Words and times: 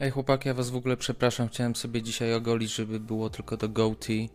Ej 0.00 0.10
chłopaki, 0.10 0.48
ja 0.48 0.54
was 0.54 0.70
w 0.70 0.76
ogóle 0.76 0.96
przepraszam, 0.96 1.48
chciałem 1.48 1.76
sobie 1.76 2.02
dzisiaj 2.02 2.34
ogolić, 2.34 2.74
żeby 2.74 3.00
było 3.00 3.30
tylko 3.30 3.56
do 3.56 3.68
goatee, 3.68 4.30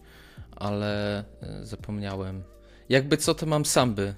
ale 0.55 1.19
e, 1.19 1.65
zapomniałem. 1.65 2.43
Jakby 2.89 3.17
co, 3.17 3.35
to 3.35 3.45
mam 3.45 3.65
samby 3.65 4.13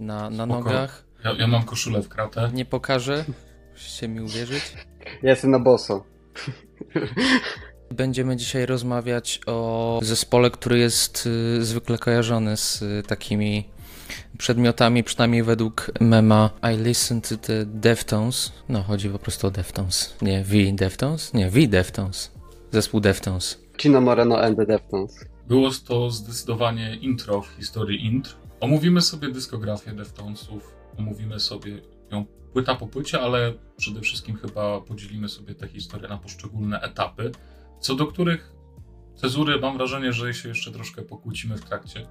na, 0.00 0.30
na 0.30 0.44
Spoko. 0.44 0.60
nogach. 0.60 1.04
Ja, 1.24 1.32
ja 1.32 1.46
mam 1.46 1.62
koszulę 1.62 2.02
w 2.02 2.08
kratę. 2.08 2.50
Nie 2.54 2.64
pokażę, 2.64 3.24
musicie 3.72 4.08
mi 4.08 4.20
uwierzyć. 4.20 4.62
Ja 5.22 5.30
jestem 5.30 5.50
na 5.50 5.58
boso. 5.58 6.04
Będziemy 7.90 8.36
dzisiaj 8.36 8.66
rozmawiać 8.66 9.40
o 9.46 10.00
zespole, 10.02 10.50
który 10.50 10.78
jest 10.78 11.26
y, 11.26 11.64
zwykle 11.64 11.98
kojarzony 11.98 12.56
z 12.56 12.82
y, 12.82 13.02
takimi 13.06 13.70
przedmiotami, 14.38 15.04
przynajmniej 15.04 15.42
według 15.42 15.90
mema 16.00 16.50
I 16.74 16.82
listen 16.84 17.20
to 17.20 17.36
the 17.36 17.66
Deftones. 17.66 18.52
No, 18.68 18.82
chodzi 18.82 19.10
po 19.10 19.18
prostu 19.18 19.46
o 19.46 19.50
Deftones. 19.50 20.16
Nie, 20.22 20.44
V 20.44 20.54
Deftones? 20.72 21.34
Nie, 21.34 21.50
V 21.50 21.66
Deftones. 21.68 22.32
Zespół 22.72 23.00
Deftones. 23.00 23.58
Chino 23.78 24.00
Moreno 24.00 24.42
and 24.42 24.56
the 24.56 24.66
Deftones. 24.66 25.24
Było 25.48 25.70
to 25.86 26.10
zdecydowanie 26.10 26.96
intro 26.96 27.42
w 27.42 27.48
historii 27.48 28.06
intr. 28.06 28.36
Omówimy 28.60 29.00
sobie 29.00 29.28
dyskografię 29.28 29.92
Deftonesów, 29.92 30.74
omówimy 30.98 31.40
sobie 31.40 31.80
ją 32.10 32.24
płyta 32.52 32.74
po 32.74 32.86
płycie, 32.86 33.20
ale 33.20 33.54
przede 33.76 34.00
wszystkim 34.00 34.36
chyba 34.36 34.80
podzielimy 34.80 35.28
sobie 35.28 35.54
tę 35.54 35.68
historię 35.68 36.08
na 36.08 36.18
poszczególne 36.18 36.80
etapy, 36.80 37.32
co 37.80 37.94
do 37.94 38.06
których 38.06 38.52
cezury 39.14 39.60
mam 39.60 39.76
wrażenie, 39.76 40.12
że 40.12 40.34
się 40.34 40.48
jeszcze 40.48 40.72
troszkę 40.72 41.02
pokłócimy 41.02 41.56
w 41.56 41.64
trakcie. 41.64 42.06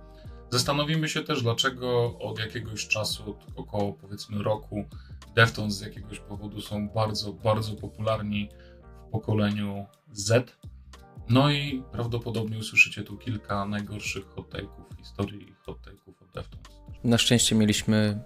Zastanowimy 0.50 1.10
się 1.10 1.24
też, 1.24 1.44
dlaczego 1.44 2.18
od 2.20 2.40
jakiegoś 2.40 2.88
czasu, 2.88 3.32
od 3.32 3.46
około 3.56 3.94
powiedzmy 3.94 4.44
roku, 4.44 4.86
Deftones 5.36 5.78
z 5.78 5.82
jakiegoś 5.82 6.20
powodu 6.20 6.62
są 6.62 6.90
bardzo, 6.90 7.34
bardzo 7.34 7.74
popularni 7.74 8.50
w 9.08 9.12
pokoleniu 9.12 9.86
Z. 10.12 10.58
No 11.30 11.52
i 11.52 11.84
prawdopodobnie 11.92 12.58
usłyszycie 12.58 13.04
tu 13.04 13.18
kilka 13.18 13.66
najgorszych 13.66 14.26
hot 14.28 14.54
w 14.94 14.98
historii 14.98 15.56
hot 15.66 15.78
od 16.22 16.32
Deftones. 16.34 16.68
Na 17.04 17.18
szczęście 17.18 17.56
mieliśmy 17.56 18.20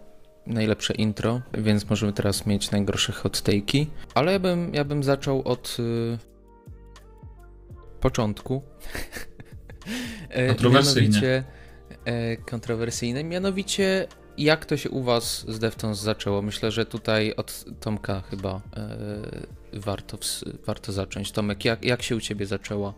najlepsze 0.48 0.94
intro, 0.94 1.42
więc 1.54 1.90
możemy 1.90 2.14
teraz 2.14 2.46
mieć 2.46 2.72
najgorsze 2.72 3.14
hot 3.14 3.38
take'i. 3.38 3.86
Ale 4.16 4.32
ja 4.32 4.40
bym, 4.40 4.74
ja 4.74 4.84
bym 4.84 5.04
zaczął 5.04 5.42
od 5.42 5.78
y, 5.80 6.18
początku. 8.00 8.62
E, 10.30 10.48
Kontrowersyjnie. 10.48 11.08
Mianowicie, 11.08 11.44
kontrowersyjne. 12.46 13.24
Mianowicie, 13.24 14.08
jak 14.38 14.66
to 14.66 14.78
się 14.78 14.90
u 14.90 15.04
Was 15.04 15.46
z 15.48 15.60
Deftones 15.60 16.00
zaczęło? 16.00 16.42
Myślę, 16.42 16.72
że 16.72 16.86
tutaj 16.86 17.34
od 17.36 17.66
Tomka 17.80 18.22
chyba 18.22 18.62
e, 18.78 19.80
warto, 19.80 20.18
warto 20.66 20.92
zacząć. 20.92 21.32
Tomek, 21.32 21.66
jak, 21.66 21.86
jak 21.86 22.02
się 22.02 22.16
u 22.16 22.20
Ciebie 22.20 22.46
zaczęła 22.46 22.94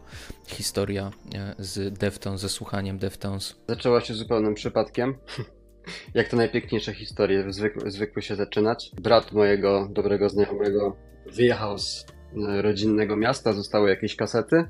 historia 0.48 1.12
e, 1.36 1.56
z 1.60 1.98
Deftones, 1.98 2.42
ze 2.42 2.50
słuchaniem 2.50 2.98
Deftones? 2.98 3.56
Zaczęła 3.70 4.02
się 4.02 4.14
zupełnym 4.14 4.54
przypadkiem. 4.54 5.16
Jak 6.14 6.28
to 6.28 6.38
najpiękniejsze 6.38 6.94
historie 6.94 7.54
zwykły, 7.54 7.92
zwykły 7.92 8.22
się 8.22 8.36
zaczynać. 8.36 8.92
Brat 9.02 9.32
mojego 9.32 9.88
dobrego 9.92 10.30
znajomego 10.30 10.96
wyjechał 11.36 11.80
z 11.80 12.06
e, 12.50 12.62
rodzinnego 12.62 13.16
miasta, 13.16 13.54
zostały 13.54 13.90
jakieś 13.90 14.16
kasety. 14.16 14.66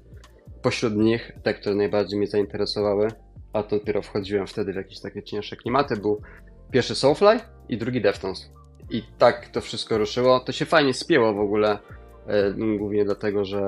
Pośród 0.61 0.95
nich 0.95 1.31
te, 1.44 1.54
które 1.54 1.76
najbardziej 1.76 2.20
mnie 2.20 2.28
zainteresowały, 2.28 3.08
a 3.54 3.64
to 3.64 3.80
dopiero 3.80 4.02
wchodziłem 4.02 4.48
wtedy 4.48 4.73
w 4.73 4.76
jakieś 4.76 5.00
takie 5.00 5.23
cięższe 5.23 5.56
klimaty, 5.56 5.98
był 5.98 6.22
pierwszy 6.72 6.96
Soulfly 6.96 7.40
i 7.70 7.78
drugi 7.78 8.02
Deftones. 8.02 8.52
I 8.90 9.04
tak 9.18 9.48
to 9.48 9.62
wszystko 9.62 9.98
ruszyło. 9.98 10.40
To 10.40 10.52
się 10.52 10.66
fajnie 10.66 10.94
spięło 10.94 11.34
w 11.34 11.40
ogóle, 11.40 11.80
e, 12.28 12.54
głównie 12.78 13.06
dlatego, 13.06 13.45
że 13.45 13.62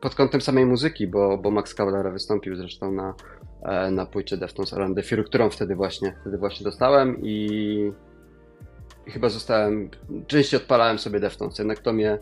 pod 0.00 0.14
kątem 0.14 0.40
samej 0.40 0.66
muzyki, 0.66 1.06
bo, 1.06 1.38
bo 1.38 1.50
Max 1.50 1.74
Cavalera 1.74 2.10
wystąpił 2.10 2.56
zresztą 2.56 2.92
na, 2.92 3.14
e, 3.62 3.90
na 3.90 4.06
płycie 4.06 4.36
Deftones 4.36 4.72
Around 4.72 4.96
the 4.96 5.22
którą 5.22 5.50
wtedy 5.50 5.74
właśnie, 5.74 6.14
wtedy 6.20 6.38
właśnie 6.38 6.64
dostałem 6.64 7.16
i, 7.22 7.92
i 9.06 9.10
chyba 9.10 9.28
zostałem, 9.28 9.90
częściej 10.26 10.60
odpalałem 10.60 10.98
sobie 10.98 11.20
Deftones, 11.20 11.58
jednak 11.58 11.78
to 11.78 11.92
mnie, 11.92 12.18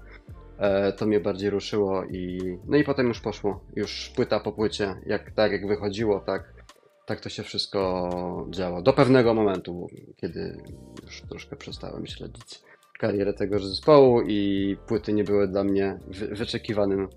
e, 0.58 0.92
to 0.92 1.06
mnie 1.06 1.20
bardziej 1.20 1.50
ruszyło 1.50 2.04
i 2.04 2.40
no 2.66 2.76
i 2.76 2.84
potem 2.84 3.08
już 3.08 3.20
poszło, 3.20 3.64
już 3.76 4.12
płyta 4.16 4.40
po 4.40 4.52
płycie, 4.52 4.94
jak, 5.06 5.30
tak 5.30 5.52
jak 5.52 5.66
wychodziło, 5.66 6.20
tak, 6.20 6.61
tak 7.06 7.20
to 7.20 7.28
się 7.28 7.42
wszystko 7.42 8.46
działo. 8.50 8.82
Do 8.82 8.92
pewnego 8.92 9.34
momentu, 9.34 9.86
kiedy 10.16 10.62
już 11.04 11.22
troszkę 11.22 11.56
przestałem 11.56 12.06
śledzić 12.06 12.62
karierę 13.02 13.34
tegoż 13.34 13.64
zespołu 13.64 14.22
i 14.22 14.76
płyty 14.86 15.12
nie 15.12 15.24
były 15.24 15.48
dla 15.48 15.64
mnie 15.64 15.98
wy, 16.06 16.26
wyczekiwanym, 16.26 17.08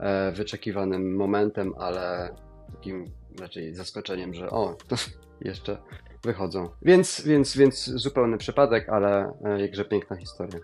e, 0.00 0.32
wyczekiwanym 0.32 1.16
momentem, 1.16 1.74
ale 1.78 2.34
takim 2.72 3.04
raczej 3.40 3.74
zaskoczeniem, 3.74 4.34
że 4.34 4.50
o, 4.50 4.76
to 4.88 4.96
jeszcze 5.50 5.78
wychodzą. 6.24 6.68
Więc, 6.82 7.20
więc, 7.26 7.56
więc 7.56 7.84
zupełny 7.84 8.38
przypadek, 8.38 8.88
ale 8.88 9.32
e, 9.44 9.60
jakże 9.60 9.84
piękna 9.84 10.16
historia. 10.16 10.60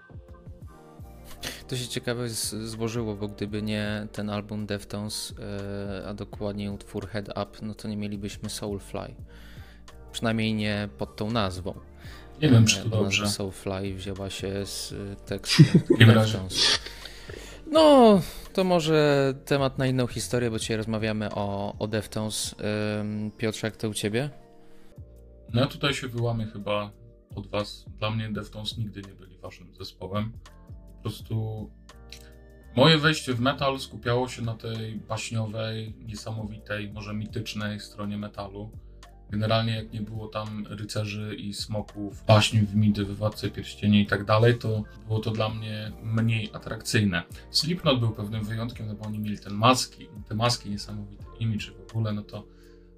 To 1.68 1.76
się 1.76 1.88
ciekawe 1.88 2.28
złożyło, 2.64 3.14
bo 3.14 3.28
gdyby 3.28 3.62
nie 3.62 4.06
ten 4.12 4.30
album 4.30 4.66
Deftones, 4.66 5.34
e, 5.38 6.08
a 6.08 6.14
dokładnie 6.14 6.72
utwór 6.72 7.08
Head 7.08 7.28
Up, 7.28 7.58
no 7.62 7.74
to 7.74 7.88
nie 7.88 7.96
mielibyśmy 7.96 8.50
Soulfly. 8.50 9.14
Przynajmniej 10.12 10.54
nie 10.54 10.88
pod 10.98 11.16
tą 11.16 11.30
nazwą. 11.30 11.74
Nie 12.42 12.48
wiem, 12.48 12.66
czy 12.66 12.80
E, 12.80 12.82
to 12.82 12.88
bo 12.88 12.96
dobrze. 12.96 13.28
Soulfly 13.28 13.94
wzięła 13.94 14.30
się 14.30 14.66
z 14.66 14.92
e, 14.92 15.16
tekstu. 15.16 15.62
Deftones. 15.98 16.80
No, 17.70 18.20
to 18.52 18.64
może 18.64 19.34
temat 19.44 19.78
na 19.78 19.86
inną 19.86 20.06
historię, 20.06 20.50
bo 20.50 20.58
dzisiaj 20.58 20.76
rozmawiamy 20.76 21.34
o, 21.34 21.74
o 21.78 21.86
Deftones. 21.88 22.54
Ym, 23.00 23.30
Piotrze, 23.36 23.66
jak 23.66 23.76
to 23.76 23.88
u 23.88 23.94
ciebie? 23.94 24.30
No 25.54 25.60
ja 25.60 25.66
tutaj 25.66 25.94
się 25.94 26.08
wyłamię 26.08 26.46
chyba 26.46 26.90
od 27.34 27.46
was. 27.46 27.84
Dla 27.98 28.10
mnie 28.10 28.28
Deftones 28.32 28.78
nigdy 28.78 29.02
nie 29.02 29.14
byli 29.14 29.38
waszym 29.38 29.74
zespołem. 29.74 30.32
Po 30.98 31.02
prostu 31.02 31.70
moje 32.76 32.98
wejście 32.98 33.34
w 33.34 33.40
metal 33.40 33.80
skupiało 33.80 34.28
się 34.28 34.42
na 34.42 34.54
tej 34.54 34.94
baśniowej, 34.94 35.94
niesamowitej, 35.98 36.92
może 36.92 37.14
mitycznej 37.14 37.80
stronie 37.80 38.18
metalu. 38.18 38.70
Generalnie 39.30 39.76
jak 39.76 39.92
nie 39.92 40.00
było 40.00 40.28
tam 40.28 40.66
rycerzy 40.70 41.34
i 41.34 41.54
smoków, 41.54 42.24
baśni 42.24 42.60
w 42.60 42.76
midy, 42.76 43.04
w 43.04 43.16
Władcy 43.16 43.50
Pierścieni 43.50 44.00
i 44.00 44.06
tak 44.06 44.24
dalej, 44.24 44.58
to 44.58 44.82
było 45.06 45.20
to 45.20 45.30
dla 45.30 45.48
mnie 45.48 45.92
mniej 46.02 46.50
atrakcyjne. 46.52 47.22
Slipknot 47.50 48.00
był 48.00 48.10
pewnym 48.10 48.44
wyjątkiem, 48.44 48.86
no 48.86 48.94
bo 48.94 49.04
oni 49.04 49.18
mieli 49.18 49.38
ten 49.38 49.52
maski, 49.52 50.08
te 50.28 50.34
maski, 50.34 50.70
niesamowity 50.70 51.24
image 51.40 51.70
w 51.70 51.90
ogóle, 51.90 52.12
no 52.12 52.22
to 52.22 52.44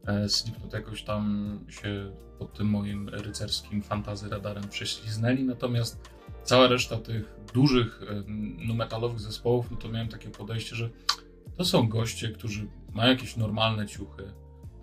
e, 0.06 0.28
Slipknot 0.28 0.72
jakoś 0.72 1.02
tam 1.02 1.58
się 1.68 2.12
pod 2.38 2.54
tym 2.54 2.66
moim 2.66 3.08
rycerskim 3.08 3.82
fantazy 3.82 4.28
radarem 4.28 4.68
prześliznęli, 4.68 5.44
natomiast 5.44 6.10
cała 6.44 6.68
reszta 6.68 6.96
tych 6.96 7.34
dużych 7.54 8.02
e, 8.02 8.22
nu 8.66 8.74
metalowych 8.74 9.20
zespołów, 9.20 9.70
no 9.70 9.76
to 9.76 9.88
miałem 9.88 10.08
takie 10.08 10.28
podejście, 10.28 10.76
że 10.76 10.90
to 11.56 11.64
są 11.64 11.88
goście, 11.88 12.28
którzy 12.28 12.66
mają 12.92 13.10
jakieś 13.10 13.36
normalne 13.36 13.86
ciuchy, 13.86 14.32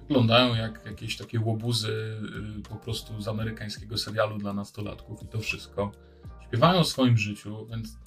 wyglądają 0.08 0.56
jak 0.56 0.86
jakieś 0.86 1.18
takie 1.18 1.40
łobuzy 1.40 2.18
y, 2.60 2.70
po 2.70 2.76
prostu 2.76 3.22
z 3.22 3.28
amerykańskiego 3.28 3.98
serialu 3.98 4.38
dla 4.38 4.54
nastolatków 4.54 5.24
i 5.24 5.28
to 5.28 5.40
wszystko. 5.40 5.92
Śpiewają 6.48 6.80
o 6.80 6.84
swoim 6.84 7.18
życiu, 7.18 7.68
więc 7.70 7.98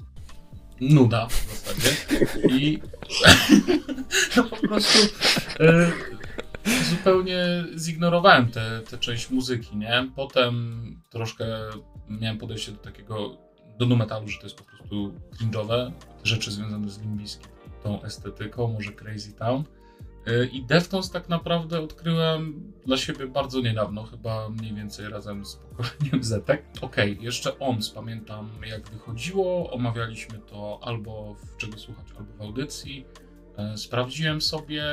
nuda 0.80 1.26
w 1.26 1.46
zasadzie. 1.50 1.96
I 2.50 2.78
no 4.36 4.44
po 4.44 4.56
prostu 4.56 4.98
y, 5.60 6.84
zupełnie 6.90 7.64
zignorowałem 7.76 8.50
tę 8.90 8.98
część 9.00 9.30
muzyki, 9.30 9.76
nie? 9.76 10.10
Potem 10.16 10.80
troszkę 11.10 11.46
miałem 12.10 12.38
podejście 12.38 12.72
do 12.72 12.78
takiego, 12.78 13.36
do 13.78 13.86
nu 13.86 13.96
metalu, 13.96 14.28
że 14.28 14.38
to 14.38 14.44
jest 14.44 14.56
po 14.56 14.64
prostu 14.64 15.12
cringe'owe, 15.38 15.92
rzeczy 16.24 16.50
związane 16.50 16.90
z 16.90 17.00
limbiskim, 17.00 17.48
tą 17.82 18.02
estetyką, 18.02 18.72
może 18.72 18.92
Crazy 18.92 19.32
Town. 19.32 19.64
Y, 20.28 20.46
I 20.52 20.62
Deftones 20.62 21.10
tak 21.10 21.28
naprawdę 21.28 21.80
odkryłem 21.80 22.72
dla 22.86 22.96
siebie 22.96 23.26
bardzo 23.26 23.60
niedawno, 23.60 24.04
chyba 24.04 24.48
mniej 24.48 24.74
więcej 24.74 25.08
razem 25.08 25.44
z 25.44 25.56
pokoleniem 25.56 26.24
Zetek. 26.24 26.64
Okej, 26.80 27.18
jeszcze 27.20 27.58
ONS, 27.58 27.90
pamiętam 27.90 28.50
jak 28.66 28.88
wychodziło, 28.88 29.70
omawialiśmy 29.70 30.38
to 30.38 30.80
albo 30.82 31.34
w 31.34 31.56
czego 31.56 31.78
słuchać, 31.78 32.06
albo 32.18 32.32
w 32.32 32.42
audycji. 32.42 33.04
E, 33.56 33.78
Sprawdziłem 33.78 34.40
sobie, 34.40 34.84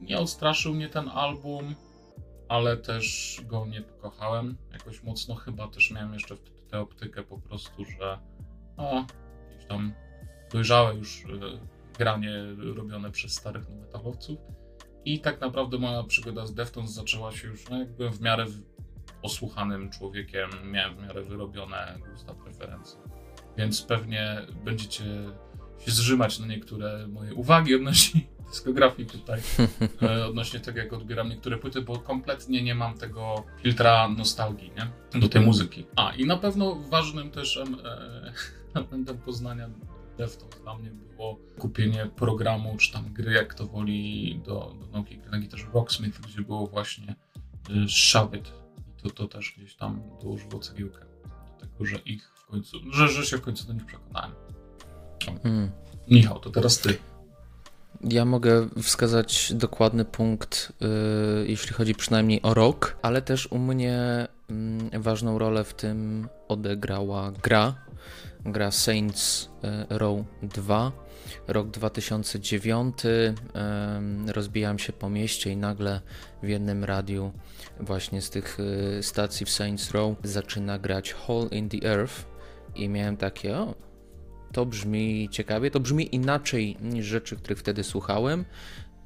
nie 0.00 0.18
odstraszył 0.18 0.74
mnie 0.74 0.88
ten 0.88 1.08
album, 1.08 1.74
ale 2.48 2.76
też 2.76 3.40
go 3.44 3.66
nie 3.66 3.80
pokochałem 3.82 4.56
jakoś 4.72 5.02
mocno. 5.02 5.34
Chyba 5.34 5.68
też 5.68 5.90
miałem 5.90 6.12
jeszcze 6.14 6.36
wtedy 6.36 6.56
tę 6.70 6.80
optykę 6.80 7.22
po 7.22 7.38
prostu, 7.38 7.84
że 7.84 8.18
o, 8.76 9.04
jakieś 9.50 9.66
tam 9.68 9.92
dojrzałe 10.52 10.94
już 10.94 11.24
e, 11.24 11.28
granie 11.98 12.32
robione 12.74 13.10
przez 13.10 13.32
starych 13.32 13.68
metalowców. 13.70 14.38
I 15.04 15.20
tak 15.20 15.40
naprawdę 15.40 15.78
moja 15.78 16.02
przygoda 16.02 16.46
z 16.46 16.54
Deftones 16.54 16.92
zaczęła 16.92 17.32
się 17.32 17.48
już, 17.48 17.68
no 17.70 17.78
jak 17.78 17.92
byłem 17.92 18.12
w 18.12 18.20
miarę 18.20 18.46
w- 18.46 18.62
osłuchanym 19.22 19.90
człowiekiem, 19.90 20.50
miałem 20.64 20.96
w 20.96 21.02
miarę 21.02 21.22
wyrobione 21.22 21.98
gusta, 22.10 22.34
preferencje. 22.34 22.98
Więc 23.56 23.82
pewnie 23.82 24.36
będziecie 24.64 25.04
się 25.78 25.90
zrzymać 25.90 26.38
na 26.38 26.46
niektóre 26.46 27.06
moje 27.08 27.34
uwagi 27.34 27.74
odnośnie 27.74 28.20
dyskografii 28.48 29.08
tutaj, 29.08 29.40
e, 30.02 30.26
odnośnie 30.26 30.60
tego, 30.60 30.78
jak 30.78 30.92
odbieram 30.92 31.28
niektóre 31.28 31.56
płyty, 31.56 31.82
bo 31.82 31.98
kompletnie 31.98 32.62
nie 32.62 32.74
mam 32.74 32.98
tego 32.98 33.44
filtra 33.62 34.08
nostalgii, 34.08 34.72
nie? 34.76 35.20
Do 35.20 35.28
tej 35.28 35.42
muzyki. 35.42 35.86
A, 35.96 36.12
i 36.12 36.26
na 36.26 36.36
pewno 36.36 36.74
ważnym 36.74 37.30
też 37.30 37.56
e, 37.56 37.64
elementem 38.74 39.18
poznania 39.18 39.68
Deftones 40.18 40.60
dla 40.62 40.78
mnie 40.78 40.90
było 40.90 41.38
kupienie 41.58 42.06
programu, 42.16 42.76
czy 42.76 42.92
tam 42.92 43.12
gry, 43.12 43.32
jak 43.32 43.54
to 43.54 43.66
woli, 43.66 44.40
do, 44.44 44.74
do 44.80 44.86
nauki 44.92 45.18
gry 45.18 45.30
na 45.30 45.40
gitarze 45.40 45.66
Rocksmith, 45.74 46.20
gdzie 46.20 46.42
było 46.42 46.66
właśnie 46.66 47.14
y, 47.70 47.88
Shove 47.88 48.36
It. 48.36 48.52
I 48.88 49.02
to, 49.02 49.10
to 49.10 49.28
też 49.28 49.54
gdzieś 49.56 49.74
tam 49.74 50.00
dołożyło 50.22 50.58
cegiełkę 50.58 51.06
do 51.52 51.66
tego, 51.66 51.84
że 51.84 51.96
ich 51.96 52.30
w 52.34 52.46
końcu, 52.46 52.92
że, 52.92 53.08
że 53.08 53.26
się 53.26 53.36
w 53.36 53.40
końcu 53.40 53.66
do 53.66 53.72
nich 53.72 53.86
przekonałem. 53.86 54.32
Mm. 55.44 55.70
Michał, 56.08 56.40
to 56.40 56.50
teraz 56.50 56.78
ty. 56.78 56.98
Ja 58.04 58.24
mogę 58.24 58.68
wskazać 58.82 59.52
dokładny 59.54 60.04
punkt, 60.04 60.72
yy, 60.80 60.88
jeśli 61.48 61.72
chodzi 61.72 61.94
przynajmniej 61.94 62.42
o 62.42 62.54
rok, 62.54 62.96
ale 63.02 63.22
też 63.22 63.52
u 63.52 63.58
mnie 63.58 64.26
yy, 64.92 65.00
ważną 65.00 65.38
rolę 65.38 65.64
w 65.64 65.74
tym 65.74 66.28
odegrała 66.48 67.32
gra. 67.42 67.74
Gra 68.44 68.70
Saints 68.70 69.48
yy, 69.62 69.98
Row 69.98 70.18
2. 70.42 70.92
Rok 71.48 71.70
2009. 71.70 73.04
Yy, 73.04 74.32
rozbijałem 74.32 74.78
się 74.78 74.92
po 74.92 75.10
mieście 75.10 75.50
i 75.50 75.56
nagle 75.56 76.00
w 76.42 76.48
jednym 76.48 76.84
radiu 76.84 77.32
właśnie 77.80 78.22
z 78.22 78.30
tych 78.30 78.58
yy, 78.94 79.02
stacji 79.02 79.46
w 79.46 79.50
Saints 79.50 79.90
Row 79.90 80.16
zaczyna 80.24 80.78
grać 80.78 81.12
Hole 81.12 81.48
in 81.48 81.68
the 81.68 81.88
Earth 81.88 82.26
i 82.74 82.88
miałem 82.88 83.16
takie, 83.16 83.56
o, 83.56 83.74
to 84.56 84.66
brzmi 84.66 85.28
ciekawie, 85.30 85.70
to 85.70 85.80
brzmi 85.80 86.14
inaczej 86.14 86.76
niż 86.80 87.06
rzeczy, 87.06 87.36
których 87.36 87.58
wtedy 87.58 87.84
słuchałem. 87.84 88.44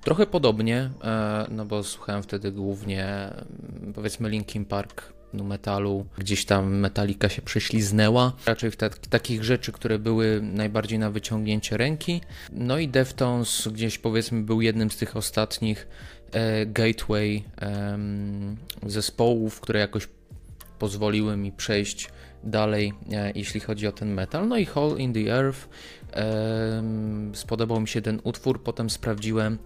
Trochę 0.00 0.26
podobnie, 0.26 0.90
e, 1.04 1.46
no 1.50 1.64
bo 1.64 1.82
słuchałem 1.82 2.22
wtedy 2.22 2.52
głównie 2.52 3.04
mm, 3.04 3.92
powiedzmy 3.94 4.28
Linkin 4.28 4.64
Park, 4.64 5.12
nu 5.32 5.44
metalu, 5.44 6.06
gdzieś 6.18 6.44
tam 6.44 6.76
Metallica 6.76 7.28
się 7.28 7.42
prześliznęła, 7.42 8.32
raczej 8.46 8.70
w 8.70 8.76
ta 8.76 8.88
takich 8.88 9.44
rzeczy, 9.44 9.72
które 9.72 9.98
były 9.98 10.40
najbardziej 10.42 10.98
na 10.98 11.10
wyciągnięcie 11.10 11.76
ręki. 11.76 12.20
No 12.52 12.78
i 12.78 12.88
Deftones 12.88 13.68
gdzieś 13.72 13.98
powiedzmy 13.98 14.42
był 14.42 14.60
jednym 14.60 14.90
z 14.90 14.96
tych 14.96 15.16
ostatnich 15.16 15.88
e, 16.32 16.66
gateway 16.66 17.44
e, 17.60 17.98
zespołów, 18.86 19.60
które 19.60 19.80
jakoś 19.80 20.08
pozwoliły 20.78 21.36
mi 21.36 21.52
przejść 21.52 22.10
dalej, 22.44 22.92
e, 23.12 23.32
jeśli 23.34 23.60
chodzi 23.60 23.86
o 23.86 23.92
ten 23.92 24.14
metal. 24.14 24.48
No 24.48 24.56
i 24.56 24.64
Hole 24.64 24.98
in 24.98 25.12
the 25.12 25.34
Earth. 25.34 25.68
Spodobał 27.32 27.80
mi 27.80 27.88
się 27.88 28.02
ten 28.02 28.20
utwór, 28.24 28.62
potem 28.62 28.90
sprawdziłem 28.90 29.58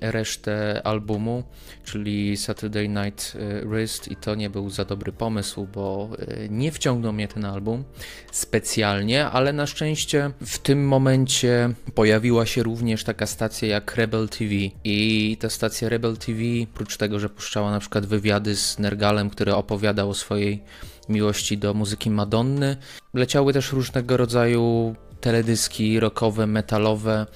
resztę 0.00 0.80
albumu, 0.84 1.44
czyli 1.84 2.36
Saturday 2.36 2.88
Night 2.88 3.36
e, 3.36 3.66
Wrist 3.66 4.10
i 4.10 4.16
to 4.16 4.34
nie 4.34 4.50
był 4.50 4.70
za 4.70 4.84
dobry 4.84 5.12
pomysł, 5.12 5.66
bo 5.74 6.10
e, 6.18 6.48
nie 6.48 6.72
wciągnął 6.72 7.12
mnie 7.12 7.28
ten 7.28 7.44
album 7.44 7.84
specjalnie, 8.32 9.26
ale 9.26 9.52
na 9.52 9.66
szczęście 9.66 10.30
w 10.40 10.58
tym 10.58 10.88
momencie 10.88 11.70
pojawiła 11.94 12.46
się 12.46 12.62
również 12.62 13.04
taka 13.04 13.26
stacja 13.26 13.68
jak 13.68 13.96
Rebel 13.96 14.28
TV 14.28 14.54
i 14.84 15.36
ta 15.40 15.50
stacja 15.50 15.88
Rebel 15.88 16.16
TV, 16.16 16.40
oprócz 16.74 16.96
tego, 16.96 17.18
że 17.18 17.28
puszczała 17.28 17.70
na 17.70 17.80
przykład 17.80 18.06
wywiady 18.06 18.56
z 18.56 18.78
Nergalem, 18.78 19.30
który 19.30 19.54
opowiadał 19.54 20.10
o 20.10 20.14
swojej 20.14 20.62
miłości 21.10 21.58
do 21.58 21.74
muzyki 21.74 22.10
Madonny. 22.10 22.76
Leciały 23.14 23.52
też 23.52 23.72
różnego 23.72 24.16
rodzaju 24.16 24.94
teledyski 25.20 26.00
rockowe, 26.00 26.46
metalowe 26.46 27.26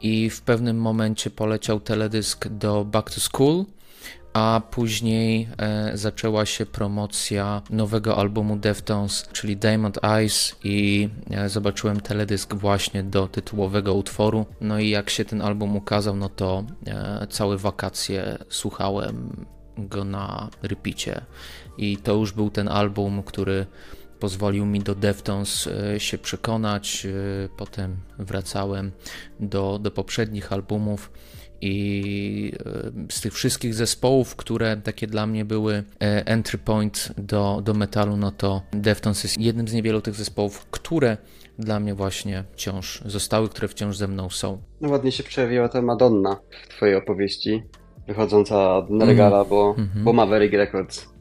i 0.00 0.30
w 0.30 0.42
pewnym 0.42 0.76
momencie 0.78 1.30
poleciał 1.30 1.80
teledysk 1.80 2.48
do 2.48 2.84
Back 2.84 3.10
to 3.10 3.20
School, 3.20 3.64
a 4.32 4.60
później 4.70 5.48
e, 5.58 5.90
zaczęła 5.94 6.46
się 6.46 6.66
promocja 6.66 7.62
nowego 7.70 8.16
albumu 8.16 8.56
Deftones, 8.56 9.28
czyli 9.32 9.56
Diamond 9.56 10.04
Eyes 10.04 10.56
i 10.64 11.08
e, 11.30 11.48
zobaczyłem 11.48 12.00
teledysk 12.00 12.54
właśnie 12.54 13.02
do 13.02 13.28
tytułowego 13.28 13.94
utworu. 13.94 14.46
No 14.60 14.78
i 14.78 14.90
jak 14.90 15.10
się 15.10 15.24
ten 15.24 15.42
album 15.42 15.76
ukazał, 15.76 16.16
no 16.16 16.28
to 16.28 16.64
e, 16.86 17.26
całe 17.30 17.56
wakacje 17.56 18.38
słuchałem 18.48 19.46
go 19.78 20.04
na 20.04 20.50
repicie 20.62 21.20
i 21.78 21.96
to 21.96 22.14
już 22.14 22.32
był 22.32 22.50
ten 22.50 22.68
album, 22.68 23.22
który 23.22 23.66
pozwolił 24.24 24.66
mi 24.66 24.80
do 24.80 24.94
Deftones 24.94 25.66
e, 25.66 26.00
się 26.00 26.18
przekonać. 26.18 27.06
E, 27.06 27.48
potem 27.56 27.96
wracałem 28.18 28.92
do, 29.40 29.78
do 29.78 29.90
poprzednich 29.90 30.52
albumów 30.52 31.10
i 31.60 32.52
e, 32.66 33.12
z 33.12 33.20
tych 33.20 33.32
wszystkich 33.32 33.74
zespołów, 33.74 34.36
które 34.36 34.76
takie 34.76 35.06
dla 35.06 35.26
mnie 35.26 35.44
były 35.44 35.82
entry 36.26 36.58
point 36.58 37.12
do, 37.18 37.60
do 37.64 37.74
metalu, 37.74 38.16
no 38.16 38.30
to 38.30 38.62
Deftones 38.70 39.24
jest 39.24 39.40
jednym 39.40 39.68
z 39.68 39.72
niewielu 39.72 40.00
tych 40.00 40.14
zespołów, 40.14 40.66
które 40.70 41.16
dla 41.58 41.80
mnie 41.80 41.94
właśnie 41.94 42.44
wciąż 42.52 43.02
zostały, 43.06 43.48
które 43.48 43.68
wciąż 43.68 43.96
ze 43.96 44.08
mną 44.08 44.30
są. 44.30 44.62
No 44.80 44.88
ładnie 44.88 45.12
się 45.12 45.22
przejawiła 45.22 45.68
ta 45.68 45.82
Madonna 45.82 46.36
w 46.64 46.68
twojej 46.68 46.96
opowieści, 46.96 47.62
wychodząca 48.06 48.76
od 48.76 48.90
Nergala, 48.90 49.36
mm. 49.36 49.48
bo, 49.48 49.74
mm 49.78 49.88
-hmm. 49.88 50.02
bo 50.02 50.12
Maverick 50.12 50.54
Records 50.54 51.13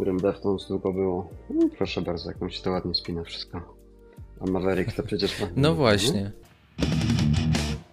którym 0.00 0.20
Deftones 0.20 0.68
długo 0.68 0.92
było. 0.92 1.28
No, 1.50 1.68
proszę 1.78 2.02
bardzo, 2.02 2.30
jak 2.30 2.52
się 2.52 2.62
to 2.62 2.70
ładnie 2.70 2.94
spina 2.94 3.24
wszystko. 3.24 3.76
A 4.40 4.50
Maverick 4.50 4.96
to 4.96 5.02
przecież... 5.02 5.36
No 5.56 5.74
właśnie. 5.74 6.32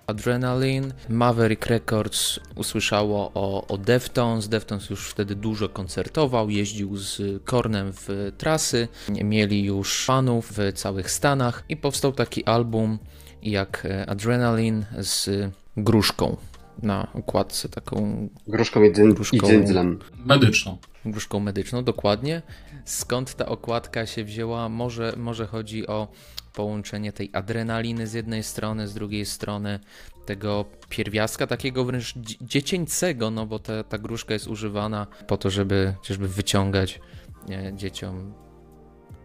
Adrenaline, 0.07 0.93
Maverick 1.09 1.65
Records 1.65 2.39
usłyszało 2.55 3.31
o, 3.33 3.67
o 3.67 3.77
Deftones. 3.77 4.49
Deftones 4.49 4.89
już 4.89 5.09
wtedy 5.09 5.35
dużo 5.35 5.69
koncertował, 5.69 6.49
jeździł 6.49 6.97
z 6.97 7.43
Kornem 7.43 7.93
w 7.93 8.31
trasy, 8.37 8.87
mieli 9.09 9.63
już 9.63 10.05
fanów 10.05 10.51
w 10.51 10.73
całych 10.73 11.11
Stanach 11.11 11.63
i 11.69 11.77
powstał 11.77 12.11
taki 12.11 12.45
album 12.45 12.99
jak 13.43 13.87
Adrenaline 14.07 14.85
z 14.99 15.29
gruszką 15.77 16.37
na 16.83 17.07
okładce 17.13 17.69
taką... 17.69 18.29
Gruszką 18.47 18.83
i, 18.83 18.93
dzyn, 18.93 19.13
gruszką, 19.13 19.37
i 19.37 19.39
dzyndzlem. 19.39 19.99
Medyczną. 20.25 20.77
Gruszką 21.05 21.39
medyczną, 21.39 21.83
dokładnie. 21.83 22.41
Skąd 22.85 23.35
ta 23.35 23.45
okładka 23.45 24.05
się 24.05 24.23
wzięła? 24.23 24.69
Może, 24.69 25.13
może 25.17 25.47
chodzi 25.47 25.87
o 25.87 26.07
połączenie 26.53 27.13
tej 27.13 27.29
adrenaliny 27.33 28.07
z 28.07 28.13
jednej 28.13 28.43
strony, 28.43 28.87
z 28.87 28.93
drugiej 28.93 29.25
strony 29.25 29.79
tego 30.25 30.65
pierwiastka 30.89 31.47
takiego 31.47 31.85
wręcz 31.85 32.13
dziecięcego, 32.41 33.31
no 33.31 33.45
bo 33.45 33.59
ta, 33.59 33.83
ta 33.83 33.97
gruszka 33.97 34.33
jest 34.33 34.47
używana 34.47 35.07
po 35.27 35.37
to, 35.37 35.49
żeby 35.49 35.93
chociażby 35.97 36.27
wyciągać 36.27 36.99
nie, 37.47 37.73
dzieciom 37.75 38.33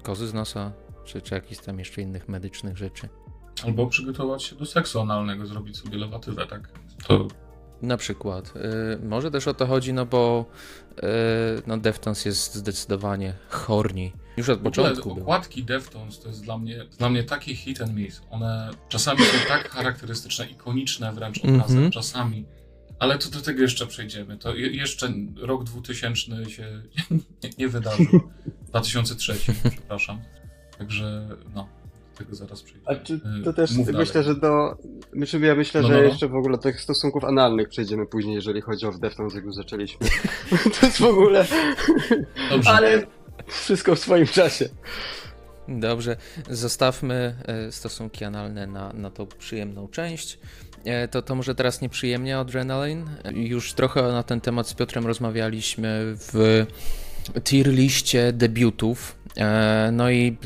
kozy 0.03 0.29
z 0.29 0.35
nosa, 0.35 0.73
czy, 1.05 1.21
czy 1.21 1.35
jakichś 1.35 1.61
tam 1.61 1.79
jeszcze 1.79 2.03
innych 2.03 2.29
medycznych 2.29 2.77
rzeczy. 2.77 3.09
Albo 3.65 3.87
przygotować 3.87 4.43
się 4.43 4.57
do 4.57 4.67
seksu 4.67 5.01
analnego, 5.01 5.47
zrobić 5.47 5.77
sobie 5.77 5.99
lewatywę, 5.99 6.47
tak? 6.47 6.73
To... 7.07 7.29
Na 7.83 7.97
przykład. 7.97 8.53
Y, 8.57 9.07
może 9.07 9.31
też 9.31 9.49
o 9.49 9.55
to 9.55 9.67
chodzi, 9.67 9.93
no 9.93 10.07
bo 10.07 10.45
y, 10.99 11.03
no 11.67 11.79
Deftones 11.79 12.25
jest 12.25 12.55
zdecydowanie 12.55 13.35
horni. 13.49 14.13
Już 14.37 14.49
od 14.49 14.61
początku. 14.61 15.11
Ogóle, 15.11 15.23
okładki 15.23 15.65
Deftones 15.65 16.21
to 16.21 16.29
jest 16.29 16.45
dla 16.45 16.59
mnie, 16.59 16.85
dla 16.99 17.11
mnie 17.11 17.25
taki 17.25 17.57
hit 17.57 17.83
and 17.83 17.95
miss. 17.95 18.23
One 18.31 18.71
czasami 18.89 19.21
są 19.21 19.49
tak 19.49 19.71
charakterystyczne, 19.71 20.47
ikoniczne 20.47 21.13
wręcz 21.13 21.39
obrazem, 21.39 21.79
mm 21.79 21.91
-hmm. 21.91 21.93
czasami. 21.93 22.45
Ale 22.99 23.19
to 23.19 23.31
do 23.31 23.41
tego 23.41 23.63
jeszcze 23.63 23.87
przejdziemy. 23.87 24.39
To 24.39 24.55
je, 24.55 24.69
jeszcze 24.69 25.13
rok 25.41 25.65
2000 25.65 26.51
się 26.51 26.83
nie, 27.43 27.51
nie 27.59 27.69
wydarzył. 27.69 28.21
2003, 28.69 29.35
przepraszam. 29.71 30.21
Także 30.79 31.29
no 31.55 31.69
tego 32.25 32.37
zaraz 32.37 32.63
przejdziemy. 32.63 32.85
A 32.87 33.05
czy 33.05 33.21
to 33.45 33.51
y, 33.51 33.55
też 33.55 33.73
Mów 33.73 33.87
myślę, 33.87 34.23
dalej. 34.23 34.29
że 34.29 34.41
do. 34.41 34.77
Myślę, 35.13 35.41
ja 35.41 35.55
myślę, 35.55 35.83
no, 35.83 35.89
że 35.89 35.95
no, 35.95 36.01
no. 36.01 36.05
jeszcze 36.05 36.29
w 36.29 36.35
ogóle 36.35 36.57
do 36.57 36.63
tych 36.63 36.81
stosunków 36.81 37.25
analnych 37.25 37.69
przejdziemy 37.69 38.07
później, 38.07 38.35
jeżeli 38.35 38.61
chodzi 38.61 38.87
o 38.87 38.93
Deftones, 38.93 39.35
jak 39.35 39.45
już 39.45 39.55
zaczęliśmy. 39.55 40.07
to 40.81 40.87
jest 40.87 40.99
w 40.99 41.05
ogóle. 41.05 41.47
Dobrze. 42.51 42.71
Ale 42.71 43.03
wszystko 43.47 43.95
w 43.95 43.99
swoim 43.99 44.27
czasie. 44.27 44.69
Dobrze, 45.69 46.17
zostawmy 46.51 47.37
e, 47.47 47.73
stosunki 47.73 48.25
analne 48.25 48.67
na, 48.67 48.93
na 48.93 49.11
tą 49.11 49.27
przyjemną 49.27 49.89
część. 49.89 50.39
E, 50.85 51.09
to, 51.09 51.23
to 51.23 51.35
może 51.35 51.55
teraz 51.55 51.81
nieprzyjemnie 51.81 52.39
Adrenaline. 52.39 53.05
Już 53.35 53.73
trochę 53.73 54.03
na 54.03 54.23
ten 54.23 54.41
temat 54.41 54.69
z 54.69 54.75
Piotrem 54.75 55.07
rozmawialiśmy 55.07 56.15
w 56.17 56.67
tier 57.45 57.69
liście 57.69 58.33
debiutów. 58.33 59.17
E, 59.37 59.91
no 59.93 60.11
i 60.11 60.37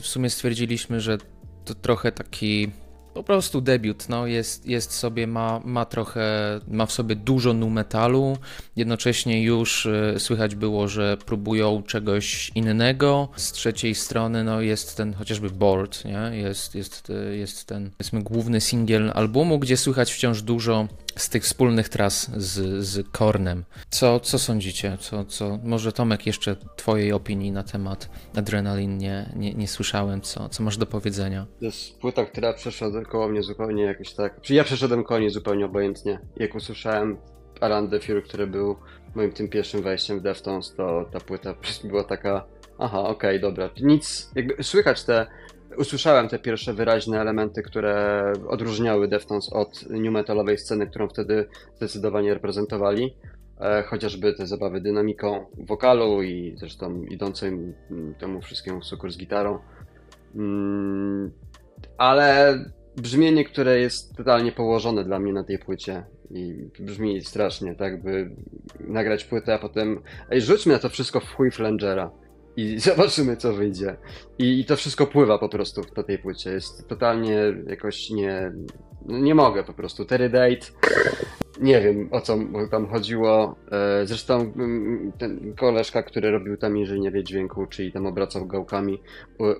w 0.00 0.06
sumie 0.06 0.30
stwierdziliśmy, 0.30 1.00
że 1.00 1.18
to 1.64 1.74
trochę 1.74 2.12
taki 2.12 2.70
po 3.16 3.22
prostu 3.22 3.60
debiut, 3.60 4.08
no 4.08 4.26
jest, 4.26 4.66
jest 4.66 4.92
sobie, 4.92 5.26
ma, 5.26 5.60
ma 5.64 5.84
trochę, 5.84 6.60
ma 6.68 6.86
w 6.86 6.92
sobie 6.92 7.16
dużo 7.16 7.52
nu 7.52 7.70
metalu, 7.70 8.38
jednocześnie 8.76 9.42
już 9.42 9.86
y, 9.86 10.14
słychać 10.18 10.54
było, 10.54 10.88
że 10.88 11.16
próbują 11.26 11.82
czegoś 11.82 12.50
innego, 12.54 13.28
z 13.36 13.52
trzeciej 13.52 13.94
strony 13.94 14.44
no 14.44 14.60
jest 14.60 14.96
ten 14.96 15.14
chociażby 15.14 15.50
Board, 15.50 16.04
nie? 16.04 16.38
Jest, 16.38 16.74
jest, 16.74 17.10
y, 17.10 17.36
jest 17.36 17.66
ten, 17.66 17.90
powiedzmy, 17.90 18.22
główny 18.22 18.60
singiel 18.60 19.12
albumu, 19.14 19.58
gdzie 19.58 19.76
słychać 19.76 20.12
wciąż 20.12 20.42
dużo 20.42 20.88
z 21.16 21.28
tych 21.28 21.42
wspólnych 21.42 21.88
tras 21.88 22.30
z, 22.36 22.84
z 22.84 23.08
Kornem. 23.12 23.64
Co, 23.90 24.20
co 24.20 24.38
sądzicie? 24.38 24.96
Co, 25.00 25.24
co, 25.24 25.58
może 25.64 25.92
Tomek 25.92 26.26
jeszcze 26.26 26.56
twojej 26.76 27.12
opinii 27.12 27.52
na 27.52 27.62
temat 27.62 28.10
Adrenalin 28.36 28.98
nie, 28.98 29.32
nie, 29.36 29.54
nie 29.54 29.68
słyszałem, 29.68 30.20
co, 30.20 30.48
co 30.48 30.62
masz 30.62 30.76
do 30.76 30.86
powiedzenia? 30.86 31.46
To 31.58 31.64
jest 31.64 31.98
płyta, 31.98 32.24
która 32.24 32.52
przeszła 32.52 33.04
koło 33.04 33.28
mnie 33.28 33.42
zupełnie 33.42 33.82
jakoś 33.82 34.14
tak. 34.14 34.50
Ja 34.50 34.64
przeszedłem 34.64 35.04
koło 35.04 35.20
niej 35.20 35.30
zupełnie 35.30 35.66
obojętnie. 35.66 36.20
Jak 36.36 36.54
usłyszałem 36.54 37.16
Alan 37.60 37.90
the 37.90 38.00
Fury, 38.00 38.22
który 38.22 38.46
był 38.46 38.76
moim 39.14 39.32
tym 39.32 39.48
pierwszym 39.48 39.82
wejściem 39.82 40.18
w 40.18 40.22
Deftones, 40.22 40.74
to 40.76 41.08
ta 41.12 41.20
płyta 41.20 41.54
była 41.84 42.04
taka. 42.04 42.46
Aha, 42.78 43.00
okej, 43.00 43.12
okay, 43.12 43.38
dobra. 43.38 43.70
Nic, 43.80 44.30
jakby 44.34 44.62
słychać 44.62 45.04
te. 45.04 45.26
Usłyszałem 45.78 46.28
te 46.28 46.38
pierwsze 46.38 46.74
wyraźne 46.74 47.20
elementy, 47.20 47.62
które 47.62 48.32
odróżniały 48.48 49.08
Deftones 49.08 49.52
od 49.52 49.90
new 49.90 50.12
metalowej 50.12 50.58
sceny, 50.58 50.86
którą 50.86 51.08
wtedy 51.08 51.48
zdecydowanie 51.76 52.34
reprezentowali. 52.34 53.14
E, 53.60 53.82
chociażby 53.82 54.32
te 54.32 54.46
zabawy 54.46 54.80
dynamiką 54.80 55.46
wokalu 55.58 56.22
i 56.22 56.54
zresztą 56.56 57.02
idącym 57.02 57.74
temu 58.18 58.40
wszystkiemu 58.40 58.80
w 58.80 59.12
z 59.12 59.18
gitarą. 59.18 59.58
Mm, 60.34 61.32
ale 61.98 62.58
brzmienie, 62.96 63.44
które 63.44 63.80
jest 63.80 64.16
totalnie 64.16 64.52
położone 64.52 65.04
dla 65.04 65.18
mnie 65.18 65.32
na 65.32 65.44
tej 65.44 65.58
płycie 65.58 66.04
i 66.30 66.68
brzmi 66.80 67.20
strasznie, 67.24 67.74
tak 67.74 68.02
by 68.02 68.30
nagrać 68.80 69.24
płytę, 69.24 69.54
a 69.54 69.58
potem 69.58 70.02
ej, 70.30 70.40
rzućmy 70.40 70.72
na 70.72 70.78
to 70.78 70.88
wszystko 70.88 71.20
w 71.20 71.34
chuj 71.34 71.50
flangera 71.50 72.10
i 72.56 72.78
zobaczymy, 72.90 73.36
co 73.36 73.52
wyjdzie. 73.52 73.96
I, 74.38 74.60
I, 74.60 74.64
to 74.64 74.76
wszystko 74.76 75.06
pływa 75.06 75.38
po 75.38 75.48
prostu 75.48 75.82
po 75.94 76.02
tej 76.02 76.18
płycie. 76.18 76.50
Jest 76.50 76.88
totalnie 76.88 77.40
jakoś 77.66 78.10
nie... 78.10 78.52
Nie 79.06 79.34
mogę 79.34 79.64
po 79.64 79.72
prostu. 79.72 80.04
Terry 80.04 80.30
Date 80.30 80.66
nie 81.60 81.80
wiem 81.80 82.08
o 82.10 82.20
co 82.20 82.38
tam 82.70 82.86
chodziło. 82.88 83.56
E, 83.72 84.06
zresztą 84.06 84.40
mm, 84.40 85.12
ten 85.18 85.54
koleżka, 85.54 86.02
który 86.02 86.30
robił 86.30 86.56
tam 86.56 86.76
inżynierię 86.76 87.24
dźwięku, 87.24 87.66
czyli 87.66 87.92
tam 87.92 88.06
obracał 88.06 88.46
gałkami 88.46 89.02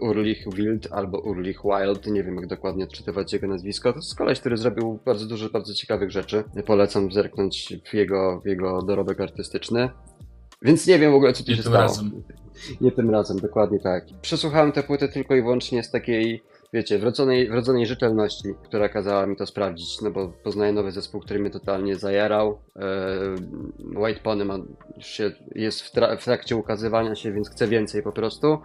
Urlich 0.00 0.44
Wild 0.54 0.88
albo 0.90 1.18
Urlich 1.18 1.60
Wild, 1.64 2.06
nie 2.06 2.24
wiem 2.24 2.36
jak 2.36 2.46
dokładnie 2.46 2.84
odczytywać 2.84 3.32
jego 3.32 3.46
nazwisko. 3.46 3.92
To 3.92 3.98
jest 3.98 4.14
koleś, 4.14 4.40
który 4.40 4.56
zrobił 4.56 4.98
bardzo 5.04 5.26
dużo 5.26 5.50
bardzo 5.50 5.74
ciekawych 5.74 6.10
rzeczy. 6.10 6.44
Polecam 6.66 7.12
zerknąć 7.12 7.74
w 7.90 7.94
jego, 7.94 8.40
w 8.44 8.46
jego 8.46 8.82
dorobek 8.82 9.20
artystyczny. 9.20 9.90
Więc 10.62 10.86
nie 10.86 10.98
wiem 10.98 11.12
w 11.12 11.14
ogóle 11.14 11.32
co 11.32 11.44
tu 11.44 11.54
się 11.54 11.62
stało. 11.62 11.76
Razem. 11.76 12.22
Nie 12.80 12.92
tym 12.92 13.10
razem, 13.10 13.38
dokładnie 13.38 13.80
tak. 13.80 14.04
Przesłuchałem 14.22 14.72
tę 14.72 14.82
płytę 14.82 15.08
tylko 15.08 15.34
i 15.34 15.42
wyłącznie 15.42 15.82
z 15.82 15.90
takiej 15.90 16.42
wiecie, 16.72 16.98
wrodzonej, 16.98 17.48
wrodzonej 17.48 17.86
rzetelności, 17.86 18.48
która 18.62 18.88
kazała 18.88 19.26
mi 19.26 19.36
to 19.36 19.46
sprawdzić, 19.46 20.00
no 20.00 20.10
bo 20.10 20.28
poznaję 20.28 20.72
nowy 20.72 20.92
zespół, 20.92 21.20
który 21.20 21.40
mnie 21.40 21.50
totalnie 21.50 21.96
zajarał. 21.96 22.58
E, 22.76 22.88
White 23.98 24.20
Pony 24.20 24.44
ma, 24.44 24.58
się, 24.98 25.32
jest 25.54 25.80
w, 25.80 25.92
tra 25.92 26.16
w, 26.16 26.24
trakcie 26.24 26.56
ukazywania 26.56 27.14
się, 27.14 27.32
więc 27.32 27.50
chcę 27.50 27.68
więcej 27.68 28.02
po 28.02 28.12
prostu. 28.12 28.58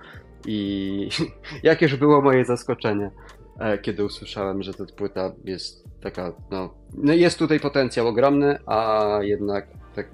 I 0.48 1.10
jakież 1.64 1.96
było 1.96 2.22
moje 2.22 2.46
zaskoczenie, 2.46 3.12
e, 3.60 3.78
kiedy 3.78 4.06
usłyszałem, 4.06 4.64
że 4.64 4.74
ta 4.74 4.86
płyta 4.96 5.32
jest 5.46 5.84
taka, 6.02 6.34
no, 6.52 6.74
no 6.94 7.14
jest 7.14 7.40
tutaj 7.40 7.60
potencjał 7.60 8.08
ogromny, 8.08 8.60
a 8.66 9.10
jednak 9.22 9.68
tak 9.96 10.08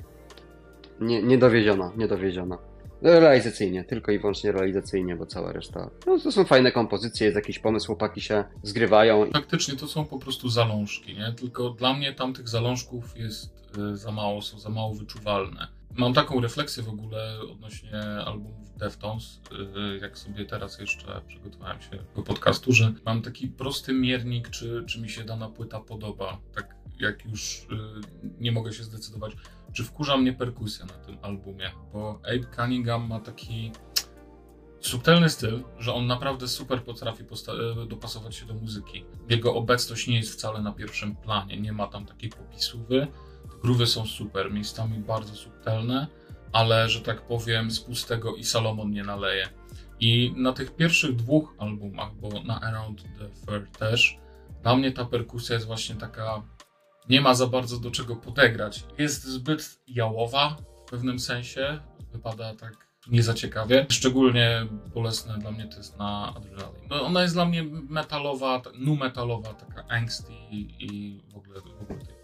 nie, 0.99 1.23
niedowieziona, 1.23 1.91
niedowieziona. 1.97 2.57
Realizacyjnie, 3.01 3.83
tylko 3.83 4.11
i 4.11 4.19
wyłącznie 4.19 4.51
realizacyjnie, 4.51 5.15
bo 5.15 5.25
cała 5.25 5.51
reszta. 5.51 5.89
No 6.07 6.19
to 6.19 6.31
są 6.31 6.45
fajne 6.45 6.71
kompozycje, 6.71 7.25
jest 7.25 7.35
jakiś 7.35 7.59
pomysł, 7.59 7.87
chłopaki 7.87 8.21
się 8.21 8.43
zgrywają. 8.63 9.31
Faktycznie 9.33 9.75
to 9.75 9.87
są 9.87 10.05
po 10.05 10.19
prostu 10.19 10.49
zalążki, 10.49 11.15
nie? 11.15 11.33
Tylko 11.33 11.69
dla 11.69 11.93
mnie 11.93 12.13
tam 12.13 12.33
tych 12.33 12.49
zalążków 12.49 13.17
jest 13.17 13.71
y, 13.93 13.97
za 13.97 14.11
mało, 14.11 14.41
są 14.41 14.59
za 14.59 14.69
mało 14.69 14.95
wyczuwalne. 14.95 15.67
Mam 15.95 16.13
taką 16.13 16.41
refleksję 16.41 16.83
w 16.83 16.89
ogóle 16.89 17.39
odnośnie 17.51 18.01
albumów 18.25 18.77
Deftones, 18.77 19.41
y, 19.95 19.99
jak 20.01 20.17
sobie 20.17 20.45
teraz 20.45 20.79
jeszcze 20.79 21.21
przygotowałem 21.27 21.81
się 21.81 21.89
do 22.15 22.21
podcastu, 22.21 22.71
że 22.71 22.93
mam 23.05 23.21
taki 23.21 23.47
prosty 23.47 23.93
miernik, 23.93 24.49
czy, 24.49 24.83
czy 24.87 25.01
mi 25.01 25.09
się 25.09 25.23
dana 25.23 25.49
płyta 25.49 25.79
podoba. 25.79 26.37
Tak 26.55 26.76
jak 26.99 27.25
już 27.25 27.59
y, 27.59 27.67
nie 28.39 28.51
mogę 28.51 28.73
się 28.73 28.83
zdecydować 28.83 29.33
czy 29.73 29.83
wkurza 29.83 30.17
mnie 30.17 30.33
perkusja 30.33 30.85
na 30.85 30.93
tym 30.93 31.17
albumie, 31.21 31.71
bo 31.93 32.19
Abe 32.23 32.55
Cunningham 32.55 33.07
ma 33.07 33.19
taki 33.19 33.71
subtelny 34.79 35.29
styl, 35.29 35.63
że 35.79 35.93
on 35.93 36.07
naprawdę 36.07 36.47
super 36.47 36.83
potrafi 36.83 37.23
e, 37.23 37.85
dopasować 37.85 38.35
się 38.35 38.45
do 38.45 38.53
muzyki. 38.53 39.05
Jego 39.29 39.55
obecność 39.55 40.07
nie 40.07 40.15
jest 40.15 40.33
wcale 40.33 40.61
na 40.61 40.71
pierwszym 40.71 41.15
planie, 41.15 41.61
nie 41.61 41.71
ma 41.71 41.87
tam 41.87 42.05
takiej 42.05 42.29
popisówy. 42.29 43.07
Groowy 43.61 43.87
są 43.87 44.05
super, 44.05 44.51
miejscami 44.51 44.99
bardzo 44.99 45.35
subtelne, 45.35 46.07
ale 46.51 46.89
że 46.89 47.01
tak 47.01 47.21
powiem 47.21 47.71
z 47.71 47.79
pustego 47.79 48.35
i 48.35 48.43
Salomon 48.43 48.91
nie 48.91 49.03
naleje. 49.03 49.49
I 49.99 50.33
na 50.35 50.53
tych 50.53 50.75
pierwszych 50.75 51.15
dwóch 51.15 51.55
albumach, 51.57 52.15
bo 52.15 52.43
na 52.43 52.61
Around 52.61 53.03
the 53.03 53.29
Fur 53.29 53.67
też, 53.79 54.19
dla 54.63 54.75
mnie 54.75 54.91
ta 54.91 55.05
perkusja 55.05 55.53
jest 55.53 55.67
właśnie 55.67 55.95
taka 55.95 56.43
nie 57.09 57.21
ma 57.21 57.33
za 57.33 57.47
bardzo 57.47 57.79
do 57.79 57.91
czego 57.91 58.15
podegrać. 58.15 58.83
Jest 58.97 59.23
zbyt 59.23 59.79
jałowa 59.87 60.57
w 60.85 60.89
pewnym 60.89 61.19
sensie, 61.19 61.79
wypada 62.11 62.55
tak 62.55 62.87
nie 63.09 63.23
za 63.23 63.33
ciekawie. 63.33 63.85
Szczególnie 63.89 64.67
bolesne 64.95 65.37
dla 65.37 65.51
mnie 65.51 65.67
to 65.67 65.77
jest 65.77 65.97
na 65.97 66.33
Adrenaline. 66.35 66.87
No, 66.89 67.01
ona 67.01 67.21
jest 67.21 67.33
dla 67.33 67.45
mnie 67.45 67.63
metalowa, 67.89 68.61
nu 68.79 68.95
metalowa, 68.95 69.53
taka 69.53 69.87
angsty 69.87 70.33
i, 70.51 70.75
i 70.79 71.21
w 71.33 71.37
ogóle, 71.37 71.61
w 71.61 71.81
ogóle 71.81 72.05
tej 72.05 72.17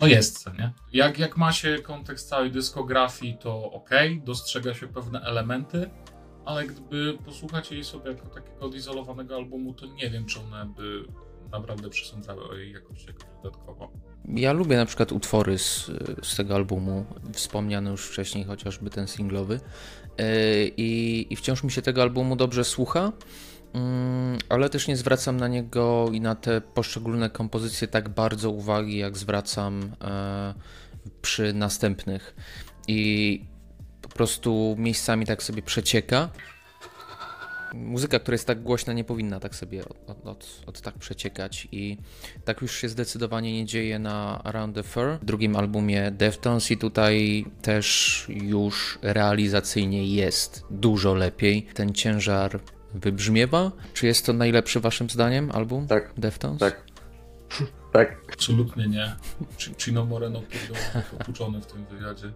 no 0.00 0.06
jest, 0.06 0.46
nie? 0.58 0.72
Jak, 0.92 1.18
jak 1.18 1.36
ma 1.36 1.52
się 1.52 1.78
kontekst 1.78 2.28
całej 2.28 2.50
dyskografii, 2.50 3.38
to 3.38 3.72
ok, 3.72 3.90
dostrzega 4.24 4.74
się 4.74 4.88
pewne 4.88 5.20
elementy, 5.20 5.90
ale 6.44 6.66
gdyby 6.66 7.18
posłuchać 7.24 7.72
jej 7.72 7.84
sobie 7.84 8.10
jako 8.10 8.28
takiego 8.28 8.66
odizolowanego 8.66 9.36
albumu, 9.36 9.74
to 9.74 9.86
nie 9.86 10.10
wiem, 10.10 10.26
czy 10.26 10.40
one 10.40 10.66
by 10.76 11.04
naprawdę 11.52 11.90
przesądzały 11.90 12.48
o 12.48 12.54
jej 12.54 12.72
jakości 12.72 13.06
jakoś 13.06 13.24
dodatkowo. 13.42 13.90
Ja 14.28 14.52
lubię 14.52 14.76
na 14.76 14.86
przykład 14.86 15.12
utwory 15.12 15.58
z, 15.58 15.90
z 16.22 16.36
tego 16.36 16.54
albumu, 16.54 17.06
wspomniany 17.32 17.90
już 17.90 18.06
wcześniej 18.06 18.44
chociażby 18.44 18.90
ten 18.90 19.06
singlowy 19.06 19.60
yy, 20.18 20.24
i, 20.76 21.26
i 21.30 21.36
wciąż 21.36 21.64
mi 21.64 21.70
się 21.70 21.82
tego 21.82 22.02
albumu 22.02 22.36
dobrze 22.36 22.64
słucha, 22.64 23.12
mm, 23.72 24.38
ale 24.48 24.70
też 24.70 24.88
nie 24.88 24.96
zwracam 24.96 25.36
na 25.36 25.48
niego 25.48 26.08
i 26.12 26.20
na 26.20 26.34
te 26.34 26.60
poszczególne 26.60 27.30
kompozycje 27.30 27.88
tak 27.88 28.08
bardzo 28.08 28.50
uwagi, 28.50 28.98
jak 28.98 29.18
zwracam 29.18 29.92
e, 30.00 30.54
przy 31.22 31.52
następnych. 31.52 32.34
I 32.88 33.44
po 34.02 34.08
prostu 34.08 34.76
miejscami 34.78 35.26
tak 35.26 35.42
sobie 35.42 35.62
przecieka 35.62 36.28
muzyka, 37.74 38.18
która 38.18 38.34
jest 38.34 38.46
tak 38.46 38.62
głośna, 38.62 38.92
nie 38.92 39.04
powinna 39.04 39.40
tak 39.40 39.54
sobie 39.54 39.84
od, 39.84 40.26
od, 40.26 40.62
od, 40.66 40.80
tak 40.80 40.98
przeciekać 40.98 41.68
i 41.72 41.98
tak 42.44 42.62
już 42.62 42.76
się 42.76 42.88
zdecydowanie 42.88 43.52
nie 43.52 43.66
dzieje 43.66 43.98
na 43.98 44.42
Around 44.44 44.74
the 44.74 44.82
Fur, 44.82 45.18
drugim 45.22 45.56
albumie 45.56 46.10
Deftones 46.10 46.70
i 46.70 46.76
tutaj 46.76 47.46
też 47.62 48.26
już 48.28 48.98
realizacyjnie 49.02 50.06
jest 50.06 50.64
dużo 50.70 51.14
lepiej. 51.14 51.62
Ten 51.62 51.94
ciężar 51.94 52.60
wybrzmiewa. 52.94 53.72
Czy 53.94 54.06
jest 54.06 54.26
to 54.26 54.32
najlepszy 54.32 54.80
waszym 54.80 55.10
zdaniem 55.10 55.50
album 55.50 55.86
tak, 55.86 56.12
Deftones? 56.18 56.60
Tak. 56.60 56.84
tak. 57.92 58.16
Absolutnie 58.32 58.88
nie. 58.88 59.16
Chino 59.78 60.04
Moreno 60.04 60.42
pierdolony 60.42 61.60
w 61.64 61.66
tym 61.66 61.84
wywiadzie 61.84 62.32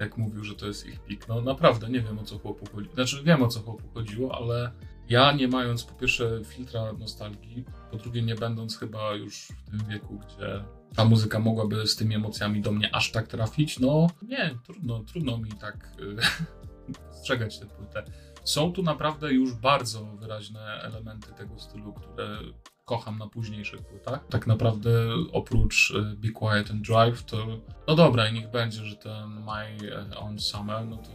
jak 0.00 0.16
mówił, 0.16 0.44
że 0.44 0.54
to 0.54 0.66
jest 0.66 0.86
ich 0.86 1.00
pik. 1.00 1.28
No 1.28 1.40
naprawdę, 1.40 1.88
nie 1.88 2.00
wiem 2.00 2.18
o 2.18 2.24
co 2.24 2.38
chłopu 2.38 2.66
chodziło. 2.74 2.94
Znaczy 2.94 3.22
wiem 3.24 3.42
o 3.42 3.48
co 3.48 3.60
chłopu 3.60 3.88
chodziło, 3.94 4.34
ale 4.34 4.70
ja 5.08 5.32
nie 5.32 5.48
mając 5.48 5.84
po 5.84 5.94
pierwsze 5.94 6.40
filtra 6.44 6.92
nostalgii, 6.92 7.64
po 7.90 7.96
drugie 7.96 8.22
nie 8.22 8.34
będąc 8.34 8.78
chyba 8.78 9.14
już 9.14 9.48
w 9.66 9.70
tym 9.70 9.88
wieku, 9.88 10.18
gdzie 10.18 10.64
ta 10.96 11.04
muzyka 11.04 11.38
mogłaby 11.38 11.86
z 11.86 11.96
tymi 11.96 12.14
emocjami 12.14 12.60
do 12.60 12.72
mnie 12.72 12.94
aż 12.94 13.12
tak 13.12 13.28
trafić, 13.28 13.78
no 13.78 14.06
nie, 14.22 14.58
trudno, 14.64 15.04
trudno 15.04 15.38
mi 15.38 15.52
tak 15.52 15.96
strzegać 17.20 17.58
tę 17.58 17.66
płytę. 17.66 18.04
Są 18.44 18.72
tu 18.72 18.82
naprawdę 18.82 19.32
już 19.32 19.54
bardzo 19.54 20.04
wyraźne 20.04 20.60
elementy 20.60 21.32
tego 21.32 21.58
stylu, 21.58 21.92
które 21.92 22.38
kocham 22.90 23.18
na 23.18 23.26
późniejszych 23.26 23.82
płytach. 23.82 24.20
Tak 24.30 24.46
naprawdę 24.46 24.90
oprócz 25.32 25.94
e, 25.96 26.16
Be 26.16 26.28
Quiet 26.28 26.70
and 26.70 26.82
Drive 26.82 27.24
to 27.24 27.36
no 27.88 27.94
dobra 27.94 28.28
i 28.28 28.32
niech 28.32 28.50
będzie, 28.50 28.84
że 28.84 28.96
ten 28.96 29.28
My 29.28 30.16
Own 30.16 30.38
Summer, 30.38 30.86
no 30.86 30.96
to 30.96 31.10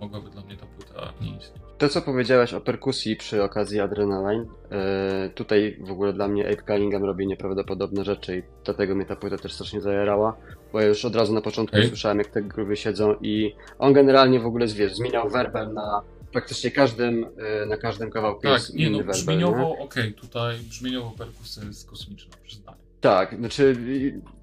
mogłaby 0.00 0.30
dla 0.30 0.42
mnie 0.42 0.56
ta 0.56 0.66
płyta 0.66 1.12
nie 1.20 1.28
istnieć. 1.28 1.62
To, 1.78 1.88
co 1.88 2.02
powiedziałeś 2.02 2.54
o 2.54 2.60
perkusji 2.60 3.16
przy 3.16 3.42
okazji 3.42 3.80
Adrenaline, 3.80 4.44
yy, 4.44 5.30
tutaj 5.30 5.78
w 5.80 5.90
ogóle 5.90 6.12
dla 6.12 6.28
mnie 6.28 6.48
Ape 6.52 6.62
Cunningham 6.62 7.04
robi 7.04 7.26
nieprawdopodobne 7.26 8.04
rzeczy 8.04 8.38
i 8.38 8.42
dlatego 8.64 8.94
mnie 8.94 9.06
ta 9.06 9.16
płyta 9.16 9.36
też 9.38 9.52
strasznie 9.52 9.80
zajarała, 9.80 10.36
bo 10.72 10.80
ja 10.80 10.86
już 10.86 11.04
od 11.04 11.16
razu 11.16 11.34
na 11.34 11.40
początku 11.40 11.76
Ej. 11.76 11.88
słyszałem, 11.88 12.18
jak 12.18 12.26
te 12.26 12.42
gruby 12.42 12.76
siedzą 12.76 13.14
i 13.20 13.54
on 13.78 13.92
generalnie 13.92 14.40
w 14.40 14.46
ogóle, 14.46 14.66
wiesz, 14.66 14.94
zmieniał 14.94 15.28
werbel 15.28 15.72
na 15.72 16.02
praktycznie 16.32 16.70
każdym, 16.70 17.20
yy, 17.60 17.66
na 17.66 17.76
każdym 17.76 18.10
kawałku 18.10 18.42
Tak, 18.42 18.52
jest 18.52 18.74
nie 18.74 18.90
no, 18.90 19.04
brzmieniowo, 19.04 19.78
okej, 19.78 20.12
tutaj 20.12 20.58
brzmieniowo 20.58 21.10
perkusja 21.10 21.64
jest 21.64 21.90
kosmiczna, 21.90 22.36
przyznaję. 22.44 22.86
Tak, 23.00 23.36
znaczy 23.38 23.76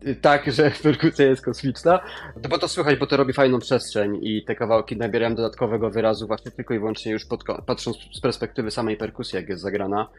y, 0.04 0.10
y, 0.10 0.16
tak, 0.16 0.52
że 0.52 0.72
perkusja 0.84 1.26
jest 1.26 1.46
kosmiczna, 1.46 2.00
to 2.42 2.50
bo 2.50 2.58
to 2.58 2.68
słychać, 2.68 3.00
bo 3.00 3.08
to 3.08 3.18
robi 3.18 3.34
fajną 3.34 3.60
przestrzeń 3.60 4.20
i 4.22 4.44
te 4.46 4.56
kawałki 4.56 4.98
nabierają 4.98 5.36
dodatkowego 5.36 5.90
wyrazu 5.90 6.28
właśnie 6.28 6.52
tylko 6.52 6.74
i 6.74 6.80
wyłącznie 6.80 7.12
już 7.12 7.26
pod, 7.26 7.44
patrząc 7.66 7.98
z 8.14 8.22
perspektywy 8.22 8.72
samej 8.72 8.98
perkusji, 8.98 9.36
jak 9.36 9.50
jest 9.50 9.62
zagrana, 9.62 10.10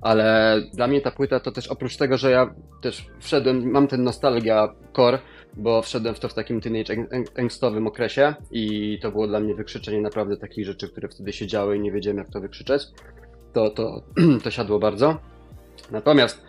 ale 0.00 0.56
dla 0.74 0.86
mnie 0.86 1.00
ta 1.00 1.10
płyta 1.10 1.40
to 1.40 1.52
też 1.52 1.68
oprócz 1.68 1.96
tego, 1.96 2.18
że 2.18 2.30
ja 2.30 2.54
też 2.82 3.06
wszedłem, 3.18 3.70
mam 3.70 3.88
ten 3.88 4.04
nostalgia 4.04 4.74
core, 4.96 5.18
bo 5.56 5.82
wszedłem 5.82 6.14
w 6.14 6.20
to 6.20 6.28
w 6.28 6.34
takim 6.34 6.60
teenage 6.60 6.94
ang- 6.94 7.08
ang- 7.08 7.40
angstowym 7.40 7.86
okresie 7.86 8.34
i 8.50 8.98
to 9.02 9.10
było 9.10 9.26
dla 9.26 9.40
mnie 9.40 9.54
wykrzyczenie 9.54 10.00
naprawdę 10.00 10.36
takich 10.36 10.66
rzeczy, 10.66 10.88
które 10.88 11.08
wtedy 11.08 11.32
się 11.32 11.46
działy 11.46 11.76
i 11.76 11.80
nie 11.80 11.92
wiedziałem 11.92 12.18
jak 12.18 12.30
to 12.30 12.40
wykrzyczeć, 12.40 12.82
to, 13.52 13.70
to, 13.70 14.02
to 14.44 14.50
siadło 14.50 14.78
bardzo. 14.78 15.18
Natomiast 15.90 16.42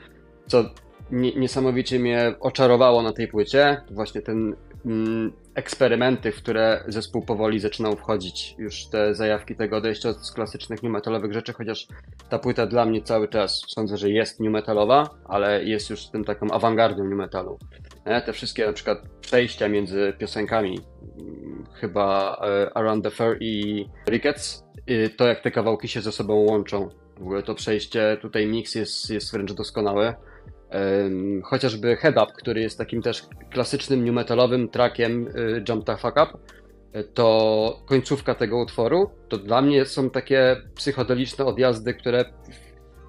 co 0.48 0.64
nie, 1.12 1.34
niesamowicie 1.34 2.00
mnie 2.00 2.36
oczarowało 2.40 3.02
na 3.02 3.14
tej 3.14 3.28
płycie, 3.28 3.82
to 3.88 3.94
właśnie 3.94 4.22
ten 4.22 4.56
mm, 4.86 5.34
eksperymenty, 5.56 6.32
w 6.32 6.36
które 6.36 6.84
zespół 6.88 7.22
powoli 7.22 7.60
zaczynał 7.60 7.96
wchodzić, 7.96 8.56
już 8.58 8.86
te 8.86 9.16
zajawki 9.16 9.56
tego 9.56 9.78
odejścia 9.78 10.14
z 10.14 10.32
klasycznych 10.32 10.84
new 10.84 10.92
metalowych 10.92 11.34
rzeczy, 11.34 11.54
chociaż 11.54 11.88
ta 12.30 12.40
płyta 12.40 12.68
dla 12.68 12.86
mnie 12.86 13.02
cały 13.02 13.28
czas 13.28 13.62
sądzę, 13.68 13.98
że 13.98 14.10
jest 14.10 14.40
new 14.40 14.52
metalowa, 14.52 15.10
ale 15.26 15.64
jest 15.64 15.90
już 15.90 16.06
tym 16.08 16.24
taką 16.24 16.52
awangardą 16.52 17.04
new 17.04 17.18
metalu. 17.18 17.60
Nie? 18.06 18.22
Te 18.22 18.34
wszystkie 18.34 18.68
na 18.68 18.74
przykład 18.74 19.00
przejścia 19.22 19.70
między 19.70 20.14
piosenkami, 20.18 20.80
mm, 21.20 21.66
chyba 21.74 22.38
e, 22.48 22.78
Around 22.78 23.04
the 23.04 23.12
Fur 23.12 23.38
i 23.40 23.86
Rickets, 24.10 24.64
y, 24.90 25.10
to 25.18 25.28
jak 25.28 25.42
te 25.42 25.52
kawałki 25.52 25.88
się 25.88 26.02
ze 26.02 26.12
sobą 26.12 26.34
łączą. 26.34 26.90
W 27.18 27.22
ogóle 27.22 27.44
to 27.44 27.56
przejście, 27.56 28.18
tutaj 28.22 28.48
mix 28.48 28.76
jest, 28.76 29.10
jest 29.10 29.32
wręcz 29.32 29.54
doskonały. 29.54 30.14
Chociażby 31.44 31.96
Head 31.96 32.16
Up, 32.18 32.34
który 32.38 32.62
jest 32.62 32.78
takim 32.78 33.02
też 33.02 33.26
klasycznym 33.52 34.06
new 34.06 34.14
metalowym 34.14 34.70
trackiem 34.70 35.28
y, 35.28 35.64
Jump 35.70 35.86
the 35.86 35.98
Fuck 35.98 36.16
Up, 36.18 36.38
y, 36.96 37.04
to 37.04 37.84
końcówka 37.86 38.36
tego 38.36 38.58
utworu, 38.58 39.10
to 39.30 39.38
dla 39.38 39.62
mnie 39.62 39.86
są 39.86 40.10
takie 40.10 40.56
psychodeliczne 40.76 41.46
odjazdy, 41.46 41.94
które 41.94 42.26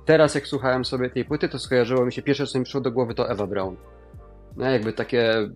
teraz 0.04 0.34
jak 0.34 0.46
słuchałem 0.46 0.84
sobie 0.84 1.10
tej 1.10 1.24
płyty, 1.24 1.48
to 1.48 1.58
skojarzyło 1.58 2.04
mi 2.04 2.12
się, 2.12 2.22
pierwsze 2.22 2.46
co 2.46 2.58
mi 2.58 2.64
przyszło 2.64 2.80
do 2.80 2.92
głowy 2.92 3.14
to 3.14 3.30
Eva 3.30 3.46
Brown. 3.46 3.76
No, 4.56 4.70
jakby 4.70 4.92
takie 4.92 5.48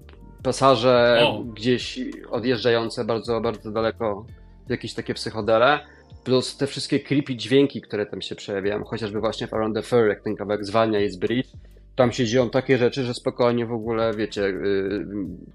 pasaże 0.43 1.21
O. 1.25 1.43
gdzieś 1.43 1.99
odjeżdżające 2.31 3.05
bardzo, 3.05 3.41
bardzo 3.41 3.71
daleko, 3.71 4.27
jakieś 4.69 4.95
takie 4.95 5.15
psychodele, 5.15 5.81
plus 6.25 6.57
te 6.57 6.67
wszystkie 6.67 7.01
creepy 7.01 7.37
dźwięki, 7.37 7.81
które 7.81 8.07
tam 8.07 8.23
się 8.23 8.35
przejawiają, 8.35 8.85
chociażby 8.85 9.21
właśnie 9.21 9.47
w 9.47 9.55
Around 9.55 9.75
the 9.77 9.83
Fur, 9.83 10.09
jak 10.09 10.23
ten 10.23 10.37
kawałek 10.37 10.65
zwalnia 10.65 11.01
i 11.01 11.11
z 11.11 11.17
bridge, 11.17 11.49
tam 11.97 12.13
się 12.13 12.25
dzieją 12.25 12.51
takie 12.51 12.79
rzeczy, 12.79 13.05
że 13.05 13.15
spokojnie 13.15 13.67
w 13.67 13.73
ogóle, 13.73 14.13
wiecie, 14.17 14.41
yy, 14.41 15.07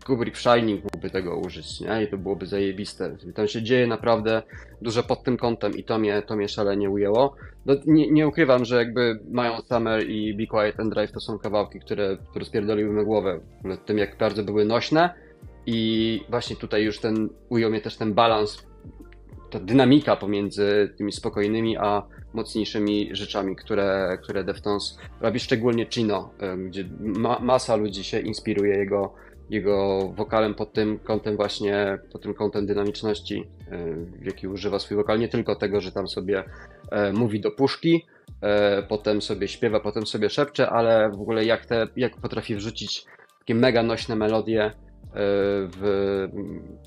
Kubrick 0.05 0.38
w 0.38 0.41
Shining 0.41 0.83
mógłby 0.83 1.10
tego 1.10 1.38
użyć, 1.38 1.81
nie? 1.81 2.03
I 2.03 2.07
to 2.07 2.17
byłoby 2.17 2.45
zajebiste. 2.45 3.15
Tam 3.36 3.48
się 3.48 3.62
dzieje 3.62 3.88
naprawdę 3.88 4.43
dużo 4.81 5.03
pod 5.03 5.24
tym 5.24 5.38
kątem 5.38 5.77
i 5.77 5.83
to 5.83 6.00
mnie, 6.00 6.21
to 6.21 6.36
mnie 6.36 6.48
szalenie 6.48 6.89
ujęło. 6.89 7.36
No, 7.65 7.75
nie, 7.86 8.12
nie 8.12 8.27
ukrywam, 8.27 8.65
że 8.65 8.75
jakby 8.75 9.19
mają 9.31 9.62
Summer 9.62 10.10
i 10.10 10.33
Be 10.33 10.48
Quiet 10.48 10.79
and 10.79 10.93
Drive 10.93 11.12
to 11.12 11.19
są 11.19 11.39
kawałki, 11.39 11.79
które, 11.79 12.17
które 12.29 12.45
spierdoliły 12.45 12.93
mi 12.93 13.05
głowę 13.05 13.39
tym, 13.86 13.98
jak 13.98 14.17
bardzo 14.17 14.43
były 14.43 14.65
nośne 14.65 15.13
i 15.65 16.21
właśnie 16.29 16.55
tutaj 16.55 16.83
już 16.83 17.00
ten, 17.00 17.29
ujął 17.50 17.71
mnie 17.71 17.81
też 17.81 17.98
ten 17.98 18.13
balans, 18.13 18.67
ta 19.51 19.60
dynamika 19.60 20.15
pomiędzy 20.15 20.93
tymi 20.98 21.12
spokojnymi, 21.12 21.77
a 21.77 22.03
mocniejszymi 22.34 23.10
rzeczami, 23.12 23.55
które, 23.55 24.17
które 24.24 24.43
Deftones 24.43 24.98
robi, 25.22 25.39
szczególnie 25.39 25.86
Chino, 25.89 26.29
gdzie 26.67 26.86
ma, 27.00 27.39
masa 27.39 27.75
ludzi 27.75 28.03
się 28.03 28.20
inspiruje 28.20 28.77
jego, 28.77 29.13
jego 29.50 30.08
wokalem 30.15 30.53
pod 30.53 30.74
tym 30.74 31.00
kątem 31.00 31.35
właśnie, 31.35 32.00
pod 32.11 32.22
tym 32.22 32.33
kątem 32.33 32.66
dynamiczności, 32.66 33.48
w 34.22 34.25
jaki 34.25 34.48
używa 34.48 34.79
swój 34.79 34.98
wokal, 34.98 35.20
nie 35.20 35.27
tylko 35.27 35.55
tego, 35.55 35.81
że 35.81 35.92
tam 35.92 36.07
sobie 36.07 36.44
mówi 37.14 37.40
do 37.40 37.51
puszki, 37.51 38.05
e, 38.42 38.83
potem 38.83 39.22
sobie 39.22 39.48
śpiewa, 39.48 39.79
potem 39.79 40.05
sobie 40.05 40.29
szepcze, 40.29 40.70
ale 40.70 41.09
w 41.09 41.22
ogóle 41.22 41.46
jak, 41.46 41.66
te, 41.66 41.87
jak 41.96 42.18
potrafi 42.18 42.55
wrzucić 42.55 43.05
takie 43.40 43.55
mega 43.55 43.83
nośne 43.83 44.16
melodie 44.16 44.72
w, 45.13 46.27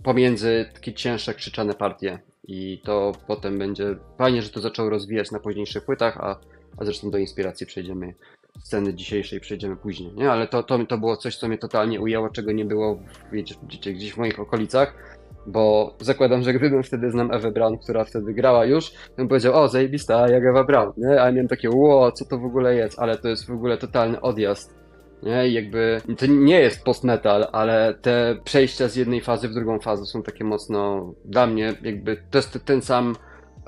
pomiędzy 0.04 0.70
takie 0.74 0.92
cięższe, 0.92 1.34
krzyczane 1.34 1.74
partie. 1.74 2.18
I 2.48 2.80
to 2.84 3.12
potem 3.26 3.58
będzie 3.58 3.96
fajnie, 4.18 4.42
że 4.42 4.50
to 4.50 4.60
zaczął 4.60 4.90
rozwijać 4.90 5.30
na 5.30 5.40
późniejszych 5.40 5.84
płytach, 5.84 6.16
a, 6.16 6.40
a 6.76 6.84
zresztą 6.84 7.10
do 7.10 7.18
inspiracji 7.18 7.66
przejdziemy 7.66 8.14
sceny 8.62 8.94
dzisiejszej 8.94 9.40
przejdziemy 9.40 9.76
później, 9.76 10.12
nie? 10.14 10.30
Ale 10.30 10.48
to, 10.48 10.62
to, 10.62 10.86
to 10.86 10.98
było 10.98 11.16
coś, 11.16 11.36
co 11.36 11.48
mnie 11.48 11.58
totalnie 11.58 12.00
ujęło, 12.00 12.30
czego 12.30 12.52
nie 12.52 12.64
było 12.64 12.98
wiecie, 13.32 13.54
gdzieś 13.68 14.12
w 14.12 14.16
moich 14.16 14.40
okolicach, 14.40 14.94
bo 15.46 15.94
zakładam, 16.00 16.42
że 16.42 16.54
gdybym 16.54 16.82
wtedy 16.82 17.10
znam 17.10 17.32
Ewę 17.32 17.52
Brown, 17.52 17.78
która 17.78 18.04
wtedy 18.04 18.34
grała 18.34 18.64
już, 18.64 18.92
bym 19.16 19.28
powiedział, 19.28 19.54
o 19.54 19.68
zajebista, 19.68 20.28
jak 20.28 20.44
Ewa 20.44 20.64
Brown, 20.64 20.92
nie? 20.96 21.22
A 21.22 21.32
miałem 21.32 21.48
takie, 21.48 21.70
ło, 21.70 22.12
co 22.12 22.24
to 22.24 22.38
w 22.38 22.44
ogóle 22.44 22.74
jest, 22.74 22.98
ale 22.98 23.18
to 23.18 23.28
jest 23.28 23.46
w 23.46 23.50
ogóle 23.50 23.78
totalny 23.78 24.20
odjazd, 24.20 24.74
nie? 25.24 25.48
I 25.48 25.52
jakby, 25.52 26.00
to 26.18 26.26
nie 26.26 26.60
jest 26.60 26.84
post-metal, 26.84 27.46
ale 27.52 27.94
te 28.02 28.36
przejścia 28.44 28.88
z 28.88 28.96
jednej 28.96 29.20
fazy 29.20 29.48
w 29.48 29.54
drugą 29.54 29.80
fazę 29.80 30.06
są 30.06 30.22
takie 30.22 30.44
mocno, 30.44 31.12
dla 31.24 31.46
mnie 31.46 31.74
jakby, 31.82 32.22
to 32.30 32.38
jest 32.38 32.58
ten 32.64 32.82
sam 32.82 33.16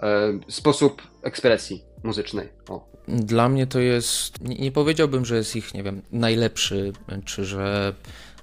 e, 0.03 0.39
sposób 0.49 1.03
ekspresji 1.23 1.85
muzycznej, 2.03 2.49
o. 2.69 2.97
Dla 3.09 3.49
mnie 3.49 3.67
to 3.67 3.81
jest. 3.81 4.41
Nie, 4.41 4.57
nie 4.57 4.73
powiedziałbym, 4.73 5.25
że 5.25 5.37
jest 5.37 5.57
ich, 5.57 5.75
nie 5.75 5.83
wiem, 5.83 6.03
najlepszy, 6.13 6.93
czy 7.25 7.45
że 7.45 7.95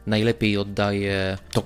najlepiej 0.08 0.58
oddaje 0.58 1.38
to, 1.52 1.64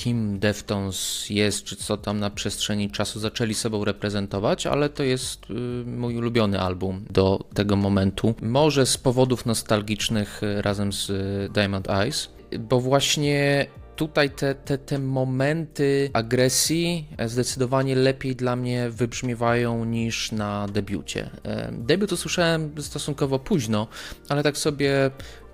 kim 0.00 0.38
Deftones 0.38 1.30
jest, 1.30 1.64
czy 1.64 1.76
co 1.76 1.96
tam 1.96 2.20
na 2.20 2.30
przestrzeni 2.30 2.90
czasu 2.90 3.20
zaczęli 3.20 3.54
sobą 3.54 3.84
reprezentować, 3.84 4.66
ale 4.66 4.88
to 4.88 5.02
jest 5.02 5.50
y, 5.50 5.54
mój 5.86 6.16
ulubiony 6.16 6.60
album 6.60 7.04
do 7.10 7.44
tego 7.54 7.76
momentu. 7.76 8.34
Może 8.42 8.86
z 8.86 8.98
powodów 8.98 9.46
nostalgicznych 9.46 10.42
y, 10.42 10.62
razem 10.62 10.92
z 10.92 11.10
y, 11.10 11.48
Diamond 11.54 11.90
Eyes, 11.90 12.30
bo 12.58 12.80
właśnie 12.80 13.66
tutaj 14.00 14.30
te, 14.30 14.54
te, 14.54 14.78
te 14.78 14.98
momenty 14.98 16.10
agresji 16.12 17.08
zdecydowanie 17.26 17.96
lepiej 17.96 18.36
dla 18.36 18.56
mnie 18.56 18.90
wybrzmiewają 18.90 19.84
niż 19.84 20.32
na 20.32 20.68
debiucie. 20.68 21.30
E, 21.44 21.72
Debiut 21.72 22.12
usłyszałem 22.12 22.82
stosunkowo 22.82 23.38
późno, 23.38 23.86
ale 24.28 24.42
tak 24.42 24.58
sobie 24.58 25.10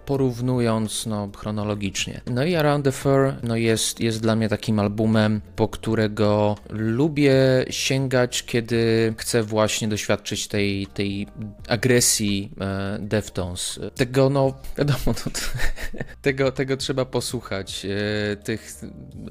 porównując 0.07 1.07
no, 1.07 1.29
chronologicznie. 1.37 2.21
No 2.27 2.45
i 2.45 2.55
Around 2.55 2.85
the 2.85 2.93
Fur 2.93 3.35
no, 3.43 3.57
jest, 3.57 4.01
jest 4.01 4.23
dla 4.23 4.37
mnie 4.37 4.49
takim 4.49 4.79
albumem, 4.79 5.41
po 5.57 5.69
którego 5.69 6.57
lubię 6.71 7.35
sięgać, 7.71 8.43
kiedy 8.43 9.15
chcę 9.19 9.43
właśnie 9.43 9.89
doświadczyć 9.89 10.49
tej, 10.49 10.87
tej 10.87 11.27
agresji 11.69 12.51
e, 12.61 12.99
Deftones. 13.01 13.81
Tego, 13.95 14.31
no, 14.31 14.55
wiadomo, 14.79 14.99
no, 15.07 15.15
tego, 16.23 16.53
tego 16.53 16.77
trzeba 16.77 17.05
posłuchać, 17.05 17.87
e, 17.87 18.37
tych, 18.37 18.81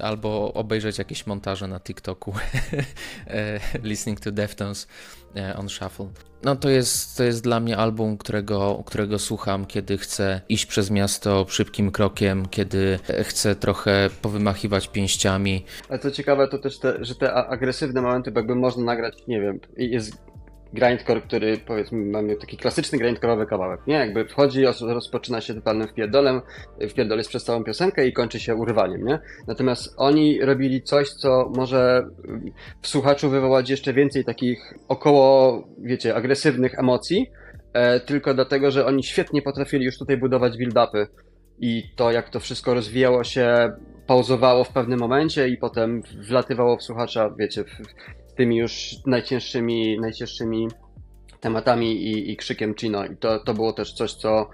albo 0.00 0.52
obejrzeć 0.52 0.98
jakieś 0.98 1.26
montaże 1.26 1.68
na 1.68 1.80
TikToku, 1.80 2.34
e, 3.26 3.60
Listening 3.82 4.20
to 4.20 4.32
Deftones 4.32 4.86
on 5.58 5.68
Shuffle. 5.68 6.08
No 6.44 6.56
to 6.56 6.68
jest, 6.68 7.16
to 7.16 7.24
jest 7.24 7.44
dla 7.44 7.60
mnie 7.60 7.76
album, 7.76 8.18
którego, 8.18 8.82
którego 8.86 9.18
słucham, 9.18 9.66
kiedy 9.66 9.98
chcę 9.98 10.40
iść 10.48 10.66
przez 10.66 10.90
miasto 10.90 11.46
szybkim 11.48 11.90
krokiem, 11.90 12.46
kiedy 12.50 12.98
chcę 13.24 13.56
trochę 13.56 14.10
powymachiwać 14.22 14.88
pięściami. 14.88 15.64
Ale 15.88 15.98
co 15.98 16.10
ciekawe, 16.10 16.48
to 16.48 16.58
też 16.58 16.78
te, 16.78 17.04
że 17.04 17.14
te 17.14 17.32
a- 17.34 17.46
agresywne 17.46 18.02
momenty, 18.02 18.32
jakby 18.36 18.54
można 18.54 18.84
nagrać, 18.84 19.14
nie 19.28 19.40
wiem, 19.40 19.60
jest 19.76 20.12
grindcore, 20.72 21.20
który 21.20 21.58
powiedzmy 21.58 21.98
mamy 21.98 22.36
taki 22.36 22.56
klasyczny 22.56 22.98
grindcore'owy 22.98 23.46
kawałek, 23.46 23.80
nie? 23.86 23.94
Jakby 23.94 24.24
wchodzi, 24.24 24.62
roz- 24.62 24.80
rozpoczyna 24.80 25.40
się 25.40 25.54
totalnym 25.54 25.88
wpierdolem, 25.88 26.40
wpierdol 26.90 27.18
jest 27.18 27.30
przez 27.30 27.44
całą 27.44 27.64
piosenkę 27.64 28.06
i 28.06 28.12
kończy 28.12 28.40
się 28.40 28.54
urwaniem, 28.54 29.04
nie? 29.04 29.18
Natomiast 29.46 29.94
oni 29.96 30.40
robili 30.40 30.82
coś, 30.82 31.10
co 31.10 31.52
może 31.56 32.06
mm, 32.28 32.50
w 32.82 32.88
słuchaczu 32.88 33.30
wywołać 33.30 33.70
jeszcze 33.70 33.92
więcej 33.92 34.24
takich 34.24 34.74
około, 34.88 35.62
wiecie, 35.78 36.14
agresywnych 36.14 36.78
emocji, 36.78 37.30
e, 37.72 38.00
tylko 38.00 38.34
dlatego, 38.34 38.70
że 38.70 38.86
oni 38.86 39.02
świetnie 39.02 39.42
potrafili 39.42 39.84
już 39.84 39.98
tutaj 39.98 40.16
budować 40.16 40.58
build-upy 40.58 41.06
i 41.58 41.82
to, 41.96 42.12
jak 42.12 42.30
to 42.30 42.40
wszystko 42.40 42.74
rozwijało 42.74 43.24
się, 43.24 43.72
pauzowało 44.06 44.64
w 44.64 44.72
pewnym 44.72 44.98
momencie 44.98 45.48
i 45.48 45.56
potem 45.56 46.02
wlatywało 46.28 46.76
w 46.76 46.82
słuchacza, 46.82 47.30
wiecie, 47.38 47.64
w 47.64 47.78
tymi 48.36 48.56
już 48.56 48.96
najcięższymi, 49.06 50.00
najcięższymi 50.00 50.68
tematami 51.40 52.02
i, 52.02 52.30
i 52.30 52.36
krzykiem 52.36 52.74
Chino. 52.74 53.04
I 53.04 53.16
to, 53.16 53.38
to 53.38 53.54
było 53.54 53.72
też 53.72 53.92
coś, 53.92 54.12
co 54.12 54.50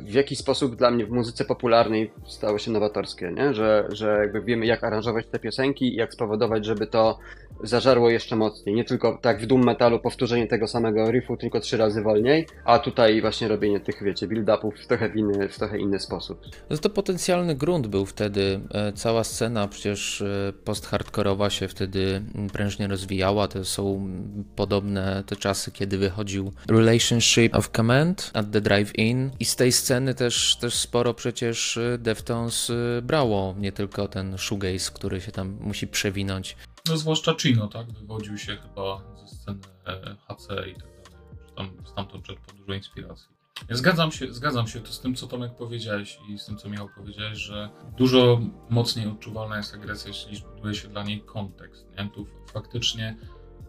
w 0.00 0.12
jakiś 0.12 0.38
sposób 0.38 0.76
dla 0.76 0.90
mnie 0.90 1.06
w 1.06 1.10
muzyce 1.10 1.44
popularnej 1.44 2.10
stało 2.26 2.58
się 2.58 2.70
nowatorskie, 2.70 3.32
nie? 3.32 3.54
Że, 3.54 3.88
że 3.92 4.18
jakby 4.20 4.42
wiemy, 4.42 4.66
jak 4.66 4.84
aranżować 4.84 5.26
te 5.26 5.38
piosenki 5.38 5.84
i 5.84 5.96
jak 5.96 6.12
spowodować, 6.12 6.64
żeby 6.64 6.86
to 6.86 7.18
zażarło 7.62 8.10
jeszcze 8.10 8.36
mocniej. 8.36 8.74
Nie 8.74 8.84
tylko 8.84 9.18
tak 9.22 9.42
w 9.42 9.46
doom 9.46 9.64
metalu 9.64 9.98
powtórzenie 9.98 10.46
tego 10.46 10.68
samego 10.68 11.10
riffu, 11.10 11.36
tylko 11.36 11.60
trzy 11.60 11.76
razy 11.76 12.02
wolniej, 12.02 12.46
a 12.64 12.78
tutaj 12.78 13.20
właśnie 13.20 13.48
robienie 13.48 13.80
tych, 13.80 14.02
wiecie, 14.02 14.26
build-upów 14.28 14.72
w 14.84 14.86
trochę, 14.86 15.08
inny, 15.14 15.48
w 15.48 15.58
trochę 15.58 15.78
inny 15.78 15.98
sposób. 15.98 16.40
No 16.70 16.76
to 16.76 16.90
potencjalny 16.90 17.54
grunt 17.54 17.86
był 17.86 18.06
wtedy. 18.06 18.60
E, 18.74 18.92
cała 18.92 19.24
scena 19.24 19.68
przecież 19.68 20.22
e, 20.22 20.52
post-hardkorowa 20.64 21.50
się 21.50 21.68
wtedy 21.68 22.22
prężnie 22.52 22.88
rozwijała. 22.88 23.48
To 23.48 23.64
są 23.64 24.10
podobne 24.56 25.24
te 25.26 25.36
czasy, 25.36 25.72
kiedy 25.72 25.98
wychodził 25.98 26.52
Relationship 26.68 27.54
of 27.54 27.70
Command 27.70 28.30
at 28.34 28.50
the 28.50 28.60
Drive-In 28.60 29.30
i 29.40 29.44
z 29.50 29.56
tej 29.56 29.72
sceny 29.72 30.14
też, 30.14 30.56
też 30.56 30.74
sporo 30.74 31.14
przecież 31.14 31.76
e, 31.76 31.98
Deftones 31.98 32.72
brało, 33.02 33.54
nie 33.58 33.72
tylko 33.72 34.08
ten 34.08 34.38
shoegaze, 34.38 34.90
który 34.94 35.20
się 35.20 35.32
tam 35.32 35.58
musi 35.60 35.86
przewinąć 35.86 36.56
no 36.88 36.96
zwłaszcza 36.96 37.34
Chino, 37.34 37.68
tak? 37.68 37.92
Wywodził 37.92 38.38
się 38.38 38.56
chyba 38.56 39.02
ze 39.16 39.36
sceny 39.36 39.60
e, 39.86 40.16
HC 40.28 40.44
i 40.68 40.74
tak 40.74 40.82
dalej. 40.82 41.20
Tam 41.56 41.86
stamtąd 41.86 42.24
czerpał 42.24 42.56
dużo 42.56 42.74
inspiracji. 42.74 43.28
Zgadzam 43.70 44.12
się, 44.12 44.32
zgadzam 44.32 44.68
się 44.68 44.80
to 44.80 44.92
z 44.92 45.00
tym, 45.00 45.14
co 45.14 45.26
Tomek 45.26 45.54
powiedziałeś 45.54 46.18
i 46.28 46.38
z 46.38 46.46
tym, 46.46 46.56
co 46.56 46.68
Michał 46.68 46.88
powiedziałeś, 46.96 47.38
że 47.38 47.68
dużo 47.96 48.40
mocniej 48.70 49.08
odczuwalna 49.08 49.56
jest 49.56 49.74
agresja, 49.74 50.08
jeśli 50.08 50.46
buduje 50.54 50.74
się 50.74 50.88
dla 50.88 51.02
niej 51.02 51.20
kontekst. 51.20 51.86
Nie? 51.98 52.10
Tu 52.14 52.26
faktycznie, 52.52 53.16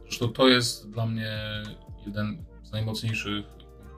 zresztą 0.03 0.29
to 0.29 0.47
jest 0.47 0.89
dla 0.89 1.05
mnie 1.05 1.63
jeden 2.05 2.45
z 2.63 2.71
najmocniejszych 2.71 3.45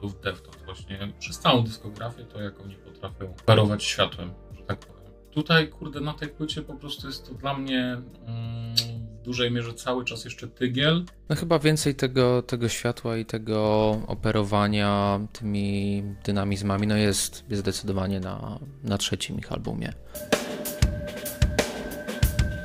punktów 0.03 0.21
Deftones. 0.21 0.63
Właśnie 0.65 1.13
przez 1.19 1.39
całą 1.39 1.63
dyskografię 1.63 2.23
to, 2.23 2.41
jak 2.41 2.59
oni 2.61 2.75
potrafią 2.75 3.33
parować 3.45 3.83
światłem, 3.83 4.31
że 4.57 4.63
tak 4.63 4.79
powiem. 4.79 5.03
Tutaj, 5.31 5.67
kurde, 5.67 6.01
na 6.01 6.13
tej 6.13 6.29
płycie 6.29 6.61
po 6.61 6.73
prostu 6.75 7.07
jest 7.07 7.27
to 7.27 7.33
dla 7.33 7.57
mnie 7.57 7.81
mm, 7.81 8.75
w 9.19 9.25
dużej 9.25 9.51
mierze 9.51 9.73
cały 9.73 10.05
czas 10.05 10.25
jeszcze 10.25 10.47
tygiel. 10.47 11.05
No 11.29 11.35
chyba 11.35 11.59
więcej 11.59 11.95
tego, 11.95 12.41
tego 12.41 12.69
światła 12.69 13.17
i 13.17 13.25
tego 13.25 13.89
operowania 14.07 15.19
tymi 15.31 16.03
dynamizmami 16.25 16.87
no 16.87 16.97
jest, 16.97 17.45
jest 17.49 17.61
zdecydowanie 17.61 18.19
na, 18.19 18.59
na 18.83 18.97
trzecim 18.97 19.39
ich 19.39 19.51
albumie. 19.51 19.93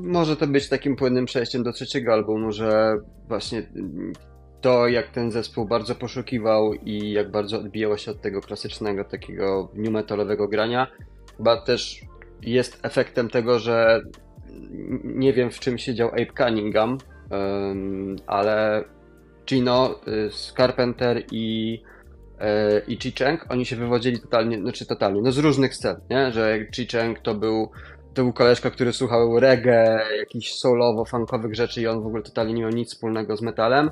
Może 0.00 0.36
to 0.36 0.46
być 0.46 0.68
takim 0.68 0.96
płynnym 0.96 1.26
przejściem 1.26 1.62
do 1.62 1.72
trzeciego 1.72 2.12
albumu, 2.12 2.52
że 2.52 2.96
właśnie 3.28 3.62
to, 4.60 4.88
jak 4.88 5.08
ten 5.08 5.30
zespół 5.30 5.64
bardzo 5.64 5.94
poszukiwał 5.94 6.74
i 6.74 7.12
jak 7.12 7.30
bardzo 7.30 7.58
odbijało 7.58 7.96
się 7.96 8.10
od 8.10 8.20
tego 8.20 8.40
klasycznego, 8.40 9.04
takiego 9.04 9.68
new 9.74 9.92
metalowego 9.92 10.48
grania, 10.48 10.86
chyba 11.36 11.56
też 11.56 12.00
jest 12.42 12.80
efektem 12.82 13.28
tego, 13.28 13.58
że 13.58 14.00
nie 15.04 15.32
wiem 15.32 15.50
w 15.50 15.60
czym 15.60 15.78
siedział 15.78 16.08
Abe 16.08 16.26
Cunningham, 16.38 16.98
ale 18.26 18.84
Gino, 19.46 20.00
y, 20.08 20.30
Carpenter 20.56 21.24
i, 21.32 21.78
y, 22.40 22.82
i 22.88 22.98
Chi-Cheng, 22.98 23.38
oni 23.48 23.66
się 23.66 23.76
wywodzili 23.76 24.20
totalnie, 24.20 24.60
znaczy 24.60 24.86
totalnie, 24.86 25.22
no 25.22 25.32
z 25.32 25.38
różnych 25.38 25.74
scen, 25.74 25.96
nie? 26.10 26.32
Że 26.32 26.58
Chi-Cheng 26.76 27.14
to 27.22 27.34
był 27.34 27.70
to 28.14 28.22
był 28.22 28.32
koleżka, 28.32 28.70
który 28.70 28.92
słuchał 28.92 29.40
reggae, 29.40 30.00
jakichś 30.18 30.52
soulowo-funkowych 30.52 31.54
rzeczy 31.54 31.82
i 31.82 31.86
on 31.86 32.02
w 32.02 32.06
ogóle 32.06 32.22
totalnie 32.22 32.54
nie 32.54 32.62
miał 32.62 32.70
nic 32.70 32.88
wspólnego 32.88 33.36
z 33.36 33.42
metalem. 33.42 33.90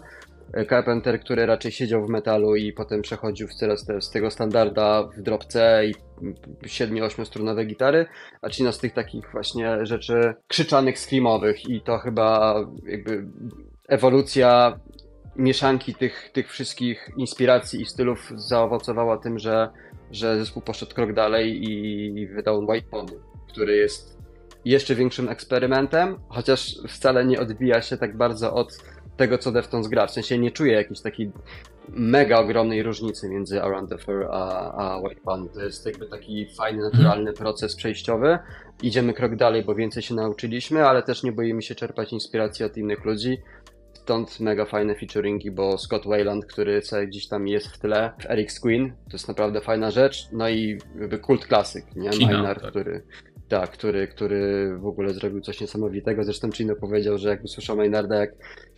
Carpenter, 0.68 1.20
który 1.20 1.46
raczej 1.46 1.72
siedział 1.72 2.06
w 2.06 2.08
metalu 2.08 2.56
i 2.56 2.72
potem 2.72 3.02
przechodził 3.02 3.48
w 3.48 3.54
coraz 3.54 3.86
z 4.00 4.10
tego 4.10 4.30
standarda 4.30 5.08
w 5.16 5.22
dropce 5.22 5.86
i 5.86 5.94
7-8 6.62 7.24
strunowe 7.24 7.64
gitary, 7.64 8.06
a 8.42 8.50
Cina 8.50 8.72
z 8.72 8.78
tych 8.78 8.92
takich 8.92 9.32
właśnie 9.32 9.86
rzeczy 9.86 10.34
krzyczanych, 10.48 10.98
screamowych 10.98 11.68
i 11.68 11.80
to 11.80 11.98
chyba 11.98 12.54
jakby 12.86 13.26
ewolucja 13.88 14.80
mieszanki 15.36 15.94
tych, 15.94 16.30
tych 16.32 16.50
wszystkich 16.50 17.10
inspiracji 17.16 17.80
i 17.82 17.86
stylów 17.86 18.32
zaowocowała 18.34 19.18
tym, 19.18 19.38
że, 19.38 19.68
że 20.10 20.38
zespół 20.38 20.62
poszedł 20.62 20.94
krok 20.94 21.12
dalej 21.12 21.70
i 21.70 22.26
wydał 22.26 22.66
White 22.68 22.88
Pony, 22.90 23.12
który 23.48 23.76
jest 23.76 24.16
jeszcze 24.64 24.94
większym 24.94 25.28
eksperymentem, 25.28 26.18
chociaż 26.28 26.74
wcale 26.88 27.24
nie 27.24 27.40
odbija 27.40 27.82
się 27.82 27.96
tak 27.96 28.16
bardzo 28.16 28.54
od 28.54 28.78
tego, 29.16 29.38
co 29.38 29.52
Deftones 29.52 29.88
gra. 29.88 30.06
W 30.06 30.10
sensie 30.10 30.38
nie 30.38 30.50
czuję 30.50 30.72
jakiejś 30.72 31.00
takiej 31.00 31.32
mega 31.88 32.38
ogromnej 32.38 32.82
różnicy 32.82 33.28
między 33.28 33.62
Around 33.62 33.90
the 33.90 33.98
Fur 33.98 34.28
a, 34.30 34.72
a 34.72 34.98
White 34.98 35.20
Pond. 35.20 35.52
To 35.52 35.64
jest 35.64 35.86
jakby 35.86 36.06
taki 36.06 36.46
fajny, 36.56 36.82
naturalny 36.82 37.32
proces 37.32 37.76
przejściowy. 37.76 38.38
Idziemy 38.82 39.14
krok 39.14 39.36
dalej, 39.36 39.64
bo 39.64 39.74
więcej 39.74 40.02
się 40.02 40.14
nauczyliśmy, 40.14 40.86
ale 40.86 41.02
też 41.02 41.22
nie 41.22 41.32
boimy 41.32 41.62
się 41.62 41.74
czerpać 41.74 42.12
inspiracji 42.12 42.64
od 42.64 42.76
innych 42.76 43.04
ludzi. 43.04 43.38
Stąd 43.92 44.40
mega 44.40 44.64
fajne 44.64 44.94
featuringi, 44.94 45.50
bo 45.50 45.78
Scott 45.78 46.06
Wayland, 46.06 46.46
który 46.46 46.82
sobie 46.82 47.06
gdzieś 47.06 47.28
tam 47.28 47.48
jest 47.48 47.66
w 47.66 47.78
tle, 47.78 48.12
Eric 48.28 48.60
Queen, 48.60 48.88
to 48.88 49.12
jest 49.12 49.28
naprawdę 49.28 49.60
fajna 49.60 49.90
rzecz. 49.90 50.28
No 50.32 50.48
i 50.48 50.78
jakby 51.00 51.18
kult 51.18 51.46
klasyk, 51.46 51.96
nie? 51.96 52.10
Maynard, 52.26 52.62
tak. 52.62 52.70
który 52.70 53.02
tak, 53.48 53.70
który, 53.70 54.08
który 54.08 54.72
w 54.78 54.86
ogóle 54.86 55.14
zrobił 55.14 55.40
coś 55.40 55.60
niesamowitego. 55.60 56.24
Zresztą 56.24 56.52
Chino 56.52 56.76
powiedział, 56.76 57.18
że 57.18 57.28
jak 57.28 57.44
usłyszał 57.44 57.76
Maynarda, 57.76 58.16
jak 58.16 58.30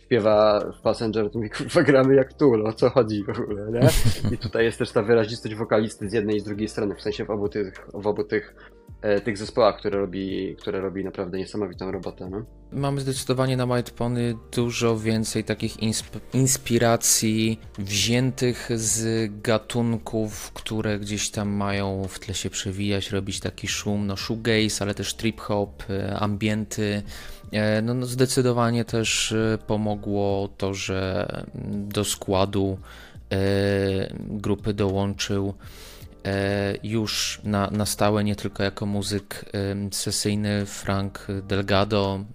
śpiewa 0.09 0.71
w 0.79 0.81
Passenger, 0.81 1.31
to 1.31 1.39
mi 1.39 1.49
gramy 1.85 2.15
jak 2.15 2.33
tu, 2.33 2.65
o 2.65 2.73
co 2.73 2.89
chodzi 2.89 3.23
w 3.23 3.39
ogóle, 3.39 3.71
nie? 3.71 3.89
I 4.35 4.37
tutaj 4.37 4.65
jest 4.65 4.77
też 4.79 4.91
ta 4.91 5.03
wyrazistość 5.03 5.55
wokalisty 5.55 6.09
z 6.09 6.13
jednej 6.13 6.35
i 6.35 6.39
z 6.39 6.43
drugiej 6.43 6.67
strony, 6.67 6.95
w 6.95 7.01
sensie 7.01 7.25
w 7.25 7.29
obu 7.29 7.49
tych, 7.49 7.87
w 7.93 8.07
obu 8.07 8.23
tych, 8.23 8.55
e, 9.01 9.21
tych 9.21 9.37
zespołach, 9.37 9.77
które 9.77 9.99
robi, 9.99 10.55
które 10.59 10.81
robi 10.81 11.03
naprawdę 11.03 11.37
niesamowitą 11.37 11.91
robotę, 11.91 12.29
no. 12.29 12.45
Mamy 12.71 13.01
zdecydowanie 13.01 13.57
na 13.57 13.65
White 13.65 13.91
Pony 13.91 14.35
dużo 14.51 14.97
więcej 14.97 15.43
takich 15.43 15.83
insp 15.83 16.17
inspiracji 16.33 17.59
wziętych 17.79 18.69
z 18.75 19.31
gatunków, 19.41 20.51
które 20.53 20.99
gdzieś 20.99 21.31
tam 21.31 21.49
mają 21.49 22.07
w 22.09 22.19
tle 22.19 22.33
się 22.33 22.49
przewijać, 22.49 23.11
robić 23.11 23.39
taki 23.39 23.67
szum, 23.67 24.07
no 24.07 24.17
shoegaze, 24.17 24.81
ale 24.81 24.93
też 24.93 25.13
trip 25.13 25.41
hop, 25.41 25.83
e, 25.89 26.15
ambienty, 26.19 27.03
no, 27.83 27.93
no 27.93 28.05
zdecydowanie 28.05 28.85
też 28.85 29.31
e, 29.31 29.57
pomogło 29.67 30.49
to, 30.57 30.73
że 30.73 31.27
do 31.71 32.05
składu 32.05 32.77
e, 33.31 33.37
grupy 34.19 34.73
dołączył 34.73 35.53
już 36.83 37.41
na, 37.43 37.69
na 37.71 37.85
stałe, 37.85 38.23
nie 38.23 38.35
tylko 38.35 38.63
jako 38.63 38.85
muzyk 38.85 39.45
sesyjny 39.91 40.65
Frank 40.65 41.27
Delgado, 41.43 42.25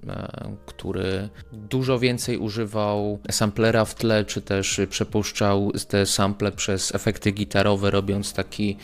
który 0.66 1.28
dużo 1.52 1.98
więcej 1.98 2.38
używał 2.38 3.18
samplera 3.30 3.84
w 3.84 3.94
tle, 3.94 4.24
czy 4.24 4.42
też 4.42 4.80
przepuszczał 4.90 5.72
te 5.88 6.06
sample 6.06 6.52
przez 6.52 6.94
efekty 6.94 7.30
gitarowe, 7.30 7.90
robiąc 7.90 8.32
taki 8.32 8.76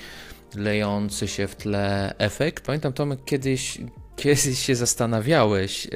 lejący 0.56 1.28
się 1.28 1.48
w 1.48 1.56
tle 1.56 2.14
efekt. 2.18 2.66
Pamiętam 2.66 2.92
Tomek 2.92 3.24
kiedyś 3.24 3.78
Kiedyś 4.20 4.58
się 4.58 4.76
zastanawiałeś, 4.76 5.86
e, 5.86 5.90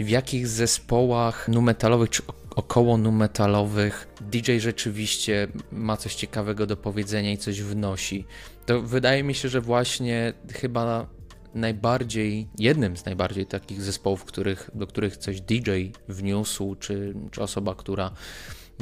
w 0.00 0.08
jakich 0.08 0.48
zespołach 0.48 1.48
numetalowych 1.48 2.10
czy 2.10 2.22
około 2.56 2.96
numetalowych 2.96 4.08
DJ 4.20 4.58
rzeczywiście 4.58 5.48
ma 5.72 5.96
coś 5.96 6.14
ciekawego 6.14 6.66
do 6.66 6.76
powiedzenia 6.76 7.32
i 7.32 7.38
coś 7.38 7.62
wnosi. 7.62 8.24
To 8.66 8.82
wydaje 8.82 9.22
mi 9.22 9.34
się, 9.34 9.48
że 9.48 9.60
właśnie 9.60 10.32
chyba 10.52 11.06
najbardziej, 11.54 12.48
jednym 12.58 12.96
z 12.96 13.04
najbardziej 13.04 13.46
takich 13.46 13.82
zespołów, 13.82 14.24
których, 14.24 14.70
do 14.74 14.86
których 14.86 15.16
coś 15.16 15.40
DJ 15.40 15.70
wniósł, 16.08 16.74
czy, 16.74 17.14
czy 17.30 17.42
osoba, 17.42 17.74
która 17.74 18.10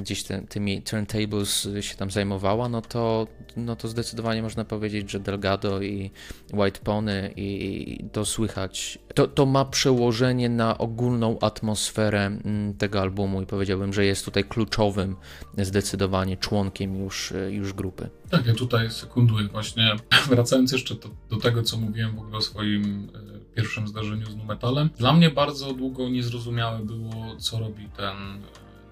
gdzieś 0.00 0.22
te, 0.22 0.42
tymi 0.42 0.82
turntables 0.82 1.68
się 1.80 1.96
tam 1.96 2.10
zajmowała, 2.10 2.68
no 2.68 2.82
to, 2.82 3.26
no 3.56 3.76
to 3.76 3.88
zdecydowanie 3.88 4.42
można 4.42 4.64
powiedzieć, 4.64 5.10
że 5.10 5.20
Delgado 5.20 5.82
i 5.82 6.10
White 6.52 6.80
Pony 6.84 7.32
i 7.36 8.04
to 8.12 8.24
słychać, 8.24 8.98
to, 9.14 9.26
to 9.26 9.46
ma 9.46 9.64
przełożenie 9.64 10.48
na 10.48 10.78
ogólną 10.78 11.38
atmosferę 11.40 12.26
mm, 12.26 12.74
tego 12.74 13.00
albumu 13.00 13.42
i 13.42 13.46
powiedziałbym, 13.46 13.92
że 13.92 14.04
jest 14.04 14.24
tutaj 14.24 14.44
kluczowym 14.44 15.16
zdecydowanie 15.58 16.36
członkiem 16.36 17.04
już, 17.04 17.32
już 17.50 17.72
grupy. 17.72 18.08
Tak, 18.30 18.46
ja 18.46 18.54
tutaj 18.54 18.90
sekunduję 18.90 19.48
właśnie, 19.48 19.96
wracając 20.30 20.72
jeszcze 20.72 20.94
do, 20.94 21.08
do 21.30 21.36
tego, 21.36 21.62
co 21.62 21.76
mówiłem 21.76 22.16
w 22.16 22.18
ogóle 22.18 22.36
o 22.36 22.40
swoim 22.40 23.08
e, 23.14 23.54
pierwszym 23.54 23.88
zdarzeniu 23.88 24.26
z 24.26 24.36
Numetalem. 24.36 24.90
Dla 24.98 25.12
mnie 25.12 25.30
bardzo 25.30 25.72
długo 25.72 26.08
niezrozumiałe 26.08 26.78
było, 26.78 27.36
co 27.38 27.58
robi 27.58 27.88
ten 27.96 28.16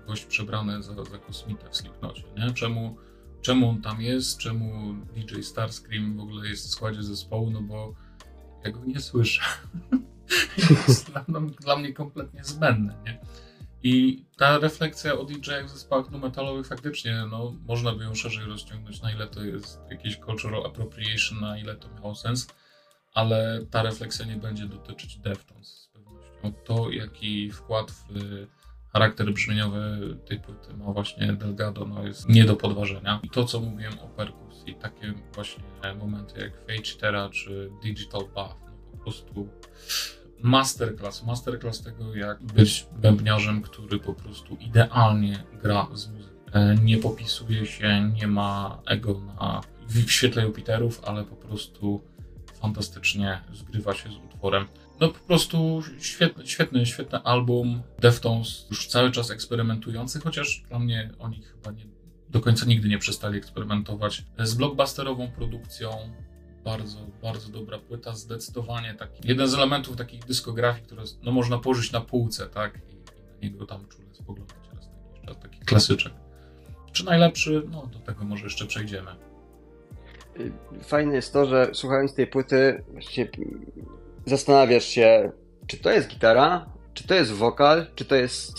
gość 0.09 0.25
przebrany 0.25 0.83
za, 0.83 1.05
za 1.05 1.19
kosmitę 1.19 1.71
w 1.71 1.77
Slipknocie, 1.77 2.23
nie? 2.37 2.55
Czemu 2.55 2.97
czemu 3.41 3.69
on 3.69 3.83
tam 3.83 4.01
jest, 4.01 4.39
czemu 4.39 4.95
DJ 5.15 5.41
Starscream 5.43 6.17
w 6.17 6.21
ogóle 6.21 6.49
jest 6.49 6.67
w 6.67 6.71
składzie 6.71 7.03
zespołu, 7.03 7.51
no 7.51 7.63
bo 7.63 7.95
ja 8.65 8.71
go 8.71 8.85
nie 8.85 9.01
słyszę. 9.01 9.43
jest 10.89 11.11
dla, 11.11 11.25
dla, 11.61 11.77
mnie 11.77 11.93
kompletnie 11.93 12.45
zbędne, 12.45 12.95
nie? 13.05 13.21
I 13.83 14.25
ta 14.37 14.59
refleksja 14.59 15.15
o 15.15 15.25
DJ-ach 15.25 15.67
w 15.67 15.71
zespołach 15.71 16.11
nu 16.11 16.19
metalowych 16.19 16.67
faktycznie, 16.67 17.27
no, 17.31 17.55
można 17.67 17.93
by 17.95 18.05
ją 18.05 18.15
szerzej 18.15 18.45
rozciągnąć, 18.45 19.03
na 19.03 19.13
ile 19.13 19.27
to 19.27 19.45
jest 19.45 19.81
jakieś 19.91 20.17
cultural 20.17 20.67
appropriation, 20.67 21.41
na 21.41 21.59
ile 21.59 21.77
to 21.77 21.89
miało 21.95 22.15
sens, 22.15 22.49
ale 23.15 23.61
ta 23.71 23.83
refleksja 23.83 24.27
nie 24.27 24.37
będzie 24.37 24.67
dotyczyć 24.67 25.19
Deftones 25.19 25.69
z 25.69 25.89
pewnością. 25.89 26.53
To, 26.65 26.91
jaki 26.91 27.51
wkład 27.51 27.91
w 27.91 28.47
charakter 28.99 29.33
brzmieniowy 29.33 30.17
tej 30.25 30.41
płyty 30.41 30.77
ma 30.77 30.93
właśnie 30.93 31.33
Delgado, 31.33 31.87
no 31.87 32.07
jest 32.07 32.29
nie 32.29 32.45
do 32.45 32.57
podważenia. 32.57 33.21
I 33.23 33.31
to, 33.31 33.45
co 33.45 33.61
mówiłem 33.61 33.99
o 33.99 34.07
perkusji, 34.07 34.75
takie 34.75 35.15
właśnie 35.35 35.65
momenty 35.99 36.41
jak 36.41 36.81
Terra 37.01 37.31
czy 37.31 37.71
Digital 37.83 38.23
Bath, 38.35 38.57
no 38.67 38.73
po 38.93 38.99
prostu 38.99 39.49
masterclass, 40.43 41.25
masterclass 41.25 41.83
tego, 41.83 42.15
jak 42.15 42.43
być 42.43 42.87
bębniarzem, 42.97 43.63
który 43.63 43.99
po 43.99 44.15
prostu 44.15 44.57
idealnie 44.57 45.45
gra 45.63 45.89
z 45.93 46.09
muzyką. 46.09 46.35
Nie 46.83 46.99
popisuje 46.99 47.67
się, 47.67 48.13
nie 48.15 48.27
ma 48.27 48.83
ego 48.87 49.21
na, 49.21 49.61
w 49.89 50.11
świetle 50.11 50.43
Jupiterów, 50.43 51.05
ale 51.05 51.25
po 51.25 51.37
prostu 51.37 52.03
fantastycznie 52.61 53.41
zgrywa 53.53 53.95
się 53.95 54.11
z 54.11 54.17
utworem. 54.17 54.67
No 55.01 55.09
po 55.09 55.19
prostu 55.19 55.83
świetny, 55.99 56.47
świetny, 56.47 56.87
świetny 56.87 57.19
album. 57.19 57.83
Deftones 57.99 58.67
już 58.71 58.87
cały 58.87 59.11
czas 59.11 59.31
eksperymentujący, 59.31 60.21
chociaż 60.21 60.63
dla 60.69 60.79
mnie 60.79 61.11
oni 61.19 61.43
chyba 61.43 61.71
nie, 61.71 61.85
do 62.29 62.41
końca 62.41 62.67
nigdy 62.67 62.89
nie 62.89 62.99
przestali 62.99 63.39
eksperymentować. 63.39 64.25
Z 64.39 64.55
blockbusterową 64.55 65.31
produkcją, 65.31 65.91
bardzo, 66.65 66.99
bardzo 67.23 67.49
dobra 67.49 67.79
płyta, 67.79 68.15
zdecydowanie 68.15 68.95
taki, 68.95 69.29
jeden 69.29 69.49
z 69.49 69.55
elementów 69.55 69.97
takich 69.97 70.25
dyskografii, 70.25 70.87
które 70.87 71.03
no, 71.23 71.33
można 71.33 71.59
położyć 71.59 71.93
na 71.93 72.01
półce, 72.01 72.47
tak, 72.47 72.81
i, 72.89 72.95
na 72.95 73.49
niego 73.49 73.67
tam 73.67 73.89
czule 73.89 74.15
spoglądać 74.15 74.57
raz 75.27 75.39
taki 75.39 75.59
klasyczek. 75.59 76.13
Czy 76.93 77.05
najlepszy? 77.05 77.63
No, 77.71 77.87
do 77.87 77.99
tego 77.99 78.25
może 78.25 78.45
jeszcze 78.45 78.67
przejdziemy. 78.67 79.11
Fajne 80.83 81.15
jest 81.15 81.33
to, 81.33 81.47
że 81.47 81.71
słuchając 81.73 82.15
tej 82.15 82.27
płyty, 82.27 82.85
właściwie 82.93 83.31
zastanawiasz 84.29 84.85
się, 84.85 85.33
czy 85.67 85.77
to 85.77 85.91
jest 85.91 86.09
gitara, 86.09 86.67
czy 86.95 87.07
to 87.07 87.15
jest 87.15 87.33
wokal, 87.33 87.87
czy 87.95 88.05
to 88.05 88.15
jest 88.15 88.59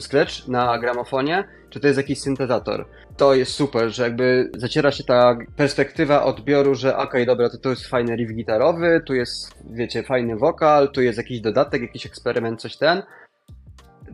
scratch 0.00 0.48
na 0.48 0.78
gramofonie, 0.78 1.44
czy 1.70 1.80
to 1.80 1.86
jest 1.86 1.96
jakiś 1.96 2.20
syntezator. 2.20 2.86
To 3.16 3.34
jest 3.34 3.52
super, 3.52 3.90
że 3.90 4.02
jakby 4.02 4.50
zaciera 4.56 4.92
się 4.92 5.04
ta 5.04 5.36
perspektywa 5.56 6.24
odbioru, 6.24 6.74
że 6.74 6.96
okej, 6.96 7.08
okay, 7.08 7.26
dobra, 7.26 7.50
to 7.50 7.58
tu 7.58 7.70
jest 7.70 7.86
fajny 7.86 8.16
riff 8.16 8.32
gitarowy, 8.32 9.02
tu 9.06 9.14
jest, 9.14 9.54
wiecie, 9.70 10.02
fajny 10.02 10.36
wokal, 10.36 10.90
tu 10.90 11.02
jest 11.02 11.18
jakiś 11.18 11.40
dodatek, 11.40 11.82
jakiś 11.82 12.06
eksperyment, 12.06 12.60
coś 12.60 12.76
ten. 12.76 13.02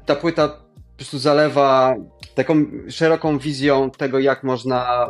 Ta 0.06 0.16
płyta 0.16 0.48
po 0.48 0.96
prostu 0.96 1.18
zalewa 1.18 1.96
taką 2.34 2.54
szeroką 2.88 3.38
wizją 3.38 3.90
tego, 3.90 4.18
jak 4.18 4.44
można 4.44 5.06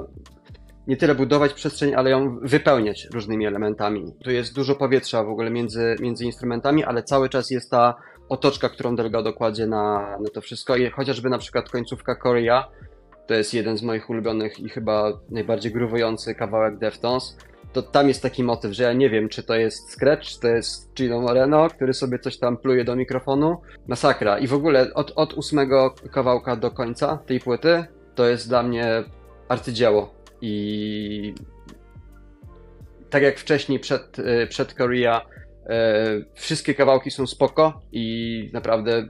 nie 0.87 0.96
tyle 0.96 1.14
budować 1.14 1.53
przestrzeń, 1.53 1.94
ale 1.94 2.11
ją 2.11 2.38
wypełniać 2.42 3.09
różnymi 3.14 3.46
elementami. 3.46 4.14
Tu 4.25 4.31
jest 4.31 4.55
dużo 4.55 4.75
powietrza 4.75 5.25
w 5.25 5.29
ogóle 5.29 5.51
między, 5.51 5.96
między 6.01 6.25
instrumentami, 6.25 6.85
ale 6.85 7.03
cały 7.03 7.29
czas 7.29 7.51
jest 7.51 7.70
ta 7.70 7.94
otoczka, 8.29 8.68
którą 8.68 8.96
Delgado 8.96 9.33
kładzie 9.33 9.66
na, 9.66 10.16
na 10.20 10.31
to 10.35 10.40
wszystko. 10.40 10.77
I 10.77 10.90
chociażby 10.90 11.31
na 11.31 11.38
przykład 11.38 11.70
końcówka 11.70 12.14
Korea, 12.14 12.68
to 13.27 13.35
jest 13.35 13.55
jeden 13.55 13.77
z 13.77 13.83
moich 13.83 14.11
ulubionych 14.11 14.61
i 14.61 14.68
chyba 14.68 15.12
najbardziej 15.31 15.72
gruwujący 15.72 16.35
kawałek 16.35 16.79
Deftones. 16.79 17.37
To 17.72 17.83
tam 17.83 18.09
jest 18.09 18.22
taki 18.22 18.44
motyw, 18.44 18.72
że 18.72 18.83
ja 18.83 18.92
nie 18.92 19.11
wiem, 19.11 19.29
czy 19.29 19.42
to 19.42 19.55
jest 19.55 19.92
Scratch, 19.92 20.25
czy 20.25 20.40
to 20.40 20.49
jest 20.49 20.94
Gino 20.94 21.20
Moreno, 21.20 21.68
który 21.70 21.94
sobie 21.94 22.18
coś 22.18 22.38
tam 22.38 22.57
pluje 22.57 22.85
do 22.85 22.96
mikrofonu. 22.96 23.61
Masakra. 23.88 24.38
I 24.38 24.46
w 24.46 24.55
ogóle 24.55 24.94
od, 24.94 25.12
od 25.16 25.35
ósmego 25.35 25.94
kawałka 26.12 26.57
do 26.57 26.70
końca 26.70 27.18
tej 27.27 27.40
płyty 27.40 27.85
to 28.14 28.27
jest 28.27 28.49
dla 28.49 28.62
mnie 28.62 29.05
arcydzieło. 29.49 30.15
I 30.40 31.35
tak 33.11 33.22
jak 33.22 33.38
wcześniej 33.38 33.81
przed, 33.81 34.18
y, 34.18 34.46
przed 34.46 34.75
Korea, 34.75 35.20
y, 35.20 36.25
wszystkie 36.35 36.75
kawałki 36.75 37.11
są 37.11 37.27
spoko 37.27 37.81
i 37.92 38.51
naprawdę 38.53 39.09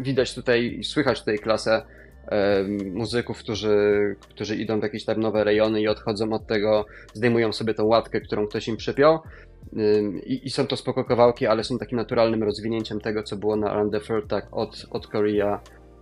widać 0.00 0.34
tutaj, 0.34 0.80
słychać 0.82 1.20
tutaj 1.20 1.38
klasę 1.38 1.82
y, 1.82 2.90
muzyków, 2.90 3.38
którzy, 3.38 3.76
którzy 4.20 4.56
idą 4.56 4.80
w 4.80 4.82
jakieś 4.82 5.04
tam 5.04 5.20
nowe 5.20 5.44
rejony 5.44 5.80
i 5.80 5.88
odchodzą 5.88 6.32
od 6.32 6.46
tego, 6.46 6.86
zdejmują 7.14 7.52
sobie 7.52 7.74
tą 7.74 7.84
łatkę, 7.84 8.20
którą 8.20 8.46
ktoś 8.46 8.68
im 8.68 8.76
przypiął. 8.76 9.18
I, 10.26 10.46
I, 10.46 10.50
są 10.50 10.66
to 10.66 10.76
spoko 10.76 11.04
kawałki, 11.04 11.46
ale 11.46 11.64
są 11.64 11.78
takim 11.78 11.98
naturalnym 11.98 12.42
rozwinięciem 12.42 13.00
tego, 13.00 13.22
co 13.22 13.36
było 13.36 13.56
na 13.56 13.70
Around 13.70 13.92
the 13.92 14.00
Fur, 14.00 14.28
tak 14.28 14.46
od, 14.52 14.86
od 14.90 15.06
Korea 15.06 15.60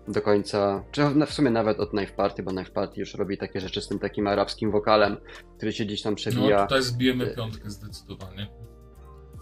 do 0.08 0.22
końca, 0.22 0.84
czy 0.92 1.02
w 1.26 1.32
sumie 1.32 1.50
nawet 1.50 1.80
od 1.80 1.90
Knife 1.90 2.12
Party, 2.12 2.42
bo 2.42 2.50
Knife 2.50 2.70
Party 2.70 3.00
już 3.00 3.14
robi 3.14 3.38
takie 3.38 3.60
rzeczy 3.60 3.80
z 3.80 3.88
tym 3.88 3.98
takim 3.98 4.26
arabskim 4.26 4.70
wokalem, 4.70 5.16
który 5.56 5.72
się 5.72 5.84
gdzieś 5.84 6.02
tam 6.02 6.14
przebija. 6.14 6.56
No 6.56 6.62
tutaj 6.62 6.82
zbijemy 6.82 7.26
piątkę 7.26 7.70
zdecydowanie. 7.70 8.46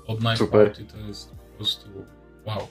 Od 0.07 0.19
Knife 0.19 0.37
Super. 0.37 0.67
Party 0.67 0.85
to 0.85 0.99
jest 0.99 1.31
po 1.31 1.57
prostu 1.57 1.91
wow. 2.47 2.69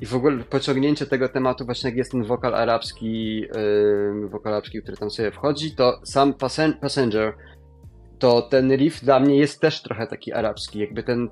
I 0.00 0.06
w 0.06 0.14
ogóle 0.14 0.44
pociągnięcie 0.44 1.06
tego 1.06 1.28
tematu, 1.28 1.64
właśnie 1.64 1.90
jak 1.90 1.96
jest 1.96 2.12
ten 2.12 2.24
wokal 2.24 2.54
arabski, 2.54 3.40
yy, 3.40 4.28
wokal 4.28 4.52
arabski, 4.52 4.82
który 4.82 4.96
tam 4.96 5.10
sobie 5.10 5.30
wchodzi, 5.30 5.74
to 5.74 6.00
sam 6.04 6.34
Passenger 6.80 7.34
to 8.20 8.42
ten 8.42 8.72
riff 8.76 9.04
dla 9.04 9.20
mnie 9.20 9.36
jest 9.36 9.60
też 9.60 9.82
trochę 9.82 10.06
taki 10.06 10.32
arabski. 10.32 10.78
Jakby 10.78 11.02
ten, 11.02 11.28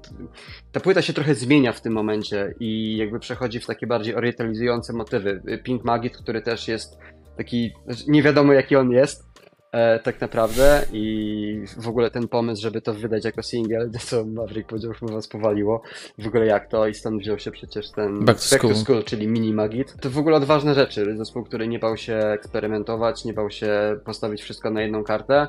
ta 0.73 0.81
płyta 0.81 1.03
się 1.03 1.13
trochę 1.13 1.35
zmienia 1.35 1.73
w 1.73 1.81
tym 1.81 1.93
momencie 1.93 2.55
i 2.61 2.97
jakby 2.97 3.21
przechodzi 3.21 3.61
w 3.61 3.67
takie 3.67 3.87
bardziej 3.87 4.15
orientalizujące 4.15 4.93
motywy. 4.93 5.43
Pink 5.65 5.85
Magit, 5.85 6.17
który 6.17 6.43
też 6.43 6.69
jest 6.69 6.99
taki, 7.37 7.73
nie 8.09 8.23
wiadomo 8.23 8.53
jaki 8.53 8.77
on 8.77 8.91
jest, 8.91 9.25
e, 9.73 9.99
tak 9.99 10.21
naprawdę 10.21 10.87
i 10.93 11.65
w 11.79 11.89
ogóle 11.89 12.11
ten 12.11 12.29
pomysł, 12.29 12.63
żeby 12.63 12.81
to 12.81 12.95
wydać 12.95 13.25
jako 13.25 13.43
single, 13.43 13.91
co 14.09 14.25
Maverick 14.25 14.69
powiedział, 14.69 14.93
chyba 14.93 15.13
was 15.13 15.29
powaliło, 15.29 15.83
w 16.19 16.27
ogóle 16.27 16.47
jak 16.47 16.69
to 16.69 16.89
i 16.89 16.95
stąd 16.95 17.21
wziął 17.21 17.39
się 17.39 17.51
przecież 17.51 17.91
ten 17.91 18.25
Back 18.25 18.41
to, 18.41 18.51
Back 18.51 18.63
school. 18.63 18.73
to 18.73 18.79
school. 18.79 19.05
czyli 19.05 19.29
Mini 19.29 19.53
Magit. 19.53 19.95
To 20.01 20.11
w 20.11 20.19
ogóle 20.19 20.37
odważne 20.37 20.75
rzeczy, 20.75 21.17
zespół, 21.17 21.45
który 21.45 21.69
nie 21.69 21.79
bał 21.79 21.97
się 21.97 22.17
eksperymentować, 22.17 23.25
nie 23.25 23.33
bał 23.33 23.51
się 23.51 23.99
postawić 24.05 24.43
wszystko 24.43 24.71
na 24.71 24.83
jedną 24.83 25.05
kartę, 25.05 25.49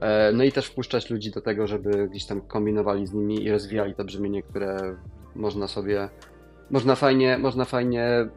E, 0.00 0.32
no 0.32 0.44
i 0.44 0.52
też 0.52 0.66
wpuszczać 0.66 1.10
ludzi 1.10 1.30
do 1.30 1.40
tego, 1.40 1.66
żeby 1.66 2.08
gdzieś 2.08 2.24
tam 2.24 2.40
kombinowali 2.40 3.06
z 3.06 3.12
nimi 3.12 3.44
i 3.44 3.50
rozwijali 3.50 3.94
to 3.94 4.04
brzmienie, 4.04 4.42
które 4.42 4.96
można 5.34 5.68
sobie, 5.68 6.08
można 6.70 6.94
fajnie, 6.94 7.38
można 7.38 7.64
fajnie 7.64 8.28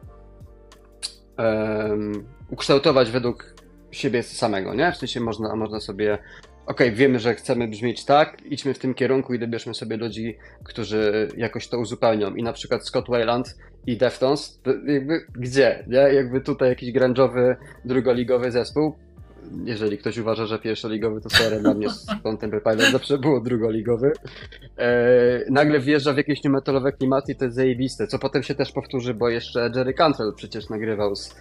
um, 1.38 2.24
ukształtować 2.50 3.10
według 3.10 3.51
siebie 3.92 4.22
samego, 4.22 4.74
nie? 4.74 4.92
W 4.92 4.96
sensie 4.96 5.20
można, 5.20 5.56
można 5.56 5.80
sobie 5.80 6.18
okej, 6.66 6.86
okay, 6.86 6.98
wiemy, 6.98 7.18
że 7.18 7.34
chcemy 7.34 7.68
brzmieć 7.68 8.04
tak, 8.04 8.42
idźmy 8.44 8.74
w 8.74 8.78
tym 8.78 8.94
kierunku 8.94 9.34
i 9.34 9.38
dobierzmy 9.38 9.74
sobie 9.74 9.96
ludzi, 9.96 10.36
którzy 10.64 11.28
jakoś 11.36 11.68
to 11.68 11.78
uzupełnią. 11.78 12.34
I 12.34 12.42
na 12.42 12.52
przykład 12.52 12.86
Scott 12.86 13.08
Wayland 13.08 13.56
i 13.86 13.96
Deftones, 13.96 14.60
jakby 14.86 15.26
gdzie, 15.34 15.84
nie? 15.88 15.96
Jakby 15.96 16.40
tutaj 16.40 16.68
jakiś 16.68 16.94
grunge'owy, 16.94 17.56
drugoligowy 17.84 18.50
zespół, 18.50 18.94
jeżeli 19.64 19.98
ktoś 19.98 20.18
uważa, 20.18 20.46
że 20.46 20.58
pierwszoligowy 20.58 21.20
to 21.20 21.30
sorry, 21.30 21.60
dla 21.60 21.74
mnie 21.74 21.90
z 21.90 22.06
Contemple 22.22 22.60
Pilot 22.60 22.92
zawsze 22.92 23.18
było 23.18 23.40
drugoligowy, 23.40 24.12
e, 24.78 25.44
nagle 25.50 25.80
wjeżdża 25.80 26.12
w 26.12 26.16
jakieś 26.16 26.44
metalowe 26.44 26.92
klimaty 26.92 27.32
i 27.32 27.36
to 27.36 27.44
jest 27.44 27.56
zajebiste, 27.56 28.06
co 28.06 28.18
potem 28.18 28.42
się 28.42 28.54
też 28.54 28.72
powtórzy, 28.72 29.14
bo 29.14 29.28
jeszcze 29.28 29.70
Jerry 29.76 29.94
Cantrell 29.94 30.32
przecież 30.36 30.68
nagrywał 30.68 31.16
z 31.16 31.34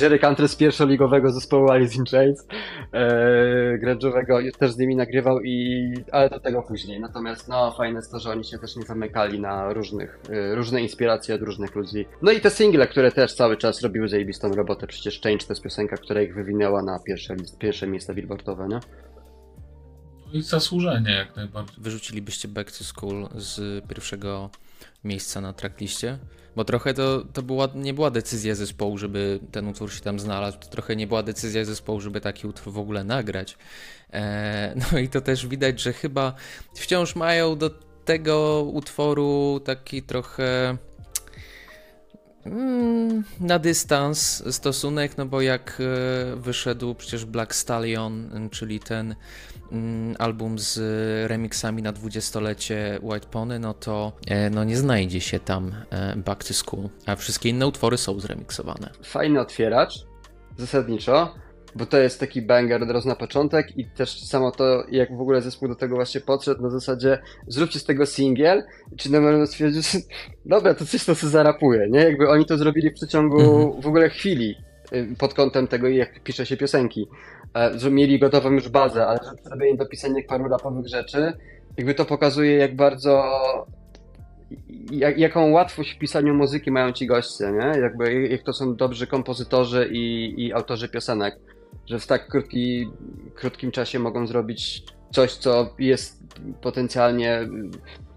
Jerry 0.00 0.18
Cantrell 0.18 0.48
z 0.48 0.56
pierwszoligowego 0.56 1.32
zespołu 1.32 1.70
Alice 1.70 1.96
in 1.96 2.04
Chains, 2.04 2.46
e, 2.92 3.78
grunge'owego, 3.78 4.56
też 4.58 4.72
z 4.72 4.78
nimi 4.78 4.96
nagrywał, 4.96 5.40
i, 5.40 5.92
ale 6.12 6.30
do 6.30 6.40
tego 6.40 6.62
później. 6.62 7.00
Natomiast 7.00 7.48
no, 7.48 7.72
fajne 7.72 7.98
jest 7.98 8.10
to, 8.10 8.20
że 8.20 8.30
oni 8.30 8.44
się 8.44 8.58
też 8.58 8.76
nie 8.76 8.82
zamykali 8.82 9.40
na 9.40 9.72
różnych, 9.72 10.20
e, 10.30 10.54
różne 10.54 10.82
inspiracje 10.82 11.34
od 11.34 11.42
różnych 11.42 11.74
ludzi. 11.74 12.06
No 12.22 12.32
i 12.32 12.40
te 12.40 12.50
single, 12.50 12.86
które 12.86 13.12
też 13.12 13.34
cały 13.34 13.56
czas 13.56 13.82
robiły 13.82 14.08
zajebistą 14.08 14.54
robotę, 14.54 14.86
przecież 14.86 15.20
Change 15.20 15.46
to 15.46 15.52
jest 15.52 15.62
piosenka, 15.62 15.96
która 15.96 16.22
ich 16.22 16.34
wywinęła 16.34 16.82
na 16.82 16.98
pierwsze, 17.06 17.36
pierwsze 17.58 17.86
miejsca 17.86 18.14
billboardowe, 18.14 18.68
nie? 18.68 18.80
No 20.26 20.32
i 20.32 20.42
zasłużenie 20.42 21.12
jak 21.12 21.36
najbardziej. 21.36 21.76
Wyrzucilibyście 21.78 22.48
Back 22.48 22.78
to 22.78 22.84
School 22.84 23.28
z 23.34 23.84
pierwszego 23.88 24.50
miejsca 25.04 25.40
na 25.40 25.52
trackliście? 25.52 26.18
Bo 26.56 26.64
trochę 26.64 26.94
to, 26.94 27.24
to 27.32 27.42
była, 27.42 27.68
nie 27.74 27.94
była 27.94 28.10
decyzja 28.10 28.54
zespołu, 28.54 28.98
żeby 28.98 29.40
ten 29.52 29.68
utwór 29.68 29.92
się 29.92 30.00
tam 30.00 30.20
znalazł. 30.20 30.58
To 30.58 30.68
trochę 30.68 30.96
nie 30.96 31.06
była 31.06 31.22
decyzja 31.22 31.64
zespołu, 31.64 32.00
żeby 32.00 32.20
taki 32.20 32.46
utwór 32.46 32.72
w 32.72 32.78
ogóle 32.78 33.04
nagrać. 33.04 33.56
E, 34.12 34.74
no 34.92 34.98
i 34.98 35.08
to 35.08 35.20
też 35.20 35.46
widać, 35.46 35.80
że 35.80 35.92
chyba 35.92 36.34
wciąż 36.74 37.16
mają 37.16 37.58
do 37.58 37.70
tego 38.04 38.62
utworu 38.62 39.60
taki 39.64 40.02
trochę 40.02 40.78
Mm, 42.46 43.24
na 43.40 43.58
dystans 43.58 44.42
stosunek, 44.54 45.18
no 45.18 45.26
bo 45.26 45.40
jak 45.40 45.80
e, 45.80 46.36
wyszedł 46.36 46.94
przecież 46.94 47.24
Black 47.24 47.54
Stallion, 47.54 48.48
czyli 48.50 48.80
ten 48.80 49.14
album 50.18 50.58
z 50.58 50.78
remixami 51.30 51.82
na 51.82 51.92
dwudziestolecie 51.92 52.98
White 53.02 53.26
Pony, 53.30 53.58
no 53.58 53.74
to 53.74 54.12
e, 54.26 54.50
no 54.50 54.64
nie 54.64 54.76
znajdzie 54.76 55.20
się 55.20 55.40
tam 55.40 55.74
e, 55.90 56.16
Back 56.16 56.44
to 56.44 56.54
School, 56.54 56.88
a 57.06 57.16
wszystkie 57.16 57.48
inne 57.48 57.66
utwory 57.66 57.96
są 57.96 58.20
zremiksowane. 58.20 58.90
Fajny 59.02 59.40
otwieracz, 59.40 59.94
zasadniczo 60.56 61.34
bo 61.74 61.86
to 61.86 61.98
jest 61.98 62.20
taki 62.20 62.42
banger 62.42 62.82
od 62.82 62.90
razu 62.90 63.08
na 63.08 63.16
początek 63.16 63.78
i 63.78 63.84
też 63.84 64.22
samo 64.22 64.50
to, 64.50 64.84
jak 64.90 65.16
w 65.16 65.20
ogóle 65.20 65.42
zespół 65.42 65.68
do 65.68 65.74
tego 65.74 65.94
właśnie 65.94 66.20
podszedł, 66.20 66.62
na 66.62 66.70
zasadzie 66.70 67.18
zróbcie 67.48 67.78
z 67.78 67.84
tego 67.84 68.06
singiel, 68.06 68.62
czy 68.96 69.12
Nemerno 69.12 69.46
stwierdził, 69.46 69.82
że 69.82 69.98
dobra, 70.46 70.74
to 70.74 70.86
coś 70.86 71.04
to 71.04 71.14
co 71.14 71.28
zarapuje, 71.28 71.88
nie? 71.90 72.00
Jakby 72.00 72.28
oni 72.28 72.46
to 72.46 72.58
zrobili 72.58 72.90
w 72.90 72.94
przeciągu 72.94 73.40
mhm. 73.40 73.82
w 73.82 73.86
ogóle 73.86 74.10
chwili 74.10 74.54
y, 74.92 75.08
pod 75.18 75.34
kątem 75.34 75.66
tego, 75.66 75.88
jak 75.88 76.22
pisze 76.22 76.46
się 76.46 76.56
piosenki. 76.56 77.08
E, 77.56 77.78
że 77.78 77.90
mieli 77.90 78.18
gotową 78.18 78.50
już 78.50 78.68
bazę, 78.68 79.06
ale 79.06 79.18
zrobienie 79.42 79.76
dopisanie 79.76 80.22
paru 80.22 80.48
rapowych 80.48 80.88
rzeczy, 80.88 81.32
jakby 81.76 81.94
to 81.94 82.04
pokazuje, 82.04 82.56
jak 82.56 82.76
bardzo 82.76 83.24
jak, 84.90 85.18
jaką 85.18 85.50
łatwość 85.50 85.94
w 85.94 85.98
pisaniu 85.98 86.34
muzyki 86.34 86.70
mają 86.70 86.92
ci 86.92 87.06
goście, 87.06 87.52
nie? 87.52 87.80
Jakby, 87.80 88.28
jak 88.28 88.42
to 88.42 88.52
są 88.52 88.76
dobrzy 88.76 89.06
kompozytorzy 89.06 89.88
i, 89.92 90.34
i 90.44 90.52
autorzy 90.52 90.88
piosenek 90.88 91.38
że 91.86 91.98
w 91.98 92.06
tak 92.06 92.28
krótki, 92.28 92.88
krótkim 93.34 93.70
czasie 93.70 93.98
mogą 93.98 94.26
zrobić 94.26 94.82
coś, 95.12 95.32
co 95.32 95.74
jest 95.78 96.22
potencjalnie, 96.62 97.48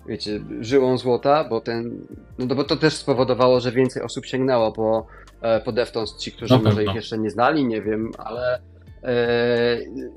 wiecie, 0.07 0.39
żyłą 0.59 0.97
złota, 0.97 1.43
bo 1.43 1.61
ten, 1.61 2.07
no 2.39 2.55
bo 2.55 2.63
to 2.63 2.75
też 2.75 2.93
spowodowało, 2.93 3.59
że 3.59 3.71
więcej 3.71 4.03
osób 4.03 4.25
sięgnęło 4.25 4.71
po, 4.71 5.07
e, 5.41 5.61
po 5.61 5.71
Deftones, 5.71 6.17
ci, 6.17 6.31
którzy 6.31 6.53
no 6.53 6.61
może 6.63 6.83
ich 6.83 6.95
jeszcze 6.95 7.17
nie 7.17 7.29
znali, 7.29 7.65
nie 7.65 7.81
wiem, 7.81 8.11
ale 8.17 8.61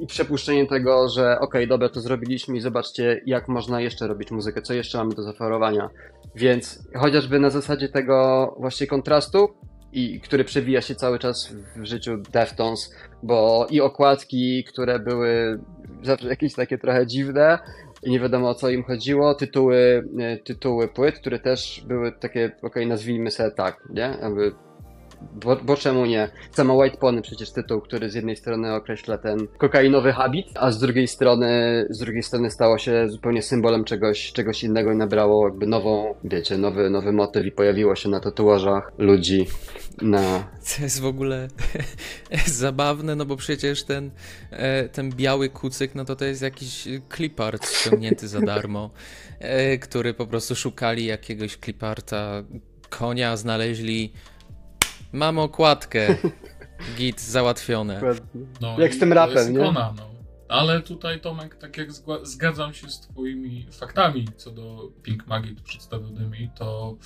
i 0.01 0.07
przepuszczenie 0.07 0.67
tego, 0.67 1.09
że 1.09 1.33
okej, 1.33 1.45
okay, 1.45 1.67
dobra, 1.67 1.89
to 1.89 2.01
zrobiliśmy 2.01 2.57
i 2.57 2.61
zobaczcie, 2.61 3.21
jak 3.27 3.49
można 3.49 3.81
jeszcze 3.81 4.07
robić 4.07 4.31
muzykę, 4.31 4.63
co 4.63 4.75
jeszcze 4.75 4.99
mamy 4.99 5.15
do 5.15 5.23
zaoferowania. 5.23 5.91
Więc 6.35 6.89
chociażby 6.97 7.39
na 7.39 7.51
zasadzie 7.51 7.89
tego 7.89 8.55
właśnie 8.59 8.87
kontrastu, 8.87 9.49
i 9.93 10.21
który 10.21 10.45
przewija 10.45 10.81
się 10.81 10.95
cały 10.95 11.19
czas 11.19 11.55
w 11.77 11.85
życiu 11.85 12.17
Deftones, 12.33 12.95
bo 13.23 13.67
i 13.71 13.81
okładki, 13.81 14.65
które 14.65 14.99
były 14.99 15.61
zawsze 16.03 16.29
jakieś 16.29 16.55
takie 16.55 16.79
trochę 16.79 17.07
dziwne 17.07 17.59
i 18.03 18.11
nie 18.11 18.21
wiadomo 18.21 18.49
o 18.49 18.55
co 18.55 18.71
im 18.71 18.85
chodziło, 18.85 19.35
tytuły, 19.35 20.09
e, 20.19 20.37
tytuły 20.37 20.89
płyt, 20.89 21.15
które 21.15 21.39
też 21.39 21.85
były 21.87 22.13
takie, 22.13 22.47
okej, 22.47 22.59
okay, 22.63 22.87
nazwijmy 22.87 23.31
sobie 23.31 23.51
tak, 23.51 23.89
nie? 23.91 24.19
Jakby 24.23 24.53
bo, 25.33 25.57
bo 25.57 25.77
czemu 25.77 26.07
nie? 26.07 26.31
Sama 26.53 26.75
White 26.75 26.97
Pony 26.97 27.23
przecież 27.23 27.51
tytuł, 27.51 27.81
który 27.81 28.11
z 28.11 28.15
jednej 28.15 28.37
strony 28.37 28.75
określa 28.75 29.19
ten 29.19 29.47
kokainowy 29.59 30.13
habit, 30.13 30.47
a 30.55 30.71
z 30.71 30.79
drugiej 30.79 31.09
strony, 31.09 31.87
z 31.91 31.99
drugiej 31.99 32.23
strony 32.23 32.51
stało 32.51 32.79
się 32.79 33.09
zupełnie 33.09 33.43
symbolem 33.43 33.85
czegoś, 33.85 34.33
czegoś 34.33 34.65
innego 34.65 34.93
i 34.93 34.97
nabrało 34.97 35.49
jakby 35.49 35.67
nową, 35.67 36.15
wiecie, 36.25 36.59
nowy, 36.59 36.91
nowy 36.91 37.13
motyw 37.13 37.47
i 37.47 37.53
pojawiło 37.53 37.95
się 37.97 38.09
na 38.09 38.21
tatuażach 38.21 38.93
ludzi 38.99 39.47
na... 40.03 40.51
To 40.77 40.83
jest 40.83 41.01
w 41.01 41.07
ogóle 41.07 41.49
zabawne, 42.47 43.17
no 43.17 43.25
bo 43.25 43.37
przecież 43.37 43.83
ten, 43.83 44.11
e, 44.51 44.89
ten 44.89 45.11
biały 45.11 45.49
kucyk, 45.49 45.95
no 45.95 46.05
to 46.05 46.17
to 46.17 46.25
jest 46.25 46.43
jakiś 46.43 46.89
clipart 47.17 47.71
ściągnięty 47.71 48.29
za 48.29 48.41
darmo, 48.41 48.91
e, 49.39 49.79
który 49.79 50.15
po 50.15 50.27
prostu 50.27 50.57
szukali 50.57 51.07
jakiegoś 51.07 51.57
cliparta 51.57 52.43
konia, 52.91 53.37
znaleźli 53.37 54.13
Mam 55.13 55.39
okładkę. 55.39 56.17
Git 56.97 57.21
załatwione. 57.21 58.01
No 58.61 58.81
jak 58.81 58.95
z 58.95 58.99
tym 58.99 59.13
rapem, 59.13 59.53
nie? 59.53 59.61
Ikona, 59.61 59.95
no. 59.97 60.11
Ale 60.49 60.81
tutaj 60.83 61.21
Tomek, 61.21 61.55
tak 61.57 61.77
jak 61.77 61.89
zgadzam 62.23 62.75
się 62.75 62.91
z 62.91 63.01
twoimi 63.01 63.67
faktami 63.73 64.29
co 64.37 64.51
do 64.51 64.89
Pink 65.03 65.27
Magit 65.27 65.61
przedstawionymi, 65.61 66.51
to 66.59 66.97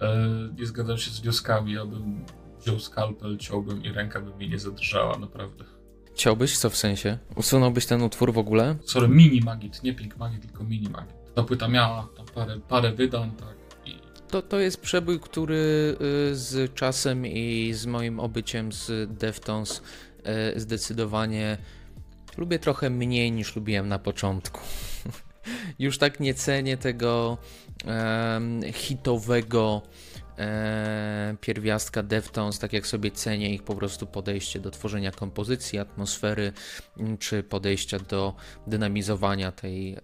e, 0.00 0.28
nie 0.58 0.66
zgadzam 0.66 0.98
się 0.98 1.10
z 1.10 1.20
wnioskami. 1.20 1.72
Ja 1.72 1.84
bym 1.86 2.24
wziął 2.60 2.78
skalpel, 2.78 3.36
ciąłbym 3.38 3.84
i 3.84 3.92
ręka 3.92 4.20
by 4.20 4.34
mi 4.34 4.48
nie 4.48 4.58
zadrżała, 4.58 5.18
naprawdę. 5.18 5.64
Chciałbyś? 6.14 6.58
Co 6.58 6.70
w 6.70 6.76
sensie? 6.76 7.18
Usunąłbyś 7.36 7.86
ten 7.86 8.02
utwór 8.02 8.32
w 8.32 8.38
ogóle? 8.38 8.76
Sorry, 8.84 9.08
mini 9.08 9.40
Magit, 9.40 9.82
nie 9.82 9.94
Pink 9.94 10.16
Magit, 10.16 10.42
tylko 10.42 10.64
mini 10.64 10.88
Magit. 10.88 11.14
Ta 11.34 11.42
płyta 11.42 11.68
miała 11.68 12.08
tam 12.16 12.26
parę, 12.26 12.60
parę 12.68 12.92
wydań, 12.92 13.30
tak 13.30 13.59
to, 14.30 14.42
to 14.42 14.60
jest 14.60 14.80
przebój, 14.80 15.20
który 15.20 15.96
y, 16.30 16.36
z 16.36 16.74
czasem 16.74 17.26
i 17.26 17.72
z 17.74 17.86
moim 17.86 18.20
obyciem 18.20 18.72
z 18.72 19.12
Deftones 19.18 19.82
y, 20.56 20.60
zdecydowanie 20.60 21.58
lubię 22.38 22.58
trochę 22.58 22.90
mniej 22.90 23.32
niż 23.32 23.56
lubiłem 23.56 23.88
na 23.88 23.98
początku. 23.98 24.60
Już 25.78 25.98
tak 25.98 26.20
nie 26.20 26.34
cenię 26.34 26.76
tego 26.76 27.38
hitowego 28.72 29.82
e, 30.38 31.36
pierwiastka 31.40 32.02
Deftones, 32.02 32.58
tak 32.58 32.72
jak 32.72 32.86
sobie 32.86 33.10
cenię 33.10 33.54
ich 33.54 33.62
po 33.62 33.74
prostu 33.74 34.06
podejście 34.06 34.60
do 34.60 34.70
tworzenia 34.70 35.10
kompozycji, 35.10 35.78
atmosfery, 35.78 36.52
czy 37.18 37.42
podejścia 37.42 37.98
do 37.98 38.34
dynamizowania 38.66 39.52
tej 39.52 39.96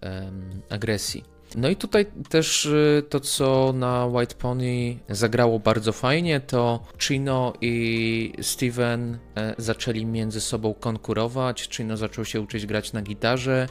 agresji. 0.69 1.36
No 1.55 1.69
i 1.69 1.75
tutaj 1.75 2.05
też 2.29 2.65
y, 2.65 3.03
to, 3.09 3.19
co 3.19 3.73
na 3.75 4.05
White 4.05 4.35
Pony 4.35 4.99
zagrało 5.09 5.59
bardzo 5.59 5.91
fajnie, 5.91 6.39
to 6.39 6.83
Chino 6.99 7.53
i 7.61 8.33
Steven 8.41 9.17
e, 9.37 9.55
zaczęli 9.57 10.05
między 10.05 10.41
sobą 10.41 10.73
konkurować. 10.73 11.69
Chino 11.69 11.97
zaczął 11.97 12.25
się 12.25 12.41
uczyć 12.41 12.65
grać 12.65 12.93
na 12.93 13.01
gitarze 13.01 13.67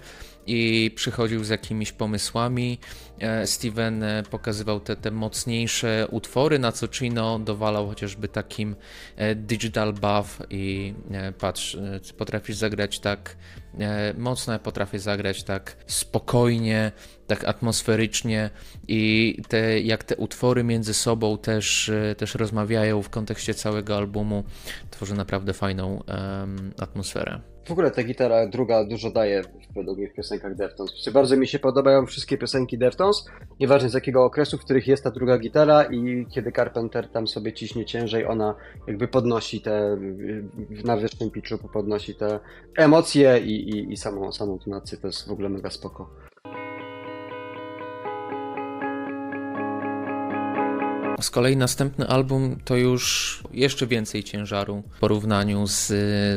i 0.46 0.90
przychodził 0.94 1.44
z 1.44 1.48
jakimiś 1.48 1.92
pomysłami. 1.92 2.78
E, 3.18 3.46
Steven 3.46 4.02
e, 4.02 4.22
pokazywał 4.30 4.80
te, 4.80 4.96
te 4.96 5.10
mocniejsze 5.10 6.08
utwory, 6.10 6.58
na 6.58 6.72
co 6.72 6.88
Chino 6.88 7.38
dowalał 7.38 7.88
chociażby 7.88 8.28
takim 8.28 8.76
digital 9.36 9.92
buff 9.92 10.42
i 10.50 10.94
patrz, 11.38 11.76
potrafisz 12.18 12.56
zagrać 12.56 13.00
tak 13.00 13.36
mocno, 14.18 14.52
ja 14.52 14.58
potrafię 14.58 14.98
zagrać 14.98 15.42
tak 15.42 15.76
spokojnie, 15.86 16.92
tak 17.26 17.44
atmosferycznie 17.44 18.50
i 18.88 19.36
te, 19.48 19.80
jak 19.80 20.04
te 20.04 20.16
utwory 20.16 20.64
między 20.64 20.94
sobą 20.94 21.38
też, 21.38 21.88
e, 21.88 22.14
też 22.14 22.34
rozmawiają 22.34 23.02
w 23.02 23.10
kontekście 23.10 23.54
całego 23.54 23.96
albumu, 23.96 24.44
tworzy 24.90 25.14
naprawdę 25.14 25.52
fajną 25.52 26.02
um, 26.08 26.72
atmosferę. 26.78 27.40
W 27.66 27.70
ogóle 27.70 27.90
ta 27.90 28.02
gitara 28.02 28.46
druga 28.46 28.84
dużo 28.84 29.10
daje 29.10 29.42
według 29.76 29.98
mnie 29.98 30.08
w 30.08 30.14
piosenkach 30.14 30.54
Deftones. 30.54 31.08
Bardzo 31.12 31.36
mi 31.36 31.46
się 31.46 31.58
podobają 31.58 32.06
wszystkie 32.06 32.38
piosenki 32.38 32.78
Deftones, 32.78 33.24
nieważne 33.60 33.88
z 33.88 33.94
jakiego 33.94 34.24
okresu, 34.24 34.58
w 34.58 34.64
których 34.64 34.88
jest 34.88 35.04
ta 35.04 35.10
druga 35.10 35.38
gitara 35.38 35.84
i 35.84 36.26
kiedy 36.34 36.52
Carpenter 36.52 37.08
tam 37.08 37.26
sobie 37.28 37.52
ciśnie 37.52 37.84
ciężej, 37.84 38.26
ona 38.26 38.54
jakby 38.86 39.08
podnosi 39.08 39.60
te, 39.60 39.98
na 40.84 40.96
wyższym 40.96 41.30
pitchu 41.30 41.58
podnosi 41.72 42.14
te 42.14 42.40
emocje 42.76 43.38
i, 43.38 43.70
i, 43.70 43.92
i 43.92 43.96
samą, 43.96 44.32
samą 44.32 44.58
tonację, 44.58 44.98
to 44.98 45.06
jest 45.06 45.28
w 45.28 45.32
ogóle 45.32 45.48
mega 45.48 45.70
spoko. 45.70 46.25
Z 51.20 51.31
kolei 51.31 51.57
następny 51.57 52.09
album 52.09 52.61
to 52.64 52.76
już 52.76 53.42
jeszcze 53.52 53.87
więcej 53.87 54.24
ciężaru 54.24 54.83
w 54.96 54.98
porównaniu 54.98 55.66
z, 55.66 55.87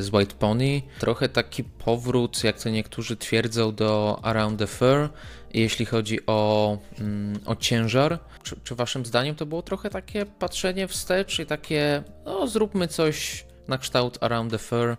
z 0.06 0.14
White 0.14 0.36
Pony. 0.40 0.82
Trochę 1.00 1.30
taki 1.30 1.64
powrót, 1.64 2.44
jak 2.44 2.60
to 2.62 2.70
niektórzy 2.70 3.18
twierdzą, 3.18 3.76
do 3.76 4.20
Around 4.22 4.60
the 4.60 4.68
Fur, 4.68 5.10
jeśli 5.54 5.86
chodzi 5.86 6.26
o, 6.26 6.78
mm, 7.00 7.40
o 7.46 7.56
ciężar. 7.56 8.20
Czy, 8.44 8.56
czy 8.64 8.76
waszym 8.76 9.06
zdaniem 9.06 9.36
to 9.36 9.46
było 9.46 9.62
trochę 9.62 9.90
takie 9.90 10.26
patrzenie 10.26 10.88
wstecz 10.88 11.40
i 11.40 11.46
takie, 11.46 12.04
no 12.26 12.48
zróbmy 12.48 12.88
coś 12.88 13.46
na 13.68 13.78
kształt 13.78 14.18
Around 14.22 14.52
the 14.52 14.58
Fur, 14.58 14.98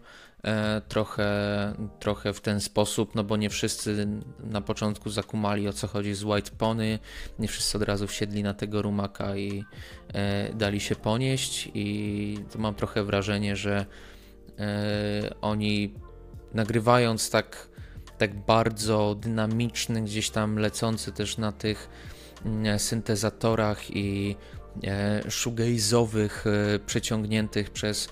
trochę, 0.88 1.28
trochę 1.98 2.32
w 2.32 2.40
ten 2.40 2.60
sposób, 2.60 3.14
no 3.14 3.24
bo 3.24 3.36
nie 3.36 3.50
wszyscy 3.50 4.06
na 4.44 4.60
początku 4.60 5.10
zakumali 5.10 5.68
o 5.68 5.72
co 5.72 5.86
chodzi 5.86 6.14
z 6.14 6.24
White 6.24 6.50
Pony, 6.58 6.98
nie 7.38 7.48
wszyscy 7.48 7.78
od 7.78 7.82
razu 7.84 8.06
wsiedli 8.06 8.42
na 8.42 8.54
tego 8.54 8.82
rumaka 8.82 9.36
i 9.36 9.64
e, 10.14 10.54
dali 10.54 10.80
się 10.80 10.96
ponieść. 10.96 11.70
I 11.74 12.38
mam 12.58 12.74
trochę 12.74 13.04
wrażenie, 13.04 13.56
że 13.56 13.86
e, 14.58 15.34
oni 15.40 15.94
nagrywając 16.54 17.30
tak, 17.30 17.68
tak 18.18 18.44
bardzo 18.44 19.14
dynamiczny, 19.14 20.02
gdzieś 20.02 20.30
tam 20.30 20.58
lecący 20.58 21.12
też 21.12 21.38
na 21.38 21.52
tych 21.52 21.88
mm, 22.44 22.78
syntezatorach 22.78 23.96
i 23.96 24.36
shoegaze'owych 25.28 26.30
przeciągniętych 26.86 27.70
przez 27.70 28.08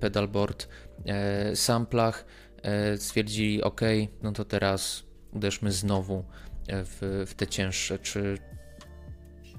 pedalboard 0.00 0.68
e, 1.06 1.56
samplach 1.56 2.26
e, 2.62 2.96
stwierdzili, 2.96 3.62
ok, 3.62 3.80
no 4.22 4.32
to 4.32 4.44
teraz 4.44 5.02
uderzmy 5.32 5.72
znowu 5.72 6.24
e, 6.68 6.84
w, 6.84 7.24
w 7.26 7.34
te 7.34 7.46
cięższe. 7.46 7.98
Czy 7.98 8.38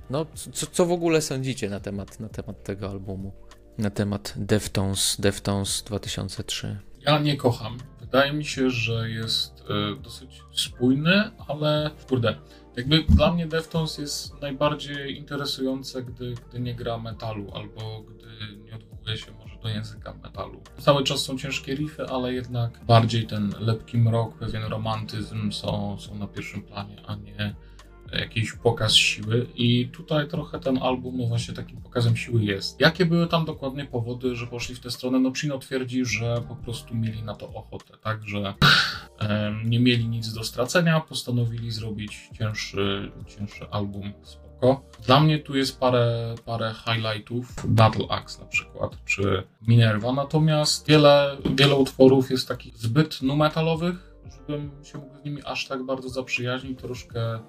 No, 0.10 0.26
co, 0.54 0.68
co 0.68 0.86
w 0.86 0.92
ogóle 0.92 1.22
sądzicie 1.22 1.70
na 1.70 1.80
temat, 1.80 2.20
na 2.20 2.30
temat 2.30 2.64
tego 2.64 2.90
albumu? 2.90 3.34
Na 3.78 3.90
temat 3.90 4.34
Deftones, 4.36 5.18
Deftones 5.20 5.84
2003. 5.84 6.80
Ja 7.02 7.20
nie 7.20 7.38
kocham. 7.38 7.78
Wydaje 8.00 8.34
mi 8.34 8.46
się, 8.46 8.70
że 8.70 9.10
jest 9.10 9.64
dosyć 10.02 10.42
spójny, 10.56 11.32
ale 11.48 11.92
kurde, 12.10 12.36
jakby 12.78 13.04
dla 13.04 13.34
mnie 13.34 13.48
Deftones 13.48 13.98
jest 13.98 14.42
najbardziej 14.42 15.18
interesujące, 15.18 16.04
gdy, 16.04 16.36
gdy 16.50 16.60
nie 16.60 16.76
gra 16.76 16.98
metalu, 16.98 17.52
albo 17.54 18.02
gdy 18.02 18.28
nie 18.66 18.76
odwołuje 18.76 19.18
się 19.18 19.32
do 19.68 19.74
języka 19.74 20.14
metalu. 20.24 20.62
Cały 20.80 21.04
czas 21.04 21.20
są 21.20 21.38
ciężkie 21.38 21.76
riffy, 21.76 22.06
ale 22.10 22.34
jednak 22.34 22.86
bardziej 22.86 23.28
ten 23.28 23.54
lepki 23.60 23.98
mrok, 23.98 24.38
pewien 24.38 24.64
romantyzm 24.64 25.52
są, 25.52 25.98
są 26.00 26.16
na 26.16 26.28
pierwszym 26.28 26.62
planie, 26.62 26.96
a 27.08 27.16
nie 27.16 27.56
jakiś 28.14 28.54
pokaz 28.54 28.96
siły 28.96 29.48
i 29.56 29.88
tutaj 29.88 30.28
trochę 30.28 30.60
ten 30.60 30.78
album 30.78 31.18
no 31.18 31.28
właśnie 31.28 31.54
takim 31.54 31.82
pokazem 31.82 32.18
siły 32.18 32.44
jest. 32.44 32.80
Jakie 32.80 33.06
były 33.06 33.28
tam 33.28 33.46
dokładnie 33.46 33.86
powody, 33.86 34.36
że 34.36 34.48
poszli 34.48 34.76
w 34.76 34.80
tę 34.80 34.92
stronę? 34.92 35.20
No 35.20 35.34
Chino 35.34 35.58
twierdzi, 35.58 36.06
że 36.06 36.42
po 36.48 36.56
prostu 36.56 36.96
mieli 36.96 37.24
na 37.24 37.36
to 37.36 37.54
ochotę, 37.54 37.98
tak, 38.04 38.28
że 38.28 38.54
um, 39.22 39.70
nie 39.70 39.80
mieli 39.80 40.08
nic 40.08 40.34
do 40.34 40.44
stracenia, 40.44 41.00
postanowili 41.00 41.72
zrobić 41.72 42.30
cięższy, 42.38 43.12
cięższy 43.28 43.70
album 43.72 44.14
spoko. 44.58 44.82
Dla 45.06 45.20
mnie 45.20 45.40
tu 45.40 45.58
jest 45.58 45.80
parę, 45.80 46.36
parę 46.46 46.74
highlightów, 46.86 47.46
Battle 47.68 48.06
Axe 48.10 48.42
na 48.42 48.48
przykład, 48.48 48.98
czy 49.06 49.44
Minerva, 49.68 50.14
natomiast 50.14 50.88
wiele, 50.88 51.38
wiele 51.56 51.76
utworów 51.76 52.32
jest 52.32 52.48
takich 52.48 52.78
zbyt 52.78 53.22
nu 53.22 53.36
metalowych, 53.36 54.14
żebym 54.38 54.72
się 54.84 54.98
mógł 54.98 55.18
z 55.18 55.24
nimi 55.26 55.42
aż 55.46 55.68
tak 55.68 55.84
bardzo 55.84 56.10
zaprzyjaźnić, 56.10 56.80
troszkę 56.80 57.40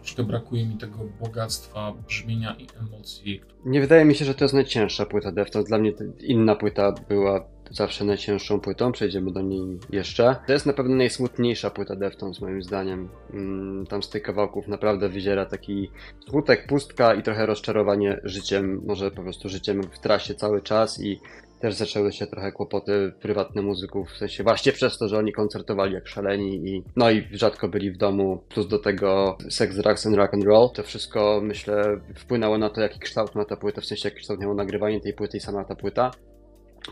troszkę 0.00 0.24
brakuje 0.24 0.66
mi 0.66 0.76
tego 0.76 0.98
bogactwa 1.20 1.92
brzmienia 2.08 2.56
i 2.58 2.66
emocji. 2.80 3.40
Nie 3.64 3.80
wydaje 3.80 4.04
mi 4.04 4.14
się, 4.14 4.24
że 4.24 4.34
to 4.34 4.44
jest 4.44 4.54
najcięższa 4.54 5.06
płyta 5.06 5.32
Deftones. 5.32 5.68
Dla 5.68 5.78
mnie 5.78 5.92
inna 6.20 6.56
płyta 6.56 6.92
była 7.08 7.48
zawsze 7.70 8.04
najcięższą 8.04 8.60
płytą, 8.60 8.92
przejdziemy 8.92 9.32
do 9.32 9.40
niej 9.40 9.78
jeszcze. 9.90 10.36
To 10.46 10.52
jest 10.52 10.66
na 10.66 10.72
pewno 10.72 10.96
najsmutniejsza 10.96 11.70
płyta 11.70 11.96
Deftones 11.96 12.40
moim 12.40 12.62
zdaniem. 12.62 13.08
Mm, 13.32 13.86
tam 13.86 14.02
z 14.02 14.08
tych 14.08 14.22
kawałków 14.22 14.68
naprawdę 14.68 15.08
wyziera 15.08 15.46
taki 15.46 15.90
smutek, 16.28 16.66
pustka 16.66 17.14
i 17.14 17.22
trochę 17.22 17.46
rozczarowanie 17.46 18.20
życiem, 18.24 18.82
może 18.86 19.10
po 19.10 19.22
prostu 19.22 19.48
życiem 19.48 19.82
w 19.82 19.98
trasie 19.98 20.34
cały 20.34 20.62
czas 20.62 21.00
i 21.00 21.20
też 21.60 21.74
zaczęły 21.74 22.12
się 22.12 22.26
trochę 22.26 22.52
kłopoty 22.52 23.12
prywatne 23.20 23.62
muzyków, 23.62 24.10
w 24.10 24.16
sensie 24.16 24.44
właśnie 24.44 24.72
przez 24.72 24.98
to, 24.98 25.08
że 25.08 25.18
oni 25.18 25.32
koncertowali 25.32 25.94
jak 25.94 26.08
szaleni 26.08 26.54
i 26.54 26.82
no 26.96 27.10
i 27.10 27.28
rzadko 27.32 27.68
byli 27.68 27.90
w 27.90 27.96
domu, 27.96 28.42
plus 28.48 28.68
do 28.68 28.78
tego 28.78 29.38
sex, 29.50 29.76
drugs 29.76 30.06
and 30.06 30.16
rock 30.16 30.34
and 30.34 30.44
roll. 30.44 30.70
To 30.74 30.82
wszystko, 30.82 31.40
myślę, 31.42 32.00
wpłynęło 32.14 32.58
na 32.58 32.70
to, 32.70 32.80
jaki 32.80 33.00
kształt 33.00 33.34
ma 33.34 33.44
ta 33.44 33.56
płyta, 33.56 33.80
w 33.80 33.84
sensie 33.84 34.08
jaki 34.08 34.20
kształt 34.20 34.40
miało 34.40 34.54
nagrywanie 34.54 35.00
tej 35.00 35.12
płyty 35.12 35.36
i 35.36 35.40
sama 35.40 35.64
ta 35.64 35.76
płyta 35.76 36.10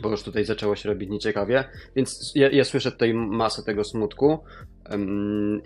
bo 0.02 0.10
już 0.10 0.22
tutaj 0.22 0.44
zaczęło 0.44 0.76
się 0.76 0.88
robić 0.88 1.10
nieciekawie, 1.10 1.64
więc 1.96 2.32
ja, 2.34 2.50
ja 2.50 2.64
słyszę 2.64 2.92
tutaj 2.92 3.14
masę 3.14 3.62
tego 3.62 3.84
smutku. 3.84 4.38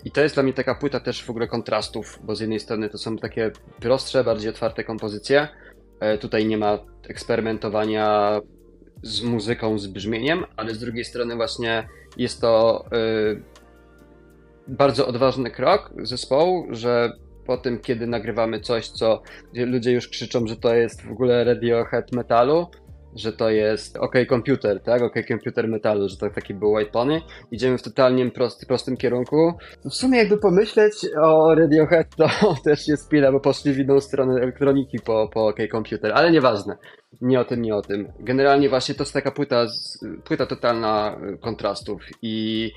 I 0.05 0.11
to 0.11 0.21
jest 0.21 0.35
dla 0.35 0.43
mnie 0.43 0.53
taka 0.53 0.75
płyta 0.75 0.99
też 0.99 1.23
w 1.23 1.29
ogóle 1.29 1.47
kontrastów, 1.47 2.19
bo 2.23 2.35
z 2.35 2.39
jednej 2.39 2.59
strony 2.59 2.89
to 2.89 2.97
są 2.97 3.17
takie 3.17 3.51
prostsze, 3.79 4.23
bardziej 4.23 4.49
otwarte 4.49 4.83
kompozycje, 4.83 5.47
e, 5.99 6.17
tutaj 6.17 6.45
nie 6.45 6.57
ma 6.57 6.79
eksperymentowania 7.09 8.39
z 9.03 9.23
muzyką, 9.23 9.79
z 9.79 9.87
brzmieniem, 9.87 10.45
ale 10.55 10.73
z 10.73 10.79
drugiej 10.79 11.05
strony 11.05 11.35
właśnie 11.35 11.87
jest 12.17 12.41
to 12.41 12.85
yy, 12.91 13.43
bardzo 14.67 15.07
odważny 15.07 15.51
krok 15.51 15.93
zespołu, 15.97 16.67
że 16.69 17.11
po 17.45 17.57
tym, 17.57 17.79
kiedy 17.79 18.07
nagrywamy 18.07 18.59
coś, 18.59 18.87
co 18.87 19.21
ludzie 19.53 19.91
już 19.91 20.07
krzyczą, 20.07 20.47
że 20.47 20.55
to 20.55 20.75
jest 20.75 21.05
w 21.05 21.11
ogóle 21.11 21.43
Radiohead 21.43 22.11
metalu, 22.11 22.67
że 23.15 23.33
to 23.33 23.49
jest 23.49 23.97
OK 23.97 24.15
Computer, 24.29 24.79
tak? 24.79 25.01
OK 25.01 25.13
Computer 25.27 25.67
Metalu, 25.67 26.09
że 26.09 26.17
to 26.17 26.29
taki 26.29 26.53
był 26.53 26.71
White 26.71 26.91
Pony. 26.91 27.21
Idziemy 27.51 27.77
w 27.77 27.81
totalnie 27.81 28.31
prosty, 28.31 28.65
prostym 28.65 28.97
kierunku. 28.97 29.53
W 29.85 29.93
sumie 29.93 30.17
jakby 30.17 30.37
pomyśleć 30.37 30.93
o 31.21 31.55
Radiohead, 31.55 32.15
to 32.15 32.27
też 32.65 32.87
jest 32.87 33.09
pila, 33.09 33.31
bo 33.31 33.39
poszli 33.39 33.73
w 33.73 33.79
inną 33.79 33.99
stronę 33.99 34.41
elektroniki 34.41 34.99
po, 34.99 35.29
po 35.33 35.47
OK 35.47 35.57
Computer, 35.71 36.11
ale 36.15 36.31
nieważne. 36.31 36.77
Nie 37.21 37.39
o 37.39 37.45
tym, 37.45 37.61
nie 37.61 37.75
o 37.75 37.81
tym. 37.81 38.07
Generalnie 38.19 38.69
właśnie 38.69 38.95
to 38.95 39.03
jest 39.03 39.13
taka 39.13 39.31
płyta, 39.31 39.65
płyta 40.23 40.45
totalna 40.45 41.17
kontrastów 41.41 42.01
i 42.21 42.71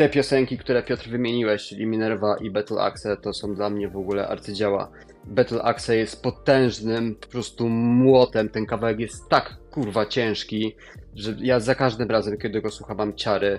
te 0.00 0.08
piosenki, 0.08 0.58
które 0.58 0.82
Piotr 0.82 1.08
wymieniłeś, 1.08 1.68
czyli 1.68 1.86
Minerva 1.86 2.36
i 2.36 2.50
Battle 2.50 2.80
Axe, 2.80 3.16
to 3.16 3.32
są 3.32 3.54
dla 3.54 3.70
mnie 3.70 3.88
w 3.88 3.96
ogóle 3.96 4.28
arcydzieła. 4.28 4.90
Battle 5.24 5.62
Axe 5.62 5.96
jest 5.96 6.22
potężnym 6.22 7.14
po 7.14 7.26
prostu 7.26 7.68
młotem. 7.68 8.48
Ten 8.48 8.66
kawałek 8.66 9.00
jest 9.00 9.28
tak 9.28 9.56
kurwa 9.70 10.06
ciężki, 10.06 10.76
że 11.14 11.36
ja 11.38 11.60
za 11.60 11.74
każdym 11.74 12.10
razem, 12.10 12.38
kiedy 12.38 12.62
go 12.62 12.70
słucham, 12.70 12.96
mam 12.96 13.14
ciary. 13.14 13.58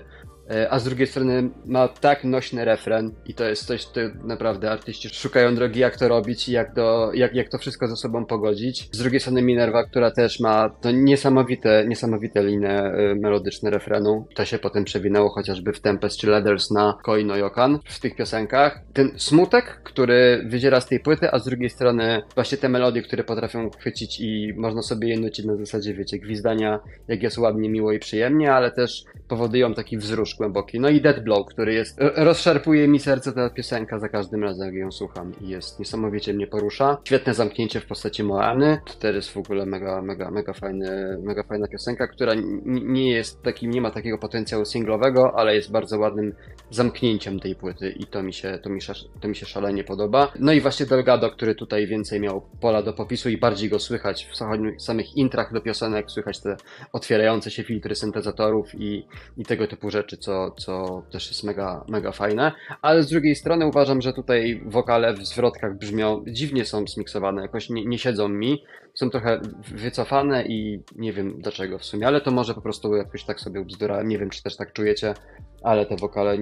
E, 0.50 0.72
a 0.72 0.78
z 0.78 0.84
drugiej 0.84 1.06
strony 1.06 1.50
ma 1.66 1.88
tak 1.88 2.24
nośny 2.24 2.64
refren 2.64 3.10
i 3.26 3.34
to 3.34 3.44
jest 3.44 3.66
coś, 3.66 3.86
to 3.86 4.00
naprawdę 4.24 4.70
artyści 4.70 5.08
szukają 5.08 5.54
drogi, 5.54 5.80
jak 5.80 5.96
to 5.96 6.08
robić 6.08 6.48
i 6.48 6.52
jak, 6.52 6.74
do, 6.74 7.10
jak, 7.14 7.34
jak 7.34 7.48
to 7.48 7.58
wszystko 7.58 7.88
ze 7.88 7.96
sobą 7.96 8.26
pogodzić. 8.26 8.88
Z 8.92 8.98
drugiej 8.98 9.20
strony 9.20 9.42
Minerva, 9.42 9.84
która 9.84 10.10
też 10.10 10.40
ma 10.40 10.68
to 10.68 10.90
niesamowite, 10.90 11.84
niesamowite 11.88 12.44
linie 12.44 12.70
e, 12.70 13.14
melodyczne 13.14 13.70
refrenu. 13.70 14.26
To 14.34 14.44
się 14.44 14.58
potem 14.58 14.84
przewinęło 14.84 15.28
chociażby 15.28 15.72
w 15.72 15.80
Tempest 15.80 16.18
czy 16.18 16.30
Leathers 16.30 16.70
na 16.70 16.98
Koino 17.02 17.36
Yokan 17.36 17.78
w 17.84 18.00
tych 18.00 18.16
piosenkach. 18.16 18.80
Ten 18.92 19.10
smutek, 19.16 19.80
który 19.84 20.44
wyziera 20.46 20.80
z 20.80 20.86
tej 20.86 21.00
płyty, 21.00 21.30
a 21.30 21.38
z 21.38 21.44
drugiej 21.44 21.70
strony 21.70 22.22
właśnie 22.34 22.58
te 22.58 22.68
melodie, 22.68 23.02
które 23.02 23.24
potrafią 23.24 23.70
chwycić 23.70 24.20
i 24.20 24.52
można 24.56 24.82
sobie 24.82 25.08
je 25.08 25.20
nucić 25.20 25.46
na 25.46 25.56
zasadzie, 25.56 25.94
wiecie, 25.94 26.18
gwizdania, 26.18 26.80
jak 27.08 27.22
jest 27.22 27.38
ładnie, 27.38 27.70
miło 27.70 27.92
i 27.92 27.98
przyjemnie, 27.98 28.52
ale 28.52 28.70
też 28.70 29.04
powodują 29.28 29.74
taki 29.74 29.98
wzrusz 29.98 30.31
głęboki. 30.34 30.80
No 30.80 30.88
i 30.88 31.00
Dead 31.00 31.24
Blow, 31.24 31.46
który 31.46 31.74
jest, 31.74 31.98
rozszarpuje 32.16 32.88
mi 32.88 33.00
serce 33.00 33.32
ta 33.32 33.50
piosenka 33.50 33.98
za 33.98 34.08
każdym 34.08 34.42
razem, 34.42 34.66
jak 34.66 34.76
ją 34.76 34.92
słucham 34.92 35.32
i 35.40 35.48
jest 35.48 35.78
niesamowicie 35.78 36.34
mnie 36.34 36.46
porusza. 36.46 36.98
Świetne 37.04 37.34
zamknięcie 37.34 37.80
w 37.80 37.86
postaci 37.86 38.22
Moany. 38.22 38.78
To 39.00 39.08
jest 39.08 39.30
w 39.30 39.36
ogóle 39.36 39.66
mega, 39.66 40.02
mega, 40.02 40.30
mega 40.30 40.52
fajny, 40.52 41.18
mega 41.22 41.42
fajna 41.42 41.68
piosenka, 41.68 42.06
która 42.06 42.32
nie 42.64 43.12
jest 43.12 43.42
takim, 43.42 43.70
nie 43.70 43.80
ma 43.80 43.90
takiego 43.90 44.18
potencjału 44.18 44.64
singlowego, 44.64 45.32
ale 45.36 45.54
jest 45.54 45.70
bardzo 45.70 45.98
ładnym 45.98 46.34
zamknięciem 46.70 47.40
tej 47.40 47.54
płyty 47.54 47.90
i 47.90 48.06
to 48.06 48.22
mi 48.22 48.32
się, 48.32 48.58
to 48.62 48.70
mi, 48.70 48.80
to 49.20 49.28
mi 49.28 49.36
się 49.36 49.46
szalenie 49.46 49.84
podoba. 49.84 50.32
No 50.40 50.52
i 50.52 50.60
właśnie 50.60 50.86
Delgado, 50.86 51.30
który 51.30 51.54
tutaj 51.54 51.86
więcej 51.86 52.20
miał 52.20 52.42
pola 52.60 52.82
do 52.82 52.92
popisu 52.92 53.28
i 53.30 53.38
bardziej 53.38 53.68
go 53.70 53.78
słychać 53.78 54.28
w 54.32 54.82
samych 54.82 55.16
intrach 55.16 55.52
do 55.52 55.60
piosenek, 55.60 56.10
słychać 56.10 56.40
te 56.40 56.56
otwierające 56.92 57.50
się 57.50 57.64
filtry 57.64 57.94
syntezatorów 57.94 58.74
i, 58.74 59.06
i 59.36 59.44
tego 59.44 59.66
typu 59.66 59.90
rzeczy, 59.90 60.16
co, 60.22 60.50
co 60.50 61.02
też 61.12 61.28
jest 61.28 61.44
mega, 61.44 61.84
mega 61.88 62.12
fajne. 62.12 62.52
Ale 62.82 63.02
z 63.02 63.08
drugiej 63.08 63.36
strony 63.36 63.66
uważam, 63.66 64.02
że 64.02 64.12
tutaj 64.12 64.62
wokale 64.66 65.14
w 65.14 65.26
zwrotkach 65.26 65.78
brzmią, 65.78 66.24
dziwnie 66.26 66.64
są 66.64 66.86
zmiksowane, 66.86 67.42
jakoś 67.42 67.70
nie, 67.70 67.84
nie 67.84 67.98
siedzą 67.98 68.28
mi. 68.28 68.64
Są 68.94 69.10
trochę 69.10 69.40
wycofane 69.74 70.44
i 70.44 70.82
nie 70.96 71.12
wiem 71.12 71.34
dlaczego 71.38 71.78
w 71.78 71.84
sumie, 71.84 72.06
ale 72.06 72.20
to 72.20 72.30
może 72.30 72.54
po 72.54 72.60
prostu 72.60 72.96
jakoś 72.96 73.24
tak 73.24 73.40
sobie 73.40 73.60
ubzdurałem. 73.60 74.08
Nie 74.08 74.18
wiem, 74.18 74.30
czy 74.30 74.42
też 74.42 74.56
tak 74.56 74.72
czujecie, 74.72 75.14
ale 75.62 75.86
te 75.86 75.96
wokale 75.96 76.36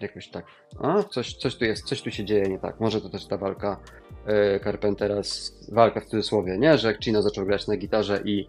jakoś 0.00 0.28
tak. 0.28 0.44
A, 0.80 1.02
coś, 1.02 1.34
coś 1.34 1.56
tu 1.56 1.64
jest, 1.64 1.84
coś 1.84 2.02
tu 2.02 2.10
się 2.10 2.24
dzieje 2.24 2.42
nie 2.42 2.58
tak. 2.58 2.80
Może 2.80 3.00
to 3.00 3.08
też 3.08 3.26
ta 3.26 3.36
walka 3.36 3.80
yy, 4.26 4.60
Carpentera, 4.64 5.22
z, 5.22 5.70
walka 5.72 6.00
w 6.00 6.06
cudzysłowie, 6.06 6.58
nie? 6.58 6.78
Że 6.78 6.94
Chino 7.04 7.22
zaczął 7.22 7.46
grać 7.46 7.66
na 7.66 7.76
gitarze 7.76 8.22
i. 8.24 8.48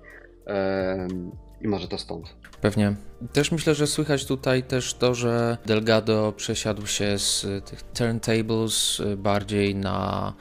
I 1.64 1.68
może 1.68 1.88
to 1.88 1.98
stąd. 1.98 2.36
Pewnie. 2.62 2.96
Też 3.34 3.52
myślę, 3.52 3.76
że 3.76 3.88
słychać 3.88 4.26
tutaj 4.26 4.64
też 4.64 4.94
to, 4.94 5.16
że 5.16 5.58
Delgado 5.66 6.34
przesiadł 6.38 6.88
się 6.88 7.20
z 7.20 7.46
tych 7.70 7.82
turntables 7.82 9.02
bardziej 9.18 9.76
na 9.76 10.34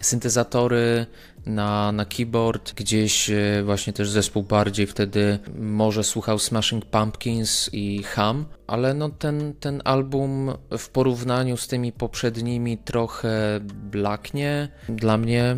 syntezatory, 0.00 1.06
na, 1.46 1.92
na 1.92 2.04
keyboard. 2.04 2.74
Gdzieś 2.74 3.30
e, 3.30 3.62
właśnie 3.64 3.92
też 3.92 4.10
zespół 4.10 4.42
bardziej 4.42 4.86
wtedy 4.86 5.38
może 5.58 6.04
słuchał 6.04 6.38
Smashing 6.38 6.84
Pumpkins 6.84 7.70
i 7.72 8.02
Ham, 8.02 8.44
ale 8.68 8.94
no 8.94 9.08
ten, 9.08 9.54
ten 9.60 9.82
album 9.84 10.52
w 10.78 10.88
porównaniu 10.88 11.56
z 11.56 11.68
tymi 11.68 11.92
poprzednimi 11.92 12.78
trochę 12.78 13.60
blaknie. 13.90 14.68
Dla 14.88 15.18
mnie 15.18 15.56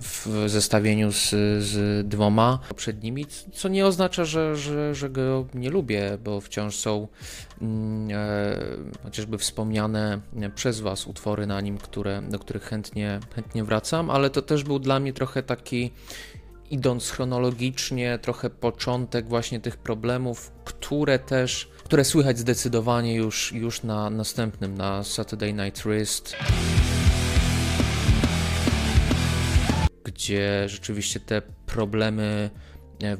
w 0.00 0.44
zestawieniu 0.46 1.12
z, 1.12 1.30
z 1.64 2.08
dwoma 2.08 2.58
poprzednimi, 2.68 3.26
co 3.52 3.68
nie 3.68 3.86
oznacza, 3.86 4.24
że, 4.24 4.56
że, 4.56 4.94
że 4.94 5.10
go 5.10 5.46
nie 5.54 5.70
lubię, 5.70 6.18
bo 6.24 6.40
wciąż 6.40 6.76
są 6.76 7.08
mm, 7.62 8.08
e, 8.10 8.58
chociażby 9.02 9.38
wspomniane 9.38 10.20
przez 10.54 10.80
Was 10.80 11.06
utwory 11.06 11.46
na 11.46 11.60
nim, 11.60 11.78
które, 11.78 12.22
do 12.22 12.38
których 12.38 12.62
chętnie, 12.62 13.20
chętnie 13.34 13.64
wracam, 13.64 14.10
ale 14.10 14.30
to 14.30 14.42
też 14.42 14.64
był 14.64 14.78
dla 14.78 15.00
mnie 15.00 15.12
trochę 15.12 15.42
taki 15.42 15.90
idąc 16.70 17.10
chronologicznie, 17.10 18.18
trochę 18.22 18.50
początek 18.50 19.28
właśnie 19.28 19.60
tych 19.60 19.76
problemów, 19.76 20.52
które 20.64 21.18
też, 21.18 21.70
które 21.84 22.04
słychać 22.04 22.38
zdecydowanie 22.38 23.14
już, 23.14 23.52
już 23.52 23.82
na 23.82 24.10
następnym, 24.10 24.78
na 24.78 25.04
Saturday 25.04 25.52
Night 25.52 25.82
Wrist. 25.82 26.36
gdzie 30.04 30.68
rzeczywiście 30.68 31.20
te 31.20 31.42
problemy 31.66 32.50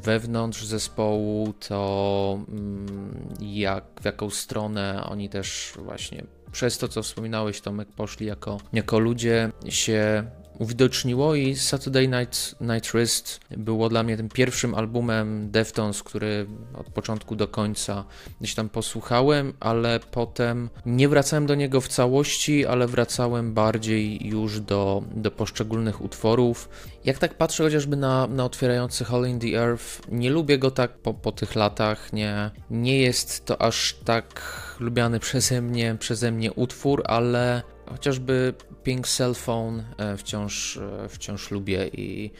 wewnątrz 0.02 0.64
zespołu, 0.64 1.54
to 1.68 2.38
mm, 2.48 3.38
jak, 3.40 3.84
w 4.00 4.04
jaką 4.04 4.30
stronę 4.30 5.04
oni 5.04 5.28
też 5.28 5.72
właśnie 5.76 6.24
przez 6.52 6.78
to, 6.78 6.88
co 6.88 7.02
wspominałeś, 7.02 7.60
Tomek, 7.60 7.88
poszli 7.88 8.26
jako, 8.26 8.58
jako 8.72 8.98
ludzie 8.98 9.50
się 9.68 10.24
uwidoczniło 10.60 11.34
i 11.34 11.56
Saturday 11.56 12.08
Night, 12.08 12.54
Night 12.60 12.94
Rest 12.94 13.40
było 13.50 13.88
dla 13.88 14.02
mnie 14.02 14.16
tym 14.16 14.28
pierwszym 14.28 14.74
albumem 14.74 15.50
Deftones, 15.50 16.02
który 16.02 16.46
od 16.74 16.86
początku 16.86 17.36
do 17.36 17.48
końca 17.48 18.04
gdzieś 18.40 18.54
tam 18.54 18.68
posłuchałem, 18.68 19.52
ale 19.60 20.00
potem 20.10 20.70
nie 20.86 21.08
wracałem 21.08 21.46
do 21.46 21.54
niego 21.54 21.80
w 21.80 21.88
całości, 21.88 22.66
ale 22.66 22.86
wracałem 22.86 23.54
bardziej 23.54 24.26
już 24.26 24.60
do, 24.60 25.02
do 25.14 25.30
poszczególnych 25.30 26.00
utworów. 26.00 26.68
Jak 27.04 27.18
tak 27.18 27.34
patrzę 27.34 27.64
chociażby 27.64 27.96
na, 27.96 28.26
na 28.26 28.44
otwierający 28.44 29.04
Hall 29.04 29.28
in 29.28 29.38
the 29.38 29.46
Earth, 29.46 30.08
nie 30.08 30.30
lubię 30.30 30.58
go 30.58 30.70
tak 30.70 30.98
po, 30.98 31.14
po 31.14 31.32
tych 31.32 31.54
latach, 31.54 32.12
nie, 32.12 32.50
nie 32.70 32.98
jest 32.98 33.44
to 33.44 33.62
aż 33.62 33.94
tak 34.04 34.42
lubiany 34.80 35.20
przeze 35.20 35.62
mnie, 35.62 35.96
przeze 35.98 36.32
mnie 36.32 36.52
utwór, 36.52 37.02
ale 37.06 37.62
chociażby 37.90 38.54
Pink 38.82 39.08
Cell 39.08 39.34
Phone 39.34 39.84
e, 39.98 40.16
wciąż, 40.16 40.76
e, 40.76 41.08
wciąż 41.08 41.50
lubię 41.50 41.88
i 41.88 42.30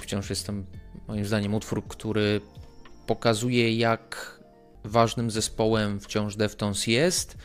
wciąż 0.00 0.30
jestem 0.30 0.66
moim 1.08 1.24
zdaniem 1.24 1.54
utwór, 1.54 1.86
który 1.88 2.40
pokazuje 3.06 3.76
jak 3.76 4.40
ważnym 4.84 5.30
zespołem 5.30 6.00
wciąż 6.00 6.36
Deftones 6.36 6.86
jest, 6.86 7.38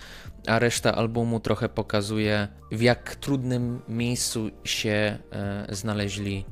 a 0.47 0.59
reszta 0.59 0.95
albumu 0.95 1.39
trochę 1.39 1.69
pokazuje 1.69 2.47
w 2.71 2.81
jak 2.81 3.15
trudnym 3.15 3.81
miejscu 3.87 4.49
się 4.63 5.17
e, 5.31 5.67
znaleźli 5.75 6.45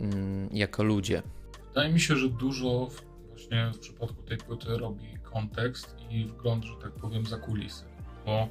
mm, 0.00 0.48
jako 0.52 0.82
ludzie. 0.82 1.22
Wydaje 1.68 1.92
mi 1.92 2.00
się, 2.00 2.16
że 2.16 2.28
dużo 2.28 2.88
właśnie 3.28 3.70
w 3.74 3.78
przypadku 3.78 4.22
tej 4.22 4.38
płyty 4.38 4.78
robi 4.78 5.18
kontekst 5.22 5.96
i 6.10 6.24
wgląd, 6.24 6.64
że 6.64 6.74
tak 6.82 6.92
powiem, 6.92 7.26
za 7.26 7.36
kulisy, 7.36 7.84
bo 8.26 8.48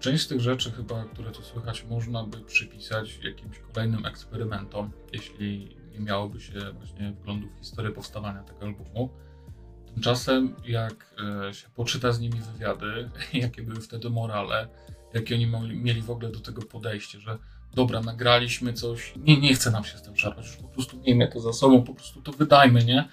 Część 0.00 0.24
z 0.24 0.28
tych 0.28 0.40
rzeczy 0.40 0.72
chyba, 0.72 1.04
które 1.04 1.30
tu 1.30 1.42
słychać, 1.42 1.84
można 1.84 2.24
by 2.24 2.40
przypisać 2.40 3.18
jakimś 3.22 3.58
kolejnym 3.58 4.06
eksperymentom, 4.06 4.90
jeśli 5.12 5.76
nie 5.92 6.00
miałoby 6.00 6.40
się 6.40 6.72
właśnie 6.78 7.12
wglądu 7.12 7.48
w 7.48 7.58
historię 7.58 7.90
powstawania 7.90 8.42
tego 8.42 8.66
albumu. 8.66 9.10
Tymczasem, 9.94 10.54
jak 10.64 11.14
e, 11.48 11.54
się 11.54 11.68
poczyta 11.74 12.12
z 12.12 12.20
nimi 12.20 12.40
wywiady, 12.40 13.10
jakie 13.32 13.62
były 13.62 13.80
wtedy 13.80 14.10
morale, 14.10 14.68
jakie 15.14 15.34
oni 15.34 15.46
mieli 15.76 16.02
w 16.02 16.10
ogóle 16.10 16.30
do 16.30 16.40
tego 16.40 16.62
podejście, 16.62 17.20
że 17.20 17.38
dobra, 17.74 18.00
nagraliśmy 18.00 18.72
coś, 18.72 19.12
nie, 19.16 19.40
nie 19.40 19.54
chce 19.54 19.70
nam 19.70 19.84
się 19.84 19.98
z 19.98 20.02
tym 20.02 20.16
szarpać, 20.16 20.46
już 20.46 20.56
po 20.56 20.68
prostu 20.68 20.96
miejmy 20.96 21.28
to 21.28 21.40
za 21.40 21.52
sobą, 21.52 21.82
po 21.82 21.94
prostu 21.94 22.22
to 22.22 22.32
wydajmy, 22.32 22.84
nie? 22.84 23.08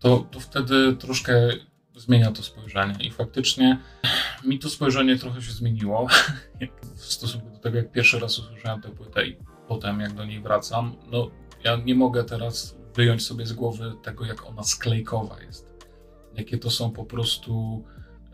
To, 0.00 0.26
to 0.30 0.40
wtedy 0.40 0.96
troszkę 0.96 1.50
zmienia 1.96 2.32
to 2.32 2.42
spojrzenie. 2.42 2.94
I 3.00 3.10
faktycznie 3.10 3.78
mi 4.44 4.58
to 4.58 4.70
spojrzenie 4.70 5.18
trochę 5.18 5.42
się 5.42 5.52
zmieniło 5.52 6.06
w 6.96 7.04
stosunku 7.04 7.50
do 7.50 7.58
tego, 7.58 7.76
jak 7.76 7.92
pierwszy 7.92 8.18
raz 8.18 8.38
usłyszałem 8.38 8.80
tę 8.80 8.88
płytę 8.88 9.26
i 9.26 9.36
potem 9.68 10.00
jak 10.00 10.12
do 10.12 10.24
niej 10.24 10.40
wracam. 10.40 10.96
No, 11.10 11.30
ja 11.64 11.76
nie 11.76 11.94
mogę 11.94 12.24
teraz 12.24 12.76
wyjąć 12.94 13.26
sobie 13.26 13.46
z 13.46 13.52
głowy 13.52 13.92
tego, 14.02 14.24
jak 14.24 14.46
ona 14.46 14.62
sklejkowa 14.62 15.42
jest. 15.42 15.74
Jakie 16.34 16.58
to 16.58 16.70
są 16.70 16.90
po 16.90 17.04
prostu 17.04 17.84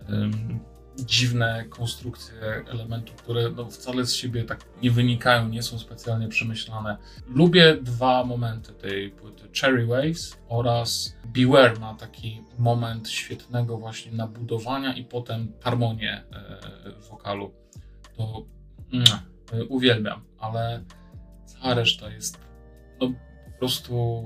um, 0.09 0.61
dziwne 1.05 1.65
konstrukcje 1.71 2.35
elementów, 2.69 3.17
które 3.17 3.51
no, 3.51 3.71
wcale 3.71 4.07
z 4.07 4.15
siebie 4.15 4.45
tak 4.45 4.65
nie 4.83 4.91
wynikają, 4.91 5.49
nie 5.49 5.63
są 5.63 5.79
specjalnie 5.79 6.29
przemyślane. 6.29 6.97
Lubię 7.29 7.77
dwa 7.83 8.25
momenty 8.25 8.73
tej 8.73 9.11
płyty: 9.11 9.49
Cherry 9.61 9.87
Waves 9.87 10.39
oraz 10.49 11.17
Beware 11.25 11.81
ma 11.81 11.95
taki 11.95 12.43
moment 12.59 13.09
świetnego 13.09 13.79
właśnie 13.79 14.13
nabudowania 14.13 14.95
i 14.95 15.05
potem 15.05 15.53
harmonię 15.61 16.25
e, 16.33 16.61
wokalu. 17.11 17.55
To 18.17 18.47
mm, 18.93 19.05
uwielbiam, 19.69 20.25
ale 20.39 20.85
cała 21.45 21.75
reszta 21.75 22.11
jest 22.11 22.39
no, 23.01 23.13
po 23.53 23.59
prostu 23.59 24.25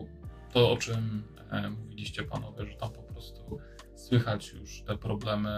to, 0.53 0.73
o 0.73 0.77
czym 0.77 1.23
e, 1.51 1.71
mówiliście 1.71 2.23
panowie, 2.23 2.67
że 2.67 2.75
tam 2.75 2.91
po 2.91 3.03
prostu 3.03 3.59
słychać 4.05 4.53
już 4.53 4.83
te 4.83 4.99
problemy 4.99 5.51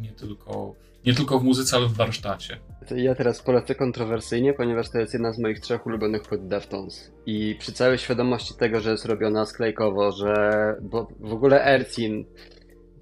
nie 0.00 0.12
tylko, 0.12 0.74
nie 1.06 1.14
tylko 1.14 1.38
w 1.38 1.44
muzyce, 1.44 1.76
ale 1.76 1.86
w 1.86 1.92
warsztacie. 1.92 2.60
Ja 2.96 3.14
teraz 3.14 3.42
polecę 3.42 3.74
kontrowersyjnie, 3.74 4.52
ponieważ 4.52 4.90
to 4.90 4.98
jest 4.98 5.12
jedna 5.12 5.32
z 5.32 5.38
moich 5.38 5.60
trzech 5.60 5.86
ulubionych 5.86 6.22
płyt 6.22 6.48
Deftones. 6.48 7.12
I 7.26 7.56
przy 7.58 7.72
całej 7.72 7.98
świadomości 7.98 8.54
tego, 8.54 8.80
że 8.80 8.90
jest 8.90 9.04
robiona 9.04 9.46
sklejkowo, 9.46 10.12
że 10.12 10.34
bo 10.82 11.08
w 11.20 11.32
ogóle 11.32 11.64
Ercin 11.64 12.24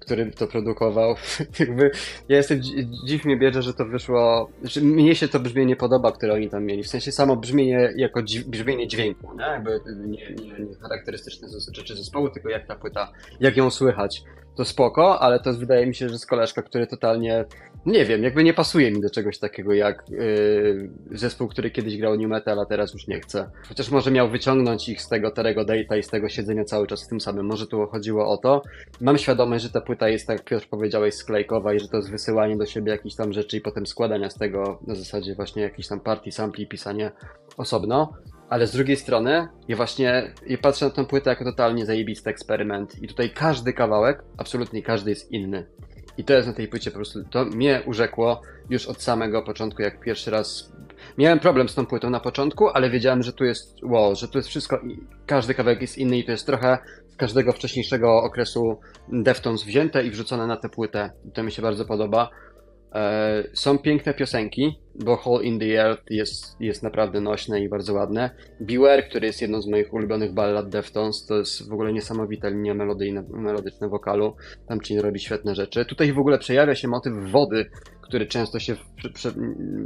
który 0.01 0.31
to 0.31 0.47
produkował. 0.47 1.15
Jakby 1.59 1.91
ja 2.29 2.37
jestem, 2.37 2.61
dziw 3.05 3.25
mnie 3.25 3.37
bierze, 3.37 3.61
że 3.61 3.73
to 3.73 3.85
wyszło, 3.85 4.49
że 4.63 4.81
mnie 4.81 5.15
się 5.15 5.27
to 5.27 5.39
brzmienie 5.39 5.75
podoba, 5.75 6.11
które 6.11 6.33
oni 6.33 6.49
tam 6.49 6.63
mieli. 6.63 6.83
W 6.83 6.87
sensie 6.87 7.11
samo 7.11 7.35
brzmienie 7.35 7.93
jako 7.95 8.23
dź, 8.23 8.43
brzmienie 8.43 8.87
dźwięku, 8.87 9.37
nie? 9.37 9.43
Jakby 9.43 9.79
nie, 9.95 10.35
nie, 10.35 10.65
nie 10.65 10.75
charakterystyczne 10.81 11.47
rzeczy 11.73 11.95
zespołu, 11.95 12.29
tylko 12.29 12.49
jak 12.49 12.67
ta 12.67 12.75
płyta, 12.75 13.11
jak 13.39 13.57
ją 13.57 13.71
słychać 13.71 14.23
to 14.61 14.65
spoko, 14.65 15.19
ale 15.19 15.39
to 15.39 15.53
wydaje 15.53 15.87
mi 15.87 15.95
się, 15.95 16.09
że 16.09 16.19
z 16.19 16.25
koleżka, 16.25 16.61
który 16.61 16.87
totalnie, 16.87 17.45
nie 17.85 18.05
wiem, 18.05 18.23
jakby 18.23 18.43
nie 18.43 18.53
pasuje 18.53 18.91
mi 18.91 19.01
do 19.01 19.09
czegoś 19.09 19.39
takiego 19.39 19.73
jak 19.73 20.09
yy, 20.09 20.89
zespół, 21.11 21.47
który 21.47 21.71
kiedyś 21.71 21.97
grał 21.97 22.17
New 22.17 22.29
Metal, 22.29 22.59
a 22.59 22.65
teraz 22.65 22.93
już 22.93 23.07
nie 23.07 23.19
chce. 23.19 23.51
Chociaż 23.69 23.91
może 23.91 24.11
miał 24.11 24.29
wyciągnąć 24.29 24.89
ich 24.89 25.01
z 25.01 25.09
tego 25.09 25.31
Terego 25.31 25.65
Data 25.65 25.97
i 25.97 26.03
z 26.03 26.07
tego 26.07 26.29
siedzenia 26.29 26.65
cały 26.65 26.87
czas 26.87 27.05
w 27.05 27.07
tym 27.07 27.21
samym. 27.21 27.45
Może 27.45 27.67
tu 27.67 27.87
chodziło 27.87 28.29
o 28.29 28.37
to. 28.37 28.61
Mam 29.01 29.17
świadomość, 29.17 29.63
że 29.63 29.69
ta 29.69 29.81
płyta 29.81 30.09
jest, 30.09 30.27
tak 30.27 30.37
jak 30.37 30.47
Piotr 30.47 30.67
powiedziałeś, 30.69 31.13
sklejkowa 31.13 31.73
i 31.73 31.79
że 31.79 31.87
to 31.87 31.97
jest 31.97 32.11
wysyłanie 32.11 32.57
do 32.57 32.65
siebie 32.65 32.91
jakichś 32.91 33.15
tam 33.15 33.33
rzeczy 33.33 33.57
i 33.57 33.61
potem 33.61 33.85
składania 33.85 34.29
z 34.29 34.35
tego 34.35 34.79
na 34.87 34.95
zasadzie 34.95 35.35
właśnie 35.35 35.61
jakichś 35.61 35.87
tam 35.87 35.99
partii, 35.99 36.31
sampli, 36.31 36.67
pisanie 36.67 37.11
osobno 37.57 38.13
ale 38.51 38.67
z 38.67 38.71
drugiej 38.71 38.97
strony 38.97 39.47
ja 39.67 39.75
właśnie 39.75 40.31
ja 40.47 40.57
patrzę 40.57 40.85
na 40.85 40.91
tę 40.91 41.05
płytę 41.05 41.29
jako 41.29 41.43
totalnie 41.43 41.85
zajebisty 41.85 42.29
eksperyment 42.29 43.03
i 43.03 43.07
tutaj 43.07 43.29
każdy 43.29 43.73
kawałek, 43.73 44.23
absolutnie 44.37 44.83
każdy 44.83 45.09
jest 45.09 45.31
inny. 45.31 45.67
I 46.17 46.23
to 46.23 46.33
jest 46.33 46.47
na 46.47 46.53
tej 46.53 46.67
płycie 46.67 46.91
po 46.91 46.95
prostu, 46.95 47.23
to 47.23 47.45
mnie 47.45 47.81
urzekło 47.85 48.41
już 48.69 48.87
od 48.87 49.01
samego 49.01 49.41
początku, 49.41 49.81
jak 49.81 49.99
pierwszy 49.99 50.31
raz 50.31 50.71
miałem 51.17 51.39
problem 51.39 51.69
z 51.69 51.75
tą 51.75 51.85
płytą 51.85 52.09
na 52.09 52.19
początku, 52.19 52.69
ale 52.69 52.89
wiedziałem, 52.89 53.23
że 53.23 53.33
tu 53.33 53.45
jest 53.45 53.83
wow, 53.83 54.15
że 54.15 54.27
tu 54.27 54.37
jest 54.37 54.49
wszystko, 54.49 54.81
każdy 55.25 55.53
kawałek 55.53 55.81
jest 55.81 55.97
inny 55.97 56.17
i 56.17 56.25
to 56.25 56.31
jest 56.31 56.45
trochę 56.45 56.77
z 57.07 57.15
każdego 57.15 57.53
wcześniejszego 57.53 58.23
okresu 58.23 58.79
Deftones 59.07 59.63
wzięte 59.63 60.03
i 60.03 60.11
wrzucone 60.11 60.47
na 60.47 60.57
tę 60.57 60.69
płytę. 60.69 61.11
I 61.25 61.31
to 61.31 61.43
mi 61.43 61.51
się 61.51 61.61
bardzo 61.61 61.85
podoba. 61.85 62.29
E, 62.95 63.43
są 63.53 63.77
piękne 63.77 64.13
piosenki, 64.13 64.79
bo 64.95 65.15
Hole 65.15 65.43
in 65.43 65.59
the 65.59 65.81
Earth 65.85 66.03
jest, 66.09 66.61
jest 66.61 66.83
naprawdę 66.83 67.21
nośne 67.21 67.61
i 67.61 67.69
bardzo 67.69 67.93
ładne. 67.93 68.29
Beware, 68.59 69.09
który 69.09 69.27
jest 69.27 69.41
jedną 69.41 69.61
z 69.61 69.67
moich 69.67 69.93
ulubionych 69.93 70.33
ballad 70.33 70.69
Deftones, 70.69 71.25
to 71.25 71.37
jest 71.37 71.69
w 71.69 71.73
ogóle 71.73 71.93
niesamowita 71.93 72.49
linia 72.49 72.73
melodyjna, 72.73 73.23
melodyczna 73.29 73.87
wokalu. 73.87 74.35
Tam 74.67 74.79
Chin 74.79 74.99
robi 74.99 75.19
świetne 75.19 75.55
rzeczy. 75.55 75.85
Tutaj 75.85 76.13
w 76.13 76.19
ogóle 76.19 76.39
przejawia 76.39 76.75
się 76.75 76.87
motyw 76.87 77.13
wody, 77.31 77.69
który 78.01 78.25
często 78.25 78.59
się 78.59 78.75
prze, 78.95 79.09
prze, 79.09 79.33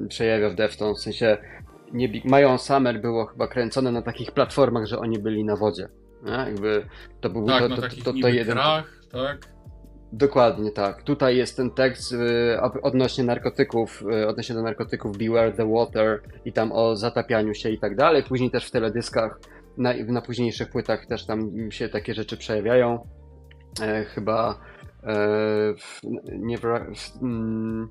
przejawia 0.10 0.50
w 0.50 0.56
Deftones. 0.56 1.00
W 1.00 1.04
sensie 1.04 1.38
nie, 1.94 2.22
Mają 2.26 2.58
Summer 2.58 3.02
było 3.02 3.26
chyba 3.26 3.48
kręcone 3.48 3.92
na 3.92 4.02
takich 4.02 4.32
platformach, 4.32 4.86
że 4.86 5.00
oni 5.00 5.20
byli 5.20 5.44
na 5.44 5.56
wodzie. 5.56 5.88
Nie? 6.24 6.32
Jakby 6.32 6.86
to 7.22 7.30
był 7.30 7.46
tak, 7.46 7.64
to, 7.64 7.70
to, 7.70 7.82
to, 7.82 7.90
to, 8.04 8.14
to, 8.22 8.28
jeden. 8.28 8.54
Grach, 8.54 9.02
tak? 9.12 9.55
Dokładnie 10.14 10.72
tak. 10.72 11.04
Tutaj 11.04 11.38
jest 11.38 11.58
ten 11.58 11.72
tekst 11.72 12.12
y, 12.12 12.62
odnośnie 12.82 13.24
narkotyków, 13.24 14.04
y, 14.22 14.28
odnośnie 14.28 14.56
do 14.56 14.62
narkotyków 14.62 15.18
Beware 15.18 15.56
the 15.56 15.72
Water 15.72 16.22
i 16.46 16.54
tam 16.54 16.72
o 16.72 16.96
zatapianiu 16.96 17.54
się 17.54 17.70
i 17.70 17.80
tak 17.80 17.96
dalej. 17.96 18.24
Później 18.24 18.52
też 18.52 18.68
w 18.68 18.72
teledyskach, 18.72 19.40
na, 19.78 19.94
na 20.08 20.22
późniejszych 20.22 20.70
płytach 20.70 21.06
też 21.06 21.26
tam 21.26 21.72
się 21.72 21.90
takie 21.90 22.14
rzeczy 22.14 22.38
przejawiają. 22.38 23.08
E, 23.82 24.06
chyba 24.06 24.60
e, 25.04 25.16
w, 25.78 26.02
nie 26.40 26.58
w, 26.58 26.66
mm, 27.22 27.90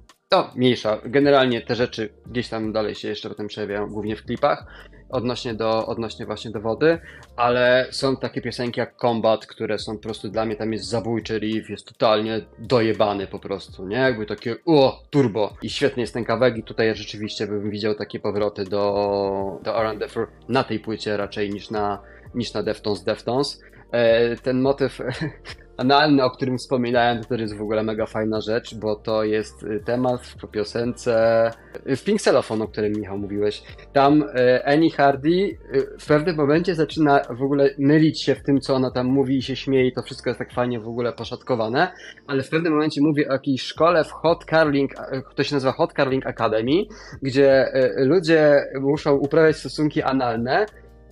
mniejsza. 0.57 1.01
Generalnie 1.05 1.63
te 1.63 1.75
rzeczy 1.75 2.09
gdzieś 2.27 2.49
tam 2.49 2.73
dalej 2.73 2.95
się 2.95 3.09
jeszcze 3.09 3.29
potem 3.29 3.47
przejawiają, 3.47 3.87
głównie 3.87 4.17
w 4.17 4.25
klipach 4.25 4.67
odnośnie 5.15 5.55
do, 5.55 5.87
odnośnie 5.87 6.27
właśnie 6.27 6.51
do 6.51 6.61
wody, 6.61 6.99
ale 7.37 7.87
są 7.91 8.17
takie 8.17 8.41
piosenki 8.41 8.81
jak 8.81 8.97
Combat, 8.97 9.47
które 9.47 9.79
są 9.79 9.97
po 9.97 10.03
prostu 10.03 10.29
dla 10.29 10.45
mnie, 10.45 10.57
tam 10.57 10.73
jest 10.73 10.85
zabójczy 10.85 11.39
riff, 11.39 11.71
jest 11.71 11.87
totalnie 11.87 12.41
dojebany 12.59 13.27
po 13.27 13.39
prostu, 13.39 13.87
nie? 13.87 13.97
Jakby 13.97 14.27
takie 14.27 14.57
o, 14.67 15.03
turbo. 15.11 15.57
I 15.63 15.71
świetny 15.71 16.01
jest 16.01 16.15
ten 16.15 16.25
kawałek 16.25 16.57
i 16.57 16.63
tutaj 16.63 16.97
rzeczywiście 16.97 17.47
bym 17.47 17.71
widział 17.71 17.95
takie 17.95 18.21
powroty 18.21 18.65
do, 18.65 19.61
do 19.63 19.81
R&D 19.81 20.07
na 20.49 20.65
tej 20.65 20.81
płycie 20.81 21.17
raczej 21.17 21.51
niż 21.51 21.71
na, 21.71 22.03
niż 22.35 22.55
na 22.55 22.63
Deftones 22.63 23.05
Deftones. 23.05 23.63
E, 23.93 24.37
ten 24.37 24.61
motyw 24.61 24.99
analny, 25.77 26.25
o 26.25 26.31
którym 26.31 26.59
wspominałem, 26.59 27.23
to 27.23 27.29
też 27.29 27.41
jest 27.41 27.57
w 27.57 27.63
ogóle 27.63 27.83
mega 27.83 28.07
fajna 28.07 28.41
rzecz, 28.41 28.75
bo 28.75 28.97
to 28.97 29.25
jest 29.25 29.63
y, 29.63 29.83
temat 29.85 30.27
w 30.27 30.51
piosence 30.51 31.51
y, 31.87 31.97
w 31.97 32.05
Pink 32.05 32.21
Cellophone, 32.21 32.63
o 32.63 32.69
którym 32.69 32.93
Michał 32.93 33.19
mówiłeś. 33.19 33.63
Tam 33.93 34.23
y, 34.23 34.65
Annie 34.65 34.91
Hardy 34.91 35.59
w 36.01 36.07
pewnym 36.07 36.37
momencie 36.37 36.75
zaczyna 36.75 37.21
w 37.31 37.43
ogóle 37.43 37.71
mylić 37.79 38.23
się 38.23 38.35
w 38.35 38.43
tym, 38.43 38.61
co 38.61 38.75
ona 38.75 38.91
tam 38.91 39.07
mówi 39.07 39.37
i 39.37 39.43
się 39.43 39.57
śmieje 39.57 39.93
to 39.93 40.03
wszystko 40.03 40.31
jest 40.31 40.39
tak 40.39 40.53
fajnie 40.53 40.81
w 40.81 40.89
ogóle 40.89 41.13
poszatkowane, 41.13 41.93
ale 42.27 42.43
w 42.43 42.49
pewnym 42.49 42.73
momencie 42.73 43.01
mówi 43.01 43.29
o 43.29 43.33
jakiejś 43.33 43.63
szkole 43.63 44.05
w 44.05 44.11
Hot 44.11 44.45
Carling, 44.45 44.91
to 45.35 45.45
się 45.45 45.55
nazywa 45.57 45.73
Hot 45.73 45.93
Carling 45.93 46.27
Academy, 46.27 46.85
gdzie 47.23 47.67
ludzie 47.97 48.67
muszą 48.81 49.17
uprawiać 49.17 49.57
stosunki 49.57 50.03
analne, 50.03 50.67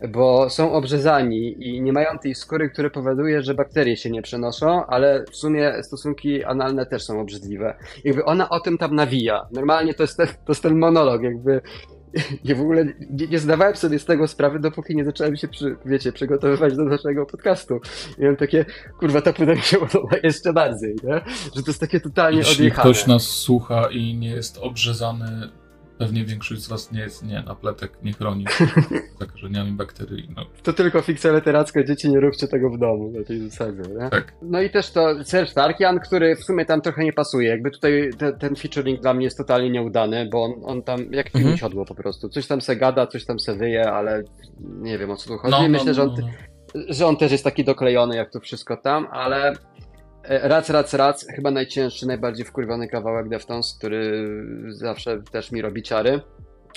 bo 0.08 0.50
są 0.50 0.72
obrzezani 0.72 1.68
i 1.68 1.82
nie 1.82 1.92
mają 1.92 2.18
tej 2.18 2.34
skóry, 2.34 2.70
które 2.70 2.90
powoduje, 2.90 3.42
że 3.42 3.54
bakterie 3.54 3.96
się 3.96 4.10
nie 4.10 4.22
przenoszą, 4.22 4.86
ale 4.86 5.24
w 5.30 5.36
sumie 5.36 5.82
stosunki 5.82 6.44
analne 6.44 6.86
też 6.86 7.04
są 7.04 7.20
obrzydliwe. 7.20 7.74
Jakby 8.04 8.24
ona 8.24 8.48
o 8.48 8.60
tym 8.60 8.78
tam 8.78 8.94
nawija. 8.94 9.48
Normalnie 9.52 9.94
to 9.94 10.02
jest 10.02 10.16
ten, 10.16 10.26
to 10.26 10.52
jest 10.52 10.62
ten 10.62 10.78
monolog, 10.78 11.22
jakby 11.22 11.60
ja 12.44 12.54
w 12.54 12.60
ogóle 12.60 12.84
nie, 13.10 13.26
nie, 13.26 13.38
zdawałem 13.38 13.76
sobie 13.76 13.98
z 13.98 14.04
tego 14.04 14.28
sprawy, 14.28 14.58
dopóki 14.58 14.96
nie 14.96 15.04
zacząłem 15.04 15.36
się, 15.36 15.48
przy, 15.48 15.76
wiecie, 15.84 16.12
przygotowywać 16.12 16.76
do 16.76 16.84
naszego 16.84 17.26
podcastu. 17.26 17.80
I 18.18 18.24
mam 18.24 18.36
takie, 18.36 18.64
kurwa, 18.98 19.22
ta 19.22 19.32
płyta 19.32 19.54
mi 19.54 19.62
się 19.62 19.76
podoba 19.76 20.16
jeszcze 20.22 20.52
bardziej, 20.52 20.96
nie? 21.04 21.20
Że 21.56 21.62
to 21.62 21.70
jest 21.70 21.80
takie 21.80 22.00
totalnie 22.00 22.38
Jeśli 22.38 22.54
odjechane. 22.54 22.80
ktoś 22.80 23.06
nas 23.06 23.22
słucha 23.22 23.88
i 23.90 24.14
nie 24.14 24.30
jest 24.30 24.58
obrzezany 24.58 25.50
Pewnie 26.02 26.24
większość 26.24 26.62
z 26.62 26.68
Was 26.68 26.92
nie 26.92 27.00
jest, 27.00 27.26
nie, 27.26 27.42
napletek 27.46 27.92
nie 28.02 28.12
chroni 28.12 28.44
zakażeniami 29.20 29.72
bakterii. 29.72 30.28
No. 30.36 30.46
To 30.62 30.72
tylko 30.72 31.02
fikcja 31.02 31.32
literacka, 31.32 31.84
dzieci 31.84 32.10
nie 32.10 32.20
róbcie 32.20 32.48
tego 32.48 32.70
w 32.70 32.78
domu, 32.78 33.12
na 33.18 33.24
tej 33.24 33.50
zasadzie, 33.50 33.82
nie? 34.00 34.10
Tak. 34.10 34.32
No 34.42 34.62
i 34.62 34.70
też 34.70 34.90
to 34.90 35.24
Serge 35.24 35.54
Tarkian, 35.54 36.00
który 36.00 36.36
w 36.36 36.44
sumie 36.44 36.64
tam 36.64 36.80
trochę 36.80 37.04
nie 37.04 37.12
pasuje. 37.12 37.48
Jakby 37.48 37.70
tutaj 37.70 38.10
te, 38.18 38.32
ten 38.32 38.56
featuring 38.56 39.00
dla 39.00 39.14
mnie 39.14 39.24
jest 39.24 39.36
totalnie 39.36 39.70
nieudany, 39.70 40.28
bo 40.32 40.44
on, 40.44 40.52
on 40.64 40.82
tam 40.82 41.12
jak 41.12 41.28
film 41.28 41.44
mhm. 41.44 41.58
siodło 41.58 41.84
po 41.84 41.94
prostu. 41.94 42.28
Coś 42.28 42.46
tam 42.46 42.60
se 42.60 42.76
gada, 42.76 43.06
coś 43.06 43.24
tam 43.24 43.40
se 43.40 43.56
wyje, 43.56 43.92
ale 43.92 44.22
nie 44.60 44.98
wiem 44.98 45.10
o 45.10 45.16
co 45.16 45.28
tu 45.28 45.38
chodzi. 45.38 45.52
No, 45.62 45.68
Myślę, 45.68 45.86
no, 45.86 45.94
że, 45.94 46.02
on, 46.02 46.14
no, 46.20 46.26
no. 46.74 46.82
że 46.88 47.06
on 47.06 47.16
też 47.16 47.32
jest 47.32 47.44
taki 47.44 47.64
doklejony 47.64 48.16
jak 48.16 48.30
to 48.30 48.40
wszystko 48.40 48.76
tam, 48.76 49.06
ale 49.10 49.52
rac, 50.28 50.70
rac, 50.70 50.94
rac, 50.94 51.26
chyba 51.26 51.50
najcięższy, 51.50 52.06
najbardziej 52.06 52.46
wkurwiony 52.46 52.88
kawałek 52.88 53.28
Deftones, 53.28 53.74
który 53.78 54.28
zawsze 54.68 55.22
też 55.32 55.52
mi 55.52 55.62
robi 55.62 55.82
ciary. 55.82 56.20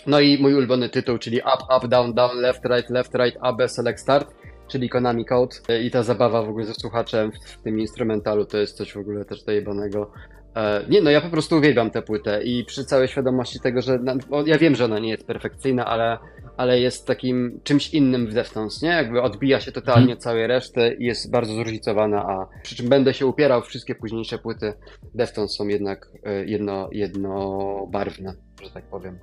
No 0.08 0.20
i 0.20 0.41
mój 0.41 0.54
ulubiony 0.54 0.89
tytuł, 0.89 1.18
czyli 1.18 1.38
Up, 1.38 1.78
Up, 1.78 1.88
Down, 1.88 2.14
Down, 2.14 2.38
Left, 2.38 2.66
Right, 2.66 2.89
Left, 2.89 3.16
Right, 3.16 3.38
AB, 3.41 3.62
Select, 3.68 4.02
Start, 4.02 4.36
czyli 4.68 4.89
Konami 4.89 5.26
Code. 5.26 5.56
E, 5.70 5.82
I 5.82 5.91
ta 5.91 6.04
zabawa 6.04 6.43
w 6.43 6.50
ogóle 6.50 6.66
ze 6.66 6.74
słuchaczem 6.74 7.32
w 7.46 7.64
tym 7.64 7.80
instrumentalu 7.80 8.46
to 8.46 8.58
jest 8.58 8.78
coś 8.78 8.93
w 8.93 8.98
ogóle 8.98 9.26
też 9.26 9.43
dojebanego. 9.43 10.12
E, 10.56 10.86
nie 10.89 11.02
no, 11.02 11.10
ja 11.10 11.22
po 11.22 11.30
prostu 11.30 11.58
uwielbiam 11.58 11.91
tę 11.91 12.02
płytę 12.02 12.43
i 12.43 12.66
przy 12.66 12.86
całej 12.86 13.08
świadomości 13.08 13.60
tego, 13.60 13.82
że 13.82 14.00
ja 14.46 14.58
wiem, 14.58 14.76
że 14.76 14.86
ona 14.86 15.00
nie 15.00 15.10
jest 15.10 15.28
perfekcyjna, 15.28 15.86
ale 15.86 16.18
ale 16.58 16.80
jest 16.80 17.08
takim 17.08 17.60
czymś 17.64 17.89
innym 17.93 18.28
w 18.28 18.34
Deftones, 18.34 18.82
nie? 18.82 18.89
Jakby 18.89 19.22
odbija 19.22 19.62
się 19.62 19.72
totalnie 19.72 20.01
hmm. 20.01 20.20
całej 20.20 20.47
reszty 20.47 20.95
i 20.99 21.06
jest 21.06 21.32
bardzo 21.32 21.53
zróżnicowana, 21.53 22.26
a 22.26 22.47
przy 22.64 22.76
czym 22.76 22.89
będę 22.89 23.14
się 23.14 23.26
upierał, 23.26 23.62
wszystkie 23.62 23.95
późniejsze 23.95 24.38
płyty 24.38 24.74
Deftones 25.16 25.51
są 25.51 25.68
jednak 25.68 26.10
e, 26.24 26.45
jedno, 26.45 26.89
jednobarwne, 26.91 28.34
że 28.64 28.70
tak 28.70 28.84
powiem. 28.84 29.20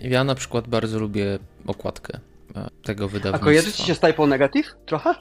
Ja 0.00 0.24
na 0.24 0.34
przykład 0.34 0.68
bardzo 0.68 0.98
lubię 0.98 1.38
okładkę 1.66 2.20
e, 2.56 2.68
tego 2.84 3.08
wydawnictwa. 3.08 3.42
A 3.42 3.44
kojarzy 3.44 3.72
ci 3.72 3.82
się 3.82 3.94
z 3.94 4.00
Typo 4.00 4.26
Negative? 4.26 4.76
Trochę? 4.86 5.14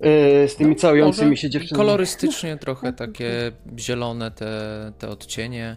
Yy, 0.00 0.48
z 0.48 0.56
tymi 0.56 0.70
no, 0.70 0.76
całującymi 0.76 1.36
się 1.36 1.50
dziewczynami. 1.50 1.86
Kolorystycznie 1.86 2.56
trochę 2.66 2.92
takie 2.92 3.52
zielone 3.78 4.30
te, 4.30 4.92
te 4.98 5.08
odcienie. 5.08 5.76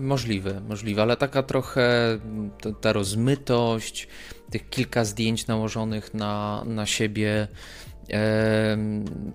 Możliwe, 0.00 0.60
możliwe, 0.60 1.02
ale 1.02 1.16
taka 1.16 1.42
trochę 1.42 2.18
ta, 2.80 2.92
rozmytość, 2.92 4.08
tych 4.50 4.68
kilka 4.68 5.04
zdjęć 5.04 5.46
nałożonych 5.46 6.14
na, 6.14 6.62
na 6.66 6.86
siebie, 6.86 7.48
e, 8.10 8.78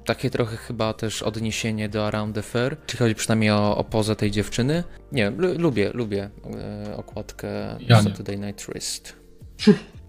takie 0.06 0.30
trochę 0.30 0.58
chyba 0.58 0.94
też 0.94 1.24
odniesienie 1.24 1.90
do 1.90 2.08
Around 2.08 2.36
the 2.36 2.42
Fair, 2.42 2.78
czy 2.86 2.98
chodzi 2.98 3.16
przynajmniej 3.16 3.52
o, 3.52 3.78
o 3.78 3.84
pozę 3.84 4.16
tej 4.16 4.32
dziewczyny. 4.32 4.84
Nie, 5.12 5.30
lubię, 5.58 5.92
lubię 5.94 6.30
e, 6.86 6.98
okładkę 6.98 7.78
ja 7.80 8.02
Saturday 8.02 8.38
Night 8.38 8.66
Twist. 8.66 9.24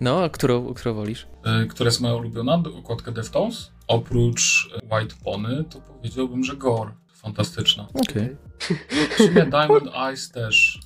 No, 0.00 0.22
a 0.22 0.28
którą, 0.28 0.74
którą 0.74 0.94
wolisz? 0.94 1.26
E, 1.44 1.66
która 1.66 1.88
jest 1.88 2.00
moja 2.00 2.14
ulubiona, 2.14 2.62
okładkę 2.78 3.12
Deftones? 3.12 3.70
Oprócz 3.88 4.70
White 4.92 5.14
Pony, 5.24 5.64
to 5.70 5.80
powiedziałbym, 5.80 6.44
że 6.44 6.56
Gore 6.56 7.03
fantastyczna. 7.24 7.88
Okej. 7.94 8.36
Okay. 8.64 9.08
W 9.10 9.14
sumie 9.16 9.46
Diamond 9.46 9.94
Eyes 9.94 10.30
też, 10.30 10.80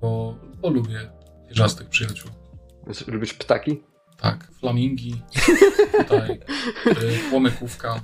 bo, 0.00 0.38
bo 0.62 0.70
lubię 0.70 1.10
pierzastych 1.48 1.88
przyjaciół. 1.88 2.30
Lubisz 3.06 3.34
ptaki? 3.34 3.82
Tak, 4.16 4.48
flamingi, 4.60 5.22
tutaj 5.98 6.40
płomykówka, 7.30 8.00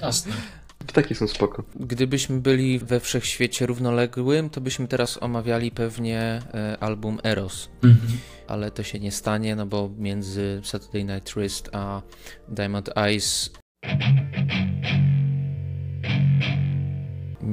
jasne. 0.00 0.32
Ptaki 0.86 1.14
są 1.14 1.28
spoko. 1.28 1.64
Gdybyśmy 1.74 2.40
byli 2.40 2.78
we 2.78 3.00
wszechświecie 3.00 3.66
równoległym, 3.66 4.50
to 4.50 4.60
byśmy 4.60 4.88
teraz 4.88 5.22
omawiali 5.22 5.70
pewnie 5.70 6.20
e, 6.54 6.76
album 6.80 7.18
Eros. 7.24 7.68
Mhm. 7.82 8.18
Ale 8.46 8.70
to 8.70 8.82
się 8.82 9.00
nie 9.00 9.12
stanie, 9.12 9.56
no 9.56 9.66
bo 9.66 9.90
między 9.98 10.60
Saturday 10.64 11.04
Night 11.04 11.32
Twist 11.32 11.70
a 11.72 12.02
Diamond 12.48 12.90
Eyes 12.96 13.50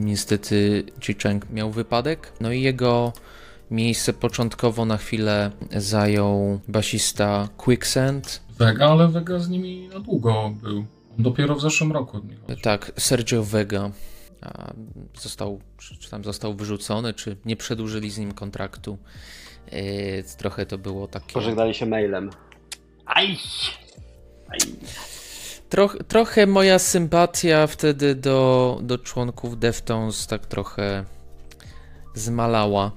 Niestety 0.06 0.84
Ji 1.08 1.16
Cheng 1.24 1.50
miał 1.50 1.72
wypadek, 1.72 2.34
no 2.42 2.52
i 2.52 2.62
jego 2.62 3.14
miejsce 3.72 4.14
początkowo 4.14 4.86
na 4.86 4.98
chwilę 4.98 5.52
zajął 5.72 6.60
basista 6.68 7.50
Quicksand. 7.58 8.42
Vega, 8.58 8.90
ale 8.90 9.08
Vega 9.08 9.40
z 9.40 9.50
nimi 9.50 9.88
na 9.88 10.00
długo 10.00 10.54
był. 10.62 10.86
Dopiero 11.18 11.56
w 11.56 11.62
zeszłym 11.62 11.92
roku 11.92 12.18
od 12.18 12.30
niego. 12.30 12.42
Tak, 12.62 12.92
Sergio 12.98 13.44
Vega 13.44 13.92
został, 15.22 15.60
czy 16.00 16.10
tam 16.10 16.24
został 16.24 16.54
wyrzucony, 16.54 17.14
czy 17.14 17.38
nie 17.46 17.56
przedłużyli 17.56 18.12
z 18.12 18.18
nim 18.18 18.32
kontraktu. 18.32 18.98
Yy, 19.72 20.24
trochę 20.38 20.66
to 20.66 20.78
było 20.78 21.08
takie... 21.08 21.34
Pożegnali 21.34 21.74
się 21.74 21.86
mailem. 21.86 22.30
Aj! 23.06 23.38
Aj. 24.50 24.60
Troch, 25.70 25.98
trochę 26.08 26.48
moja 26.48 26.80
sympatia 26.80 27.68
wtedy 27.68 28.16
do, 28.16 28.80
do 28.84 28.98
członków 28.98 29.60
Deftones 29.60 30.28
tak 30.28 30.46
trochę 30.46 31.06
zmalała, 32.14 32.92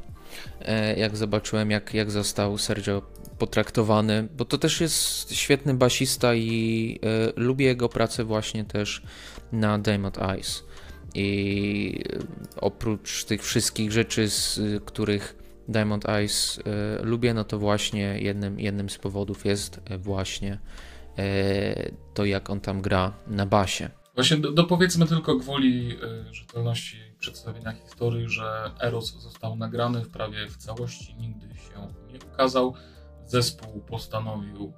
e, 0.60 0.98
jak 0.98 1.16
zobaczyłem, 1.16 1.70
jak, 1.70 1.94
jak 1.94 2.10
został 2.10 2.58
Sergio 2.58 3.02
potraktowany, 3.38 4.28
bo 4.36 4.44
to 4.44 4.58
też 4.58 4.80
jest 4.80 5.32
świetny 5.32 5.74
basista 5.74 6.34
i 6.34 7.00
e, 7.02 7.32
lubię 7.40 7.66
jego 7.66 7.88
pracę 7.88 8.24
właśnie 8.24 8.64
też 8.64 9.02
na 9.52 9.78
Diamond 9.78 10.18
Eyes. 10.18 10.64
I 11.14 12.04
e, 12.12 12.18
oprócz 12.60 13.24
tych 13.24 13.42
wszystkich 13.42 13.92
rzeczy, 13.92 14.30
z 14.30 14.60
których 14.84 15.36
Diamond 15.68 16.08
Eyes 16.08 16.60
lubię, 17.02 17.34
no 17.34 17.44
to 17.44 17.58
właśnie 17.58 18.18
jednym, 18.20 18.60
jednym 18.60 18.90
z 18.90 18.98
powodów 18.98 19.44
jest 19.44 19.80
właśnie 19.98 20.58
to, 22.14 22.24
jak 22.24 22.50
on 22.50 22.60
tam 22.60 22.82
gra 22.82 23.12
na 23.26 23.46
basie. 23.46 23.90
Właśnie 24.14 24.36
dopowiedzmy 24.36 25.06
do 25.06 25.14
tylko 25.14 25.36
gwoli 25.36 25.96
e, 26.02 26.34
rzetelności 26.34 26.96
przedstawienia 27.18 27.72
historii, 27.72 28.28
że 28.28 28.70
Eros 28.80 29.22
został 29.22 29.56
nagrany 29.56 30.04
w 30.04 30.10
prawie 30.10 30.46
w 30.46 30.56
całości, 30.56 31.14
nigdy 31.14 31.46
się 31.46 31.88
nie 32.12 32.18
ukazał. 32.32 32.74
Zespół 33.26 33.80
postanowił, 33.80 34.72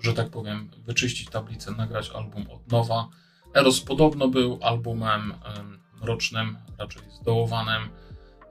że 0.00 0.12
tak 0.12 0.30
powiem, 0.30 0.70
wyczyścić 0.86 1.28
tablicę, 1.28 1.70
nagrać 1.70 2.10
album 2.10 2.50
od 2.50 2.72
nowa. 2.72 3.08
Eros 3.54 3.80
podobno 3.80 4.28
był 4.28 4.58
albumem 4.62 5.34
rocznym, 6.02 6.56
raczej 6.78 7.02
zdołowanym. 7.10 7.82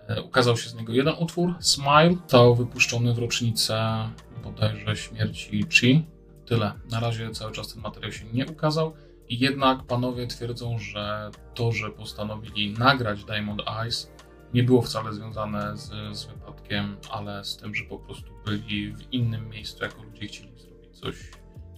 E, 0.08 0.22
ukazał 0.22 0.58
się 0.58 0.70
z 0.70 0.76
niego 0.76 0.94
jeden 0.94 1.14
utwór, 1.20 1.56
Smile, 1.60 2.16
został 2.28 2.56
wypuszczony 2.56 3.14
w 3.14 3.18
rocznicę 3.20 4.10
bodajże 4.44 4.96
śmierci 4.96 5.66
Chi, 5.70 6.06
Tyle. 6.46 6.74
Na 6.92 7.00
razie 7.00 7.32
cały 7.32 7.52
czas 7.52 7.74
ten 7.74 7.84
materiał 7.84 8.12
się 8.12 8.26
nie 8.34 8.46
ukazał. 8.46 8.94
Jednak 9.30 9.84
panowie 9.84 10.28
twierdzą, 10.28 10.80
że 10.80 11.32
to, 11.54 11.72
że 11.72 11.90
postanowili 11.90 12.74
nagrać 12.74 13.24
Diamond 13.24 13.62
Eyes, 13.82 14.12
nie 14.54 14.64
było 14.64 14.82
wcale 14.82 15.14
związane 15.14 15.78
z, 15.78 16.18
z 16.18 16.26
wypadkiem, 16.26 16.98
ale 17.12 17.44
z 17.44 17.58
tym, 17.58 17.76
że 17.76 17.84
po 17.84 18.00
prostu 18.00 18.32
byli 18.46 18.94
w 18.94 19.14
innym 19.14 19.50
miejscu, 19.50 19.84
jako 19.84 20.04
ludzie 20.04 20.28
chcieli 20.28 20.60
zrobić 20.60 21.00
coś 21.00 21.16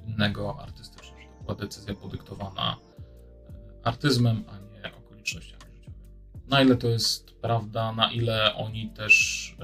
innego 0.08 0.60
artystycznie, 0.60 1.22
że 1.22 1.28
to 1.38 1.44
była 1.44 1.56
decyzja 1.56 1.96
podyktowana 1.96 2.78
e, 3.00 3.88
artyzmem, 3.88 4.44
a 4.48 4.58
nie 4.58 4.96
okolicznościami 4.96 5.64
życiowymi. 5.76 6.04
Na 6.48 6.62
ile 6.62 6.76
to 6.76 6.88
jest 6.88 7.36
prawda, 7.42 7.92
na 7.92 8.12
ile 8.12 8.56
oni 8.56 8.90
też, 8.90 9.56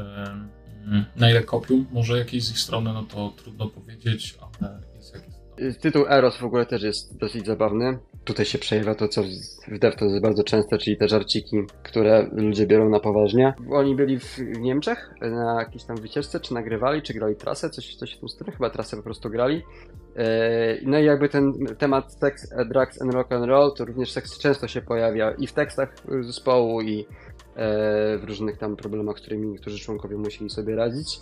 yy, 0.85 1.05
na 1.15 1.29
ile 1.29 1.43
kopią 1.43 1.85
może 1.91 2.17
jakieś 2.17 2.43
z 2.43 2.51
ich 2.51 2.59
strony, 2.59 2.93
no 2.93 3.03
to 3.03 3.33
trudno 3.37 3.67
powiedzieć, 3.67 4.37
Tytuł 5.81 6.05
Eros 6.09 6.37
w 6.37 6.43
ogóle 6.43 6.65
też 6.65 6.83
jest 6.83 7.17
dosyć 7.17 7.45
zabawny. 7.45 7.97
tutaj 8.23 8.45
się 8.45 8.57
przejawia 8.57 8.95
to, 8.95 9.07
co 9.07 9.23
w 9.67 9.79
Deftones 9.79 10.13
jest 10.13 10.23
bardzo 10.23 10.43
częste, 10.43 10.77
czyli 10.77 10.97
te 10.97 11.07
żarciki, 11.07 11.57
które 11.83 12.29
ludzie 12.31 12.67
biorą 12.67 12.89
na 12.89 12.99
poważnie. 12.99 13.53
Oni 13.71 13.95
byli 13.95 14.19
w 14.19 14.39
Niemczech 14.59 15.13
na 15.21 15.59
jakiejś 15.59 15.83
tam 15.83 15.97
wycieczce, 15.97 16.39
czy 16.39 16.53
nagrywali, 16.53 17.01
czy 17.01 17.13
grali 17.13 17.35
trasę, 17.35 17.69
coś, 17.69 17.95
coś 17.95 18.15
w 18.15 18.19
tym 18.19 18.29
stylu, 18.29 18.51
chyba 18.51 18.69
trasę 18.69 18.97
po 18.97 19.03
prostu 19.03 19.29
grali. 19.29 19.61
E, 20.15 20.77
no 20.83 20.99
i 20.99 21.05
jakby 21.05 21.29
ten 21.29 21.53
temat 21.77 22.13
sex, 22.13 22.53
drugs 22.69 23.01
and 23.01 23.13
rock 23.13 23.31
and 23.31 23.45
roll, 23.45 23.73
to 23.73 23.85
również 23.85 24.11
seks 24.11 24.37
często 24.37 24.67
się 24.67 24.81
pojawia 24.81 25.31
i 25.31 25.47
w 25.47 25.53
tekstach 25.53 25.95
zespołu, 26.21 26.81
i 26.81 27.05
w 27.55 28.23
różnych 28.27 28.57
tam 28.57 28.75
problemach, 28.75 29.17
z 29.17 29.21
którymi 29.21 29.47
niektórzy 29.47 29.79
członkowie 29.79 30.17
musieli 30.17 30.49
sobie 30.49 30.75
radzić. 30.75 31.19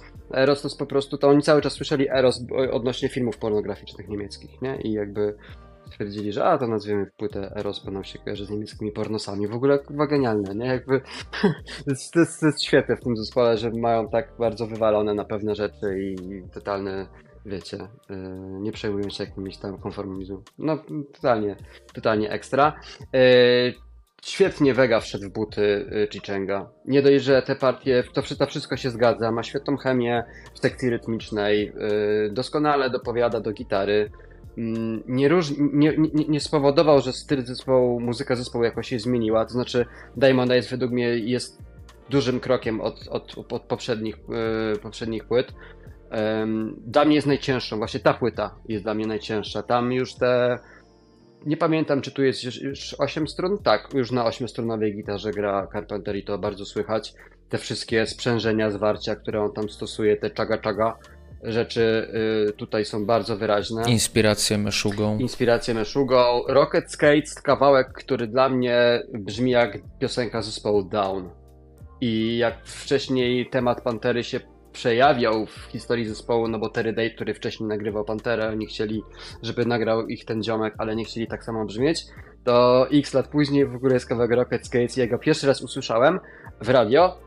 Jest 0.63 0.79
po 0.79 0.85
prostu, 0.85 1.17
to 1.17 1.27
oni 1.27 1.41
cały 1.41 1.61
czas 1.61 1.73
słyszeli 1.73 2.09
Eros 2.09 2.45
odnośnie 2.71 3.09
filmów 3.09 3.37
pornograficznych 3.37 4.07
niemieckich, 4.07 4.61
nie? 4.61 4.81
I 4.81 4.91
jakby 4.91 5.35
stwierdzili, 5.91 6.31
że 6.31 6.45
a 6.45 6.57
to 6.57 6.67
nazwiemy 6.67 7.11
płytę 7.17 7.55
Eros, 7.55 7.85
bo 7.85 7.91
nam 7.91 8.03
się 8.03 8.19
kojarzy 8.19 8.45
z 8.45 8.49
niemieckimi 8.49 8.91
pornosami. 8.91 9.47
W 9.47 9.55
ogóle 9.55 9.79
chyba 9.87 10.07
genialne, 10.07 10.55
nie? 10.55 10.65
Jakby 10.65 11.01
to, 11.85 11.91
jest, 11.91 12.13
to, 12.13 12.19
jest, 12.19 12.39
to 12.39 12.45
jest 12.45 12.63
świetne 12.63 12.95
w 12.95 13.03
tym 13.03 13.17
zespole, 13.17 13.57
że 13.57 13.71
mają 13.71 14.09
tak 14.09 14.33
bardzo 14.39 14.67
wywalone 14.67 15.13
na 15.13 15.25
pewne 15.25 15.55
rzeczy 15.55 15.99
i 15.99 16.15
totalny 16.53 17.07
wiecie, 17.45 17.77
yy, 18.09 18.17
nie 18.59 18.71
przejmują 18.71 19.09
się 19.09 19.23
jakimiś 19.23 19.57
tam 19.57 19.77
konformizmem. 19.77 20.41
No, 20.57 20.83
totalnie, 21.13 21.55
totalnie 21.93 22.31
ekstra. 22.31 22.79
Yy, 23.13 23.73
świetnie 24.25 24.73
Vega 24.73 24.99
wszedł 24.99 25.25
w 25.25 25.33
buty 25.33 25.85
yy, 25.91 26.07
Chichenga. 26.11 26.69
Nie 26.85 27.01
dość, 27.01 27.23
że 27.23 27.41
te 27.41 27.55
partie, 27.55 28.03
to, 28.13 28.21
to 28.39 28.45
wszystko 28.45 28.77
się 28.77 28.89
zgadza, 28.89 29.31
ma 29.31 29.43
świetną 29.43 29.77
chemię 29.77 30.23
w 30.53 30.59
sekcji 30.59 30.89
rytmicznej, 30.89 31.65
yy, 31.65 32.29
doskonale 32.31 32.89
dopowiada 32.89 33.39
do 33.39 33.51
gitary. 33.51 34.11
Mm, 34.57 35.03
nie, 35.07 35.29
róż, 35.29 35.51
nie, 35.57 35.97
nie, 35.97 36.25
nie, 36.27 36.39
spowodował, 36.39 37.01
że 37.01 37.13
styl 37.13 37.45
zespołu, 37.45 37.99
muzyka 37.99 38.35
zespołu 38.35 38.63
jakoś 38.63 38.87
się 38.87 38.99
zmieniła. 38.99 39.45
To 39.45 39.51
znaczy, 39.51 39.85
Diamond 40.17 40.51
Eyes 40.51 40.69
według 40.69 40.91
mnie 40.91 41.17
jest 41.17 41.61
dużym 42.09 42.39
krokiem 42.39 42.81
od, 42.81 43.07
od, 43.07 43.35
od 43.51 43.61
poprzednich, 43.61 44.17
yy, 44.71 44.79
poprzednich 44.79 45.25
płyt. 45.25 45.53
Dla 46.77 47.05
mnie 47.05 47.15
jest 47.15 47.27
najcięższą, 47.27 47.77
właśnie 47.77 47.99
ta 47.99 48.13
płyta 48.13 48.55
jest 48.67 48.83
dla 48.83 48.93
mnie 48.93 49.07
najcięższa. 49.07 49.63
Tam 49.63 49.91
już 49.91 50.13
te. 50.13 50.59
Nie 51.45 51.57
pamiętam, 51.57 52.01
czy 52.01 52.11
tu 52.11 52.23
jest 52.23 52.43
już, 52.43 52.61
już 52.61 52.95
8 52.99 53.27
strun? 53.27 53.57
Tak, 53.57 53.89
już 53.93 54.11
na 54.11 54.23
8-strunowej 54.23 54.95
gitarze 54.95 55.31
gra 55.31 55.67
Carpenter 55.73 56.15
i 56.15 56.23
to 56.23 56.37
bardzo 56.37 56.65
słychać. 56.65 57.13
Te 57.49 57.57
wszystkie 57.57 58.07
sprzężenia, 58.07 58.71
zwarcia, 58.71 59.15
które 59.15 59.41
on 59.41 59.53
tam 59.53 59.69
stosuje, 59.69 60.17
te 60.17 60.29
czaga-czaga 60.29 60.93
rzeczy 61.43 62.11
y, 62.49 62.53
tutaj 62.53 62.85
są 62.85 63.05
bardzo 63.05 63.37
wyraźne. 63.37 63.83
Inspiracje 63.87 64.57
Meszugą. 64.57 65.17
Inspiracje 65.17 65.73
Meszugą. 65.73 66.43
Rocket 66.47 66.91
Skates, 66.91 67.33
kawałek, 67.33 67.93
który 67.93 68.27
dla 68.27 68.49
mnie 68.49 69.03
brzmi 69.13 69.51
jak 69.51 69.77
piosenka 69.99 70.41
zespołu 70.41 70.83
Down. 70.83 71.29
I 72.01 72.37
jak 72.37 72.65
wcześniej 72.65 73.49
temat 73.49 73.81
Pantery 73.81 74.23
się 74.23 74.39
przejawiał 74.73 75.45
w 75.45 75.55
historii 75.55 76.05
zespołu, 76.05 76.47
no 76.47 76.59
bo 76.59 76.69
Terry 76.69 76.93
Day, 76.93 77.11
który 77.11 77.33
wcześniej 77.33 77.69
nagrywał 77.69 78.05
Panterę, 78.05 78.49
oni 78.49 78.65
chcieli, 78.65 79.03
żeby 79.41 79.65
nagrał 79.65 80.07
ich 80.07 80.25
ten 80.25 80.43
ziomek, 80.43 80.73
ale 80.77 80.95
nie 80.95 81.05
chcieli 81.05 81.27
tak 81.27 81.43
samo 81.43 81.65
brzmieć, 81.65 82.05
to 82.43 82.87
x 82.91 83.13
lat 83.13 83.27
później 83.27 83.65
w 83.65 83.75
ogóle 83.75 83.93
jest 83.93 84.05
kawałek 84.05 84.31
Rocket 84.31 84.67
Skates 84.67 84.97
ja 84.97 85.07
go 85.07 85.19
pierwszy 85.19 85.47
raz 85.47 85.61
usłyszałem 85.61 86.19
w 86.61 86.69
radio, 86.69 87.19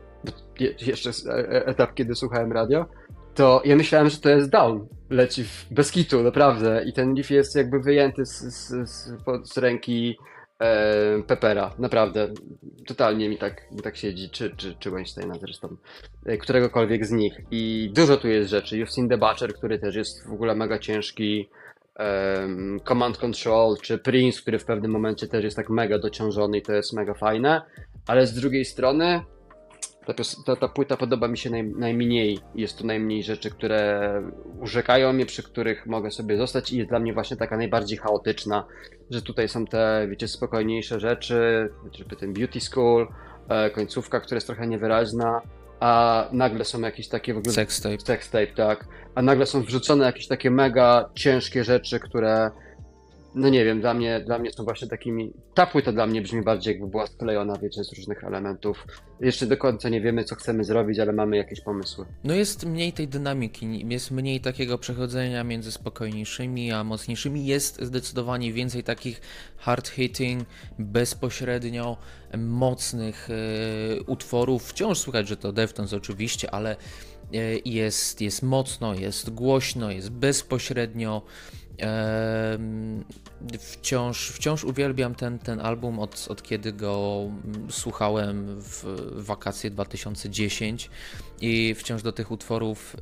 jeszcze 0.81 1.09
e, 1.09 1.33
e, 1.33 1.65
etap, 1.65 1.93
kiedy 1.93 2.15
słuchałem 2.15 2.51
radio, 2.51 2.85
to 3.35 3.61
ja 3.65 3.75
myślałem, 3.75 4.09
że 4.09 4.17
to 4.17 4.29
jest 4.29 4.49
down. 4.49 4.87
Leci 5.09 5.43
w, 5.43 5.67
bez 5.71 5.91
kitu, 5.91 6.23
naprawdę. 6.23 6.83
I 6.85 6.93
ten 6.93 7.15
riff 7.15 7.31
jest 7.31 7.55
jakby 7.55 7.79
wyjęty 7.79 8.25
z, 8.25 8.39
z, 8.39 8.89
z, 8.89 9.11
z 9.43 9.57
ręki 9.57 10.17
e, 10.59 11.23
Pepera. 11.27 11.73
Naprawdę. 11.79 12.33
Totalnie 12.87 13.29
mi 13.29 13.37
tak, 13.37 13.71
mi 13.71 13.81
tak 13.81 13.97
siedzi. 13.97 14.29
Czy, 14.29 14.55
czy, 14.55 14.75
czy 14.79 14.91
Weinsteina 14.91 15.35
zresztą. 15.41 15.75
E, 16.25 16.37
któregokolwiek 16.37 17.05
z 17.05 17.11
nich. 17.11 17.41
I 17.51 17.91
dużo 17.93 18.17
tu 18.17 18.27
jest 18.27 18.49
rzeczy. 18.49 18.85
The 19.09 19.17
Butcher, 19.17 19.53
który 19.53 19.79
też 19.79 19.95
jest 19.95 20.27
w 20.27 20.33
ogóle 20.33 20.55
mega 20.55 20.79
ciężki. 20.79 21.49
Um, 21.99 22.79
Command 22.87 23.17
Control, 23.17 23.75
czy 23.81 23.97
Prince, 23.97 24.41
który 24.41 24.59
w 24.59 24.65
pewnym 24.65 24.91
momencie 24.91 25.27
też 25.27 25.43
jest 25.43 25.55
tak 25.55 25.69
mega 25.69 25.99
dociążony 25.99 26.57
i 26.57 26.61
to 26.61 26.73
jest 26.73 26.93
mega 26.93 27.13
fajne. 27.13 27.61
Ale 28.07 28.27
z 28.27 28.33
drugiej 28.33 28.65
strony 28.65 29.21
ta, 30.05 30.23
ta, 30.45 30.55
ta 30.55 30.67
płyta 30.67 30.97
podoba 30.97 31.27
mi 31.27 31.37
się 31.37 31.49
naj, 31.49 31.63
najmniej. 31.63 32.39
Jest 32.55 32.77
tu 32.77 32.85
najmniej 32.85 33.23
rzeczy, 33.23 33.49
które 33.49 34.21
urzekają 34.59 35.13
mnie, 35.13 35.25
przy 35.25 35.43
których 35.43 35.85
mogę 35.85 36.11
sobie 36.11 36.37
zostać 36.37 36.71
i 36.71 36.77
jest 36.77 36.89
dla 36.89 36.99
mnie 36.99 37.13
właśnie 37.13 37.37
taka 37.37 37.57
najbardziej 37.57 37.97
chaotyczna, 37.97 38.65
że 39.09 39.21
tutaj 39.21 39.49
są 39.49 39.65
te, 39.65 40.07
wiecie, 40.09 40.27
spokojniejsze 40.27 40.99
rzeczy, 40.99 41.69
chociażby 41.83 42.15
ten 42.15 42.33
Beauty 42.33 42.59
School, 42.59 43.07
e, 43.49 43.69
końcówka, 43.69 44.19
która 44.19 44.35
jest 44.35 44.47
trochę 44.47 44.67
niewyraźna, 44.67 45.41
a 45.79 46.25
nagle 46.31 46.65
są 46.65 46.81
jakieś 46.81 47.07
takie 47.07 47.33
w 47.33 47.37
ogóle... 47.37 47.53
Sex 47.53 47.81
tape. 47.81 47.99
Sex 47.99 48.29
tape, 48.29 48.47
tak. 48.47 48.87
A 49.15 49.21
nagle 49.21 49.45
są 49.45 49.61
wrzucone 49.61 50.05
jakieś 50.05 50.27
takie 50.27 50.51
mega 50.51 51.09
ciężkie 51.15 51.63
rzeczy, 51.63 51.99
które 51.99 52.51
no 53.35 53.49
nie 53.49 53.65
wiem, 53.65 53.81
dla 53.81 53.93
mnie, 53.93 54.19
dla 54.25 54.39
mnie 54.39 54.51
są 54.51 54.63
właśnie 54.63 54.87
takimi. 54.87 55.33
Ta 55.53 55.65
płyta 55.65 55.91
dla 55.91 56.07
mnie 56.07 56.21
brzmi 56.21 56.43
bardziej 56.43 56.73
jakby 56.73 56.87
była 56.87 57.07
sklejona, 57.07 57.57
wiecie, 57.57 57.83
z 57.83 57.93
różnych 57.93 58.23
elementów. 58.23 58.87
Jeszcze 59.19 59.47
do 59.47 59.57
końca 59.57 59.89
nie 59.89 60.01
wiemy, 60.01 60.23
co 60.23 60.35
chcemy 60.35 60.63
zrobić, 60.63 60.99
ale 60.99 61.13
mamy 61.13 61.37
jakieś 61.37 61.61
pomysły. 61.61 62.05
No 62.23 62.33
jest 62.33 62.65
mniej 62.65 62.93
tej 62.93 63.07
dynamiki, 63.07 63.85
jest 63.89 64.11
mniej 64.11 64.41
takiego 64.41 64.77
przechodzenia 64.77 65.43
między 65.43 65.71
spokojniejszymi 65.71 66.71
a 66.71 66.83
mocniejszymi. 66.83 67.45
Jest 67.45 67.81
zdecydowanie 67.81 68.53
więcej 68.53 68.83
takich 68.83 69.21
hard 69.57 69.87
hitting, 69.87 70.43
bezpośrednio 70.79 71.97
mocnych 72.37 73.29
yy, 73.29 74.03
utworów. 74.03 74.63
Wciąż 74.63 74.99
słychać, 74.99 75.27
że 75.27 75.37
to 75.37 75.53
Deftones 75.53 75.93
oczywiście, 75.93 76.51
ale 76.51 76.71
e, 76.71 76.77
jest, 77.65 78.21
jest 78.21 78.43
mocno, 78.43 78.93
jest 78.93 79.29
głośno, 79.29 79.91
jest 79.91 80.09
bezpośrednio. 80.09 81.21
Wciąż, 83.59 84.29
wciąż 84.29 84.63
uwielbiam 84.63 85.15
ten, 85.15 85.39
ten 85.39 85.59
album 85.59 85.99
od, 85.99 86.27
od 86.29 86.43
kiedy 86.43 86.73
go 86.73 87.21
mm, 87.45 87.71
słuchałem 87.71 88.61
w 88.61 88.83
wakacje 89.15 89.71
2010 89.71 90.89
i 91.41 91.75
wciąż 91.75 92.01
do 92.01 92.11
tych 92.11 92.31
utworów 92.31 92.95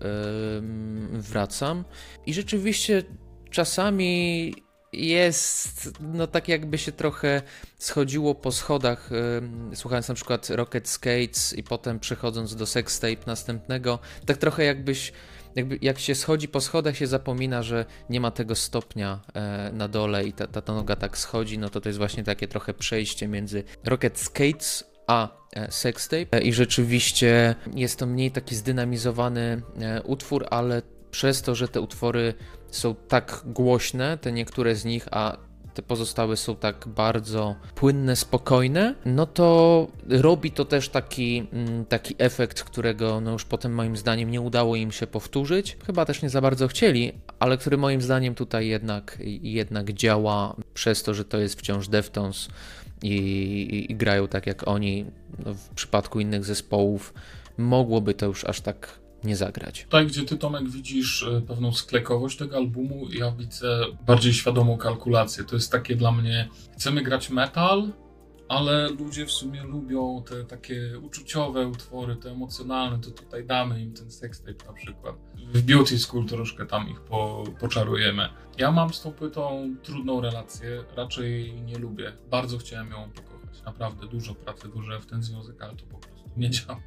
wracam. 1.11 1.83
I 2.25 2.33
rzeczywiście 2.33 3.03
czasami 3.49 4.53
jest, 4.93 5.91
no 6.01 6.27
tak 6.27 6.47
jakby 6.47 6.77
się 6.77 6.91
trochę 6.91 7.41
schodziło 7.77 8.35
po 8.35 8.51
schodach, 8.51 9.09
słuchając 9.73 10.07
na 10.07 10.15
przykład 10.15 10.49
Rocket 10.49 10.89
Skates 10.89 11.53
i 11.53 11.63
potem 11.63 11.99
przechodząc 11.99 12.55
do 12.55 12.65
Sex 12.65 12.99
Tape 12.99 13.25
następnego, 13.25 13.99
tak 14.25 14.37
trochę 14.37 14.63
jakbyś 14.63 15.13
jakby 15.55 15.79
jak 15.81 15.99
się 15.99 16.15
schodzi 16.15 16.47
po 16.47 16.61
schodach, 16.61 16.97
się 16.97 17.07
zapomina, 17.07 17.63
że 17.63 17.85
nie 18.09 18.19
ma 18.21 18.31
tego 18.31 18.55
stopnia 18.55 19.19
e, 19.33 19.71
na 19.73 19.87
dole 19.87 20.25
i 20.25 20.33
ta, 20.33 20.47
ta, 20.47 20.61
ta 20.61 20.73
noga 20.73 20.95
tak 20.95 21.17
schodzi, 21.17 21.57
no 21.59 21.69
to 21.69 21.81
to 21.81 21.89
jest 21.89 21.99
właśnie 21.99 22.23
takie 22.23 22.47
trochę 22.47 22.73
przejście 22.73 23.27
między 23.27 23.63
Rocket 23.83 24.19
Skates 24.19 24.93
a 25.07 25.29
e, 25.55 25.71
Sextape. 25.71 26.37
E, 26.37 26.41
i 26.41 26.53
rzeczywiście 26.53 27.55
jest 27.75 27.99
to 27.99 28.05
mniej 28.05 28.31
taki 28.31 28.55
zdynamizowany 28.55 29.61
utwór, 30.03 30.47
ale 30.49 30.81
przez 31.11 31.41
to, 31.41 31.55
że 31.55 31.67
te 31.67 31.81
utwory 31.81 32.33
są 32.71 32.95
tak 32.95 33.43
głośne, 33.45 34.17
te 34.17 34.31
niektóre 34.31 34.75
z 34.75 34.85
nich, 34.85 35.07
a 35.11 35.37
te 35.73 35.81
pozostałe 35.81 36.37
są 36.37 36.55
tak 36.55 36.87
bardzo 36.87 37.55
płynne, 37.75 38.15
spokojne, 38.15 38.95
no 39.05 39.25
to 39.25 39.87
robi 40.09 40.51
to 40.51 40.65
też 40.65 40.89
taki, 40.89 41.47
mm, 41.53 41.85
taki 41.85 42.15
efekt, 42.17 42.63
którego 42.63 43.21
no 43.21 43.31
już 43.31 43.45
potem 43.45 43.73
moim 43.73 43.97
zdaniem 43.97 44.31
nie 44.31 44.41
udało 44.41 44.75
im 44.75 44.91
się 44.91 45.07
powtórzyć. 45.07 45.77
Chyba 45.85 46.05
też 46.05 46.21
nie 46.21 46.29
za 46.29 46.41
bardzo 46.41 46.67
chcieli, 46.67 47.11
ale 47.39 47.57
który 47.57 47.77
moim 47.77 48.01
zdaniem 48.01 48.35
tutaj 48.35 48.67
jednak, 48.67 49.17
jednak 49.41 49.93
działa 49.93 50.55
przez 50.73 51.03
to, 51.03 51.13
że 51.13 51.25
to 51.25 51.37
jest 51.37 51.59
wciąż 51.59 51.87
Deftones 51.87 52.47
i, 53.03 53.09
i, 53.09 53.91
i 53.91 53.95
grają 53.95 54.27
tak 54.27 54.47
jak 54.47 54.67
oni. 54.67 55.05
No 55.45 55.53
w 55.53 55.69
przypadku 55.69 56.19
innych 56.19 56.45
zespołów 56.45 57.13
mogłoby 57.57 58.13
to 58.13 58.25
już 58.25 58.45
aż 58.45 58.61
tak 58.61 59.02
nie 59.23 59.35
zagrać. 59.35 59.83
Tutaj, 59.83 60.07
gdzie 60.07 60.23
ty, 60.23 60.37
Tomek, 60.37 60.69
widzisz 60.69 61.23
e, 61.23 61.41
pewną 61.41 61.73
sklekowość 61.73 62.37
tego 62.37 62.57
albumu, 62.57 63.07
ja 63.11 63.31
widzę 63.31 63.79
bardziej 64.05 64.33
świadomą 64.33 64.77
kalkulację. 64.77 65.43
To 65.43 65.55
jest 65.55 65.71
takie 65.71 65.95
dla 65.95 66.11
mnie, 66.11 66.49
chcemy 66.73 67.01
grać 67.03 67.29
metal, 67.29 67.91
ale 68.47 68.89
ludzie 68.89 69.25
w 69.25 69.31
sumie 69.31 69.63
lubią 69.63 70.23
te 70.29 70.43
takie 70.43 70.99
uczuciowe 70.99 71.67
utwory, 71.67 72.15
te 72.15 72.31
emocjonalne, 72.31 72.99
to 72.99 73.11
tutaj 73.11 73.45
damy 73.45 73.81
im 73.81 73.93
ten 73.93 74.11
sextape 74.11 74.65
na 74.67 74.73
przykład. 74.73 75.15
W 75.53 75.61
Beauty 75.61 75.99
School 75.99 76.25
troszkę 76.25 76.65
tam 76.65 76.89
ich 76.89 77.01
po, 77.01 77.43
poczarujemy. 77.59 78.29
Ja 78.57 78.71
mam 78.71 78.93
z 78.93 79.01
tą 79.01 79.11
płytą 79.11 79.75
trudną 79.83 80.21
relację, 80.21 80.83
raczej 80.95 81.53
nie 81.53 81.77
lubię. 81.77 82.13
Bardzo 82.31 82.57
chciałem 82.57 82.91
ją 82.91 83.11
pokochać. 83.11 83.63
Naprawdę 83.65 84.07
dużo 84.07 84.35
pracy 84.35 84.67
włożyłem 84.67 85.01
w 85.01 85.05
ten 85.05 85.23
związek, 85.23 85.61
ale 85.61 85.75
to 85.75 85.85
po 85.85 85.97
prostu 85.97 86.29
nie 86.37 86.49
działa. 86.49 86.79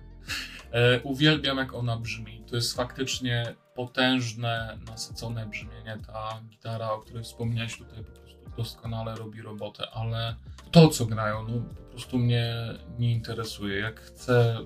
E, 0.77 1.01
uwielbiam, 1.03 1.59
jak 1.59 1.74
ona 1.74 1.97
brzmi. 1.97 2.43
To 2.51 2.57
jest 2.57 2.77
faktycznie 2.77 3.55
potężne, 3.74 4.79
nasycone 4.91 5.47
brzmienie. 5.47 5.99
Ta 6.07 6.41
gitara, 6.51 6.93
o 6.93 6.99
której 6.99 7.24
wspomniałeś 7.24 7.79
tutaj, 7.79 8.05
po 8.05 8.20
prostu 8.20 8.51
doskonale 8.57 9.14
robi 9.14 9.43
robotę, 9.43 9.91
ale 9.91 10.35
to, 10.70 10.89
co 10.89 11.07
grają, 11.07 11.49
no 11.49 11.62
po 11.85 11.91
prostu 11.91 12.18
mnie 12.18 12.55
nie 12.99 13.12
interesuje. 13.12 13.81
Jak 13.81 14.01
chcę 14.01 14.57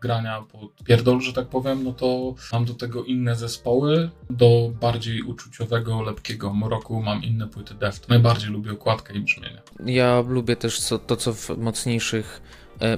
grania 0.00 0.42
pod 0.42 0.84
pierdol, 0.84 1.20
że 1.20 1.32
tak 1.32 1.48
powiem, 1.48 1.84
no 1.84 1.92
to 1.92 2.34
mam 2.52 2.64
do 2.64 2.74
tego 2.74 3.04
inne 3.04 3.36
zespoły. 3.36 4.10
Do 4.30 4.72
bardziej 4.80 5.22
uczuciowego, 5.22 6.02
lepkiego 6.02 6.54
mroku 6.54 7.02
mam 7.02 7.24
inne 7.24 7.48
płyty 7.48 7.74
Deft. 7.74 8.08
Najbardziej 8.08 8.50
lubię 8.50 8.72
okładkę 8.72 9.14
i 9.14 9.20
brzmienie. 9.20 9.62
Ja 9.86 10.20
lubię 10.28 10.56
też 10.56 10.80
to, 11.06 11.16
co 11.16 11.32
w 11.32 11.50
mocniejszych 11.58 12.42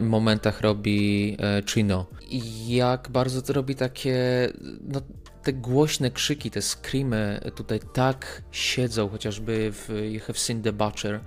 momentach 0.00 0.60
robi 0.60 1.36
e, 1.40 1.62
Chino. 1.66 2.06
I 2.30 2.68
jak 2.74 3.08
bardzo 3.08 3.42
to 3.42 3.52
robi 3.52 3.74
takie, 3.74 4.48
no, 4.80 5.00
te 5.42 5.52
głośne 5.52 6.10
krzyki, 6.10 6.50
te 6.50 6.62
screamy 6.62 7.40
tutaj 7.54 7.80
tak 7.92 8.42
siedzą, 8.52 9.08
chociażby 9.08 9.72
w 9.72 9.88
You 10.12 10.20
Have 10.20 10.38
Seen 10.38 10.62
the 10.62 10.72
Butcher, 10.72 11.20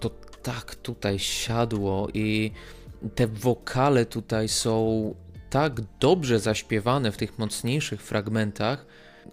to 0.00 0.10
tak 0.42 0.74
tutaj 0.74 1.18
siadło 1.18 2.08
i 2.14 2.52
te 3.14 3.26
wokale 3.26 4.06
tutaj 4.06 4.48
są 4.48 5.14
tak 5.50 5.80
dobrze 6.00 6.40
zaśpiewane 6.40 7.12
w 7.12 7.16
tych 7.16 7.38
mocniejszych 7.38 8.02
fragmentach, 8.02 8.86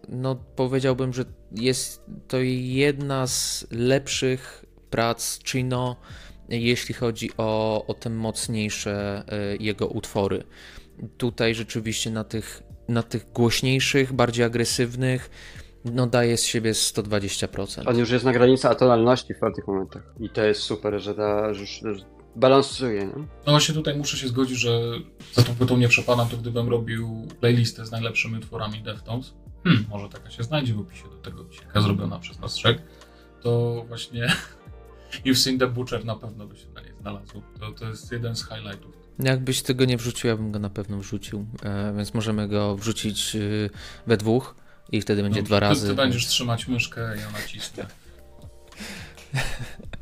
no 0.10 0.36
powiedziałbym, 0.36 1.14
że 1.14 1.26
jest 1.52 2.06
to 2.28 2.38
jedna 2.42 3.28
z 3.28 3.68
lepszych 3.72 4.66
prac 4.90 5.40
Chino, 5.46 5.96
jeśli 6.50 6.96
chodzi 6.96 7.30
o, 7.38 7.86
o 7.88 7.94
te 7.94 8.10
mocniejsze 8.10 9.24
e, 9.28 9.56
jego 9.56 9.88
utwory. 9.88 10.44
Tutaj 11.18 11.56
rzeczywiście 11.56 12.12
na 12.12 12.24
tych, 12.24 12.64
na 12.88 13.04
tych 13.04 13.32
głośniejszych, 13.32 14.14
bardziej 14.14 14.46
agresywnych, 14.46 15.30
no 15.86 16.08
daje 16.08 16.38
z 16.38 16.44
siebie 16.44 16.72
120%. 16.72 17.84
On 17.86 17.98
już 17.98 18.10
jest 18.10 18.26
na 18.26 18.34
granicy 18.34 18.70
atonalności 18.70 19.34
w 19.34 19.40
pewnych 19.40 19.68
momentach. 19.68 20.04
I 20.20 20.30
to 20.30 20.44
jest 20.44 20.62
super, 20.62 21.00
że, 21.02 21.16
ta, 21.16 21.54
że, 21.54 21.66
że 21.66 22.06
balansuje. 22.36 23.06
Nie? 23.06 23.14
No 23.46 23.52
właśnie 23.52 23.76
tutaj 23.76 23.98
muszę 23.98 24.18
się 24.18 24.28
zgodzić, 24.28 24.58
że 24.58 24.80
za 25.34 25.44
tą 25.44 25.56
płytą 25.56 25.78
nie 25.78 25.88
przepadam, 25.88 26.30
to 26.30 26.38
gdybym 26.38 26.70
robił 26.70 27.28
playlistę 27.40 27.86
z 27.86 27.92
najlepszymi 27.92 28.38
utworami 28.38 28.82
Deftones, 28.82 29.34
hmm, 29.64 29.86
może 29.90 30.10
taka 30.10 30.30
się 30.30 30.44
znajdzie 30.44 30.74
w 30.74 30.80
opisie 30.80 31.04
do 31.04 31.18
tego 31.18 31.42
odcinka 31.42 31.82
zrobiona 31.82 32.20
przez 32.20 32.40
nas 32.40 32.54
trzech, 32.54 32.78
to 33.42 33.84
właśnie 33.88 34.28
You've 35.26 35.36
Seen 35.36 35.60
the 35.60 35.68
Butcher 35.68 36.06
na 36.06 36.16
pewno 36.16 36.48
by 36.48 36.56
się 36.56 36.68
na 36.76 36.82
niej 36.82 36.92
znalazł. 37.02 37.42
To, 37.60 37.72
to 37.72 37.90
jest 37.90 38.12
jeden 38.12 38.36
z 38.36 38.44
highlightów. 38.44 38.98
Jakbyś 39.20 39.62
tego 39.62 39.86
nie 39.86 39.98
wrzucił, 39.98 40.30
ja 40.30 40.36
bym 40.38 40.52
go 40.52 40.60
na 40.60 40.70
pewno 40.70 40.98
wrzucił, 40.98 41.46
e, 41.64 41.94
więc 41.98 42.14
możemy 42.14 42.48
go 42.48 42.76
wrzucić 42.76 43.36
e, 43.36 43.40
we 44.08 44.18
dwóch 44.18 44.56
i 44.92 45.02
wtedy 45.02 45.24
będzie 45.24 45.40
No, 45.42 45.46
dwa 45.46 45.56
ty, 45.56 45.60
razy. 45.60 45.88
Ty 45.88 45.94
będziesz 45.94 46.28
trzymać 46.28 46.68
myszkę, 46.68 47.02
ja 47.02 47.32
nacisnę. 47.32 47.86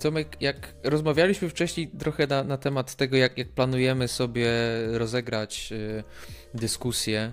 Tomek, 0.00 0.36
jak 0.40 0.74
rozmawialiśmy 0.84 1.48
wcześniej 1.48 1.88
trochę 1.98 2.26
na, 2.26 2.44
na 2.44 2.56
temat 2.56 2.94
tego, 2.94 3.16
jak, 3.16 3.38
jak 3.38 3.48
planujemy 3.48 4.08
sobie 4.08 4.50
rozegrać 4.92 5.68
y, 5.72 6.04
dyskusję, 6.54 7.32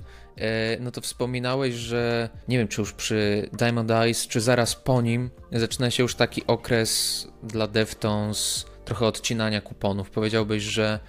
no 0.79 0.91
to 0.91 1.01
wspominałeś, 1.01 1.73
że 1.73 2.29
nie 2.47 2.57
wiem, 2.57 2.67
czy 2.67 2.81
już 2.81 2.93
przy 2.93 3.49
Diamond 3.53 3.91
Eyes, 3.91 4.27
czy 4.27 4.41
zaraz 4.41 4.75
po 4.75 5.01
nim 5.01 5.29
zaczyna 5.51 5.91
się 5.91 6.03
już 6.03 6.15
taki 6.15 6.47
okres 6.47 7.27
dla 7.43 7.67
Deftones 7.67 8.65
trochę 8.85 9.05
odcinania 9.05 9.61
kuponów. 9.61 10.09
Powiedziałbyś, 10.09 10.63
że 10.63 10.99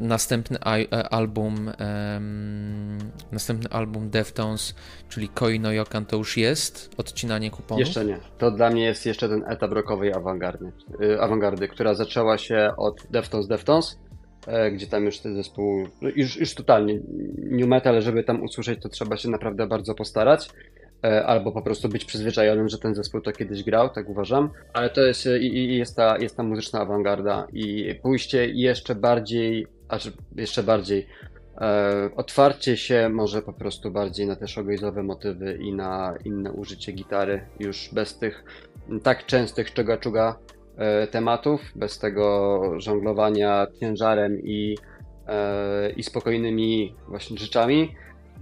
następny 0.00 0.58
e, 0.60 1.08
album 1.08 1.54
um, 1.66 2.98
następny 3.32 3.70
album 3.70 4.10
Deftones, 4.10 4.74
czyli 5.08 5.28
Koi 5.28 5.60
no 5.60 5.70
to 6.08 6.16
już 6.16 6.36
jest 6.36 6.90
odcinanie 6.96 7.50
kuponów? 7.50 7.80
Jeszcze 7.80 8.04
nie. 8.04 8.18
To 8.38 8.50
dla 8.50 8.70
mnie 8.70 8.84
jest 8.84 9.06
jeszcze 9.06 9.28
ten 9.28 9.44
etap 9.46 9.72
rockowej 9.72 10.12
awangardy, 10.12 10.72
yy, 11.00 11.22
awangardy 11.22 11.68
która 11.68 11.94
zaczęła 11.94 12.38
się 12.38 12.72
od 12.76 13.06
Deftones 13.10 13.48
Deftones, 13.48 13.98
gdzie 14.72 14.86
tam 14.86 15.04
już 15.04 15.18
ten 15.18 15.36
zespół, 15.36 15.88
no 16.02 16.08
już, 16.16 16.36
już 16.36 16.54
totalnie 16.54 17.00
new 17.38 17.68
metal, 17.68 18.02
żeby 18.02 18.24
tam 18.24 18.42
usłyszeć, 18.42 18.82
to 18.82 18.88
trzeba 18.88 19.16
się 19.16 19.28
naprawdę 19.28 19.66
bardzo 19.66 19.94
postarać. 19.94 20.50
Yy, 21.02 21.26
albo 21.26 21.52
po 21.52 21.62
prostu 21.62 21.88
być 21.88 22.04
przyzwyczajonym, 22.04 22.68
że 22.68 22.78
ten 22.78 22.94
zespół 22.94 23.20
to 23.20 23.32
kiedyś 23.32 23.64
grał, 23.64 23.88
tak 23.88 24.08
uważam. 24.08 24.50
Ale 24.72 24.90
to 24.90 25.00
jest, 25.00 25.26
i, 25.26 25.56
i 25.56 25.78
jest, 25.78 25.96
ta, 25.96 26.18
jest 26.18 26.36
ta 26.36 26.42
muzyczna 26.42 26.80
awangarda 26.80 27.46
i 27.52 27.94
pójście 28.02 28.46
jeszcze 28.46 28.94
bardziej 28.94 29.66
aż 29.90 30.10
jeszcze 30.36 30.62
bardziej 30.62 31.06
e, 31.60 32.10
otwarcie 32.16 32.76
się 32.76 33.08
może 33.08 33.42
po 33.42 33.52
prostu 33.52 33.90
bardziej 33.90 34.26
na 34.26 34.36
te 34.36 34.46
showgaze'owe 34.46 35.04
motywy 35.04 35.58
i 35.60 35.72
na 35.72 36.14
inne 36.24 36.52
użycie 36.52 36.92
gitary, 36.92 37.40
już 37.60 37.90
bez 37.92 38.18
tych 38.18 38.44
tak 39.02 39.26
częstych 39.26 39.72
czuga-czuga 39.72 40.34
e, 40.34 40.59
tematów, 41.10 41.60
bez 41.74 41.98
tego 41.98 42.60
żonglowania 42.76 43.66
ciężarem 43.80 44.40
i, 44.42 44.76
e, 45.26 45.90
i 45.90 46.02
spokojnymi 46.02 46.94
właśnie 47.08 47.38
rzeczami, 47.38 47.94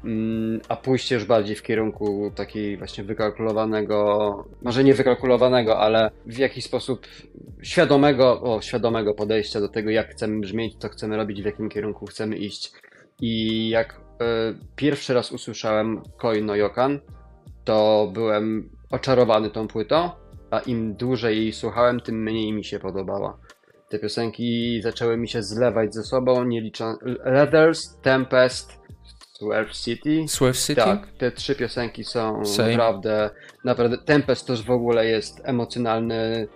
mm, 0.05 0.61
a 0.69 0.77
pójście 0.77 1.15
już 1.15 1.25
bardziej 1.25 1.57
w 1.57 1.63
kierunku 1.63 2.33
takiej 2.35 2.77
właśnie 2.77 3.05
wykalkulowanego, 3.05 4.45
może 4.63 4.85
nie 4.85 4.95
wykalkulowanego, 4.95 5.79
ale 5.79 6.11
w 6.27 6.39
jakiś 6.39 6.65
sposób 6.65 7.07
świadomego, 7.63 8.41
o, 8.43 8.61
świadomego 8.61 9.15
podejścia 9.15 9.61
do 9.61 9.69
tego, 9.69 9.91
jak 9.91 10.11
chcemy 10.11 10.41
brzmieć, 10.41 10.77
co 10.79 10.89
chcemy 10.89 11.17
robić, 11.17 11.43
w 11.43 11.47
jakim 11.47 11.69
kierunku 11.69 12.07
chcemy 12.07 12.37
iść. 12.37 12.73
I 13.21 13.69
jak 13.69 13.93
y, 13.93 14.25
pierwszy 14.77 15.15
raz 15.15 15.33
usłyszałem 15.33 16.03
Koi 16.17 16.43
no 16.43 16.57
Yokan, 16.57 17.01
to 17.65 18.11
byłem 18.13 18.71
oczarowany 18.91 19.51
tą 19.51 19.69
płytą, 19.69 20.11
a 20.51 20.59
im 20.59 20.95
dłużej 20.95 21.37
jej 21.37 21.53
słuchałem, 21.53 22.01
tym 22.01 22.23
mniej 22.23 22.53
mi 22.53 22.65
się 22.65 22.79
podobała. 22.79 23.39
Te 23.89 23.99
piosenki 23.99 24.81
zaczęły 24.83 25.17
mi 25.17 25.29
się 25.29 25.43
zlewać 25.43 25.95
ze 25.95 26.03
sobą, 26.03 26.45
nie 26.45 26.61
licząc 26.61 26.99
Leathers, 27.25 27.97
Tempest, 28.03 28.79
Swerve 29.33 29.73
City. 29.73 30.25
Swerve 30.29 30.59
City? 30.59 30.75
Tak, 30.75 31.09
te 31.19 31.33
trzy 31.33 31.55
piosenki 31.55 32.05
są 32.05 32.45
Same. 32.45 32.69
naprawdę, 32.69 33.31
naprawdę, 33.65 33.99
Tempest 33.99 34.47
też 34.47 34.63
w 34.63 34.71
ogóle 34.71 35.07
jest 35.07 35.41
emocjonalny, 35.45 36.49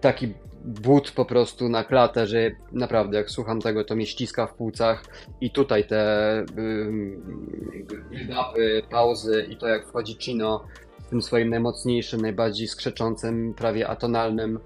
taki 0.00 0.34
but 0.66 1.10
po 1.10 1.24
prostu 1.24 1.68
na 1.68 1.84
klatę, 1.84 2.26
że 2.26 2.50
naprawdę 2.72 3.18
jak 3.18 3.30
słucham 3.30 3.60
tego, 3.60 3.84
to 3.84 3.96
mnie 3.96 4.06
ściska 4.06 4.46
w 4.46 4.54
płucach 4.54 5.04
i 5.40 5.50
tutaj 5.50 5.86
te 5.86 6.44
build-upy, 6.54 8.82
pauzy 8.90 9.46
i 9.50 9.56
to 9.56 9.68
jak 9.68 9.86
wchodzi 9.86 10.16
Chino 10.20 10.64
tym 11.10 11.22
swoim 11.22 11.50
najmocniejszym, 11.50 12.20
najbardziej 12.20 12.68
skrzeczącym, 12.68 13.54
prawie 13.54 13.88
atonalnym, 13.88 14.58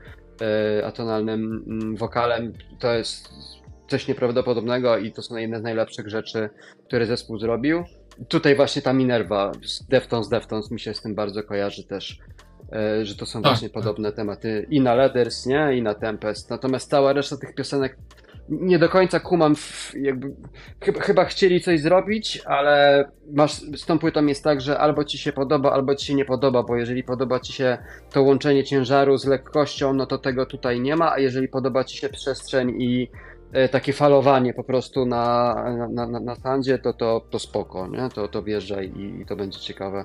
e, 0.81 0.87
atonalnym 0.87 1.65
mm, 1.67 1.97
wokalem, 1.97 2.53
to 2.79 2.95
jest 2.95 3.29
coś 3.89 4.09
nieprawdopodobnego 4.09 4.99
i 4.99 5.13
to 5.13 5.23
są 5.23 5.37
jedne 5.37 5.61
z 5.61 5.63
najlepszych 5.63 6.09
rzeczy, 6.09 6.51
które 6.87 7.07
zespół 7.07 7.39
zrobił. 7.39 7.85
Tutaj 8.29 8.57
właśnie 8.57 8.83
ta 8.83 8.93
Minerva 8.93 9.53
z 9.65 9.87
Deftones, 9.87 10.29
Deftones 10.29 10.71
mi 10.71 10.81
się 10.81 10.95
z 10.95 11.03
tym 11.03 11.15
bardzo 11.15 11.43
kojarzy 11.43 11.85
też 11.85 12.19
e, 12.73 13.07
że 13.07 13.17
to 13.17 13.27
są 13.27 13.43
Tak, 13.43 13.53
właśnie 13.53 13.69
tak. 13.69 13.75
podobne 13.75 14.13
tematy 14.13 14.67
i 14.71 14.81
na 14.81 14.95
Leathers, 14.95 15.47
nie? 15.47 15.77
I 15.77 15.83
na 15.83 15.95
Tempest. 15.95 16.51
Natomiast 16.51 16.91
cała 16.91 17.13
reszta 17.13 17.37
tych 17.37 17.55
piosenek 17.55 17.97
nie 18.51 18.79
do 18.79 18.89
końca 18.89 19.21
kumam, 19.21 19.55
jakby 20.01 20.35
chyba, 20.81 21.01
chyba 21.01 21.25
chcieli 21.25 21.61
coś 21.61 21.81
zrobić, 21.81 22.43
ale 22.47 23.05
masz, 23.33 23.53
z 23.53 23.87
tą 23.87 23.99
płytą 23.99 24.27
jest 24.27 24.45
tak, 24.45 24.61
że 24.61 24.79
albo 24.79 25.05
ci 25.05 25.19
się 25.19 25.33
podoba, 25.33 25.73
albo 25.73 25.95
ci 25.95 26.07
się 26.07 26.15
nie 26.15 26.25
podoba, 26.25 26.63
bo 26.63 26.77
jeżeli 26.77 27.03
podoba 27.03 27.41
ci 27.41 27.53
się 27.53 27.79
to 28.13 28.23
łączenie 28.23 28.65
ciężaru 28.65 29.19
z 29.19 29.25
lekkością, 29.25 29.95
no 29.95 30.07
to 30.07 30.19
tego 30.19 30.47
tutaj 30.47 30.81
nie 30.81 30.97
ma, 30.97 31.13
a 31.13 31.19
jeżeli 31.19 31.49
podoba 31.49 31.85
ci 31.85 31.97
się 31.97 32.09
przestrzeń 32.09 32.83
i 32.83 33.11
e, 33.53 33.69
takie 33.69 33.93
falowanie 33.93 34.55
po 34.55 34.65
prostu 34.65 35.07
na, 35.07 35.55
na, 35.91 36.07
na, 36.07 36.21
na 36.21 36.35
sandzie, 36.35 36.79
to, 36.79 36.93
to, 36.93 37.27
to 37.31 37.39
spoko, 37.39 37.89
nie? 37.89 38.09
To, 38.15 38.29
to 38.29 38.43
wjeżdżaj 38.43 38.93
i, 38.97 39.21
i 39.21 39.27
to 39.27 39.37
będzie 39.37 39.61
ciekawe. 39.61 40.05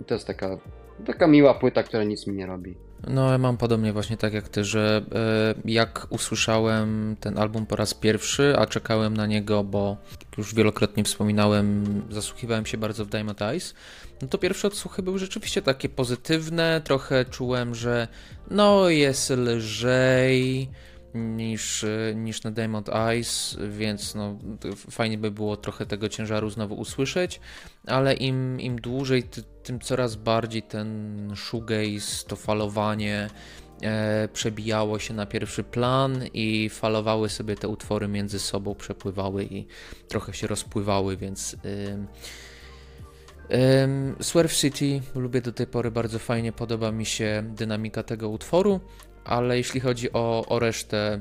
I 0.00 0.04
to 0.04 0.14
jest 0.14 0.26
taka, 0.26 0.58
taka 1.06 1.26
miła 1.26 1.54
płyta, 1.54 1.82
która 1.82 2.04
nic 2.04 2.26
mi 2.26 2.36
nie 2.36 2.46
robi. 2.46 2.85
No, 3.06 3.32
ja 3.32 3.38
mam 3.38 3.56
podobnie 3.56 3.92
właśnie 3.92 4.16
tak 4.16 4.32
jak 4.32 4.48
ty, 4.48 4.64
że 4.64 5.02
e, 5.14 5.54
jak 5.64 6.06
usłyszałem 6.10 7.16
ten 7.20 7.38
album 7.38 7.66
po 7.66 7.76
raz 7.76 7.94
pierwszy, 7.94 8.54
a 8.58 8.66
czekałem 8.66 9.16
na 9.16 9.26
niego, 9.26 9.64
bo 9.64 9.96
już 10.38 10.54
wielokrotnie 10.54 11.04
wspominałem, 11.04 11.84
zasłuchiwałem 12.10 12.66
się 12.66 12.78
bardzo 12.78 13.04
w 13.04 13.08
Diamond 13.08 13.42
Eyes, 13.42 13.74
no 14.22 14.28
to 14.28 14.38
pierwsze 14.38 14.68
odsłuchy 14.68 15.02
były 15.02 15.18
rzeczywiście 15.18 15.62
takie 15.62 15.88
pozytywne, 15.88 16.80
trochę 16.84 17.24
czułem, 17.24 17.74
że 17.74 18.08
no 18.50 18.88
jest 18.88 19.30
lżej 19.30 20.68
niż, 21.16 21.84
e, 21.84 22.14
niż 22.14 22.42
na 22.42 22.50
Diamond 22.50 22.88
Eyes, 22.88 23.58
więc 23.68 24.14
no 24.14 24.38
fajnie 24.90 25.18
by 25.18 25.30
było 25.30 25.56
trochę 25.56 25.86
tego 25.86 26.08
ciężaru 26.08 26.50
znowu 26.50 26.74
usłyszeć, 26.74 27.40
ale 27.86 28.14
im, 28.14 28.60
im 28.60 28.80
dłużej, 28.80 29.22
ty, 29.22 29.42
tym 29.62 29.80
coraz 29.80 30.16
bardziej 30.16 30.62
ten 30.62 31.32
shoegaze, 31.36 32.24
to 32.28 32.36
falowanie 32.36 33.30
e, 33.82 34.28
przebijało 34.32 34.98
się 34.98 35.14
na 35.14 35.26
pierwszy 35.26 35.64
plan 35.64 36.24
i 36.34 36.68
falowały 36.68 37.28
sobie 37.28 37.56
te 37.56 37.68
utwory 37.68 38.08
między 38.08 38.38
sobą, 38.38 38.74
przepływały 38.74 39.44
i 39.44 39.66
trochę 40.08 40.34
się 40.34 40.46
rozpływały, 40.46 41.16
więc. 41.16 41.56
Um, 43.50 44.16
Swerve 44.20 44.52
City 44.52 45.00
lubię 45.14 45.40
do 45.40 45.52
tej 45.52 45.66
pory 45.66 45.90
bardzo 45.90 46.18
fajnie, 46.18 46.52
podoba 46.52 46.92
mi 46.92 47.06
się 47.06 47.44
dynamika 47.56 48.02
tego 48.02 48.28
utworu, 48.28 48.80
ale 49.26 49.56
jeśli 49.56 49.80
chodzi 49.80 50.12
o, 50.12 50.46
o 50.48 50.58
resztę, 50.58 51.20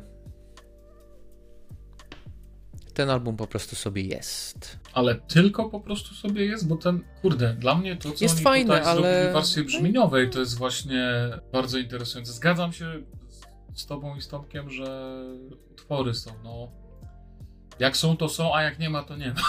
ten 2.94 3.10
album 3.10 3.38
po 3.38 3.48
prostu 3.48 3.76
sobie 3.76 4.02
jest. 4.02 4.80
Ale 4.94 5.16
tylko 5.16 5.70
po 5.70 5.80
prostu 5.80 6.16
sobie 6.16 6.46
jest, 6.46 6.68
bo 6.68 6.76
ten, 6.76 7.04
kurde, 7.22 7.54
dla 7.54 7.76
mnie 7.76 7.96
to, 7.96 8.12
co 8.12 8.26
jest 8.26 8.36
oni 8.36 8.44
fajne, 8.44 8.78
tutaj 8.78 8.92
ale... 8.92 9.02
zrobili 9.02 9.30
w 9.30 9.34
wersji 9.34 9.64
brzmieniowej, 9.64 10.30
to 10.30 10.40
jest 10.40 10.58
właśnie 10.58 11.30
bardzo 11.54 11.78
interesujące. 11.78 12.34
Zgadzam 12.34 12.74
się 12.74 12.86
z, 13.30 13.82
z 13.82 13.86
tobą 13.86 14.16
i 14.16 14.22
z 14.22 14.28
Tomkiem, 14.28 14.70
że 14.70 15.16
utwory 15.72 16.14
są, 16.14 16.32
no... 16.44 16.72
Jak 17.80 17.98
są, 17.98 18.18
to 18.18 18.30
są, 18.30 18.56
a 18.56 18.64
jak 18.64 18.80
nie 18.80 18.90
ma, 18.90 19.04
to 19.04 19.18
nie 19.18 19.34
ma. 19.34 19.42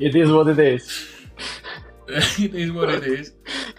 It 0.00 0.14
is 0.14 0.28
what 0.28 0.48
it 0.48 0.58
is. 0.76 1.06
it 2.44 2.54
is 2.54 2.70
what 2.70 2.98
it 2.98 3.20
is. 3.20 3.36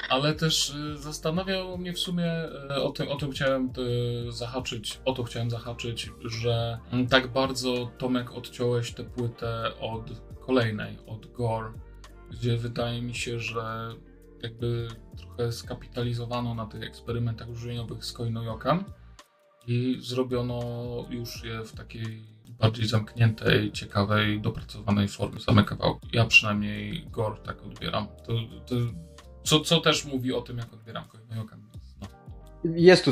Ale 0.09 0.35
też 0.35 0.69
y, 0.69 0.97
zastanawiał 0.97 1.77
mnie 1.77 1.93
w 1.93 1.99
sumie, 1.99 2.45
y, 2.77 2.81
o 2.83 2.91
tym, 2.91 3.07
o 3.07 3.15
tym 3.15 3.31
chciałem 3.31 3.69
y, 4.27 4.31
zahaczyć, 4.31 5.01
o 5.05 5.13
to 5.13 5.23
chciałem 5.23 5.49
zahaczyć, 5.49 6.11
że 6.25 6.79
tak 7.09 7.27
bardzo 7.27 7.91
Tomek 7.97 8.31
odciąłeś 8.31 8.93
tę 8.93 9.03
płytę 9.03 9.71
od 9.79 10.21
kolejnej, 10.39 10.97
od 11.07 11.31
Gore, 11.31 11.73
gdzie 12.31 12.57
wydaje 12.57 13.01
mi 13.01 13.15
się, 13.15 13.39
że 13.39 13.95
jakby 14.43 14.87
trochę 15.17 15.51
skapitalizowano 15.51 16.55
na 16.55 16.65
tych 16.65 16.83
eksperymentach 16.83 17.49
użyjeniowych 17.49 18.05
z 18.05 18.13
Koinoyokan 18.13 18.83
i 19.67 19.97
zrobiono 20.01 20.61
już 21.09 21.43
je 21.43 21.63
w 21.63 21.71
takiej 21.71 22.23
bardziej 22.61 22.87
zamkniętej, 22.87 23.71
ciekawej, 23.71 24.41
dopracowanej 24.41 25.07
formie, 25.07 25.39
same 25.39 25.63
kawałki. 25.63 26.07
Ja 26.13 26.25
przynajmniej 26.25 27.07
Gore 27.11 27.37
tak 27.45 27.63
odbieram. 27.63 28.07
To, 28.07 28.33
to, 28.65 28.75
co, 29.43 29.59
co 29.59 29.81
też 29.81 30.05
mówi 30.05 30.33
o 30.33 30.41
tym, 30.41 30.57
jak 30.57 30.73
odbieram 30.73 31.03
Koinoyokan. 31.05 31.61
No. 32.01 32.07
Jest 32.75 33.05
tu, 33.05 33.11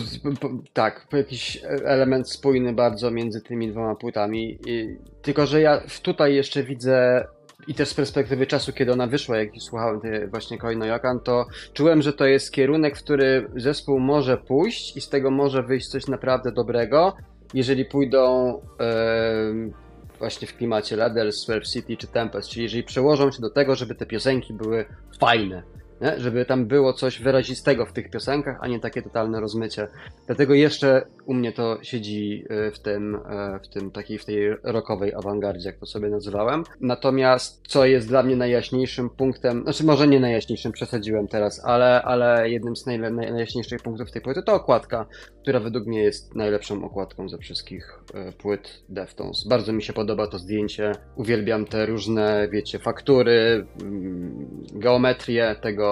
tak, 0.73 1.07
jakiś 1.13 1.61
element 1.85 2.29
spójny 2.29 2.73
bardzo 2.73 3.11
między 3.11 3.41
tymi 3.41 3.71
dwoma 3.71 3.95
płytami. 3.95 4.59
I, 4.67 4.97
tylko, 5.21 5.47
że 5.47 5.61
ja 5.61 5.81
tutaj 6.01 6.35
jeszcze 6.35 6.63
widzę 6.63 7.27
i 7.67 7.73
też 7.73 7.89
z 7.89 7.93
perspektywy 7.93 8.47
czasu, 8.47 8.73
kiedy 8.73 8.93
ona 8.93 9.07
wyszła, 9.07 9.37
jak 9.37 9.49
słuchałem 9.59 10.01
właśnie 10.29 10.57
Koinoyokan, 10.57 11.19
to 11.19 11.45
czułem, 11.73 12.01
że 12.01 12.13
to 12.13 12.25
jest 12.25 12.51
kierunek, 12.51 12.97
w 12.97 13.03
który 13.03 13.49
zespół 13.55 13.99
może 13.99 14.37
pójść 14.37 14.97
i 14.97 15.01
z 15.01 15.09
tego 15.09 15.31
może 15.31 15.63
wyjść 15.63 15.87
coś 15.87 16.07
naprawdę 16.07 16.51
dobrego, 16.51 17.13
jeżeli 17.53 17.85
pójdą 17.85 18.53
yy, 18.79 19.71
właśnie 20.19 20.47
w 20.47 20.57
klimacie 20.57 20.95
Ladder, 20.95 21.33
Swerve 21.33 21.67
City 21.67 21.97
czy 21.97 22.07
Tempest, 22.07 22.49
czyli 22.49 22.63
jeżeli 22.63 22.83
przełożą 22.83 23.31
się 23.31 23.41
do 23.41 23.49
tego, 23.49 23.75
żeby 23.75 23.95
te 23.95 24.05
piosenki 24.05 24.53
były 24.53 24.85
fajne, 25.19 25.63
nie? 26.01 26.19
żeby 26.19 26.45
tam 26.45 26.65
było 26.65 26.93
coś 26.93 27.21
wyrazistego 27.21 27.85
w 27.85 27.93
tych 27.93 28.09
piosenkach, 28.09 28.57
a 28.61 28.67
nie 28.67 28.79
takie 28.79 29.01
totalne 29.01 29.39
rozmycie. 29.39 29.87
Dlatego 30.25 30.53
jeszcze 30.53 31.05
u 31.25 31.33
mnie 31.33 31.51
to 31.51 31.77
siedzi 31.81 32.45
e, 32.49 32.71
w 32.71 32.79
tym, 32.79 33.15
e, 33.15 33.59
w 33.63 33.67
tym 33.67 33.91
takiej, 33.91 34.17
w 34.17 34.25
tej 34.25 34.49
rockowej 34.63 35.13
awangardzie, 35.13 35.69
jak 35.69 35.77
to 35.77 35.85
sobie 35.85 36.09
nazywałem. 36.09 36.63
Natomiast 36.81 37.67
co 37.67 37.85
jest 37.85 38.07
dla 38.07 38.23
mnie 38.23 38.35
najjaśniejszym 38.35 39.09
punktem, 39.09 39.63
znaczy 39.63 39.85
może 39.85 40.07
nie 40.07 40.19
najjaśniejszym, 40.19 40.71
przesadziłem 40.71 41.27
teraz, 41.27 41.65
ale, 41.65 42.01
ale 42.01 42.49
jednym 42.49 42.75
z 42.75 42.85
najjaśniejszych 42.85 43.81
punktów 43.81 44.11
tej 44.11 44.21
płyty 44.21 44.43
to 44.43 44.53
okładka, 44.53 45.05
która 45.41 45.59
według 45.59 45.85
mnie 45.87 46.03
jest 46.03 46.35
najlepszą 46.35 46.85
okładką 46.85 47.29
ze 47.29 47.37
wszystkich 47.37 47.99
e, 48.13 48.31
płyt 48.31 48.83
Deftones. 48.89 49.47
Bardzo 49.47 49.73
mi 49.73 49.83
się 49.83 49.93
podoba 49.93 50.27
to 50.27 50.39
zdjęcie, 50.39 50.91
uwielbiam 51.15 51.65
te 51.65 51.85
różne, 51.85 52.47
wiecie, 52.51 52.79
faktury, 52.79 53.65
mm, 53.81 54.63
geometrię 54.73 55.55
tego, 55.61 55.88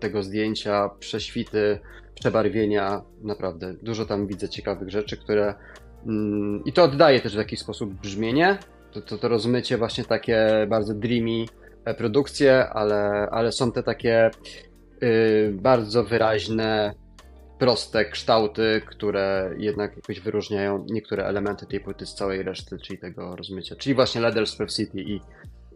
tego 0.00 0.22
zdjęcia, 0.22 0.90
prześwity, 0.98 1.78
przebarwienia, 2.14 3.02
naprawdę 3.22 3.74
dużo 3.82 4.04
tam 4.04 4.26
widzę 4.26 4.48
ciekawych 4.48 4.90
rzeczy, 4.90 5.16
które 5.16 5.54
mm, 6.06 6.64
i 6.64 6.72
to 6.72 6.82
oddaje 6.82 7.20
też 7.20 7.34
w 7.34 7.38
jakiś 7.38 7.60
sposób 7.60 7.94
brzmienie, 7.94 8.58
to, 8.92 9.00
to, 9.00 9.18
to 9.18 9.28
rozmycie 9.28 9.78
właśnie 9.78 10.04
takie 10.04 10.66
bardzo 10.68 10.94
dreamy 10.94 11.44
e, 11.84 11.94
produkcje, 11.94 12.68
ale, 12.68 13.28
ale 13.30 13.52
są 13.52 13.72
te 13.72 13.82
takie 13.82 14.30
y, 15.02 15.52
bardzo 15.52 16.04
wyraźne, 16.04 16.94
proste 17.58 18.04
kształty, 18.04 18.82
które 18.86 19.54
jednak 19.58 19.96
jakoś 19.96 20.20
wyróżniają 20.20 20.86
niektóre 20.90 21.24
elementy 21.24 21.66
tej 21.66 21.80
płyty 21.80 22.06
z 22.06 22.14
całej 22.14 22.42
reszty, 22.42 22.78
czyli 22.78 22.98
tego 22.98 23.36
rozmycia. 23.36 23.76
Czyli 23.76 23.94
właśnie 23.94 24.20
Leather 24.20 24.46
Spread 24.46 24.72
City 24.72 25.00
i, 25.02 25.20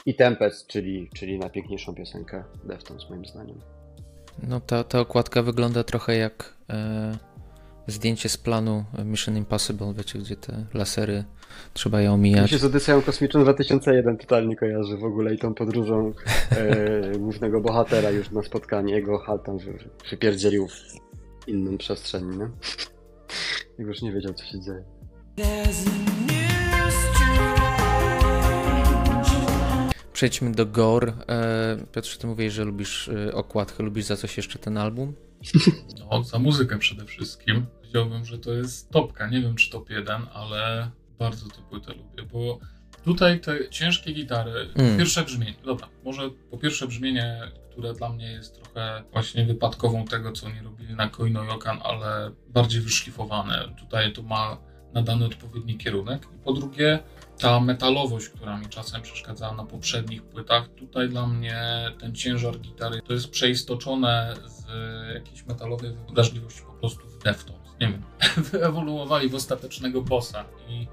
i 0.07 0.15
Tempest, 0.15 0.67
czyli, 0.67 1.09
czyli 1.15 1.39
najpiękniejszą 1.39 1.95
piosenkę 1.95 2.45
Deftones 2.65 3.11
moim 3.11 3.25
zdaniem. 3.25 3.59
No 4.43 4.61
ta, 4.61 4.85
ta 4.85 5.01
okładka 5.01 5.43
wygląda 5.43 5.85
trochę 5.85 6.17
jak 6.17 6.55
e, 6.71 7.13
zdjęcie 7.87 8.29
z 8.29 8.37
planu 8.37 8.85
Mission 9.05 9.37
Impossible, 9.37 9.95
wiecie, 9.95 10.19
gdzie 10.19 10.37
te 10.37 10.65
lasery 10.75 11.25
trzeba 11.73 12.01
je 12.01 12.13
omijać. 12.13 12.43
Mi 12.43 12.49
się 12.49 12.59
z 12.59 12.65
Odyseją 12.65 13.03
Kosmiczną 13.03 13.43
2001 13.43 14.17
totalnie 14.19 14.57
kojarzy 14.57 14.97
w 14.97 15.05
ogóle 15.05 15.35
i 15.35 15.39
tą 15.39 15.55
podróżą 15.55 16.13
e, 16.51 17.19
głównego 17.19 17.61
bohatera 17.61 18.11
już 18.11 18.31
na 18.31 18.43
spotkanie. 18.43 18.95
Jego 18.95 19.19
hal 19.19 19.41
tam 19.41 19.59
wy, 19.59 19.79
wypierdzielił 20.11 20.69
w 20.69 20.79
inną 21.47 21.79
przestrzeń, 21.79 22.25
nie? 22.39 22.49
już 23.87 24.03
nie 24.03 24.13
wiedział, 24.13 24.35
co 24.35 24.45
się 24.45 24.61
dzieje. 24.61 24.85
Przejdźmy 30.13 30.53
do 30.53 30.67
Gore. 30.67 31.13
Piotrze, 31.93 32.19
ty 32.19 32.27
mówisz, 32.27 32.53
że 32.53 32.65
lubisz 32.65 33.09
e, 33.09 33.35
okładkę, 33.35 33.83
lubisz 33.83 34.05
za 34.05 34.17
coś 34.17 34.37
jeszcze 34.37 34.59
ten 34.59 34.77
album? 34.77 35.15
No, 36.11 36.25
za 36.25 36.39
muzykę 36.39 36.79
przede 36.79 37.05
wszystkim. 37.05 37.67
Powiedziałbym, 37.81 38.25
że 38.25 38.39
to 38.39 38.53
jest 38.53 38.91
topka. 38.91 39.29
Nie 39.29 39.41
wiem, 39.41 39.55
czy 39.55 39.71
top 39.71 39.91
jeden, 39.91 40.23
ale 40.33 40.91
bardzo 41.19 41.49
tę 41.49 41.63
płytę 41.71 41.93
lubię, 41.93 42.23
bo 42.33 42.59
tutaj 43.05 43.41
te 43.41 43.71
ciężkie 43.71 44.13
gitary, 44.13 44.69
mm. 44.75 44.99
pierwsze 44.99 45.25
brzmienie, 45.25 45.55
dobra, 45.65 45.89
może 46.05 46.31
po 46.51 46.59
pierwsze 46.59 46.87
brzmienie, 46.87 47.41
które 47.71 47.95
dla 47.95 48.09
mnie 48.09 48.33
jest 48.33 48.55
trochę 48.55 49.03
właśnie 49.13 49.47
wypadkową 49.47 50.05
tego, 50.05 50.33
co 50.33 50.47
oni 50.47 50.61
robili 50.61 50.95
na 50.95 51.09
Koino 51.09 51.45
Yokan, 51.45 51.79
ale 51.85 52.31
bardziej 52.49 52.81
wyszlifowane. 52.81 53.75
Tutaj 53.79 54.13
to 54.13 54.23
ma 54.23 54.57
nadany 54.95 55.24
odpowiedni 55.24 55.78
kierunek. 55.78 56.28
I 56.34 56.45
po 56.45 56.53
drugie, 56.53 56.99
ta 57.38 57.61
metalowość, 57.61 58.28
która 58.28 58.59
mi 58.59 58.66
czasem 58.66 59.03
przeszkadzała 59.03 59.55
na 59.55 59.64
poprzednich 59.64 60.22
płytach, 60.22 60.68
tutaj 60.68 61.09
dla 61.09 61.26
mnie 61.26 61.90
ten 62.01 62.14
ciężar 62.14 62.59
gitary 62.59 63.03
to 63.03 63.12
jest 63.12 63.30
przeistoczone 63.30 64.34
z 64.47 64.64
jakiejś 65.14 65.47
metalowej 65.47 65.90
wrażliwości 66.14 66.62
po 66.62 66.72
prostu 66.72 67.09
w 67.09 67.22
Deftones. 67.22 67.62
Nie 67.80 67.88
wiem, 67.88 68.03
wyewoluowali 68.53 69.28
w 69.28 69.34
ostatecznego 69.34 70.03
bossa 70.03 70.45
i 70.68 70.86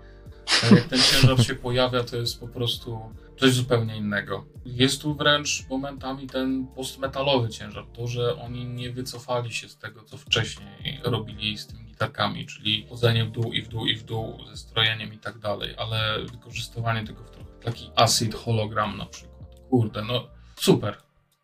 jak 0.76 0.84
ten 0.84 1.00
ciężar 1.02 1.46
się 1.46 1.56
pojawia, 1.56 2.04
to 2.04 2.16
jest 2.18 2.40
po 2.40 2.48
prostu 2.48 3.00
coś 3.40 3.52
zupełnie 3.52 3.98
innego. 3.98 4.46
Jest 4.66 5.02
tu 5.02 5.16
wręcz 5.16 5.66
momentami 5.70 6.28
ten 6.28 6.68
postmetalowy 6.68 7.50
ciężar, 7.50 7.86
to, 7.94 8.08
że 8.08 8.36
oni 8.36 8.66
nie 8.66 8.92
wycofali 8.92 9.54
się 9.54 9.70
z 9.70 9.78
tego, 9.78 10.04
co 10.04 10.18
wcześniej 10.18 11.00
robili 11.04 11.58
z 11.58 11.68
tymi 11.68 11.89
gitarkami, 12.00 12.46
czyli 12.46 12.88
chodzenie 12.90 13.26
w 13.26 13.32
dół 13.32 13.54
i 13.54 13.62
w 13.62 13.68
dół 13.68 13.86
i 13.86 13.96
w 13.96 14.04
dół 14.04 14.38
ze 14.50 14.58
strojeniem 14.58 15.14
i 15.14 15.18
tak 15.18 15.40
dalej, 15.40 15.76
ale 15.78 16.26
wykorzystywanie 16.32 17.08
tego 17.08 17.24
w 17.24 17.32
trochę 17.32 17.50
taki 17.64 17.92
acid 17.96 18.36
hologram 18.36 18.98
na 18.98 19.06
przykład. 19.06 19.40
Kurde, 19.70 20.04
no 20.04 20.28
super. 20.56 20.98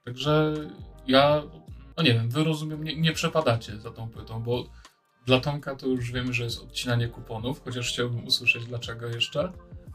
Także 0.06 0.54
ja, 1.08 1.44
no 1.98 2.04
nie 2.04 2.14
wiem, 2.14 2.30
wy 2.30 2.44
rozumiem, 2.44 2.84
nie, 2.84 2.96
nie 2.96 3.14
przepadacie 3.14 3.80
za 3.80 3.92
tą 3.92 4.10
płytą, 4.10 4.44
bo 4.44 4.64
dla 5.26 5.40
Tomka 5.40 5.76
to 5.76 5.88
już 5.88 6.12
wiemy, 6.12 6.34
że 6.34 6.44
jest 6.44 6.64
odcinanie 6.64 7.08
kuponów, 7.08 7.64
chociaż 7.64 7.90
chciałbym 7.90 8.26
usłyszeć 8.26 8.66
dlaczego 8.66 9.08
jeszcze. 9.08 9.52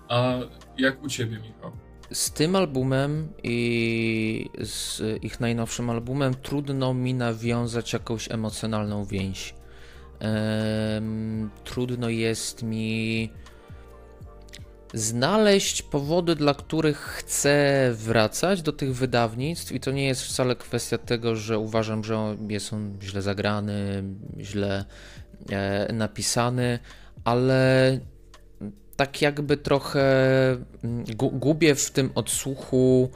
A 0.08 0.34
jak 0.78 1.02
u 1.02 1.08
ciebie, 1.08 1.36
Michał? 1.36 1.72
Z 2.12 2.32
tym 2.32 2.56
albumem 2.56 3.28
i 3.42 4.50
z 4.60 5.02
ich 5.24 5.40
najnowszym 5.40 5.90
albumem 5.90 6.34
trudno 6.34 6.94
mi 6.94 7.14
nawiązać 7.14 7.92
jakąś 7.92 8.30
emocjonalną 8.30 9.04
więź. 9.04 9.59
Trudno 11.64 12.08
jest 12.08 12.62
mi 12.62 13.30
znaleźć 14.94 15.82
powody, 15.82 16.34
dla 16.36 16.54
których 16.54 16.98
chcę 16.98 17.90
wracać 17.94 18.62
do 18.62 18.72
tych 18.72 18.94
wydawnictw, 18.94 19.72
i 19.72 19.80
to 19.80 19.90
nie 19.90 20.06
jest 20.06 20.22
wcale 20.22 20.56
kwestia 20.56 20.98
tego, 20.98 21.36
że 21.36 21.58
uważam, 21.58 22.04
że 22.04 22.36
jest 22.48 22.72
on 22.72 22.98
źle 23.02 23.22
zagrany, 23.22 24.04
źle 24.40 24.84
e, 25.50 25.92
napisany, 25.92 26.78
ale 27.24 27.98
tak 28.96 29.22
jakby 29.22 29.56
trochę 29.56 30.02
mm, 30.84 31.04
gubię 31.16 31.74
w 31.74 31.90
tym 31.90 32.10
odsłuchu 32.14 33.10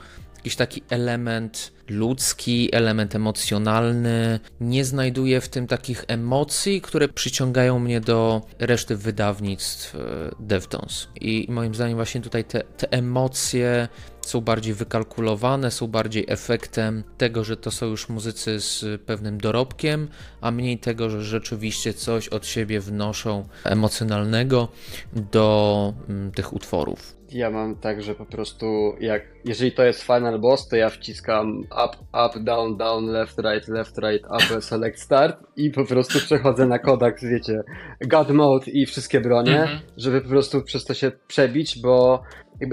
jakiś 0.45 0.57
taki 0.57 0.83
element 0.91 1.73
ludzki, 1.89 2.69
element 2.75 3.15
emocjonalny. 3.15 4.41
Nie 4.61 4.85
znajduję 4.85 5.41
w 5.41 5.49
tym 5.49 5.67
takich 5.67 6.05
emocji, 6.09 6.81
które 6.81 7.09
przyciągają 7.09 7.79
mnie 7.79 8.01
do 8.01 8.43
reszty 8.59 8.97
wydawnictw 8.97 9.95
e, 9.95 9.99
Deftones. 10.41 11.09
I 11.21 11.47
moim 11.49 11.75
zdaniem 11.75 11.97
właśnie 11.97 12.21
tutaj 12.21 12.45
te, 12.45 12.61
te 12.61 12.93
emocje 12.93 13.89
są 14.21 14.41
bardziej 14.41 14.75
wykalkulowane, 14.75 15.71
są 15.71 15.87
bardziej 15.87 16.25
efektem 16.29 17.05
tego, 17.19 17.45
że 17.45 17.57
to 17.57 17.71
są 17.71 17.87
już 17.87 18.09
muzycy 18.09 18.61
z 18.61 19.03
pewnym 19.03 19.39
dorobkiem, 19.39 20.09
a 20.41 20.51
mniej 20.51 20.79
tego, 20.79 21.11
że 21.11 21.25
rzeczywiście 21.25 21.95
coś 21.95 22.29
od 22.29 22.47
siebie 22.47 22.81
wnoszą 22.81 23.49
emocjonalnego 23.65 24.69
do 25.13 25.95
mm, 26.09 26.33
tych 26.33 26.53
utworów. 26.53 27.14
Ja 27.35 27.51
mam 27.51 27.77
tak, 27.77 28.03
że 28.03 28.15
po 28.15 28.27
prostu 28.27 28.95
jak, 29.01 29.23
jeżeli 29.45 29.73
to 29.73 29.85
jest 29.85 30.03
final 30.03 30.39
boss, 30.41 30.69
to 30.69 30.77
ja 30.77 30.91
wciskam 30.91 31.61
up, 31.61 31.97
up, 32.27 32.41
down, 32.41 32.77
down, 32.77 33.07
left, 33.07 33.39
right, 33.39 33.69
left, 33.69 33.99
right, 33.99 34.25
up, 34.25 34.61
select, 34.71 35.01
start 35.01 35.37
i 35.57 35.71
po 35.71 35.85
prostu 35.85 36.19
przechodzę 36.19 36.67
na 36.67 36.79
kodak, 36.79 37.21
wiecie, 37.21 37.63
God 38.01 38.31
mode 38.31 38.71
i 38.71 38.87
wszystkie 38.87 39.21
bronie, 39.21 39.61
mhm. 39.61 39.81
żeby 39.97 40.21
po 40.21 40.29
prostu 40.29 40.63
przez 40.63 40.85
to 40.85 40.95
się 40.95 41.13
przebić, 41.27 41.83
bo 41.83 42.23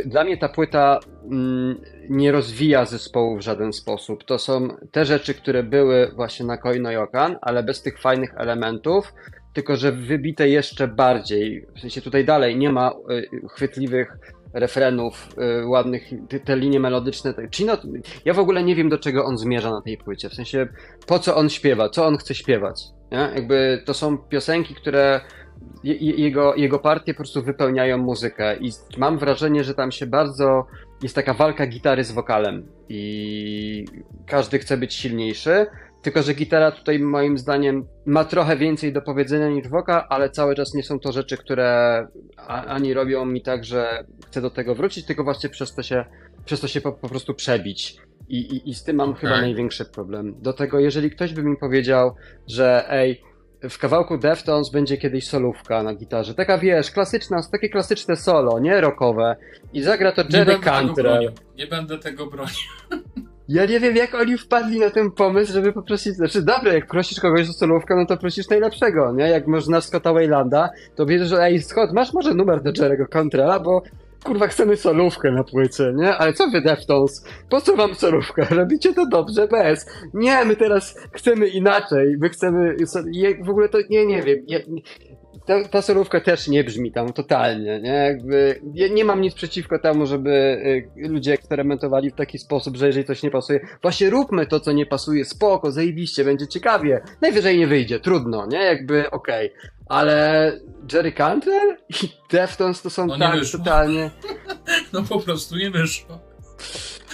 dla 0.05 0.23
mnie 0.23 0.37
ta 0.37 0.49
płyta 0.49 0.99
mm, 1.31 1.81
nie 2.09 2.31
rozwija 2.31 2.85
zespołu 2.85 3.37
w 3.37 3.41
żaden 3.41 3.73
sposób. 3.73 4.23
To 4.23 4.39
są 4.39 4.67
te 4.91 5.05
rzeczy, 5.05 5.33
które 5.33 5.63
były 5.63 6.11
właśnie 6.15 6.45
na 6.45 6.57
Koino 6.57 6.91
Yokan, 6.91 7.37
ale 7.41 7.63
bez 7.63 7.81
tych 7.81 8.01
fajnych 8.01 8.33
elementów, 8.37 9.13
tylko 9.53 9.75
że 9.75 9.91
wybite 9.91 10.49
jeszcze 10.49 10.87
bardziej. 10.87 11.65
W 11.75 11.79
sensie 11.79 12.01
tutaj 12.01 12.25
dalej 12.25 12.57
nie 12.57 12.71
ma 12.71 12.91
y, 12.91 13.47
chwytliwych 13.49 14.17
refrenów, 14.53 15.29
y, 15.61 15.67
ładnych, 15.67 16.09
te, 16.45 16.57
linie 16.57 16.79
melodyczne. 16.79 17.33
Chino, 17.51 17.77
ja 18.25 18.33
w 18.33 18.39
ogóle 18.39 18.63
nie 18.63 18.75
wiem, 18.75 18.89
do 18.89 18.97
czego 18.97 19.25
on 19.25 19.37
zmierza 19.37 19.71
na 19.71 19.81
tej 19.81 19.97
płycie. 19.97 20.29
W 20.29 20.33
sensie, 20.33 20.67
po 21.07 21.19
co 21.19 21.35
on 21.35 21.49
śpiewa, 21.49 21.89
co 21.89 22.05
on 22.05 22.17
chce 22.17 22.35
śpiewać. 22.35 22.83
Nie? 23.11 23.29
Jakby 23.35 23.83
to 23.85 23.93
są 23.93 24.17
piosenki, 24.17 24.75
które 24.75 25.21
jego, 25.83 26.55
jego 26.55 26.79
partie 26.79 27.13
po 27.13 27.17
prostu 27.17 27.41
wypełniają 27.41 27.97
muzykę 27.97 28.57
i 28.57 28.71
mam 28.97 29.17
wrażenie, 29.17 29.63
że 29.63 29.73
tam 29.73 29.91
się 29.91 30.05
bardzo 30.05 30.65
jest 31.03 31.15
taka 31.15 31.33
walka 31.33 31.67
gitary 31.67 32.03
z 32.03 32.11
wokalem 32.11 32.67
i 32.89 33.85
każdy 34.27 34.59
chce 34.59 34.77
być 34.77 34.93
silniejszy, 34.93 35.65
tylko 36.01 36.21
że 36.21 36.33
gitara 36.33 36.71
tutaj 36.71 36.99
moim 36.99 37.37
zdaniem 37.37 37.85
ma 38.05 38.25
trochę 38.25 38.57
więcej 38.57 38.93
do 38.93 39.01
powiedzenia 39.01 39.49
niż 39.49 39.67
wokal, 39.67 40.03
ale 40.09 40.29
cały 40.29 40.55
czas 40.55 40.73
nie 40.73 40.83
są 40.83 40.99
to 40.99 41.11
rzeczy, 41.11 41.37
które 41.37 42.07
ani 42.47 42.93
robią 42.93 43.25
mi 43.25 43.41
tak, 43.41 43.65
że 43.65 44.05
chcę 44.27 44.41
do 44.41 44.49
tego 44.49 44.75
wrócić, 44.75 45.05
tylko 45.05 45.23
właśnie 45.23 45.49
przez 45.49 45.75
to 45.75 45.83
się, 45.83 46.05
przez 46.45 46.59
to 46.59 46.67
się 46.67 46.81
po, 46.81 46.91
po 46.91 47.09
prostu 47.09 47.33
przebić. 47.33 47.97
I, 48.29 48.37
i, 48.37 48.69
I 48.69 48.73
z 48.73 48.83
tym 48.83 48.95
mam 48.95 49.09
okay. 49.09 49.21
chyba 49.21 49.41
największy 49.41 49.85
problem. 49.85 50.35
Do 50.41 50.53
tego, 50.53 50.79
jeżeli 50.79 51.11
ktoś 51.11 51.33
by 51.33 51.43
mi 51.43 51.57
powiedział, 51.57 52.15
że 52.47 52.85
ej, 52.89 53.21
w 53.69 53.77
kawałku 53.77 54.17
Deftones 54.17 54.69
będzie 54.69 54.97
kiedyś 54.97 55.27
solówka 55.27 55.83
na 55.83 55.95
gitarze. 55.95 56.33
Taka 56.33 56.57
wiesz, 56.57 56.91
klasyczna, 56.91 57.41
takie 57.51 57.69
klasyczne 57.69 58.15
solo, 58.15 58.59
nie 58.59 58.81
rockowe. 58.81 59.35
I 59.73 59.81
zagra 59.81 60.11
to 60.11 60.23
Jerry 60.29 60.59
Cantrell. 60.59 61.31
Nie 61.57 61.67
będę 61.67 61.97
tego 61.97 62.25
bronił. 62.27 62.55
Ja 63.53 63.65
nie 63.65 63.79
wiem, 63.79 63.95
jak 63.95 64.15
oni 64.15 64.37
wpadli 64.37 64.79
na 64.79 64.89
ten 64.89 65.11
pomysł, 65.11 65.53
żeby 65.53 65.73
poprosić, 65.73 66.15
znaczy 66.15 66.41
dobre, 66.41 66.73
jak 66.73 66.87
prosisz 66.87 67.19
kogoś 67.19 67.49
o 67.49 67.53
solówkę, 67.53 67.95
no 67.95 68.05
to 68.05 68.17
prosisz 68.17 68.49
najlepszego, 68.49 69.13
nie? 69.13 69.29
Jak 69.29 69.47
można 69.47 69.81
Scotta 69.81 70.13
Waylanda, 70.13 70.69
to 70.95 71.05
wiesz, 71.05 71.27
że 71.27 71.43
ej 71.43 71.61
Scott, 71.61 71.93
masz 71.93 72.13
może 72.13 72.33
numer 72.33 72.61
do 72.63 72.71
Jerry'ego 72.71 73.09
Cantrella, 73.09 73.59
bo 73.59 73.81
kurwa, 74.23 74.47
chcemy 74.47 74.77
solówkę 74.77 75.31
na 75.31 75.43
płycie, 75.43 75.93
nie? 75.95 76.15
Ale 76.15 76.33
co 76.33 76.49
wy 76.49 76.61
Deftones? 76.61 77.25
Po 77.49 77.61
co 77.61 77.75
wam 77.75 77.95
solówka? 77.95 78.47
Robicie 78.55 78.93
to 78.93 79.05
dobrze, 79.05 79.47
bez. 79.47 79.85
Nie, 80.13 80.45
my 80.45 80.55
teraz 80.55 80.95
chcemy 81.11 81.47
inaczej, 81.47 82.17
my 82.19 82.29
chcemy, 82.29 82.75
w 83.43 83.49
ogóle 83.49 83.69
to, 83.69 83.77
nie, 83.89 84.05
nie 84.05 84.21
wiem, 84.21 84.37
ja, 84.47 84.59
ta, 85.45 85.63
ta 85.63 85.81
solówka 85.81 86.21
też 86.21 86.47
nie 86.47 86.63
brzmi 86.63 86.91
tam 86.91 87.13
totalnie, 87.13 87.79
nie? 87.81 87.89
Jakby, 87.89 88.61
ja 88.73 88.87
nie 88.87 89.05
mam 89.05 89.21
nic 89.21 89.33
przeciwko 89.33 89.79
temu, 89.79 90.05
żeby 90.05 90.29
y, 90.97 91.09
ludzie 91.09 91.33
eksperymentowali 91.33 92.11
w 92.11 92.15
taki 92.15 92.39
sposób, 92.39 92.77
że 92.77 92.87
jeżeli 92.87 93.05
coś 93.05 93.23
nie 93.23 93.31
pasuje, 93.31 93.59
właśnie 93.81 94.09
róbmy 94.09 94.45
to, 94.45 94.59
co 94.59 94.71
nie 94.71 94.85
pasuje, 94.85 95.25
spoko, 95.25 95.71
zajebiście, 95.71 96.23
będzie 96.23 96.47
ciekawie. 96.47 97.01
Najwyżej 97.21 97.59
nie 97.59 97.67
wyjdzie, 97.67 97.99
trudno, 97.99 98.47
nie? 98.47 98.63
Jakby, 98.63 99.11
okej. 99.11 99.53
Okay. 99.53 99.71
Ale 99.87 100.51
Jerry 100.93 101.11
Cantrell 101.11 101.77
i 101.89 102.09
Deftones 102.31 102.81
to 102.81 102.89
są 102.89 103.07
no 103.07 103.17
tak 103.17 103.39
wyszło. 103.39 103.59
totalnie... 103.59 104.11
no 104.93 105.03
po 105.03 105.19
prostu 105.19 105.57
nie 105.57 105.71
wyszło. 105.71 106.19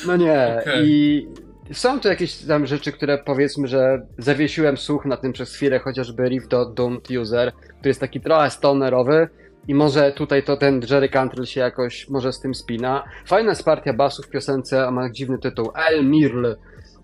No 0.07 0.17
nie, 0.17 0.57
okay. 0.61 0.84
i 0.86 1.28
są 1.72 1.99
tu 1.99 2.07
jakieś 2.07 2.38
tam 2.38 2.65
rzeczy, 2.65 2.91
które 2.91 3.18
powiedzmy, 3.18 3.68
że 3.68 4.07
zawiesiłem 4.18 4.78
słuch 4.78 5.05
na 5.05 5.18
tym 5.18 5.34
przez 5.34 5.55
chwilę, 5.55 5.80
chociażby 5.80 6.24
Riff 6.24 6.47
Dot 6.47 6.80
Don't 6.80 7.20
User, 7.22 7.53
który 7.53 7.89
jest 7.89 7.99
taki 7.99 8.22
trochę 8.22 8.49
stonerowy 8.49 9.30
i 9.68 9.76
może 9.76 10.11
tutaj 10.11 10.43
to 10.43 10.57
ten 10.57 10.82
Jerry 10.89 11.09
Cantrell 11.09 11.45
się 11.45 11.61
jakoś 11.61 12.09
może 12.09 12.34
z 12.34 12.39
tym 12.39 12.55
spina. 12.55 13.03
Fajna 13.26 13.49
jest 13.49 13.63
partia 13.63 13.93
basów 13.93 14.26
w 14.26 14.30
piosence, 14.30 14.88
a 14.88 14.91
ma 14.91 15.09
dziwny 15.09 15.38
tytuł 15.38 15.72
El 15.89 16.05
Mirl. 16.05 16.45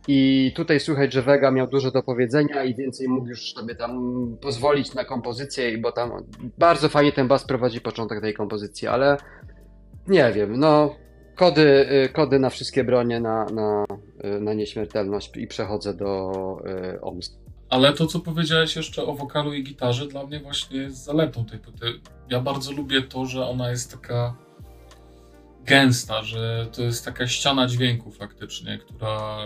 I 0.07 0.51
tutaj 0.55 0.79
słychać, 0.79 1.13
że 1.13 1.21
Vega 1.21 1.51
miał 1.51 1.67
dużo 1.67 1.91
do 1.91 2.03
powiedzenia 2.03 2.63
i 2.63 2.75
więcej 2.75 3.07
mógł 3.07 3.27
już 3.27 3.53
sobie 3.53 3.75
tam 3.75 3.97
pozwolić 4.41 4.93
na 4.93 5.05
kompozycję, 5.05 5.77
bo 5.77 5.91
tam 5.91 6.11
bardzo 6.57 6.89
fajnie 6.89 7.11
ten 7.11 7.27
bas 7.27 7.45
prowadzi 7.45 7.81
początek 7.81 8.21
tej 8.21 8.33
kompozycji, 8.33 8.87
ale 8.87 9.17
nie 10.07 10.31
wiem, 10.31 10.59
no 10.59 10.95
kody, 11.35 11.89
y, 12.05 12.09
kody 12.09 12.39
na 12.39 12.49
wszystkie 12.49 12.83
bronie, 12.83 13.19
na, 13.19 13.45
na, 13.45 13.85
y, 14.25 14.39
na 14.39 14.53
nieśmiertelność 14.53 15.37
i 15.37 15.47
przechodzę 15.47 15.93
do 15.93 16.31
y. 16.65 16.99
Ale 17.69 17.93
to, 17.93 18.07
co 18.07 18.19
powiedziałeś 18.19 18.75
jeszcze 18.75 19.03
o 19.03 19.15
wokalu 19.15 19.53
i 19.53 19.63
gitarze, 19.63 20.07
dla 20.07 20.25
mnie 20.25 20.39
właśnie 20.39 20.77
jest 20.77 21.03
zaletą 21.03 21.45
tej 21.45 21.59
płyty. 21.59 21.85
Ja 22.29 22.39
bardzo 22.39 22.71
lubię 22.71 23.01
to, 23.01 23.25
że 23.25 23.45
ona 23.45 23.71
jest 23.71 23.91
taka 23.91 24.35
gęsta, 25.65 26.23
że 26.23 26.67
to 26.71 26.81
jest 26.81 27.05
taka 27.05 27.27
ściana 27.27 27.67
dźwięku 27.67 28.11
faktycznie, 28.11 28.77
która 28.77 29.37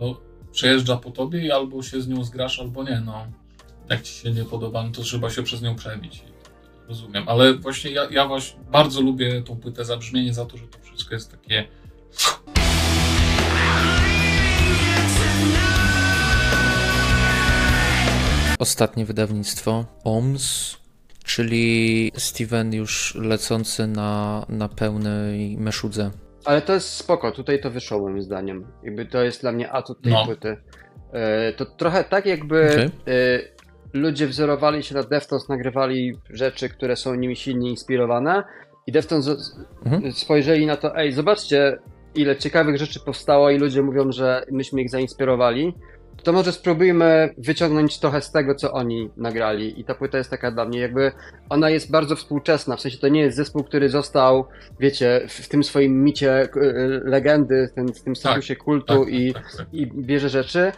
no, 0.00 0.20
przejeżdża 0.52 0.96
po 0.96 1.10
tobie 1.10 1.46
i 1.46 1.50
albo 1.50 1.82
się 1.82 2.00
z 2.00 2.08
nią 2.08 2.24
zgrasz, 2.24 2.60
albo 2.60 2.84
nie. 2.84 3.02
No, 3.06 3.26
jak 3.90 4.02
ci 4.02 4.14
się 4.14 4.30
nie 4.30 4.44
podoba, 4.44 4.82
no 4.82 4.90
to 4.92 5.02
trzeba 5.02 5.30
się 5.30 5.42
przez 5.42 5.62
nią 5.62 5.76
przebić. 5.76 6.24
Rozumiem, 6.88 7.28
ale 7.28 7.54
właśnie 7.54 7.90
ja, 7.90 8.08
ja 8.10 8.26
właśnie 8.26 8.60
bardzo 8.72 9.00
lubię 9.00 9.42
tą 9.42 9.56
płytę 9.56 9.84
za 9.84 9.96
brzmienie, 9.96 10.34
za 10.34 10.46
to, 10.46 10.56
że 10.56 10.66
to 10.66 10.78
wszystko 10.94 11.14
jest 11.14 11.30
takie. 11.30 11.64
Ostatnie 18.58 19.04
wydawnictwo 19.04 19.84
OMS, 20.04 20.76
czyli 21.24 22.12
Steven 22.16 22.74
już 22.74 23.14
lecący 23.14 23.86
na, 23.86 24.46
na 24.48 24.68
pełnej 24.68 25.56
meszudze. 25.56 26.10
Ale 26.44 26.62
to 26.62 26.74
jest 26.74 26.88
spoko, 26.88 27.32
tutaj 27.32 27.60
to 27.60 27.70
wyszło 27.70 28.00
moim 28.00 28.22
zdaniem. 28.22 28.66
Jakby 28.82 29.06
to 29.06 29.22
jest 29.22 29.40
dla 29.40 29.52
mnie 29.52 29.72
atut 29.72 30.02
tej 30.02 30.12
no. 30.12 30.24
płyty. 30.24 30.56
E, 31.12 31.52
to 31.52 31.66
trochę 31.66 32.04
tak 32.04 32.26
jakby 32.26 32.70
okay. 32.72 32.90
E, 33.14 33.40
ludzie 33.92 34.26
wzorowali 34.26 34.82
się 34.82 34.94
na 34.94 35.02
Deftones, 35.02 35.48
nagrywali 35.48 36.18
rzeczy, 36.30 36.68
które 36.68 36.96
są 36.96 37.14
nimi 37.14 37.36
silnie 37.36 37.70
inspirowane 37.70 38.44
i 38.86 38.92
Deftones 38.92 39.56
mhm. 39.84 40.12
spojrzeli 40.12 40.66
na 40.66 40.76
to, 40.76 40.96
ej, 40.96 41.12
zobaczcie, 41.12 41.78
ile 42.14 42.36
ciekawych 42.36 42.76
rzeczy 42.76 43.00
powstało 43.00 43.50
i 43.50 43.58
ludzie 43.58 43.82
mówią, 43.82 44.12
że 44.12 44.44
myśmy 44.50 44.82
ich 44.82 44.90
zainspirowali, 44.90 45.74
to 46.22 46.32
może 46.32 46.52
spróbujmy 46.52 47.34
wyciągnąć 47.38 47.98
trochę 47.98 48.20
z 48.20 48.30
tego, 48.30 48.54
co 48.54 48.72
oni 48.72 49.10
nagrali. 49.16 49.80
I 49.80 49.84
ta 49.84 49.94
płyta 49.94 50.18
jest 50.18 50.30
taka 50.30 50.50
dla 50.50 50.64
mnie, 50.64 50.78
jakby 50.78 51.12
ona 51.48 51.70
jest 51.70 51.90
bardzo 51.90 52.16
współczesna. 52.16 52.76
W 52.76 52.80
sensie 52.80 52.98
to 52.98 53.08
nie 53.08 53.20
jest 53.20 53.36
zespół, 53.36 53.64
który 53.64 53.88
został, 53.88 54.44
wiecie, 54.80 55.26
w 55.28 55.48
tym 55.48 55.64
swoim 55.64 56.04
micie 56.04 56.42
e, 56.42 56.48
legendy, 57.04 57.68
w 57.72 57.74
tym, 57.74 57.88
w 57.88 58.02
tym 58.02 58.16
statusie 58.16 58.54
tak, 58.54 58.64
kultu 58.64 59.04
tak, 59.04 59.14
i, 59.14 59.34
tak, 59.34 59.56
tak, 59.56 59.66
i 59.72 59.86
bierze 59.86 60.28
rzeczy 60.28 60.72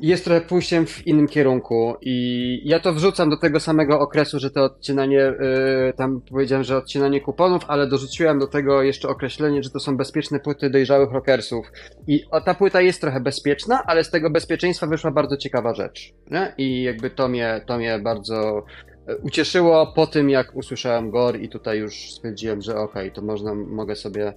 jest 0.00 0.24
trochę 0.24 0.40
pójściem 0.40 0.86
w 0.86 1.06
innym 1.06 1.28
kierunku 1.28 1.94
i 2.00 2.60
ja 2.64 2.80
to 2.80 2.92
wrzucam 2.92 3.30
do 3.30 3.36
tego 3.36 3.60
samego 3.60 4.00
okresu, 4.00 4.38
że 4.38 4.50
to 4.50 4.64
odcinanie, 4.64 5.16
yy, 5.16 5.92
tam 5.96 6.20
powiedziałem, 6.20 6.64
że 6.64 6.76
odcinanie 6.76 7.20
kuponów, 7.20 7.62
ale 7.68 7.86
dorzuciłem 7.86 8.38
do 8.38 8.46
tego 8.46 8.82
jeszcze 8.82 9.08
określenie, 9.08 9.62
że 9.62 9.70
to 9.70 9.80
są 9.80 9.96
bezpieczne 9.96 10.40
płyty 10.40 10.70
dojrzałych 10.70 11.12
rockersów. 11.12 11.72
I 12.06 12.24
o, 12.30 12.40
ta 12.40 12.54
płyta 12.54 12.80
jest 12.80 13.00
trochę 13.00 13.20
bezpieczna, 13.20 13.82
ale 13.86 14.04
z 14.04 14.10
tego 14.10 14.30
bezpieczeństwa 14.30 14.86
wyszła 14.86 15.10
bardzo 15.10 15.36
ciekawa 15.36 15.74
rzecz. 15.74 16.12
Nie? 16.30 16.54
I 16.58 16.82
jakby 16.82 17.10
to 17.10 17.28
mnie, 17.28 17.60
to 17.66 17.78
mnie 17.78 17.98
bardzo 17.98 18.64
e, 19.08 19.16
ucieszyło 19.16 19.92
po 19.94 20.06
tym, 20.06 20.30
jak 20.30 20.56
usłyszałem 20.56 21.10
Gore 21.10 21.38
i 21.38 21.48
tutaj 21.48 21.78
już 21.78 22.10
stwierdziłem, 22.10 22.62
że 22.62 22.76
okej, 22.76 23.02
okay, 23.02 23.10
to 23.10 23.22
można, 23.22 23.54
mogę 23.54 23.96
sobie 23.96 24.34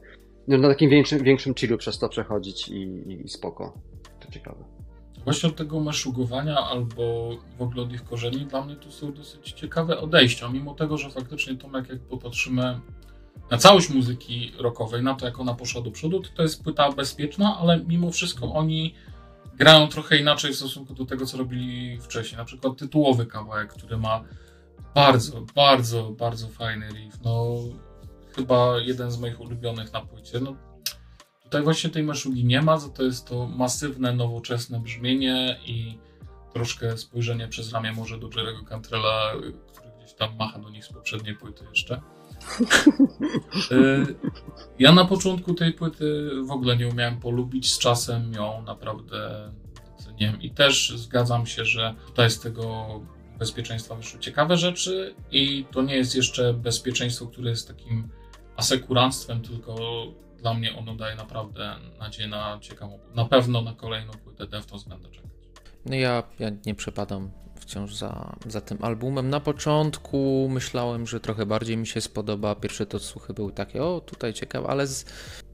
no, 0.48 0.58
na 0.58 0.70
takim 0.70 0.90
większym, 0.90 1.24
większym 1.24 1.54
chillu 1.54 1.78
przez 1.78 2.00
to 2.00 2.10
przechodzić 2.10 2.68
i, 2.68 2.82
i, 2.82 3.26
i 3.26 3.30
spoko. 3.30 3.74
To 4.20 4.32
ciekawe. 4.32 4.79
Właśnie 5.24 5.50
od 5.50 5.56
tego 5.56 5.80
maszugowania 5.80 6.58
albo 6.58 7.30
w 7.58 7.62
ogóle 7.62 7.84
od 7.84 7.94
ich 7.94 8.04
korzeni 8.04 8.46
dla 8.46 8.66
mnie 8.66 8.76
to 8.76 8.92
są 8.92 9.14
dosyć 9.14 9.52
ciekawe 9.52 10.00
odejścia, 10.00 10.50
mimo 10.50 10.74
tego, 10.74 10.98
że 10.98 11.10
faktycznie 11.10 11.56
Tomek 11.56 11.90
jak 11.90 12.00
popatrzymy 12.00 12.80
na 13.52 13.58
całość 13.58 13.90
muzyki 13.90 14.52
rockowej, 14.58 15.04
na 15.04 15.16
to 15.16 15.26
jak 15.26 15.40
ona 15.40 15.54
poszła 15.54 15.82
do 15.82 15.92
przodu, 15.92 16.20
to 16.20 16.30
to 16.36 16.44
jest 16.44 16.64
płyta 16.64 16.92
bezpieczna, 16.92 17.58
ale 17.60 17.80
mimo 17.80 18.12
wszystko 18.12 18.54
oni 18.54 18.96
grają 19.56 19.88
trochę 19.88 20.18
inaczej 20.18 20.54
w 20.54 20.56
stosunku 20.56 20.94
do 20.94 21.06
tego, 21.06 21.26
co 21.26 21.38
robili 21.38 22.00
wcześniej. 22.02 22.38
Na 22.38 22.46
przykład 22.46 22.78
tytułowy 22.78 23.26
kawałek, 23.26 23.74
który 23.74 23.98
ma 23.98 24.24
bardzo, 24.96 25.42
bardzo, 25.56 26.12
bardzo 26.12 26.48
fajny 26.48 26.88
riff. 26.90 27.22
No, 27.24 27.56
chyba 28.36 28.78
jeden 28.78 29.12
z 29.12 29.20
moich 29.20 29.42
ulubionych 29.42 29.94
na 29.94 30.02
płycie. 30.02 30.40
No, 30.40 30.56
tutaj 31.50 31.64
właśnie 31.64 31.90
tej 31.90 32.04
meszugi 32.04 32.46
nie 32.46 32.62
ma, 32.62 32.78
za 32.78 32.90
to 32.90 33.04
jest 33.04 33.28
to 33.28 33.48
masywne, 33.48 34.14
nowoczesne 34.14 34.80
brzmienie 34.80 35.60
i 35.66 35.98
troszkę 36.54 36.98
spojrzenie 36.98 37.48
przez 37.48 37.74
ramię 37.74 37.94
może 37.94 38.18
do 38.18 38.30
Jerego 38.38 38.64
Cantrella, 38.66 39.32
który 39.72 39.92
gdzieś 39.98 40.14
tam 40.14 40.36
macha 40.38 40.60
do 40.60 40.70
nich 40.70 40.86
z 40.86 40.94
poprzedniej 40.94 41.36
płyty 41.36 41.66
jeszcze. 41.70 42.02
Y, 43.72 44.16
ja 44.80 44.92
na 44.92 45.06
początku 45.06 45.54
tej 45.54 45.74
płyty 45.74 46.30
w 46.48 46.52
ogóle 46.52 46.78
nie 46.78 46.88
umiałem 46.88 47.20
polubić, 47.20 47.74
z 47.74 47.80
czasem 47.80 48.34
ją 48.34 48.62
naprawdę 48.62 49.52
doceniłem 49.98 50.42
i 50.42 50.52
też 50.52 50.94
zgadzam 50.96 51.46
się, 51.46 51.66
że 51.66 51.96
tutaj 52.08 52.30
z 52.30 52.40
tego 52.40 52.86
bezpieczeństwa 53.40 53.96
wyszły 53.96 54.20
ciekawe 54.20 54.58
rzeczy 54.58 55.16
i 55.32 55.66
to 55.72 55.82
nie 55.82 55.96
jest 55.96 56.16
jeszcze 56.16 56.54
bezpieczeństwo, 56.54 57.28
które 57.28 57.50
jest 57.50 57.68
takim 57.68 58.10
asekuranstwem, 58.56 59.42
tylko 59.42 59.76
dla 60.42 60.54
mnie 60.54 60.78
ono 60.78 60.96
daje 60.96 61.16
naprawdę 61.16 61.76
nadzieję 62.00 62.28
na 62.30 62.60
ciekawą, 62.62 63.00
na 63.16 63.26
pewno 63.26 63.62
na 63.62 63.74
kolejną 63.74 64.14
płytę 64.14 64.48
Deftones 64.48 64.84
będę 64.84 65.10
czekać. 65.10 65.32
No 65.86 65.96
ja, 65.96 66.24
ja 66.40 66.50
nie 66.66 66.76
przepadam 66.76 67.32
wciąż 67.56 67.96
za, 67.96 68.36
za 68.48 68.62
tym 68.62 68.78
albumem. 68.82 69.30
Na 69.30 69.40
początku 69.40 70.48
myślałem, 70.52 71.08
że 71.08 71.20
trochę 71.20 71.46
bardziej 71.46 71.78
mi 71.78 71.88
się 71.88 72.02
spodoba. 72.02 72.56
Pierwsze 72.56 72.86
to 72.86 73.00
słuchy 73.00 73.34
były 73.34 73.52
takie, 73.52 73.84
o 73.84 74.02
tutaj 74.02 74.34
ciekawe, 74.34 74.68
ale 74.68 74.88
z, 74.88 75.06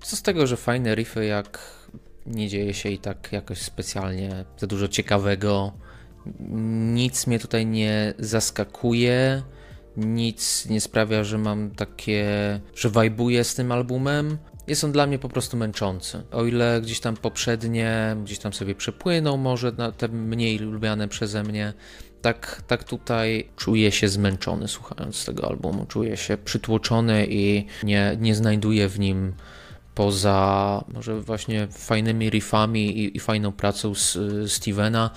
co 0.01 0.15
z 0.15 0.21
tego, 0.21 0.47
że 0.47 0.57
fajne 0.57 0.95
riffy, 0.95 1.25
jak 1.25 1.81
nie 2.25 2.49
dzieje 2.49 2.73
się 2.73 2.89
i 2.89 2.99
tak 2.99 3.31
jakoś 3.31 3.57
specjalnie 3.61 4.45
za 4.57 4.67
dużo 4.67 4.87
ciekawego. 4.87 5.73
Nic 6.93 7.27
mnie 7.27 7.39
tutaj 7.39 7.65
nie 7.65 8.13
zaskakuje, 8.19 9.43
nic 9.97 10.65
nie 10.65 10.81
sprawia, 10.81 11.23
że 11.23 11.37
mam 11.37 11.71
takie, 11.71 12.25
że 12.75 12.89
wajbuję 12.89 13.43
z 13.43 13.55
tym 13.55 13.71
albumem. 13.71 14.37
Jest 14.67 14.83
on 14.83 14.91
dla 14.91 15.07
mnie 15.07 15.19
po 15.19 15.29
prostu 15.29 15.57
męczący. 15.57 16.23
O 16.31 16.45
ile 16.45 16.81
gdzieś 16.81 16.99
tam 16.99 17.17
poprzednie, 17.17 18.15
gdzieś 18.23 18.39
tam 18.39 18.53
sobie 18.53 18.75
przepłynął 18.75 19.37
może 19.37 19.71
na 19.71 19.91
te 19.91 20.07
mniej 20.07 20.59
lubiane 20.59 21.07
przeze 21.07 21.43
mnie, 21.43 21.73
tak, 22.21 22.61
tak 22.67 22.83
tutaj 22.83 23.49
czuję 23.55 23.91
się 23.91 24.07
zmęczony 24.07 24.67
słuchając 24.67 25.25
tego 25.25 25.47
albumu. 25.47 25.85
Czuję 25.85 26.17
się 26.17 26.37
przytłoczony 26.37 27.27
i 27.29 27.65
nie, 27.83 28.17
nie 28.19 28.35
znajduję 28.35 28.89
w 28.89 28.99
nim 28.99 29.33
poza 29.95 30.83
może 30.87 31.21
właśnie 31.21 31.67
fajnymi 31.67 32.29
riffami 32.29 32.99
i, 32.99 33.17
i 33.17 33.19
fajną 33.19 33.51
pracą 33.51 33.95
z 33.95 34.17
Stevena, 34.51 35.09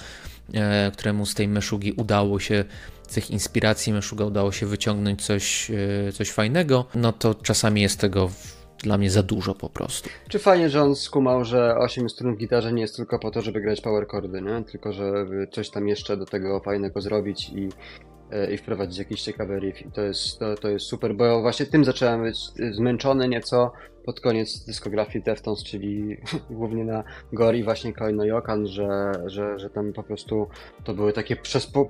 e, 0.55 0.91
któremu 0.91 1.27
z 1.27 1.35
tej 1.35 1.49
meszugi 1.49 1.93
udało 1.93 2.41
się 2.41 2.65
z 3.09 3.15
tych 3.15 3.31
inspiracji 3.31 3.93
Meszuga 3.93 4.25
udało 4.25 4.53
się 4.53 4.67
wyciągnąć 4.67 5.25
coś, 5.25 5.71
e, 5.71 6.13
coś 6.13 6.31
fajnego, 6.31 6.85
no 6.95 7.13
to 7.13 7.35
czasami 7.35 7.81
jest 7.81 8.01
tego 8.01 8.31
dla 8.83 8.99
mnie 8.99 9.11
za 9.11 9.23
dużo 9.23 9.55
po 9.55 9.69
prostu. 9.69 10.09
Czy 10.29 10.39
fajnie, 10.39 10.71
że 10.71 10.83
on 10.83 10.97
skumał, 10.97 11.45
że 11.45 11.77
8 11.79 12.11
strun 12.11 12.35
w 12.35 12.39
gitarze 12.39 12.73
nie 12.73 12.83
jest 12.83 12.97
tylko 12.97 13.19
po 13.19 13.31
to, 13.31 13.43
żeby 13.43 13.61
grać 13.61 13.81
power 13.81 14.09
chordy, 14.09 14.43
nie? 14.43 14.65
Tylko 14.65 14.93
żeby 14.93 15.49
coś 15.53 15.71
tam 15.71 15.89
jeszcze 15.89 16.17
do 16.17 16.27
tego 16.27 16.61
fajnego 16.61 17.01
zrobić 17.01 17.49
i, 17.49 17.69
i 18.53 18.57
wprowadzić 18.57 18.99
jakiś 18.99 19.23
ciekawy 19.23 19.59
riff. 19.59 19.87
I 19.87 19.91
to 19.91 20.03
jest, 20.03 20.39
to, 20.39 20.55
to 20.55 20.69
jest 20.69 20.87
super, 20.87 21.15
bo 21.15 21.41
właśnie 21.41 21.67
tym 21.67 21.85
zacząłem 21.85 22.23
być 22.23 22.39
zmęczony 22.71 23.29
nieco 23.29 23.73
pod 24.05 24.21
koniec 24.21 24.65
dyskografii 24.65 25.25
Deftones, 25.25 25.65
czyli 25.65 26.17
głównie 26.51 26.85
na 26.85 27.05
Gore 27.33 27.59
i 27.59 27.65
właśnie 27.65 27.93
Koino 27.93 28.25
Yokan, 28.25 28.67
że, 28.67 29.13
że, 29.27 29.59
że 29.59 29.71
tam 29.71 29.93
po 29.93 30.03
prostu 30.03 30.49
to 30.85 30.95
były 30.95 31.13
takie 31.13 31.37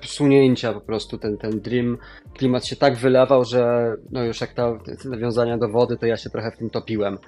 przesunięcia 0.01 0.73
po 0.73 0.81
prostu, 0.81 1.19
ten, 1.19 1.39
ten 1.39 1.60
Dream 1.60 1.98
klimat 2.35 2.66
się 2.66 2.77
tak 2.77 2.97
wylewał, 2.97 3.44
że 3.44 3.94
no 4.10 4.24
już 4.24 4.40
jak 4.40 4.52
ta, 4.52 4.78
te 5.02 5.09
nawiązania 5.09 5.59
do 5.59 5.69
wody, 5.69 5.97
to 5.97 6.06
ja 6.06 6.16
się 6.16 6.31
trochę 6.31 6.51
w 6.51 6.56
tym 6.56 6.70
topiłem 6.70 7.19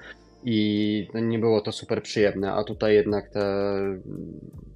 i 0.43 1.07
nie 1.13 1.39
było 1.39 1.61
to 1.61 1.71
super 1.71 2.03
przyjemne, 2.03 2.53
a 2.53 2.63
tutaj 2.63 2.95
jednak 2.95 3.29
te, 3.29 3.75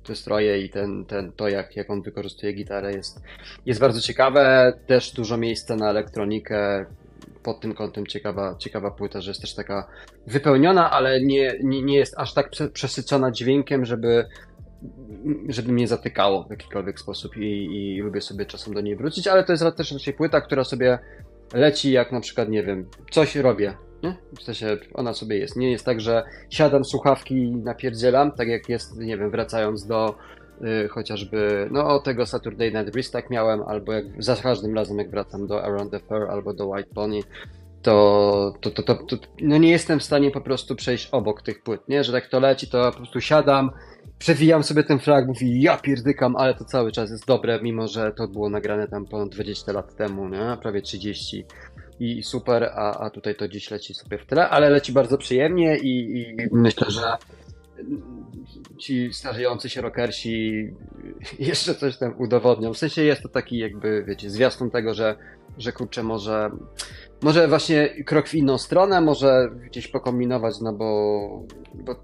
te 0.05 0.15
stroje 0.15 0.61
i 0.61 0.69
ten, 0.69 1.05
ten, 1.05 1.31
to, 1.31 1.49
jak, 1.49 1.75
jak 1.75 1.89
on 1.89 2.01
wykorzystuje 2.01 2.53
gitarę 2.53 2.91
jest, 2.91 3.21
jest 3.65 3.79
bardzo 3.79 4.01
ciekawe. 4.01 4.73
Też 4.87 5.11
dużo 5.11 5.37
miejsca 5.37 5.75
na 5.75 5.89
elektronikę, 5.89 6.85
pod 7.43 7.59
tym 7.59 7.73
kątem 7.73 8.07
ciekawa, 8.07 8.55
ciekawa 8.59 8.91
płyta, 8.91 9.21
że 9.21 9.31
jest 9.31 9.41
też 9.41 9.55
taka 9.55 9.87
wypełniona, 10.27 10.91
ale 10.91 11.21
nie, 11.21 11.59
nie, 11.63 11.81
nie 11.81 11.97
jest 11.97 12.13
aż 12.17 12.33
tak 12.33 12.49
przesycona 12.73 13.31
dźwiękiem, 13.31 13.85
żeby, 13.85 14.25
żeby 15.49 15.71
mnie 15.71 15.87
zatykało 15.87 16.43
w 16.43 16.49
jakikolwiek 16.49 16.99
sposób 16.99 17.37
i, 17.37 17.65
i 17.65 18.01
lubię 18.01 18.21
sobie 18.21 18.45
czasem 18.45 18.73
do 18.73 18.81
niej 18.81 18.95
wrócić, 18.95 19.27
ale 19.27 19.43
to 19.43 19.51
jest 19.53 19.63
też 19.77 19.91
raczej 19.91 20.13
płyta, 20.13 20.41
która 20.41 20.63
sobie 20.63 20.99
leci 21.53 21.91
jak 21.91 22.11
na 22.11 22.19
przykład, 22.19 22.49
nie 22.49 22.63
wiem, 22.63 22.89
coś 23.11 23.35
robię, 23.35 23.73
W 24.39 24.43
sensie 24.43 24.77
ona 24.93 25.13
sobie 25.13 25.37
jest. 25.37 25.55
Nie 25.55 25.71
jest 25.71 25.85
tak, 25.85 26.01
że 26.01 26.23
siadam 26.49 26.85
słuchawki 26.85 27.35
i 27.35 27.51
napierdzielam, 27.51 28.31
tak 28.31 28.47
jak 28.47 28.69
jest, 28.69 28.97
nie 28.97 29.17
wiem, 29.17 29.31
wracając 29.31 29.85
do 29.85 30.15
Y, 30.61 30.87
chociażby 30.87 31.67
no 31.71 31.99
tego 31.99 32.25
Saturday 32.25 32.71
Night 32.71 32.91
Breeze 32.91 33.11
tak 33.11 33.29
miałem, 33.29 33.61
albo 33.61 33.93
jak 33.93 34.05
za 34.19 34.35
każdym 34.35 34.75
razem 34.75 34.97
jak 34.97 35.09
wracam 35.09 35.47
do 35.47 35.63
Around 35.63 35.91
the 35.91 35.99
Fair 35.99 36.23
albo 36.23 36.53
do 36.53 36.67
White 36.67 36.89
Pony, 36.93 37.19
to, 37.81 38.53
to, 38.61 38.71
to, 38.71 38.83
to, 38.83 38.95
to, 38.95 39.17
no 39.41 39.57
nie 39.57 39.71
jestem 39.71 39.99
w 39.99 40.03
stanie 40.03 40.31
po 40.31 40.41
prostu 40.41 40.75
przejść 40.75 41.09
obok 41.11 41.41
tych 41.41 41.63
płyt, 41.63 41.89
nie? 41.89 42.03
Że 42.03 42.11
tak 42.11 42.27
to 42.27 42.39
leci, 42.39 42.67
to 42.67 42.91
po 42.91 42.97
prostu 42.97 43.21
siadam, 43.21 43.71
przewijam 44.19 44.63
sobie 44.63 44.83
ten 44.83 44.99
fragment 44.99 45.41
i 45.41 45.61
ja 45.61 45.77
pierdykam, 45.77 46.35
ale 46.35 46.53
to 46.53 46.65
cały 46.65 46.91
czas 46.91 47.11
jest 47.11 47.25
dobre, 47.25 47.59
mimo 47.61 47.87
że 47.87 48.11
to 48.11 48.27
było 48.27 48.49
nagrane 48.49 48.87
tam 48.87 49.05
ponad 49.05 49.29
20 49.29 49.71
lat 49.71 49.95
temu, 49.95 50.29
nie? 50.29 50.57
Prawie 50.61 50.81
30 50.81 51.45
i 51.99 52.23
super, 52.23 52.63
a, 52.63 52.99
a 52.99 53.09
tutaj 53.09 53.35
to 53.35 53.47
dziś 53.47 53.71
leci 53.71 53.93
sobie 53.93 54.17
w 54.17 54.25
tle, 54.25 54.49
ale 54.49 54.69
leci 54.69 54.91
bardzo 54.91 55.17
przyjemnie 55.17 55.77
i, 55.77 56.19
i 56.19 56.35
myślę, 56.51 56.91
że 56.91 57.17
ci 58.77 59.13
starzejący 59.13 59.69
się 59.69 59.81
rockersi 59.81 60.69
jeszcze 61.39 61.75
coś 61.75 61.97
tam 61.97 62.15
udowodnią. 62.17 62.73
W 62.73 62.77
sensie 62.77 63.03
jest 63.03 63.21
to 63.21 63.29
taki 63.29 63.57
jakby, 63.57 64.03
wiecie, 64.07 64.29
zwiastun 64.29 64.71
tego, 64.71 64.93
że, 64.93 65.15
że 65.57 65.71
kurczę, 65.71 66.03
może, 66.03 66.51
może 67.21 67.47
właśnie 67.47 68.03
krok 68.03 68.27
w 68.27 68.35
inną 68.35 68.57
stronę, 68.57 69.01
może 69.01 69.49
gdzieś 69.65 69.87
pokombinować, 69.87 70.61
no 70.61 70.73
bo, 70.73 71.43
bo 71.73 71.95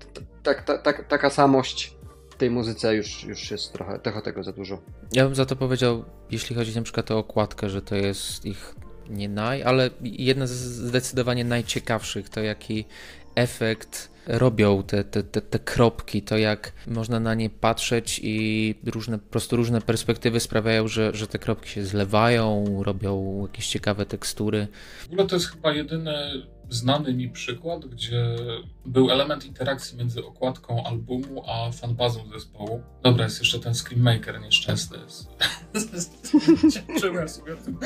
tak, 0.43 0.63
tak, 0.63 0.81
tak, 0.83 1.07
taka 1.07 1.29
samość 1.29 2.01
tej 2.37 2.49
muzyce 2.49 2.95
już, 2.95 3.23
już 3.23 3.51
jest 3.51 3.73
trochę, 3.73 3.99
trochę 3.99 4.21
tego 4.21 4.43
za 4.43 4.51
dużo. 4.51 4.77
Ja 5.13 5.25
bym 5.25 5.35
za 5.35 5.45
to 5.45 5.55
powiedział, 5.55 6.05
jeśli 6.31 6.55
chodzi 6.55 6.75
na 6.75 6.81
przykład 6.81 7.11
o 7.11 7.17
okładkę, 7.17 7.69
że 7.69 7.81
to 7.81 7.95
jest 7.95 8.45
ich 8.45 8.75
nie 9.09 9.29
naj, 9.29 9.63
ale 9.63 9.89
jedna 10.01 10.47
z 10.47 10.51
zdecydowanie 10.51 11.43
najciekawszych, 11.43 12.29
to 12.29 12.41
jaki 12.41 12.85
efekt 13.35 14.11
robią 14.27 14.83
te, 14.83 15.03
te, 15.03 15.23
te, 15.23 15.41
te, 15.41 15.59
kropki, 15.59 16.21
to 16.21 16.37
jak 16.37 16.73
można 16.87 17.19
na 17.19 17.33
nie 17.33 17.49
patrzeć 17.49 18.19
i 18.23 18.75
różne, 18.85 19.19
po 19.19 19.29
prostu 19.29 19.55
różne 19.55 19.81
perspektywy 19.81 20.39
sprawiają, 20.39 20.87
że, 20.87 21.11
że 21.13 21.27
te 21.27 21.39
kropki 21.39 21.69
się 21.69 21.85
zlewają, 21.85 22.65
robią 22.83 23.41
jakieś 23.41 23.67
ciekawe 23.67 24.05
tekstury. 24.05 24.67
W 24.99 25.05
ogóle 25.05 25.27
to 25.27 25.35
jest 25.35 25.47
chyba 25.47 25.73
jedyny 25.73 26.13
znany 26.71 27.13
mi 27.13 27.29
przykład, 27.29 27.85
gdzie 27.85 28.35
był 28.85 29.11
element 29.11 29.45
interakcji 29.45 29.97
między 29.97 30.25
okładką 30.25 30.83
albumu 30.83 31.43
a 31.47 31.71
fanbazą 31.71 32.29
zespołu. 32.33 32.81
Dobra, 33.03 33.23
jest 33.23 33.39
jeszcze 33.39 33.59
ten 33.59 33.75
Screammaker 33.75 34.41
nieszczęsny. 34.41 34.97
Ja 37.17 37.27
sobie 37.27 37.53
o 37.53 37.57
tym? 37.57 37.79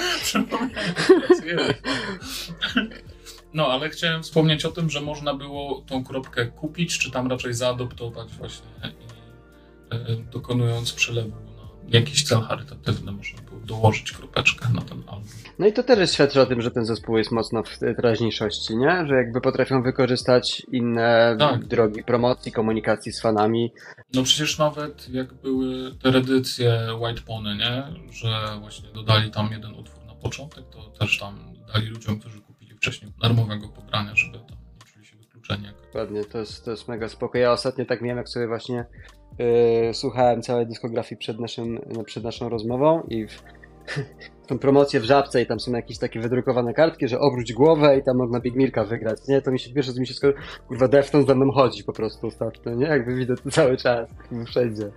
No, 3.54 3.68
ale 3.68 3.90
chciałem 3.90 4.24
wspomnieć 4.24 4.66
o 4.66 4.72
tym, 4.72 4.90
że 4.90 5.02
można 5.02 5.34
było 5.34 5.84
tą 5.88 6.04
kropkę 6.04 6.46
kupić, 6.46 7.00
czy 7.00 7.12
tam 7.12 7.28
raczej 7.28 7.54
zaadoptować 7.54 8.32
właśnie 8.32 8.68
i 8.84 9.06
e, 9.96 10.16
dokonując 10.32 10.94
przelewu 10.94 11.55
jakiś 11.90 12.24
cel 12.24 12.42
charytatywny 12.42 13.12
można 13.12 13.42
było 13.42 13.62
dołożyć 13.62 14.12
kropeczkę 14.12 14.70
na 14.74 14.82
ten 14.82 15.04
album. 15.08 15.30
No 15.60 15.68
i 15.68 15.74
to 15.74 15.84
też 15.84 16.12
świadczy 16.12 16.42
o 16.42 16.46
tym, 16.46 16.62
że 16.62 16.72
ten 16.72 16.86
zespół 16.86 17.18
jest 17.18 17.32
mocno 17.32 17.64
w 17.64 17.80
teraźniejszości, 17.80 18.78
nie? 18.78 19.06
Że 19.08 19.16
jakby 19.16 19.42
potrafią 19.42 19.84
wykorzystać 19.84 20.64
inne 20.72 21.36
tak. 21.40 21.66
drogi 21.66 22.04
promocji, 22.04 22.52
komunikacji 22.52 23.12
z 23.12 23.22
fanami. 23.22 23.72
No 24.14 24.24
przecież 24.24 24.58
nawet 24.58 25.10
jak 25.10 25.34
były 25.34 25.96
te 25.96 26.10
edycje 26.10 26.88
White 27.00 27.22
Pony, 27.22 27.56
nie? 27.56 27.84
Że 28.12 28.58
właśnie 28.60 28.90
dodali 28.90 29.32
tam 29.32 29.52
jeden 29.52 29.74
utwór 29.74 30.06
na 30.06 30.16
początek, 30.16 30.66
to 30.70 30.90
też 31.00 31.20
tam 31.20 31.54
dali 31.74 31.88
ludziom, 31.88 32.20
którzy 32.20 32.42
wcześniej 32.78 33.12
darmowego 33.22 33.70
pobrania, 33.70 34.16
żeby 34.16 34.40
tam 34.40 34.58
czuli 34.94 35.06
się 35.06 35.18
wykluczeni. 35.18 35.68
Dokładnie, 35.96 36.24
to 36.24 36.38
jest, 36.38 36.66
to 36.66 36.72
jest 36.72 36.88
mega 36.88 37.10
spoko. 37.10 37.38
Ja 37.38 37.52
ostatnio 37.52 37.86
tak 37.86 38.02
miałem, 38.02 38.18
jak 38.18 38.30
sobie 38.30 38.48
właśnie 38.48 38.86
yy, 39.40 39.94
słuchałem 39.94 40.42
całej 40.42 40.68
dyskografii 40.68 41.20
przed, 41.20 41.40
naszym, 41.40 41.80
przed 42.06 42.24
naszą 42.24 42.50
rozmową 42.50 43.04
i 43.10 43.28
w, 43.28 43.44
są 44.50 44.60
promocje 44.60 45.00
w 45.00 45.04
Żabce 45.04 45.42
i 45.42 45.46
tam 45.46 45.60
są 45.60 45.72
jakieś 45.72 45.98
takie 45.98 46.20
wydrukowane 46.20 46.74
kartki, 46.74 47.08
że 47.08 47.20
obróć 47.20 47.54
głowę 47.54 47.98
i 47.98 48.04
tam 48.04 48.18
można 48.18 48.40
Big 48.40 48.56
Milka 48.56 48.84
wygrać, 48.84 49.20
nie? 49.28 49.42
To 49.42 49.52
mi 49.52 49.60
się 49.60 49.74
pierwsze, 49.74 49.94
co 49.94 50.00
mi 50.00 50.08
się 50.08 50.14
skończy, 50.14 50.40
kurwa, 50.68 50.88
Defton 50.88 51.26
za 51.26 51.36
mną 51.36 51.52
chodzi 51.52 51.84
po 51.84 51.94
prostu 51.94 52.28
ostatnio, 52.28 52.76
nie? 52.76 52.86
Jakby 52.86 53.16
widzę 53.16 53.36
to 53.36 53.52
cały 53.52 53.78
czas, 53.78 54.10
wszędzie. 54.46 54.92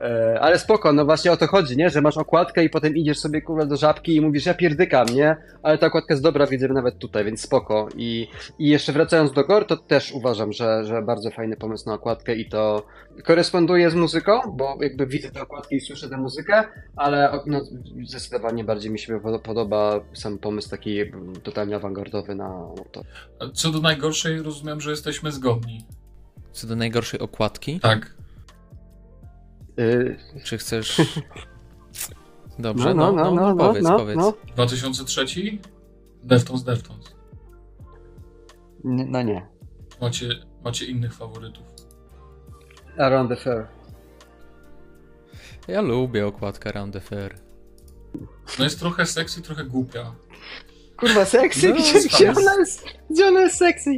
E, 0.00 0.40
ale 0.40 0.58
spoko, 0.58 0.92
no 0.92 1.04
właśnie 1.04 1.32
o 1.32 1.36
to 1.36 1.46
chodzi, 1.46 1.76
nie? 1.76 1.90
Że 1.90 2.00
masz 2.00 2.16
okładkę 2.16 2.64
i 2.64 2.70
potem 2.70 2.96
idziesz 2.96 3.18
sobie 3.18 3.42
kurwa 3.42 3.66
do 3.66 3.76
żabki 3.76 4.16
i 4.16 4.20
mówisz, 4.20 4.46
ja 4.46 4.54
pierdykam, 4.54 5.06
nie? 5.08 5.36
Ale 5.62 5.78
ta 5.78 5.86
okładka 5.86 6.14
jest 6.14 6.22
dobra, 6.22 6.46
widzę 6.46 6.68
nawet 6.68 6.98
tutaj, 6.98 7.24
więc 7.24 7.40
spoko. 7.40 7.88
I, 7.96 8.28
i 8.58 8.68
jeszcze 8.68 8.92
wracając 8.92 9.32
do 9.32 9.44
Gore, 9.44 9.64
to 9.64 9.76
też 9.76 10.12
uważam, 10.12 10.52
że, 10.52 10.84
że 10.84 11.02
bardzo 11.02 11.30
fajny 11.30 11.56
pomysł 11.56 11.88
na 11.88 11.94
okładkę 11.94 12.36
i 12.36 12.48
to 12.48 12.86
koresponduje 13.24 13.90
z 13.90 13.94
muzyką, 13.94 14.40
bo 14.52 14.78
jakby 14.80 15.06
widzę 15.06 15.30
te 15.30 15.42
okładki 15.42 15.76
i 15.76 15.80
słyszę 15.80 16.08
tę 16.08 16.16
muzykę, 16.16 16.64
ale 16.96 17.40
no, 17.46 17.60
zdecydowanie 18.08 18.64
bardziej 18.64 18.90
mi 18.90 18.98
się 18.98 19.20
podoba 19.42 20.00
sam 20.12 20.38
pomysł 20.38 20.70
taki 20.70 20.98
totalnie 21.42 21.76
awangardowy 21.76 22.34
na 22.34 22.66
to. 22.92 23.02
Co 23.54 23.70
do 23.70 23.80
najgorszej, 23.80 24.42
rozumiem, 24.42 24.80
że 24.80 24.90
jesteśmy 24.90 25.32
zgodni. 25.32 25.84
Co 26.52 26.66
do 26.66 26.76
najgorszej 26.76 27.20
okładki? 27.20 27.80
Tak. 27.80 28.17
Y... 29.78 30.18
Czy 30.44 30.58
chcesz. 30.58 30.96
Dobrze, 32.58 32.94
no, 32.94 33.12
no, 33.12 33.24
no, 33.24 33.30
no, 33.30 33.54
no 33.54 33.66
powiedz, 33.66 33.84
no, 33.84 33.98
powiedz. 33.98 34.18
2003? 34.46 35.24
Deftones, 36.22 36.64
Deftones. 36.64 37.14
No 38.84 39.22
nie. 39.22 39.46
Macie, 40.00 40.28
macie 40.64 40.86
innych 40.86 41.14
faworytów. 41.14 41.64
Around 42.98 43.30
the 43.30 43.36
Fair. 43.36 43.66
Ja 45.68 45.80
lubię 45.80 46.26
okładkę 46.26 46.68
Around 46.68 46.92
the 46.92 47.00
Fair. 47.00 47.34
No 48.58 48.64
jest 48.64 48.78
trochę 48.78 49.06
sexy, 49.06 49.42
trochę 49.42 49.64
głupia. 49.64 50.14
Kurwa, 50.96 51.24
sexy? 51.24 51.68
No, 51.68 51.74
gdzie, 51.74 52.08
gdzie, 52.08 52.32
ona 52.32 52.54
jest, 52.54 52.84
gdzie 53.10 53.28
ona 53.28 53.40
jest 53.40 53.56
sexy? 53.56 53.90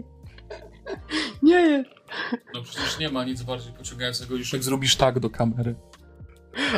Nie 1.42 1.54
jest. 1.54 1.99
No 2.54 2.62
przecież 2.62 2.98
nie 2.98 3.08
ma 3.08 3.24
nic 3.24 3.42
bardziej 3.42 3.72
pociągającego 3.72 4.36
niż 4.36 4.52
jak 4.52 4.62
zrobisz 4.62 4.96
tak 4.96 5.20
do 5.20 5.30
kamery. 5.30 5.74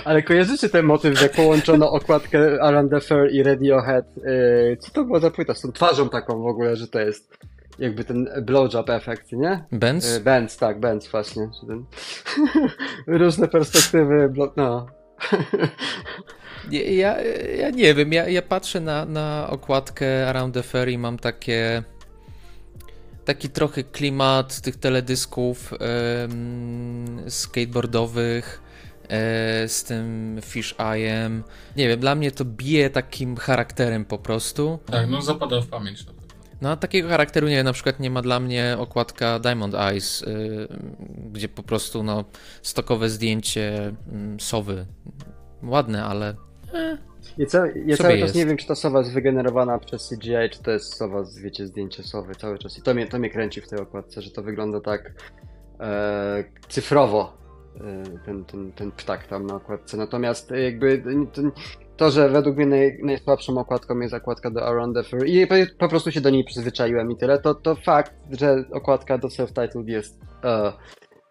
Ale 0.05 0.23
kojarzycie 0.23 0.69
ten 0.69 0.87
motyw, 0.87 1.19
że 1.19 1.29
połączono 1.29 1.93
okładkę 1.93 2.63
Around 2.63 2.91
the 2.91 3.01
Fair 3.01 3.33
i 3.33 3.43
Radiohead? 3.43 4.17
Yy, 4.17 4.77
co 4.81 4.91
to 4.91 5.05
było 5.05 5.21
za 5.21 5.31
płyta? 5.31 5.55
Z 5.55 5.61
tą 5.61 5.73
twarzą 5.73 6.09
taką 6.09 6.43
w 6.43 6.47
ogóle, 6.47 6.77
że 6.77 6.89
to 6.89 7.01
jest 7.01 7.39
jakby 7.79 8.05
ten 8.05 8.29
blowjob 8.43 8.91
efekt, 8.91 9.33
nie? 9.33 9.65
Benz? 9.73 10.15
Yy, 10.15 10.21
Benz, 10.21 10.57
tak, 10.57 10.81
Benz 10.81 11.09
właśnie. 11.09 11.51
Ten... 11.67 11.85
Różne 13.19 13.49
perspektywy, 13.49 14.33
no. 14.57 14.87
Ja, 16.71 17.21
ja 17.57 17.71
nie 17.71 17.95
wiem, 17.95 18.13
ja, 18.13 18.29
ja 18.29 18.43
patrzę 18.43 18.81
na, 18.81 19.05
na 19.05 19.47
okładkę 19.51 20.29
Around 20.29 20.55
the 20.55 20.63
Fair 20.63 20.89
i 20.89 20.99
mam 20.99 21.19
takie 21.19 21.83
taki 23.25 23.49
trochę 23.49 23.85
klimat 23.85 24.61
tych 24.61 24.77
teledysków 24.77 25.75
skateboardowych 27.29 28.63
e, 29.09 29.69
z 29.69 29.85
tym 29.85 30.39
Fish 30.43 30.75
Eye'em. 30.75 31.43
Nie 31.77 31.89
wiem, 31.89 32.01
dla 32.01 32.15
mnie 32.15 32.33
to 32.33 32.45
bije 32.45 32.91
takim 32.91 33.37
charakterem 33.37 34.05
po 34.05 34.19
prostu. 34.19 34.79
Tak, 34.87 35.09
no 35.09 35.23
zapada 35.23 35.61
w 35.61 35.67
pamięć 35.67 36.07
na 36.07 36.13
pewno. 36.13 36.23
No 36.61 36.71
a 36.71 36.77
takiego 36.77 37.09
charakteru 37.09 37.49
nie 37.49 37.65
na 37.65 37.73
przykład 37.73 38.01
nie 38.01 38.11
ma 38.11 38.23
dla 38.23 38.41
mnie 38.41 38.77
okładka 38.79 39.39
Diamond 39.39 39.75
Eyes, 39.75 40.23
y, 40.23 40.69
gdzie 41.33 41.49
po 41.49 41.63
prostu 41.63 42.03
no 42.03 42.25
stokowe 42.63 43.09
zdjęcie 43.09 43.89
y, 43.89 44.43
sowy. 44.43 44.87
Ładne, 45.63 46.05
ale 46.05 46.35
ja, 47.39 47.47
ca 47.47 47.67
ja 47.87 47.97
cały 47.97 48.19
czas 48.19 48.35
nie 48.35 48.47
wiem, 48.47 48.57
czy 48.57 48.67
ta 48.67 48.75
sowa 48.75 48.99
jest 48.99 49.13
wygenerowana 49.13 49.79
przez 49.79 50.09
CGI, 50.09 50.51
czy 50.51 50.63
to 50.63 50.71
jest 50.71 50.95
sowa, 50.95 51.25
z, 51.25 51.39
wiecie, 51.39 51.67
zdjęcie 51.67 52.03
sowy 52.03 52.35
cały 52.35 52.59
czas. 52.59 52.79
I 52.79 52.83
to 52.83 52.95
mnie, 52.95 53.07
to 53.07 53.19
mnie 53.19 53.31
kręci 53.31 53.61
w 53.61 53.69
tej 53.69 53.79
okładce, 53.79 54.23
że 54.23 54.31
to 54.31 54.43
wygląda 54.43 54.81
tak 54.81 55.13
e, 55.81 56.45
cyfrowo, 56.69 57.37
e, 57.77 58.05
ten, 58.25 58.45
ten, 58.45 58.73
ten 58.73 58.93
ptak 58.93 59.27
tam 59.27 59.47
na 59.47 59.55
okładce. 59.55 59.97
Natomiast 59.97 60.51
jakby 60.51 61.03
to, 61.33 61.43
to 61.97 62.11
że 62.11 62.29
według 62.29 62.57
mnie 62.57 62.67
naj, 62.67 62.99
najsłabszą 63.03 63.59
okładką 63.59 64.01
jest 64.01 64.15
okładka 64.15 64.51
do 64.51 64.67
Around 64.67 64.97
the 64.97 65.03
Fur 65.05 65.27
i 65.27 65.47
po, 65.79 65.89
prostu 65.89 66.13
się 66.13 66.21
do 66.21 66.31
niej 66.31 66.45
przyzwyczaiłem 66.45 67.11
i 67.11 67.17
tyle, 67.17 67.39
to, 67.39 67.55
to 67.55 67.75
fakt, 67.75 68.15
że 68.31 68.65
okładka 68.73 69.19
do 69.19 69.29
self-titled 69.29 69.89
jest 69.89 70.21
e, 70.45 70.73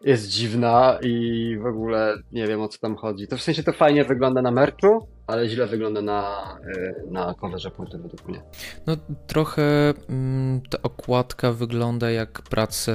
jest 0.03 0.27
dziwna 0.27 0.97
i 1.01 1.57
w 1.61 1.65
ogóle 1.65 2.17
nie 2.31 2.47
wiem 2.47 2.61
o 2.61 2.67
co 2.67 2.79
tam 2.79 2.95
chodzi. 2.95 3.27
To 3.27 3.37
w 3.37 3.41
sensie 3.41 3.63
to 3.63 3.73
fajnie 3.73 4.03
wygląda 4.03 4.41
na 4.41 4.51
merczu, 4.51 5.07
ale 5.27 5.49
źle 5.49 5.67
wygląda 5.67 6.01
na, 6.01 6.57
e, 6.77 6.93
na 7.11 7.33
coverze 7.33 7.71
płyty 7.71 7.97
według 7.97 8.27
mnie. 8.27 8.41
No 8.87 8.97
trochę 9.27 9.93
mm, 10.09 10.61
ta 10.61 10.81
okładka 10.81 11.51
wygląda 11.51 12.11
jak 12.11 12.41
prace 12.41 12.93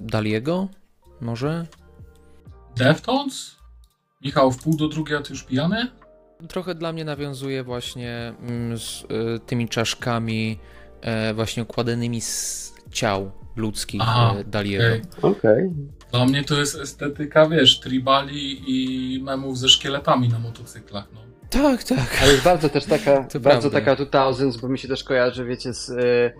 Daliego, 0.00 0.68
może? 1.20 1.66
Deftones? 2.76 3.56
Michał, 4.24 4.50
w 4.50 4.62
pół 4.62 4.76
do 4.76 4.88
drugiej, 4.88 5.16
a 5.16 5.22
ty 5.22 5.32
już 5.32 5.44
pijany? 5.44 5.88
Trochę 6.48 6.74
dla 6.74 6.92
mnie 6.92 7.04
nawiązuje 7.04 7.64
właśnie 7.64 8.34
mm, 8.40 8.78
z 8.78 9.02
y, 9.02 9.06
tymi 9.46 9.68
czaszkami 9.68 10.58
y, 11.30 11.34
właśnie 11.34 11.62
układanymi 11.62 12.20
z 12.20 12.71
ciał 12.92 13.30
ludzkich 13.56 14.00
Aha, 14.04 14.34
Daliego. 14.46 14.84
Okej. 15.22 15.30
Okay. 15.32 15.70
Dla 16.12 16.24
mnie 16.24 16.44
to 16.44 16.58
jest 16.58 16.74
estetyka, 16.74 17.48
wiesz, 17.48 17.80
tribali 17.80 18.62
i 18.66 19.22
memów 19.22 19.58
ze 19.58 19.68
szkieletami 19.68 20.28
na 20.28 20.38
motocyklach, 20.38 21.04
no. 21.14 21.20
Tak, 21.50 21.84
tak. 21.84 22.18
Ale 22.22 22.32
jest 22.32 22.44
bardzo 22.44 22.68
też 22.68 22.84
taka, 22.84 23.24
to 23.24 23.40
bardzo 23.40 23.70
prawda. 23.70 23.92
taka 23.92 24.04
2000, 24.04 24.58
bo 24.58 24.68
mi 24.68 24.78
się 24.78 24.88
też 24.88 25.04
kojarzy, 25.04 25.44
wiecie, 25.44 25.74
z 25.74 25.88
y, 25.88 26.32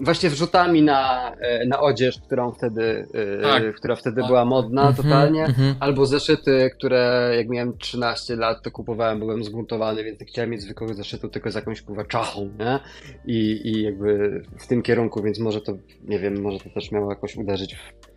właśnie 0.00 0.30
wrzutami 0.30 0.82
na, 0.82 1.32
y, 1.62 1.66
na 1.66 1.80
odzież, 1.80 2.20
którą 2.26 2.52
wtedy, 2.52 3.06
y, 3.38 3.42
tak. 3.42 3.74
która 3.74 3.96
wtedy 3.96 4.20
tak. 4.20 4.26
była 4.26 4.44
modna 4.44 4.82
mm 4.82 4.94
-hmm, 4.94 4.96
totalnie, 4.96 5.44
mm 5.44 5.52
-hmm. 5.52 5.74
albo 5.80 6.06
zeszyty, 6.06 6.70
które 6.74 7.32
jak 7.36 7.48
miałem 7.48 7.78
13 7.78 8.36
lat, 8.36 8.62
to 8.62 8.70
kupowałem, 8.70 9.18
byłem 9.18 9.44
zbuntowany, 9.44 10.04
więc 10.04 10.20
chciałem 10.20 10.50
mieć 10.50 10.62
zwykłego 10.62 10.94
zeszytu 10.94 11.28
tylko 11.28 11.50
z 11.50 11.54
jakąś 11.54 11.82
kurwa 11.82 12.04
czachą, 12.04 12.50
nie? 12.58 12.78
I, 13.26 13.60
I 13.64 13.82
jakby 13.82 14.42
w 14.58 14.66
tym 14.66 14.82
kierunku, 14.82 15.22
więc 15.22 15.38
może 15.38 15.60
to, 15.60 15.72
nie 16.04 16.18
wiem, 16.18 16.40
może 16.40 16.58
to 16.58 16.70
też 16.70 16.92
miało 16.92 17.10
jakoś 17.10 17.36
uderzyć 17.36 17.74
w 17.74 18.07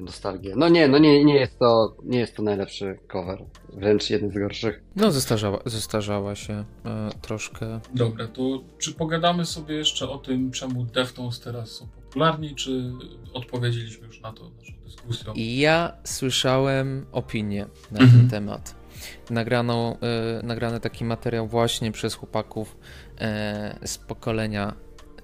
nostalgię. 0.00 0.54
No 0.56 0.68
nie, 0.68 0.88
no 0.88 0.98
nie, 0.98 1.24
nie 1.24 1.34
jest 1.34 1.58
to, 1.58 1.96
nie 2.04 2.18
jest 2.18 2.36
to 2.36 2.42
najlepszy 2.42 2.98
cover. 3.08 3.44
Wręcz 3.72 4.10
jeden 4.10 4.30
z 4.30 4.34
gorszych. 4.34 4.82
No 4.96 5.12
zestarzała, 5.12 5.58
zestarzała 5.66 6.34
się 6.34 6.64
e, 6.84 7.10
troszkę. 7.22 7.80
Dobra, 7.94 8.26
to 8.28 8.62
czy 8.78 8.92
pogadamy 8.94 9.44
sobie 9.46 9.74
jeszcze 9.74 10.08
o 10.08 10.18
tym, 10.18 10.50
czemu 10.50 10.84
Deftones 10.84 11.40
teraz 11.40 11.70
są 11.70 11.86
popularni, 11.86 12.54
czy 12.54 12.92
odpowiedzieliśmy 13.32 14.06
już 14.06 14.20
na 14.20 14.32
to 14.32 14.50
naszą 14.58 14.72
dyskusją? 14.84 15.32
Ja 15.36 15.92
słyszałem 16.04 17.06
opinię 17.12 17.66
na 17.90 18.00
mhm. 18.00 18.20
ten 18.20 18.30
temat. 18.30 18.74
Nagrano, 19.30 19.96
e, 20.40 20.46
nagrany 20.46 20.80
taki 20.80 21.04
materiał 21.04 21.48
właśnie 21.48 21.92
przez 21.92 22.14
chłopaków 22.14 22.76
e, 23.20 23.78
z 23.84 23.98
pokolenia 23.98 24.74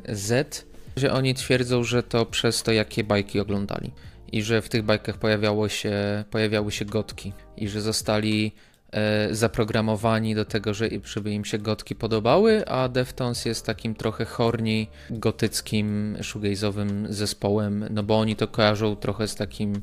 Z, 0.08 0.66
że 0.96 1.12
oni 1.12 1.34
twierdzą, 1.34 1.84
że 1.84 2.02
to 2.02 2.26
przez 2.26 2.62
to, 2.62 2.72
jakie 2.72 3.04
bajki 3.04 3.40
oglądali 3.40 3.92
i 4.32 4.42
że 4.42 4.62
w 4.62 4.68
tych 4.68 4.82
bajkach 4.82 5.18
pojawiało 5.18 5.68
się, 5.68 6.24
pojawiały 6.30 6.72
się 6.72 6.84
gotki 6.84 7.32
i 7.56 7.68
że 7.68 7.80
zostali 7.80 8.52
e, 8.90 9.34
zaprogramowani 9.34 10.34
do 10.34 10.44
tego, 10.44 10.74
że, 10.74 10.88
żeby 11.04 11.30
im 11.30 11.44
się 11.44 11.58
gotki 11.58 11.94
podobały, 11.94 12.66
a 12.66 12.88
Deftones 12.88 13.44
jest 13.44 13.66
takim 13.66 13.94
trochę 13.94 14.24
horni, 14.24 14.88
gotyckim, 15.10 16.16
shoegaze'owym 16.20 17.06
zespołem, 17.08 17.84
no 17.90 18.02
bo 18.02 18.18
oni 18.18 18.36
to 18.36 18.48
kojarzą 18.48 18.96
trochę 18.96 19.28
z 19.28 19.34
takim 19.34 19.82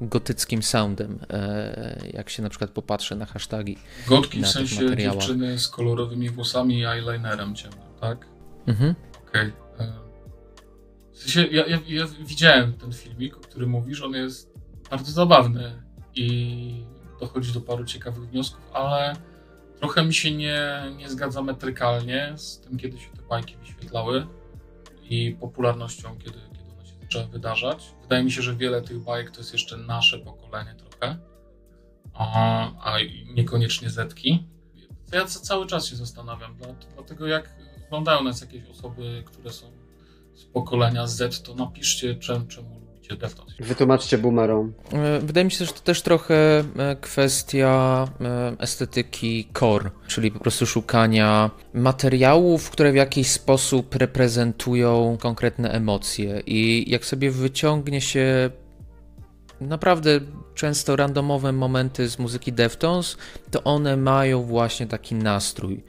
gotyckim 0.00 0.62
soundem, 0.62 1.18
e, 1.30 2.00
jak 2.12 2.30
się 2.30 2.42
na 2.42 2.48
przykład 2.48 2.70
popatrzy 2.70 3.16
na 3.16 3.26
hasztagi. 3.26 3.78
Gotki 4.06 4.42
w 4.42 4.48
sensie 4.48 4.96
dziewczyny 4.96 5.58
z 5.58 5.68
kolorowymi 5.68 6.30
włosami 6.30 6.78
i 6.78 6.84
eyelinerem 6.84 7.54
ciemnym, 7.54 7.88
tak? 8.00 8.26
Mhm. 8.66 8.94
Okej. 9.28 9.48
Okay. 9.48 9.67
W 11.18 11.20
sensie, 11.20 11.46
ja, 11.46 11.66
ja, 11.66 11.78
ja 11.86 12.06
widziałem 12.20 12.72
ten 12.72 12.92
filmik, 12.92 13.36
o 13.36 13.40
którym 13.40 13.70
mówisz, 13.70 14.02
on 14.02 14.12
jest 14.12 14.54
bardzo 14.90 15.12
zabawny 15.12 15.82
i 16.14 16.84
dochodzi 17.20 17.52
do 17.52 17.60
paru 17.60 17.84
ciekawych 17.84 18.30
wniosków, 18.30 18.60
ale 18.72 19.16
trochę 19.78 20.04
mi 20.04 20.14
się 20.14 20.30
nie, 20.30 20.82
nie 20.96 21.10
zgadza 21.10 21.42
metrykalnie 21.42 22.32
z 22.36 22.60
tym, 22.60 22.78
kiedy 22.78 22.98
się 22.98 23.10
te 23.10 23.22
bajki 23.22 23.56
wyświetlały 23.56 24.26
i 25.02 25.36
popularnością, 25.40 26.18
kiedy, 26.18 26.38
kiedy 26.52 26.72
one 26.74 26.86
się 26.86 26.94
zaczęły 27.02 27.26
wydarzać. 27.26 27.94
Wydaje 28.02 28.24
mi 28.24 28.32
się, 28.32 28.42
że 28.42 28.56
wiele 28.56 28.82
tych 28.82 28.98
bajek 28.98 29.30
to 29.30 29.38
jest 29.38 29.52
jeszcze 29.52 29.76
nasze 29.76 30.18
pokolenie 30.18 30.74
trochę, 30.74 31.18
a, 32.14 32.70
a 32.92 32.98
niekoniecznie 33.34 33.90
zetki. 33.90 34.46
Ja 35.12 35.24
cały 35.24 35.66
czas 35.66 35.86
się 35.86 35.96
zastanawiam, 35.96 36.56
dlatego 36.94 37.26
jak 37.26 37.54
oglądają 37.86 38.22
nas 38.24 38.40
jakieś 38.40 38.68
osoby, 38.70 39.22
które 39.26 39.52
są 39.52 39.77
z 40.38 40.44
pokolenia 40.44 41.06
Z, 41.06 41.42
to 41.42 41.54
napiszcie, 41.54 42.14
czemu, 42.14 42.46
czemu 42.46 42.80
lubicie 42.80 43.16
Deftones. 43.16 43.54
Wytłumaczcie 43.60 44.18
boomerom. 44.18 44.72
E, 44.92 45.20
wydaje 45.20 45.44
mi 45.44 45.50
się, 45.50 45.64
że 45.64 45.72
to 45.72 45.80
też 45.80 46.02
trochę 46.02 46.34
e, 46.34 46.96
kwestia 47.00 48.04
e, 48.20 48.56
estetyki 48.58 49.48
core, 49.58 49.90
czyli 50.06 50.30
po 50.30 50.38
prostu 50.38 50.66
szukania 50.66 51.50
materiałów, 51.74 52.70
które 52.70 52.92
w 52.92 52.96
jakiś 52.96 53.30
sposób 53.30 53.94
reprezentują 53.94 55.16
konkretne 55.20 55.70
emocje. 55.70 56.42
I 56.46 56.90
jak 56.90 57.04
sobie 57.04 57.30
wyciągnie 57.30 58.00
się 58.00 58.50
naprawdę 59.60 60.20
często 60.58 60.96
randomowe 60.96 61.52
momenty 61.52 62.08
z 62.08 62.18
muzyki 62.18 62.52
Deftones, 62.52 63.16
to 63.50 63.64
one 63.64 63.96
mają 63.96 64.42
właśnie 64.42 64.86
taki 64.86 65.14
nastrój. 65.14 65.82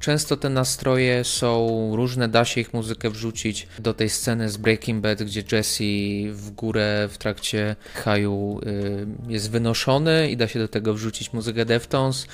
Często 0.00 0.36
te 0.36 0.48
nastroje 0.48 1.24
są 1.24 1.66
różne, 1.96 2.28
da 2.28 2.44
się 2.44 2.60
ich 2.60 2.74
muzykę 2.74 3.10
wrzucić 3.10 3.68
do 3.78 3.94
tej 3.94 4.08
sceny 4.08 4.48
z 4.48 4.56
Breaking 4.56 5.02
Bad, 5.02 5.22
gdzie 5.22 5.42
Jesse 5.52 5.84
w 6.32 6.50
górę 6.50 7.08
w 7.10 7.18
trakcie 7.18 7.76
haju 7.94 8.60
y, 8.66 9.32
jest 9.32 9.50
wynoszony 9.50 10.30
i 10.30 10.36
da 10.36 10.48
się 10.48 10.58
do 10.58 10.68
tego 10.68 10.94
wrzucić 10.94 11.32
muzykę 11.32 11.64
Deftones, 11.64 12.26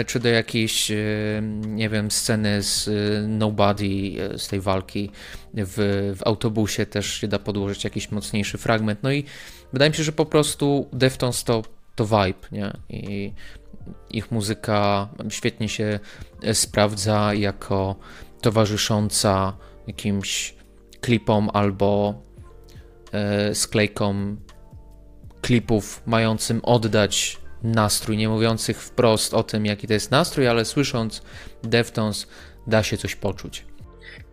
y, 0.00 0.04
czy 0.04 0.20
do 0.20 0.28
jakiejś, 0.28 0.90
y, 0.90 1.42
nie 1.66 1.88
wiem, 1.88 2.10
sceny 2.10 2.62
z 2.62 2.90
Nobody, 3.28 3.88
z 4.36 4.48
tej 4.48 4.60
walki 4.60 5.10
w, 5.54 6.12
w 6.18 6.26
autobusie 6.26 6.86
też 6.86 7.06
się 7.06 7.28
da 7.28 7.38
podłożyć 7.38 7.84
jakiś 7.84 8.10
mocniejszy 8.10 8.58
fragment. 8.58 9.02
No 9.02 9.12
i 9.12 9.24
wydaje 9.72 9.90
mi 9.90 9.96
się, 9.96 10.02
że 10.02 10.12
po 10.12 10.26
prostu 10.26 10.88
Deftones 10.92 11.44
to, 11.44 11.62
to 11.94 12.04
vibe, 12.04 12.48
nie? 12.52 12.72
I 12.88 13.32
ich 14.10 14.30
muzyka 14.30 15.08
świetnie 15.28 15.68
się 15.68 16.00
sprawdza 16.52 17.34
jako 17.34 17.96
towarzysząca 18.40 19.56
jakimś 19.86 20.54
klipom 21.00 21.50
albo 21.52 22.14
e, 23.12 23.54
sklejkom 23.54 24.40
klipów 25.40 26.02
mającym 26.06 26.60
oddać 26.62 27.38
nastrój, 27.62 28.16
nie 28.16 28.28
mówiących 28.28 28.82
wprost 28.82 29.34
o 29.34 29.42
tym, 29.42 29.66
jaki 29.66 29.86
to 29.86 29.92
jest 29.92 30.10
nastrój, 30.10 30.48
ale 30.48 30.64
słysząc 30.64 31.22
Deftones 31.62 32.26
da 32.66 32.82
się 32.82 32.96
coś 32.96 33.16
poczuć. 33.16 33.69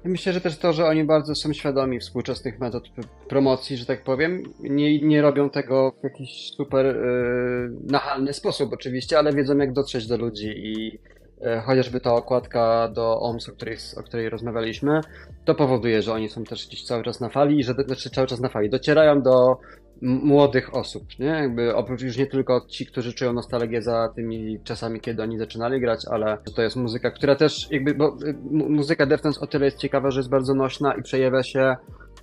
Myślę, 0.08 0.34
że 0.34 0.42
też 0.42 0.58
to, 0.58 0.74
że 0.74 0.86
oni 0.86 1.04
bardzo 1.04 1.36
są 1.36 1.54
świadomi 1.54 2.00
współczesnych 2.00 2.60
metod 2.60 2.84
promocji, 3.30 3.78
że 3.78 3.86
tak 3.86 4.04
powiem, 4.04 4.44
nie, 4.60 5.02
nie 5.02 5.22
robią 5.22 5.50
tego 5.50 5.92
w 6.00 6.04
jakiś 6.04 6.52
super 6.58 6.86
yy, 6.86 7.70
nachalny 7.92 8.34
sposób 8.34 8.74
oczywiście, 8.74 9.20
ale 9.20 9.34
wiedzą 9.34 9.58
jak 9.58 9.74
dotrzeć 9.74 10.08
do 10.08 10.18
ludzi 10.18 10.48
i 10.48 10.86
yy, 11.42 11.62
chociażby 11.66 12.00
ta 12.00 12.14
okładka 12.14 12.88
do 12.88 13.20
OMS, 13.20 13.50
o 13.50 13.52
której, 13.52 13.78
o 13.98 14.04
której 14.04 14.30
rozmawialiśmy, 14.30 15.02
to 15.46 15.56
powoduje, 15.56 16.02
że 16.02 16.14
oni 16.14 16.30
są 16.30 16.44
też 16.44 16.68
gdzieś 16.68 16.84
cały 16.84 17.04
czas 17.04 17.20
na 17.20 17.30
fali 17.30 17.60
i 17.60 17.64
że 17.64 17.74
znaczy 17.74 18.10
cały 18.10 18.28
czas 18.28 18.40
na 18.40 18.50
fali. 18.50 18.70
Docierają 18.70 19.22
do 19.22 19.58
młodych 20.02 20.76
osób, 20.76 21.03
nie? 21.19 21.26
Jakby 21.26 21.76
oprócz 21.76 22.02
już 22.02 22.18
nie 22.18 22.28
tylko 22.28 22.65
ci, 22.68 22.86
którzy 22.86 23.14
czują 23.14 23.34
nostalgię 23.34 23.82
za 23.82 24.10
tymi 24.15 24.60
czasami, 24.64 24.99
kiedy 24.99 25.24
oni 25.24 25.38
zaczynali 25.38 25.82
grać, 25.82 26.06
ale 26.11 26.38
to 26.56 26.61
jest 26.61 26.76
muzyka, 26.76 27.11
która 27.11 27.36
też 27.36 27.68
jakby, 27.72 27.94
bo 27.94 28.18
y, 28.24 28.36
muzyka 28.52 29.06
Deftones 29.06 29.38
o 29.38 29.48
tyle 29.48 29.65
jest 29.65 29.78
ciekawa, 29.78 30.11
że 30.11 30.19
jest 30.19 30.30
bardzo 30.30 30.53
nośna 30.53 30.94
i 30.94 31.03
przejawia 31.03 31.44
się 31.44 31.76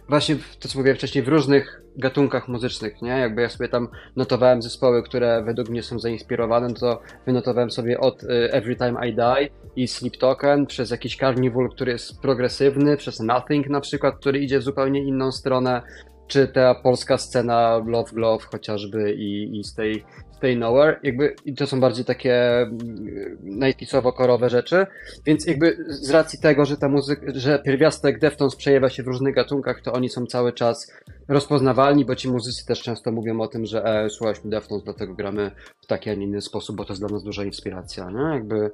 właśnie 0.08 0.36
w, 0.36 0.56
to, 0.56 0.68
co 0.68 0.78
mówiłem 0.78 0.96
wcześniej, 0.96 1.24
w 1.24 1.28
różnych 1.28 1.82
gatunkach 1.96 2.48
muzycznych, 2.48 3.02
nie? 3.02 3.10
Jakby 3.10 3.42
ja 3.42 3.48
sobie 3.48 3.68
tam 3.68 3.88
notowałem 4.16 4.62
zespoły, 4.62 5.02
które 5.02 5.42
według 5.42 5.68
mnie 5.68 5.82
są 5.82 5.98
zainspirowane, 5.98 6.68
no 6.68 6.74
to 6.74 7.00
wynotowałem 7.26 7.70
sobie 7.70 8.00
od 8.00 8.22
y, 8.22 8.28
Every 8.52 8.76
Time 8.76 9.08
I 9.08 9.14
Die 9.14 9.48
i 9.76 9.88
Sleep 9.88 10.16
Token, 10.16 10.66
przez 10.66 10.90
jakiś 10.90 11.16
Carnival, 11.16 11.68
który 11.68 11.92
jest 11.92 12.20
progresywny, 12.20 12.96
przez 12.96 13.20
Nothing 13.20 13.68
na 13.68 13.80
przykład, 13.80 14.16
który 14.16 14.38
idzie 14.38 14.58
w 14.58 14.62
zupełnie 14.62 15.04
inną 15.04 15.32
stronę, 15.32 15.82
czy 16.26 16.48
ta 16.48 16.74
polska 16.74 17.18
scena 17.18 17.82
Love 17.86 18.12
Glove 18.12 18.44
chociażby 18.44 19.14
i, 19.14 19.58
i 19.58 19.64
Stay, 19.64 20.02
Stay 20.36 20.56
Nowhere, 20.56 21.00
jakby 21.02 21.34
i 21.44 21.54
to 21.54 21.66
są 21.66 21.80
bardziej 21.80 22.04
takie 22.04 22.60
mm, 22.60 23.38
najtisowo-korowe 23.42 24.48
rzeczy, 24.48 24.86
więc 25.26 25.46
jakby 25.46 25.76
z 25.88 26.10
racji 26.10 26.38
tego, 26.38 26.64
że 26.64 26.76
ta 26.76 26.88
muzyka, 26.88 27.26
że 27.34 27.58
pierwiastek 27.58 28.18
Deftones 28.18 28.56
przejawia 28.56 28.88
się 28.88 29.02
w 29.02 29.06
różnych 29.06 29.34
gatunkach, 29.34 29.80
to 29.80 29.92
oni 29.92 30.08
są 30.08 30.26
cały 30.26 30.52
czas 30.52 30.92
rozpoznawalni, 31.28 32.04
bo 32.04 32.16
ci 32.16 32.28
muzycy 32.28 32.66
też 32.66 32.82
często 32.82 33.12
mówią 33.12 33.40
o 33.40 33.48
tym, 33.48 33.66
że 33.66 33.84
e, 33.84 34.10
słuchaliśmy 34.10 34.50
Deftones, 34.50 34.84
dlatego 34.84 35.14
gramy 35.14 35.50
w 35.82 35.86
taki, 35.86 36.10
a 36.10 36.14
nie 36.14 36.24
inny 36.24 36.40
sposób, 36.40 36.76
bo 36.76 36.84
to 36.84 36.92
jest 36.92 37.02
dla 37.02 37.08
nas 37.08 37.24
duża 37.24 37.44
inspiracja, 37.44 38.10
nie? 38.10 38.34
Jakby 38.34 38.70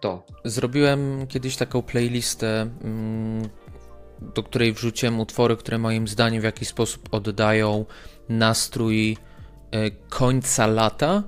to. 0.00 0.26
Zrobiłem 0.44 1.26
kiedyś 1.26 1.56
taką 1.56 1.82
playlistę 1.82 2.70
mm, 2.84 3.48
do 4.20 4.42
której 4.42 4.72
wrzuciłem 4.72 5.20
utwory, 5.20 5.56
które 5.56 5.78
moim 5.78 6.08
zdaniem 6.08 6.40
w 6.40 6.44
jakiś 6.44 6.68
sposób 6.68 7.08
oddają 7.10 7.84
nastrój 8.28 9.16
e, 9.70 9.90
końca 9.90 10.66
lata. 10.66 11.22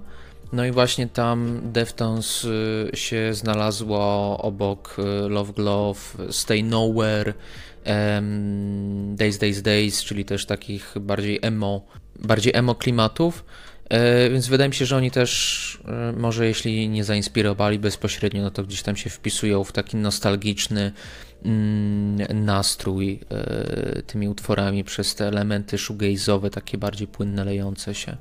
No 0.52 0.64
i 0.66 0.70
właśnie 0.70 1.06
tam 1.06 1.60
Deftones 1.72 2.46
e, 2.92 2.96
się 2.96 3.34
znalazło 3.34 4.38
obok 4.38 4.96
e, 4.98 5.28
Love 5.28 5.52
Glove, 5.52 6.16
Stay 6.30 6.62
Nowhere, 6.62 7.34
Days 9.14 9.38
Days 9.38 9.62
Days, 9.62 10.04
czyli 10.04 10.24
też 10.24 10.46
takich 10.46 10.94
bardziej 11.00 11.38
emo, 11.42 11.86
bardziej 12.18 12.52
emo 12.56 12.74
klimatów. 12.74 13.44
Więc 14.32 14.48
wydaje 14.48 14.68
mi 14.68 14.74
się, 14.74 14.86
że 14.86 14.96
oni 14.96 15.10
też, 15.10 15.78
może 16.16 16.46
jeśli 16.46 16.88
nie 16.88 17.04
zainspirowali 17.04 17.78
bezpośrednio, 17.78 18.42
no 18.42 18.50
to 18.50 18.62
gdzieś 18.62 18.82
tam 18.82 18.96
się 18.96 19.10
wpisują 19.10 19.64
w 19.64 19.72
taki 19.72 19.96
nostalgiczny, 19.96 20.92
nastrój 22.34 23.20
e, 23.30 24.02
tymi 24.02 24.28
utworami 24.28 24.84
przez 24.84 25.14
te 25.14 25.28
elementy 25.28 25.76
shoegaze'owe, 25.76 26.50
takie 26.50 26.78
bardziej 26.78 27.08
płynne, 27.08 27.44
lejące 27.44 27.94
się. 27.94 28.16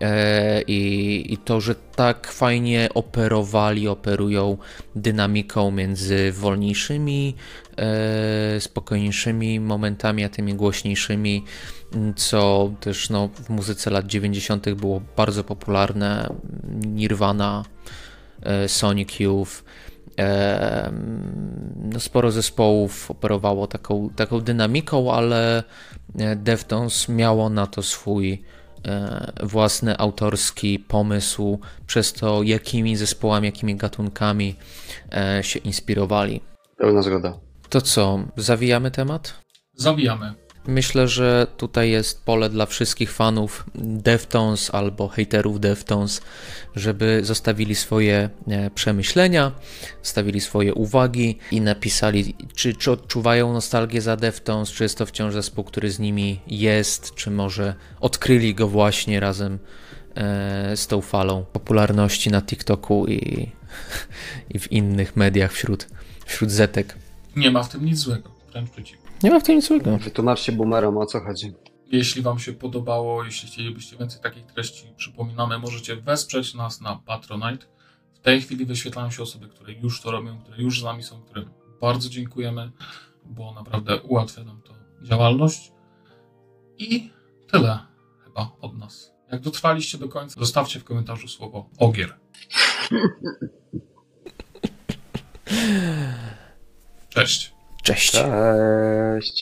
E, 0.00 0.62
I, 0.62 1.32
I 1.32 1.38
to, 1.38 1.60
że 1.60 1.74
tak 1.74 2.32
fajnie 2.32 2.88
operowali, 2.94 3.88
operują 3.88 4.58
dynamiką 4.96 5.70
między 5.70 6.32
wolniejszymi, 6.32 7.34
e, 7.76 8.60
spokojniejszymi 8.60 9.60
momentami, 9.60 10.24
a 10.24 10.28
tymi 10.28 10.54
głośniejszymi, 10.54 11.44
co 12.16 12.72
też 12.80 13.10
no, 13.10 13.28
w 13.28 13.50
muzyce 13.50 13.90
lat 13.90 14.06
90. 14.06 14.74
było 14.74 15.02
bardzo 15.16 15.44
popularne. 15.44 16.34
Nirvana, 16.86 17.64
Sonic 18.66 19.20
Youth 19.20 19.64
no 21.76 22.00
sporo 22.00 22.30
zespołów 22.30 23.10
operowało 23.10 23.66
taką, 23.66 24.10
taką 24.16 24.40
dynamiką, 24.40 25.12
ale 25.12 25.62
e, 26.18 26.36
Deftones 26.36 27.08
miało 27.08 27.48
na 27.48 27.66
to 27.66 27.82
swój 27.82 28.42
e, 28.84 29.32
własny 29.42 29.98
autorski 29.98 30.78
pomysł, 30.78 31.58
przez 31.86 32.12
to 32.12 32.42
jakimi 32.42 32.96
zespołami, 32.96 33.46
jakimi 33.46 33.76
gatunkami 33.76 34.54
e, 35.12 35.42
się 35.42 35.58
inspirowali. 35.58 36.40
Pełna 36.76 37.02
zgoda. 37.02 37.38
To 37.68 37.80
co, 37.80 38.18
zawijamy 38.36 38.90
temat? 38.90 39.34
Zawijamy. 39.74 40.34
Myślę, 40.66 41.08
że 41.08 41.46
tutaj 41.56 41.90
jest 41.90 42.24
pole 42.24 42.50
dla 42.50 42.66
wszystkich 42.66 43.12
fanów 43.12 43.64
Deftones 43.74 44.74
albo 44.74 45.08
haterów 45.08 45.60
Deftones, 45.60 46.20
żeby 46.76 47.20
zostawili 47.24 47.74
swoje 47.74 48.30
e, 48.48 48.70
przemyślenia, 48.70 49.52
zostawili 50.02 50.40
swoje 50.40 50.74
uwagi 50.74 51.38
i 51.50 51.60
napisali, 51.60 52.34
czy, 52.54 52.74
czy 52.74 52.90
odczuwają 52.90 53.52
nostalgię 53.52 54.00
za 54.00 54.16
Deftones, 54.16 54.70
czy 54.70 54.82
jest 54.82 54.98
to 54.98 55.06
wciąż 55.06 55.34
zespół, 55.34 55.64
który 55.64 55.90
z 55.90 55.98
nimi 55.98 56.40
jest, 56.46 57.14
czy 57.14 57.30
może 57.30 57.74
odkryli 58.00 58.54
go 58.54 58.68
właśnie 58.68 59.20
razem 59.20 59.58
e, 60.14 60.76
z 60.76 60.86
tą 60.86 61.00
falą 61.00 61.44
popularności 61.52 62.30
na 62.30 62.42
TikToku 62.42 63.06
i, 63.06 63.48
i 64.54 64.58
w 64.58 64.72
innych 64.72 65.16
mediach 65.16 65.52
wśród, 65.52 65.86
wśród 66.26 66.50
zetek. 66.50 66.94
Nie 67.36 67.50
ma 67.50 67.62
w 67.62 67.68
tym 67.68 67.84
nic 67.84 67.98
złego, 67.98 68.30
wręcz 68.52 68.70
przeciwnie. 68.70 69.01
Nie 69.22 69.30
ma 69.30 69.40
w 69.40 69.42
tym 69.42 69.56
nic 69.56 69.68
złego. 69.68 69.98
Wytłumaczcie 69.98 70.52
boomerom 70.52 70.98
o 70.98 71.06
co 71.06 71.20
chodzi. 71.20 71.52
Jeśli 71.86 72.22
Wam 72.22 72.38
się 72.38 72.52
podobało, 72.52 73.24
jeśli 73.24 73.48
chcielibyście 73.48 73.96
więcej 73.96 74.22
takich 74.22 74.46
treści, 74.46 74.92
przypominamy, 74.96 75.58
możecie 75.58 75.96
wesprzeć 75.96 76.54
nas 76.54 76.80
na 76.80 76.96
Patronite. 76.96 77.66
W 78.14 78.18
tej 78.20 78.40
chwili 78.42 78.66
wyświetlają 78.66 79.10
się 79.10 79.22
osoby, 79.22 79.48
które 79.48 79.72
już 79.72 80.00
to 80.00 80.10
robią, 80.10 80.38
które 80.38 80.62
już 80.62 80.80
z 80.80 80.84
nami 80.84 81.02
są, 81.02 81.22
którym 81.22 81.50
bardzo 81.80 82.08
dziękujemy, 82.08 82.72
bo 83.24 83.52
naprawdę 83.52 84.00
ułatwia 84.00 84.44
nam 84.44 84.62
to 84.62 84.74
działalność. 85.02 85.72
I 86.78 87.10
tyle 87.50 87.78
chyba 88.24 88.50
od 88.60 88.78
nas. 88.78 89.12
Jak 89.32 89.40
dotrwaliście 89.40 89.98
do 89.98 90.08
końca, 90.08 90.40
zostawcie 90.40 90.80
w 90.80 90.84
komentarzu 90.84 91.28
słowo 91.28 91.70
ogier. 91.78 92.18
Cześć. 97.08 97.51
Cześć. 97.82 98.12
Cześć. 98.12 99.30